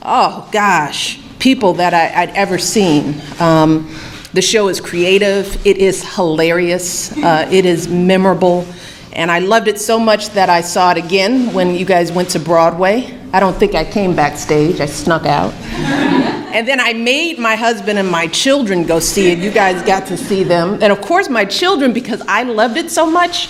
oh 0.04 0.48
gosh, 0.52 1.20
people 1.40 1.74
that 1.74 1.96
I, 1.96 2.22
I'd 2.22 2.30
ever 2.36 2.60
seen. 2.60 3.20
Um, 3.40 3.92
the 4.34 4.44
show 4.44 4.68
is 4.68 4.80
creative, 4.80 5.66
it 5.66 5.78
is 5.78 6.04
hilarious, 6.16 7.18
uh, 7.18 7.50
it 7.52 7.66
is 7.66 7.88
memorable, 7.88 8.68
and 9.14 9.32
I 9.32 9.40
loved 9.40 9.68
it 9.68 9.80
so 9.80 9.98
much 9.98 10.30
that 10.30 10.52
I 10.52 10.62
saw 10.62 10.92
it 10.92 10.98
again 10.98 11.52
when 11.52 11.74
you 11.74 11.84
guys 11.84 12.12
went 12.12 12.30
to 12.30 12.40
Broadway. 12.40 13.20
I 13.34 13.40
don't 13.40 13.56
think 13.56 13.74
I 13.74 13.84
came 13.84 14.16
backstage, 14.16 14.80
I 14.80 14.86
snuck 14.86 15.26
out. 15.26 15.52
And 16.54 16.68
then 16.68 16.80
I 16.80 16.94
made 16.94 17.40
my 17.40 17.56
husband 17.56 17.98
and 17.98 18.08
my 18.08 18.28
children 18.28 18.84
go 18.84 19.00
see 19.00 19.32
it. 19.32 19.40
You 19.40 19.50
guys 19.50 19.82
got 19.82 20.06
to 20.10 20.16
see 20.16 20.44
them. 20.44 20.84
And 20.84 20.94
of 20.94 21.02
course, 21.02 21.28
my 21.28 21.46
children, 21.46 21.94
because 21.94 22.22
I 22.28 22.44
loved 22.44 22.78
it 22.78 22.92
so 22.92 23.10
much, 23.10 23.50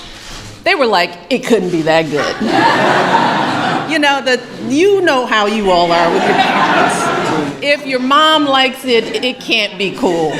they 0.63 0.75
were 0.75 0.85
like, 0.85 1.11
it 1.29 1.45
couldn't 1.45 1.71
be 1.71 1.81
that 1.83 2.03
good. 2.03 2.35
you 3.91 3.99
know, 3.99 4.21
that 4.21 4.41
you 4.71 5.01
know 5.01 5.25
how 5.25 5.45
you 5.45 5.69
all 5.71 5.91
are 5.91 6.11
with 6.11 6.23
your 6.23 6.33
parents. 6.33 7.63
If 7.63 7.85
your 7.85 7.99
mom 7.99 8.45
likes 8.45 8.85
it, 8.85 9.23
it 9.23 9.39
can't 9.39 9.77
be 9.77 9.95
cool. 9.95 10.31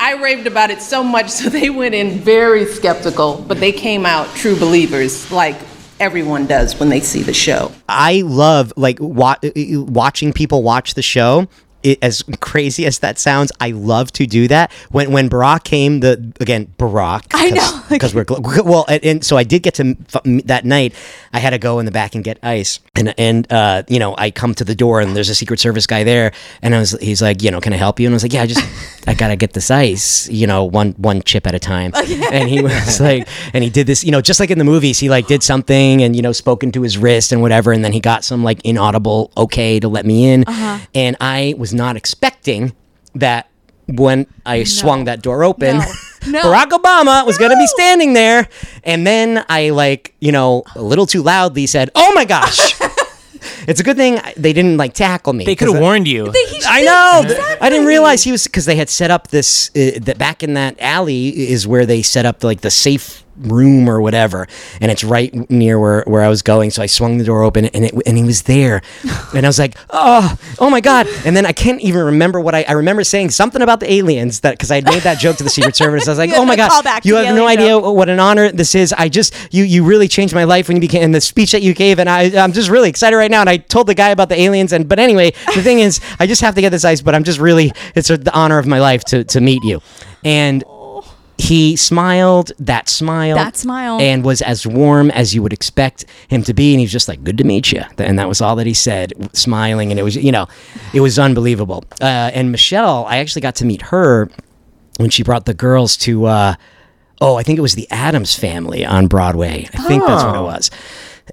I 0.00 0.18
raved 0.20 0.46
about 0.46 0.70
it 0.70 0.82
so 0.82 1.02
much, 1.02 1.30
so 1.30 1.48
they 1.48 1.70
went 1.70 1.94
in 1.94 2.18
very 2.18 2.66
skeptical, 2.66 3.44
but 3.48 3.58
they 3.60 3.72
came 3.72 4.04
out 4.04 4.28
true 4.36 4.56
believers, 4.56 5.30
like 5.30 5.56
everyone 6.00 6.46
does 6.46 6.78
when 6.78 6.88
they 6.88 7.00
see 7.00 7.22
the 7.22 7.32
show. 7.32 7.72
I 7.88 8.22
love 8.22 8.72
like 8.76 8.98
wa- 9.00 9.36
watching 9.54 10.32
people 10.32 10.62
watch 10.62 10.94
the 10.94 11.02
show. 11.02 11.48
It, 11.84 11.98
as 12.02 12.24
crazy 12.40 12.86
as 12.86 12.98
that 13.00 13.18
sounds, 13.18 13.52
I 13.60 13.70
love 13.72 14.10
to 14.12 14.26
do 14.26 14.48
that. 14.48 14.72
When 14.90 15.12
when 15.12 15.28
Barack 15.28 15.64
came, 15.64 16.00
the 16.00 16.32
again 16.40 16.72
Barack, 16.78 17.26
I 17.34 17.50
know. 17.50 17.82
because 17.90 18.14
we're 18.14 18.24
well, 18.64 18.86
and, 18.88 19.04
and 19.04 19.24
so 19.24 19.36
I 19.36 19.44
did 19.44 19.62
get 19.62 19.74
to 19.74 19.94
that 20.46 20.62
night. 20.64 20.94
I 21.32 21.38
had 21.40 21.50
to 21.50 21.58
go 21.58 21.78
in 21.80 21.84
the 21.84 21.92
back 21.92 22.14
and 22.14 22.24
get 22.24 22.38
ice, 22.42 22.80
and 22.96 23.14
and 23.18 23.50
uh, 23.52 23.82
you 23.88 23.98
know 23.98 24.14
I 24.16 24.30
come 24.30 24.54
to 24.54 24.64
the 24.64 24.74
door 24.74 25.00
and 25.02 25.14
there's 25.14 25.28
a 25.28 25.34
Secret 25.34 25.60
Service 25.60 25.86
guy 25.86 26.04
there, 26.04 26.32
and 26.62 26.74
I 26.74 26.78
was 26.78 26.92
he's 27.00 27.20
like, 27.20 27.42
you 27.42 27.50
know, 27.50 27.60
can 27.60 27.72
I 27.72 27.76
help 27.76 28.00
you? 28.00 28.06
And 28.06 28.14
I 28.14 28.16
was 28.16 28.22
like, 28.22 28.32
yeah, 28.32 28.42
I 28.42 28.46
just 28.46 28.64
I 29.06 29.12
gotta 29.14 29.36
get 29.36 29.52
this 29.52 29.70
ice, 29.70 30.26
you 30.30 30.46
know, 30.46 30.64
one 30.64 30.92
one 30.92 31.20
chip 31.22 31.46
at 31.46 31.54
a 31.54 31.58
time. 31.58 31.92
And 31.94 32.48
he 32.48 32.62
was 32.62 32.98
like, 33.08 33.28
and 33.52 33.62
he 33.62 33.68
did 33.68 33.86
this, 33.86 34.02
you 34.04 34.10
know, 34.10 34.22
just 34.22 34.40
like 34.40 34.50
in 34.50 34.56
the 34.58 34.64
movies, 34.64 34.98
he 35.00 35.10
like 35.10 35.26
did 35.26 35.42
something 35.42 36.02
and 36.02 36.16
you 36.16 36.22
know 36.22 36.32
spoke 36.32 36.62
into 36.62 36.80
his 36.80 36.96
wrist 36.96 37.30
and 37.32 37.42
whatever, 37.42 37.72
and 37.72 37.84
then 37.84 37.92
he 37.92 38.00
got 38.00 38.24
some 38.24 38.42
like 38.42 38.64
inaudible 38.64 39.30
okay 39.36 39.78
to 39.80 39.88
let 39.88 40.06
me 40.06 40.30
in, 40.32 40.44
Uh-huh. 40.46 40.78
and 40.94 41.16
I 41.20 41.54
was 41.58 41.73
not 41.74 41.96
expecting 41.96 42.72
that 43.14 43.48
when 43.86 44.26
I 44.46 44.64
swung 44.64 45.04
that 45.04 45.22
door 45.22 45.44
open. 45.44 45.78
No. 45.78 45.84
No. 46.26 46.40
Barack 46.40 46.70
Obama 46.70 47.26
was 47.26 47.36
going 47.36 47.50
to 47.50 47.56
be 47.58 47.66
standing 47.66 48.14
there. 48.14 48.48
And 48.82 49.06
then 49.06 49.44
I, 49.50 49.68
like, 49.68 50.14
you 50.20 50.32
know, 50.32 50.62
a 50.74 50.80
little 50.80 51.04
too 51.04 51.22
loudly 51.22 51.66
said, 51.66 51.90
Oh 51.94 52.14
my 52.14 52.24
gosh. 52.24 52.80
it's 53.68 53.80
a 53.80 53.82
good 53.82 53.98
thing 53.98 54.20
they 54.36 54.54
didn't, 54.54 54.78
like, 54.78 54.94
tackle 54.94 55.34
me. 55.34 55.44
They 55.44 55.54
could 55.54 55.68
have 55.68 55.78
warned 55.80 56.08
you. 56.08 56.32
I 56.66 56.82
know. 56.82 57.58
I 57.60 57.68
didn't 57.68 57.86
realize 57.86 58.22
he 58.22 58.32
was 58.32 58.44
because 58.44 58.64
they 58.64 58.76
had 58.76 58.88
set 58.88 59.10
up 59.10 59.28
this 59.28 59.68
uh, 59.76 59.98
that 60.00 60.16
back 60.16 60.42
in 60.42 60.54
that 60.54 60.80
alley 60.80 61.28
is 61.28 61.66
where 61.66 61.84
they 61.84 62.00
set 62.00 62.24
up 62.24 62.42
like 62.42 62.62
the 62.62 62.70
safe 62.70 63.23
room 63.36 63.88
or 63.88 64.00
whatever, 64.00 64.46
and 64.80 64.90
it's 64.90 65.04
right 65.04 65.50
near 65.50 65.78
where, 65.78 66.02
where 66.06 66.22
I 66.22 66.28
was 66.28 66.42
going. 66.42 66.70
So 66.70 66.82
I 66.82 66.86
swung 66.86 67.18
the 67.18 67.24
door 67.24 67.42
open, 67.42 67.66
and 67.66 67.84
it 67.84 67.94
and 68.06 68.16
he 68.16 68.24
was 68.24 68.42
there, 68.42 68.82
and 69.34 69.46
I 69.46 69.48
was 69.48 69.58
like, 69.58 69.76
oh, 69.90 70.36
oh 70.58 70.70
my 70.70 70.80
god! 70.80 71.06
And 71.24 71.36
then 71.36 71.46
I 71.46 71.52
can't 71.52 71.80
even 71.80 72.02
remember 72.04 72.40
what 72.40 72.54
I 72.54 72.64
I 72.68 72.72
remember 72.72 73.04
saying 73.04 73.30
something 73.30 73.62
about 73.62 73.80
the 73.80 73.92
aliens 73.92 74.40
that 74.40 74.52
because 74.52 74.70
I 74.70 74.76
had 74.76 74.84
made 74.84 75.02
that 75.02 75.18
joke 75.18 75.36
to 75.36 75.44
the 75.44 75.50
Secret 75.50 75.76
Service. 75.76 76.08
I 76.08 76.12
was 76.12 76.18
like, 76.24 76.30
oh 76.34 76.44
my 76.44 76.56
god, 76.56 77.04
you 77.04 77.16
have 77.16 77.34
no 77.34 77.46
idea 77.46 77.68
joke. 77.68 77.94
what 77.94 78.08
an 78.08 78.20
honor 78.20 78.50
this 78.50 78.74
is. 78.74 78.92
I 78.92 79.08
just 79.08 79.34
you 79.52 79.64
you 79.64 79.84
really 79.84 80.08
changed 80.08 80.34
my 80.34 80.44
life 80.44 80.68
when 80.68 80.76
you 80.76 80.80
became 80.80 81.02
and 81.02 81.14
the 81.14 81.20
speech 81.20 81.52
that 81.52 81.62
you 81.62 81.74
gave, 81.74 81.98
and 81.98 82.08
I 82.08 82.42
I'm 82.42 82.52
just 82.52 82.70
really 82.70 82.88
excited 82.88 83.16
right 83.16 83.30
now. 83.30 83.40
And 83.40 83.50
I 83.50 83.58
told 83.58 83.86
the 83.86 83.94
guy 83.94 84.10
about 84.10 84.28
the 84.28 84.40
aliens, 84.40 84.72
and 84.72 84.88
but 84.88 84.98
anyway, 84.98 85.32
the 85.54 85.62
thing 85.62 85.80
is, 85.80 86.00
I 86.18 86.26
just 86.26 86.40
have 86.40 86.54
to 86.54 86.60
get 86.60 86.70
this 86.70 86.84
ice, 86.84 87.02
but 87.02 87.14
I'm 87.14 87.24
just 87.24 87.38
really 87.38 87.72
it's 87.94 88.10
a, 88.10 88.16
the 88.16 88.32
honor 88.34 88.58
of 88.58 88.66
my 88.66 88.80
life 88.80 89.04
to 89.04 89.24
to 89.24 89.40
meet 89.40 89.62
you, 89.64 89.82
and. 90.24 90.64
He 91.38 91.74
smiled 91.76 92.52
that 92.60 92.88
smile, 92.88 93.34
That 93.36 93.56
smile. 93.56 93.98
and 94.00 94.24
was 94.24 94.40
as 94.40 94.66
warm 94.66 95.10
as 95.10 95.34
you 95.34 95.42
would 95.42 95.52
expect 95.52 96.04
him 96.28 96.42
to 96.44 96.54
be. 96.54 96.72
And 96.72 96.80
he 96.80 96.84
was 96.84 96.92
just 96.92 97.08
like, 97.08 97.24
"Good 97.24 97.38
to 97.38 97.44
meet 97.44 97.72
you," 97.72 97.82
and 97.98 98.18
that 98.18 98.28
was 98.28 98.40
all 98.40 98.54
that 98.56 98.66
he 98.66 98.74
said, 98.74 99.12
smiling. 99.36 99.90
And 99.90 99.98
it 99.98 100.04
was, 100.04 100.14
you 100.16 100.30
know, 100.32 100.46
it 100.92 101.00
was 101.00 101.18
unbelievable. 101.18 101.84
Uh, 102.00 102.30
and 102.34 102.52
Michelle, 102.52 103.04
I 103.06 103.16
actually 103.18 103.42
got 103.42 103.56
to 103.56 103.64
meet 103.64 103.82
her 103.82 104.30
when 104.98 105.10
she 105.10 105.22
brought 105.24 105.44
the 105.44 105.54
girls 105.54 105.96
to 105.96 106.26
uh, 106.26 106.54
oh 107.20 107.36
i 107.36 107.42
think 107.42 107.58
it 107.58 107.62
was 107.62 107.74
the 107.74 107.88
addams 107.90 108.36
family 108.36 108.84
on 108.86 109.06
broadway 109.08 109.68
i 109.74 109.82
think 109.88 110.04
that's 110.06 110.22
what 110.24 110.34
it 110.34 110.38
Oh. 110.38 110.44
was 110.44 110.70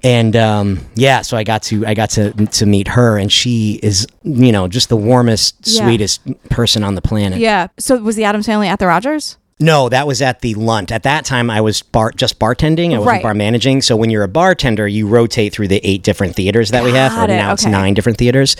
and 0.02 0.34
um, 0.36 0.80
yeah 0.94 1.22
so 1.22 1.36
i 1.36 1.44
got 1.44 1.62
to 1.64 1.86
i 1.86 1.94
got 1.94 2.10
to 2.10 2.32
to 2.32 2.66
meet 2.66 2.88
her 2.88 3.18
and 3.18 3.30
she 3.32 3.78
is 3.82 4.06
you 4.24 4.50
know 4.52 4.66
just 4.68 4.88
the 4.88 4.96
warmest 4.96 5.56
Yeah. 5.64 5.82
sweetest 5.84 6.20
person 6.50 6.82
on 6.82 6.94
the 6.96 7.02
planet 7.02 7.38
Yeah. 7.38 7.68
So 7.78 7.96
was 7.98 8.16
the 8.16 8.24
Addams 8.24 8.46
family 8.46 8.66
at 8.68 8.78
the 8.80 8.86
Rodgers? 8.88 9.36
No 9.62 9.88
that 9.88 10.06
was 10.06 10.20
at 10.20 10.40
the 10.40 10.54
lunt. 10.54 10.92
At 10.92 11.04
that 11.04 11.24
time 11.24 11.48
i 11.50 11.60
was 11.60 11.80
bar 11.82 12.10
just 12.12 12.38
bartending. 12.38 12.88
I 12.94 12.98
wasn't 12.98 13.06
Right. 13.06 13.22
bar 13.22 13.34
managing. 13.34 13.80
So 13.82 13.96
when 13.96 14.10
you're 14.10 14.22
a 14.24 14.28
bartender 14.28 14.86
you 14.86 15.06
rotate 15.06 15.52
through 15.54 15.68
the 15.68 15.80
eight 15.84 16.02
different 16.02 16.34
theaters 16.36 16.70
that 16.70 16.84
we 16.84 16.92
have. 16.92 17.12
Got 17.12 17.30
or 17.30 17.32
it, 17.32 17.36
now 17.36 17.52
it's 17.52 17.64
nine 17.64 17.94
different 17.94 18.18
theaters. 18.18 18.56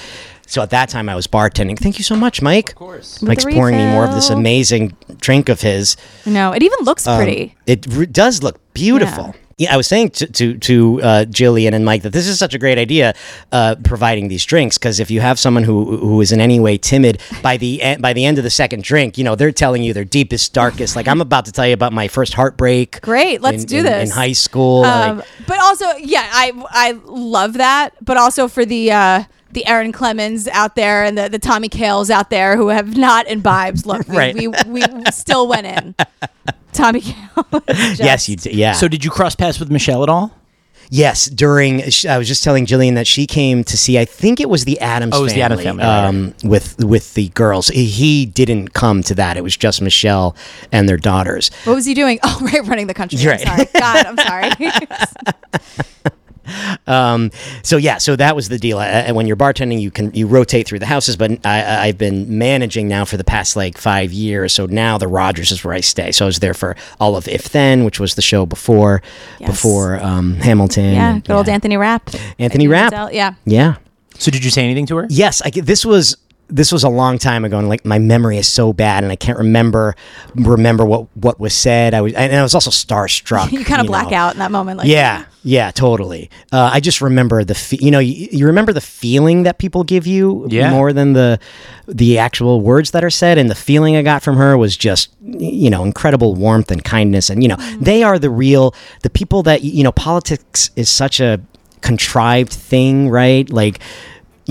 So 0.47 0.63
at 0.63 0.71
that 0.71 0.89
time 0.89 1.09
i 1.09 1.15
was 1.15 1.27
bartending. 1.27 1.79
Thank 1.79 1.99
you 1.99 2.05
so 2.05 2.17
much 2.17 2.41
mike. 2.43 2.73
Of 2.73 2.81
With 2.81 3.23
mike's 3.23 3.45
the 3.45 3.53
pouring 3.53 3.77
me 3.77 3.87
more 3.87 4.05
of 4.05 4.15
this 4.15 4.31
amazing 4.31 4.97
drink 5.19 5.49
of 5.49 5.61
his. 5.61 5.97
No, 6.25 6.53
it 6.53 6.63
even 6.63 6.79
looks 6.83 7.07
um, 7.07 7.17
pretty. 7.17 7.55
It 7.67 7.87
r- 7.97 8.07
does 8.07 8.43
look 8.43 8.59
beautiful. 8.75 9.35
Yeah. 9.35 9.41
I 9.71 9.77
was 9.77 9.87
saying 9.87 10.11
to 10.11 10.27
to, 10.27 10.59
to 10.59 11.03
uh, 11.03 11.25
Gillian 11.27 11.75
and 11.75 11.85
Mike 11.85 12.03
that 12.03 12.13
this 12.13 12.27
is 12.27 12.39
such 12.39 12.55
a 12.55 12.59
great 12.59 12.79
idea, 12.79 13.15
uh, 13.53 13.77
providing 13.85 14.29
these 14.29 14.45
drinks 14.45 14.79
because 14.79 15.01
if 15.01 15.11
you 15.11 15.21
have 15.21 15.39
someone 15.39 15.65
who 15.65 15.97
who 15.99 16.21
is 16.21 16.33
in 16.33 16.41
any 16.41 16.59
way 16.61 16.79
timid 16.79 17.21
by 17.43 17.57
the 17.57 17.81
e- 17.83 17.97
by 18.01 18.13
the 18.13 18.25
end 18.25 18.39
of 18.39 18.45
the 18.45 18.51
second 18.51 18.83
drink, 18.83 19.17
you 19.19 19.25
know 19.25 19.35
they're 19.35 19.53
telling 19.53 19.83
you 19.83 19.93
their 19.93 20.05
deepest, 20.05 20.53
darkest. 20.53 20.97
Like 20.97 21.09
I'm 21.09 21.21
about 21.21 21.45
to 21.47 21.53
tell 21.53 21.67
you 21.67 21.75
about 21.75 21.93
my 21.93 22.09
first 22.09 22.35
heartbreak. 22.35 23.01
Great, 23.03 23.41
let's 23.41 23.63
in- 23.65 23.69
do 23.69 23.79
in- 23.79 23.85
this. 23.85 24.11
in 24.11 24.15
high 24.15 24.33
school. 24.33 24.85
Um, 24.85 25.19
like- 25.19 25.27
but 25.47 25.59
also, 25.61 25.87
yeah, 25.99 26.29
I 26.33 26.53
I 26.71 26.93
love 27.05 27.55
that. 27.55 27.95
But 28.05 28.17
also 28.17 28.49
for 28.49 28.65
the 28.65 28.93
uh, 28.93 29.25
the 29.53 29.67
Aaron 29.67 29.93
Clemens 29.93 30.49
out 30.49 30.75
there 30.77 31.05
and 31.05 31.17
the, 31.17 31.29
the 31.29 31.39
Tommy 31.39 31.69
Kails 31.69 32.11
out 32.11 32.31
there 32.31 32.57
who 32.57 32.69
have 32.69 32.97
not 32.97 33.27
imbibed. 33.29 33.87
Look, 33.87 34.07
we, 34.09 34.17
Right. 34.17 34.35
we, 34.35 34.49
we 34.67 34.83
still 35.11 35.47
went 35.49 35.67
in. 35.67 35.95
Tommy 36.73 37.01
Kails. 37.03 37.47
yes, 37.99 38.29
you 38.29 38.37
d- 38.37 38.53
yeah. 38.55 38.73
So 38.73 38.89
did 38.89 39.05
you 39.05 39.11
cross 39.11 39.35
paths 39.35 39.59
with 39.61 39.71
Michelle 39.71 40.03
at 40.03 40.09
all? 40.09 40.35
Yes, 40.95 41.25
during 41.27 41.83
I 42.07 42.19
was 42.19 42.29
just 42.29 42.45
telling 42.45 42.67
Gillian 42.67 42.97
that 42.97 43.07
she 43.07 43.27
came 43.27 43.65
to 43.65 43.79
see. 43.79 43.99
I 43.99 44.05
think 44.05 44.41
it 44.41 44.51
was 44.51 44.67
the 44.67 44.79
Addams. 44.81 45.15
Oh, 45.15 45.21
it 45.21 45.23
was 45.23 45.33
the 45.33 45.41
Addams 45.41 45.63
family, 45.63 45.83
right, 45.85 46.05
Um, 46.07 46.35
with 46.45 46.85
with 46.85 47.15
the 47.15 47.29
girls. 47.31 47.69
He- 47.69 47.87
He 47.87 48.27
didn't 48.27 48.75
come 48.75 49.03
to 49.05 49.15
that. 49.15 49.39
It 49.39 49.43
was 49.43 49.57
just 49.57 49.81
Michelle 49.81 50.37
and 50.71 50.87
their 50.87 50.99
daughters. 50.99 51.51
What 51.65 51.75
was 51.77 51.87
he 51.87 51.95
doing? 51.95 52.19
Oh, 52.25 52.39
right, 52.43 52.67
running 52.67 52.89
the 52.89 52.95
country. 52.95 53.25
Right. 53.27 53.41
I'm 53.47 53.67
sorry. 53.69 53.69
God, 53.81 54.07
I'm 54.07 54.17
sorry. 54.19 54.51
Um, 56.87 57.31
so 57.63 57.77
yeah, 57.77 57.99
so 57.99 58.17
that 58.17 58.35
was 58.37 58.49
the 58.49 58.59
deal. 58.59 58.81
And 58.81 59.15
when 59.17 59.27
you're 59.27 59.37
bartending, 59.37 59.81
you 59.81 59.91
can 59.91 60.13
you 60.15 60.27
rotate 60.27 60.67
through 60.67 60.79
the 60.81 60.87
houses. 60.87 61.17
But 61.17 61.45
I, 61.47 61.87
I've 61.89 61.99
been 61.99 62.39
managing 62.39 62.89
now 62.89 63.05
for 63.05 63.17
the 63.17 63.25
past 63.25 63.57
like 63.57 63.79
five 63.79 64.13
years. 64.13 64.53
So 64.53 64.67
now 64.67 64.99
the 64.99 65.09
Rodgers 65.09 65.53
is 65.53 65.65
where 65.65 65.75
I 65.75 65.81
stay. 65.81 66.13
So 66.13 66.25
I 66.25 66.27
was 66.27 66.39
there 66.41 66.55
for 66.55 66.77
all 67.01 67.17
of 67.17 67.29
If 67.29 67.51
Then, 67.51 67.85
which 67.85 68.01
was 68.01 68.15
the 68.15 68.23
show 68.23 68.47
before 68.47 69.03
Yes. 69.39 69.51
before 69.51 70.01
um, 70.03 70.35
Hamilton. 70.37 70.95
yeah, 70.95 71.13
and- 71.15 71.25
good 71.25 71.35
old 71.35 71.49
Anthony 71.49 71.77
Rapp. 71.77 72.11
Anthony 72.39 72.69
Rapp. 72.69 72.93
Yeah. 73.13 73.35
Yeah. 73.45 73.77
So 74.19 74.31
did 74.31 74.45
you 74.45 74.51
say 74.51 74.63
anything 74.63 74.87
to 74.87 74.97
her? 74.99 75.07
Yes, 75.09 75.43
I, 75.45 75.51
this 75.51 75.85
was 75.85 76.17
this 76.55 76.71
was 76.71 76.85
a 76.85 76.89
long 76.89 77.19
time 77.19 77.45
ago, 77.47 77.59
and 77.59 77.69
like 77.69 77.85
my 77.85 77.99
memory 77.99 78.37
is 78.37 78.47
so 78.47 78.73
bad, 78.73 79.03
and 79.03 79.11
I 79.11 79.17
can't 79.17 79.39
remember 79.39 79.97
remember 80.35 80.85
what 80.85 81.07
what 81.17 81.41
was 81.41 81.55
said. 81.55 81.95
I 81.95 82.03
was, 82.03 82.13
and 82.13 82.35
I 82.37 82.43
was 82.43 82.55
also 82.55 82.71
starstruck. 82.71 83.51
You 83.53 83.65
kind 83.65 83.81
of 83.81 83.87
black 83.87 84.11
know. 84.11 84.17
out 84.17 84.35
in 84.35 84.39
that 84.41 84.51
moment. 84.53 84.79
Like, 84.79 84.87
yeah, 84.89 85.25
yeah, 85.43 85.71
totally. 85.71 86.31
Uh, 86.53 86.71
I 86.73 86.81
just 86.81 87.01
remember 87.01 87.43
the 87.45 87.55
fe- 87.55 87.79
you 87.81 87.91
know 87.91 87.99
you, 87.99 88.29
you 88.31 88.47
remember 88.47 88.73
the 88.73 88.81
feeling 88.83 89.45
that 89.45 89.59
people 89.59 89.83
give 89.83 90.07
you 90.07 90.47
Yeah. 90.51 90.71
more 90.71 90.93
than 90.93 91.15
the 91.15 91.39
the 91.89 92.19
actual 92.19 92.61
words 92.61 92.91
that 92.91 93.03
are 93.03 93.11
said, 93.11 93.39
and 93.39 93.51
the 93.51 93.55
feeling 93.55 93.97
I 93.97 94.03
got 94.03 94.23
from 94.23 94.37
her 94.37 94.57
was 94.59 94.77
just 94.77 95.11
you 95.23 95.71
know 95.71 95.85
incredible 95.85 96.35
warmth 96.35 96.71
and 96.71 96.85
kindness, 96.85 97.31
and 97.31 97.43
you 97.43 97.49
know 97.49 97.57
they 97.81 98.03
are 98.03 98.19
the 98.19 98.31
real 98.31 98.75
the 99.03 99.11
people 99.11 99.43
that 99.45 99.63
you 99.63 99.83
know 99.83 99.93
politics 99.93 100.71
is 100.77 100.91
such 100.91 101.19
a 101.19 101.41
contrived 101.81 102.53
thing, 102.53 103.09
right? 103.09 103.49
Like. 103.51 103.81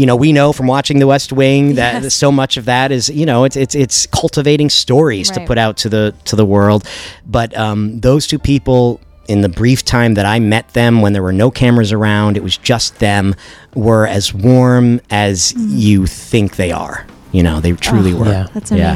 You 0.01 0.07
know, 0.07 0.15
we 0.15 0.33
know 0.33 0.51
from 0.51 0.65
watching 0.65 0.97
The 0.97 1.05
West 1.05 1.31
Wing 1.31 1.75
that 1.75 2.01
Yes. 2.01 2.15
so 2.15 2.31
much 2.31 2.57
of 2.57 2.65
that 2.65 2.91
is, 2.91 3.07
you 3.09 3.23
know, 3.23 3.43
it's 3.43 3.55
it's 3.55 3.75
it's 3.75 4.07
cultivating 4.07 4.67
stories 4.67 5.29
to 5.29 5.45
put 5.45 5.59
out 5.59 5.77
to 5.77 5.89
the 5.89 6.15
to 6.25 6.35
the 6.35 6.43
world. 6.43 6.87
But 7.27 7.55
um, 7.55 7.99
those 7.99 8.25
two 8.25 8.39
people, 8.39 8.99
in 9.27 9.41
the 9.41 9.49
brief 9.49 9.85
time 9.85 10.15
that 10.15 10.25
I 10.25 10.39
met 10.39 10.69
them, 10.73 11.01
when 11.03 11.13
there 11.13 11.21
were 11.21 11.31
no 11.31 11.51
cameras 11.51 11.91
around, 11.91 12.35
it 12.35 12.41
was 12.41 12.57
just 12.57 12.97
them, 12.97 13.35
were 13.75 14.07
as 14.07 14.33
warm 14.33 15.01
as 15.11 15.53
you 15.55 16.07
think 16.07 16.55
they 16.55 16.71
are. 16.71 17.05
You 17.31 17.43
know, 17.43 17.61
they 17.61 17.73
truly 17.73 18.15
were. 18.15 18.25
yeah. 18.25 18.47
That's 18.55 18.71
Yeah. 18.71 18.95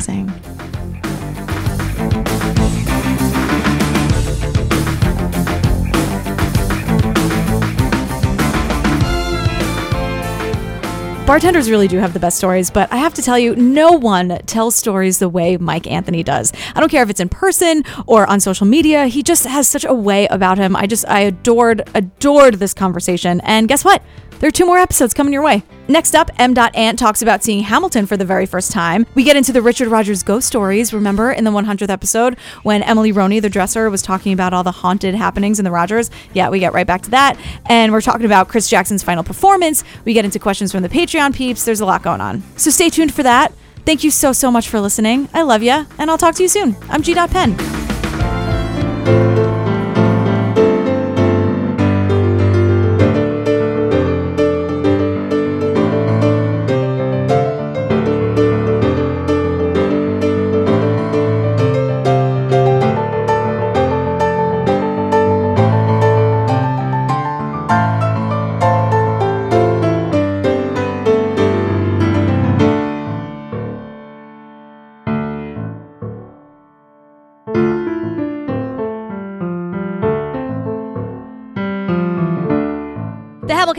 Bartenders 11.25 11.71
really 11.71 11.87
do 11.87 11.97
have 11.97 12.13
the 12.13 12.19
best 12.19 12.37
stories, 12.37 12.69
but 12.69 12.93
I 12.93 12.97
have 12.97 13.15
to 13.15 13.21
tell 13.23 13.39
you, 13.39 13.55
no 13.55 13.93
one 13.93 14.37
tells 14.45 14.75
stories 14.75 15.17
the 15.17 15.27
way 15.27 15.57
Mike 15.57 15.87
Anthony 15.87 16.21
does. 16.21 16.53
I 16.75 16.79
don't 16.79 16.89
care 16.89 17.01
if 17.01 17.09
it's 17.09 17.19
in 17.19 17.29
person 17.29 17.83
or 18.05 18.29
on 18.29 18.39
social 18.39 18.67
media, 18.67 19.07
he 19.07 19.23
just 19.23 19.43
has 19.45 19.67
such 19.67 19.85
a 19.85 19.93
way 19.93 20.27
about 20.27 20.59
him. 20.59 20.75
I 20.75 20.85
just, 20.85 21.03
I 21.07 21.21
adored, 21.21 21.89
adored 21.95 22.55
this 22.55 22.75
conversation. 22.75 23.41
And 23.41 23.67
guess 23.67 23.83
what? 23.83 24.03
There 24.45 24.49
are 24.49 24.51
two 24.51 24.67
more 24.67 24.77
episodes 24.77 25.15
coming 25.15 25.33
your 25.33 25.41
way. 25.41 25.63
Next 25.87 26.13
up, 26.13 26.29
M. 26.37 26.55
Ant 26.55 26.99
talks 26.99 27.23
about 27.23 27.43
seeing 27.43 27.63
Hamilton 27.63 28.05
for 28.05 28.15
the 28.15 28.25
very 28.25 28.45
first 28.45 28.71
time. 28.71 29.07
We 29.15 29.23
get 29.23 29.35
into 29.35 29.51
the 29.51 29.59
Richard 29.59 29.87
Rodgers 29.87 30.21
ghost 30.21 30.45
stories. 30.45 30.93
Remember 30.93 31.31
in 31.31 31.45
the 31.45 31.49
100th 31.49 31.89
episode 31.89 32.37
when 32.61 32.83
Emily 32.83 33.11
Roney, 33.11 33.39
the 33.39 33.49
dresser, 33.49 33.89
was 33.89 34.03
talking 34.03 34.33
about 34.33 34.53
all 34.53 34.61
the 34.61 34.69
haunted 34.69 35.15
happenings 35.15 35.57
in 35.57 35.65
the 35.65 35.71
Rodgers? 35.71 36.11
Yeah, 36.33 36.49
we 36.49 36.59
get 36.59 36.73
right 36.73 36.85
back 36.85 37.01
to 37.01 37.09
that. 37.09 37.39
And 37.65 37.91
we're 37.91 38.01
talking 38.01 38.27
about 38.27 38.47
Chris 38.47 38.69
Jackson's 38.69 39.01
final 39.01 39.23
performance. 39.23 39.83
We 40.05 40.13
get 40.13 40.25
into 40.25 40.37
questions 40.37 40.71
from 40.71 40.83
the 40.83 40.89
Patreon 40.89 41.33
peeps. 41.33 41.65
There's 41.65 41.81
a 41.81 41.85
lot 41.87 42.03
going 42.03 42.21
on. 42.21 42.43
So 42.55 42.69
stay 42.69 42.91
tuned 42.91 43.15
for 43.15 43.23
that. 43.23 43.51
Thank 43.83 44.03
you 44.03 44.11
so, 44.11 44.31
so 44.31 44.51
much 44.51 44.69
for 44.69 44.79
listening. 44.79 45.27
I 45.33 45.41
love 45.41 45.63
you, 45.63 45.87
and 45.97 46.11
I'll 46.11 46.19
talk 46.19 46.35
to 46.35 46.43
you 46.43 46.49
soon. 46.49 46.75
I'm 46.91 47.01
G. 47.01 47.15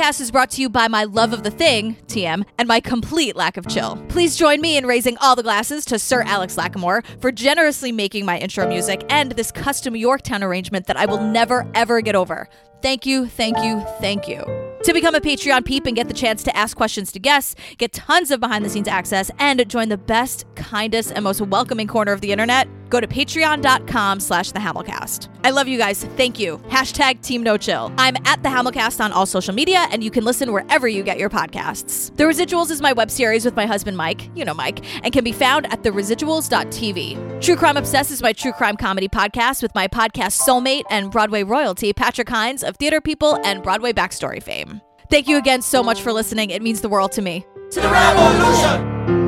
Hamilcast 0.06 0.20
is 0.20 0.30
brought 0.30 0.50
to 0.50 0.60
you 0.60 0.68
by 0.68 0.86
my 0.86 1.02
love 1.02 1.32
of 1.32 1.42
the 1.42 1.50
thing, 1.50 1.96
TM, 2.06 2.44
and 2.58 2.68
my 2.68 2.78
complete 2.78 3.34
lack 3.34 3.56
of 3.56 3.66
chill. 3.66 3.96
Please 4.08 4.36
join 4.36 4.60
me 4.60 4.76
in 4.76 4.86
raising 4.86 5.16
all 5.18 5.34
the 5.34 5.42
glasses 5.42 5.84
to 5.86 5.98
Sir 5.98 6.22
Alex 6.22 6.54
Lacamoire 6.54 7.04
for 7.20 7.32
generously 7.32 7.90
making 7.90 8.24
my 8.24 8.38
intro 8.38 8.68
music 8.68 9.04
and 9.08 9.32
this 9.32 9.50
custom 9.50 9.96
Yorktown 9.96 10.44
arrangement 10.44 10.86
that 10.86 10.96
I 10.96 11.06
will 11.06 11.20
never, 11.20 11.68
ever 11.74 12.00
get 12.02 12.14
over. 12.14 12.48
Thank 12.82 13.04
you, 13.04 13.26
thank 13.26 13.58
you, 13.64 13.80
thank 14.00 14.28
you. 14.28 14.44
To 14.84 14.92
become 14.92 15.16
a 15.16 15.20
Patreon 15.20 15.64
peep 15.64 15.86
and 15.86 15.96
get 15.96 16.06
the 16.06 16.14
chance 16.14 16.44
to 16.44 16.56
ask 16.56 16.76
questions 16.76 17.10
to 17.10 17.18
guests, 17.18 17.56
get 17.76 17.92
tons 17.92 18.30
of 18.30 18.38
behind 18.38 18.64
the 18.64 18.70
scenes 18.70 18.86
access, 18.86 19.28
and 19.40 19.68
join 19.68 19.88
the 19.88 19.98
best, 19.98 20.44
kindest, 20.54 21.10
and 21.16 21.24
most 21.24 21.40
welcoming 21.40 21.88
corner 21.88 22.12
of 22.12 22.20
the 22.20 22.30
internet, 22.30 22.68
go 22.88 23.00
to 23.00 23.06
patreon.com 23.06 24.20
slash 24.20 24.52
the 24.52 24.58
Hamilcast. 24.58 25.28
I 25.44 25.50
love 25.50 25.68
you 25.68 25.78
guys. 25.78 26.04
Thank 26.16 26.38
you. 26.38 26.58
Hashtag 26.68 27.22
Team 27.22 27.42
No 27.42 27.56
Chill. 27.56 27.92
I'm 27.98 28.16
at 28.24 28.42
the 28.42 28.48
Hamilcast 28.48 29.04
on 29.04 29.12
all 29.12 29.26
social 29.26 29.54
media, 29.54 29.86
and 29.90 30.02
you 30.02 30.10
can 30.10 30.24
listen 30.24 30.52
wherever 30.52 30.88
you 30.88 31.02
get 31.02 31.18
your 31.18 31.30
podcasts. 31.30 32.14
The 32.16 32.24
Residuals 32.24 32.70
is 32.70 32.80
my 32.80 32.92
web 32.92 33.10
series 33.10 33.44
with 33.44 33.56
my 33.56 33.66
husband 33.66 33.96
Mike, 33.96 34.30
you 34.34 34.44
know 34.44 34.54
Mike, 34.54 34.84
and 35.04 35.12
can 35.12 35.24
be 35.24 35.32
found 35.32 35.66
at 35.72 35.82
theresiduals.tv. 35.82 37.42
True 37.42 37.56
Crime 37.56 37.76
Obsessed 37.76 38.10
is 38.10 38.22
my 38.22 38.32
true 38.32 38.52
crime 38.52 38.76
comedy 38.76 39.08
podcast 39.08 39.62
with 39.62 39.74
my 39.74 39.88
podcast 39.88 40.40
soulmate 40.40 40.84
and 40.90 41.10
Broadway 41.10 41.42
royalty, 41.42 41.92
Patrick 41.92 42.28
Hinds 42.28 42.62
of 42.62 42.76
Theater 42.76 43.00
People 43.00 43.38
and 43.44 43.62
Broadway 43.62 43.92
Backstory 43.92 44.42
fame. 44.42 44.80
Thank 45.10 45.28
you 45.28 45.36
again 45.38 45.62
so 45.62 45.82
much 45.82 46.00
for 46.00 46.12
listening. 46.12 46.50
It 46.50 46.62
means 46.62 46.80
the 46.80 46.88
world 46.88 47.12
to 47.12 47.22
me. 47.22 47.46
To 47.70 47.80
the 47.80 47.88
revolution. 47.88 49.25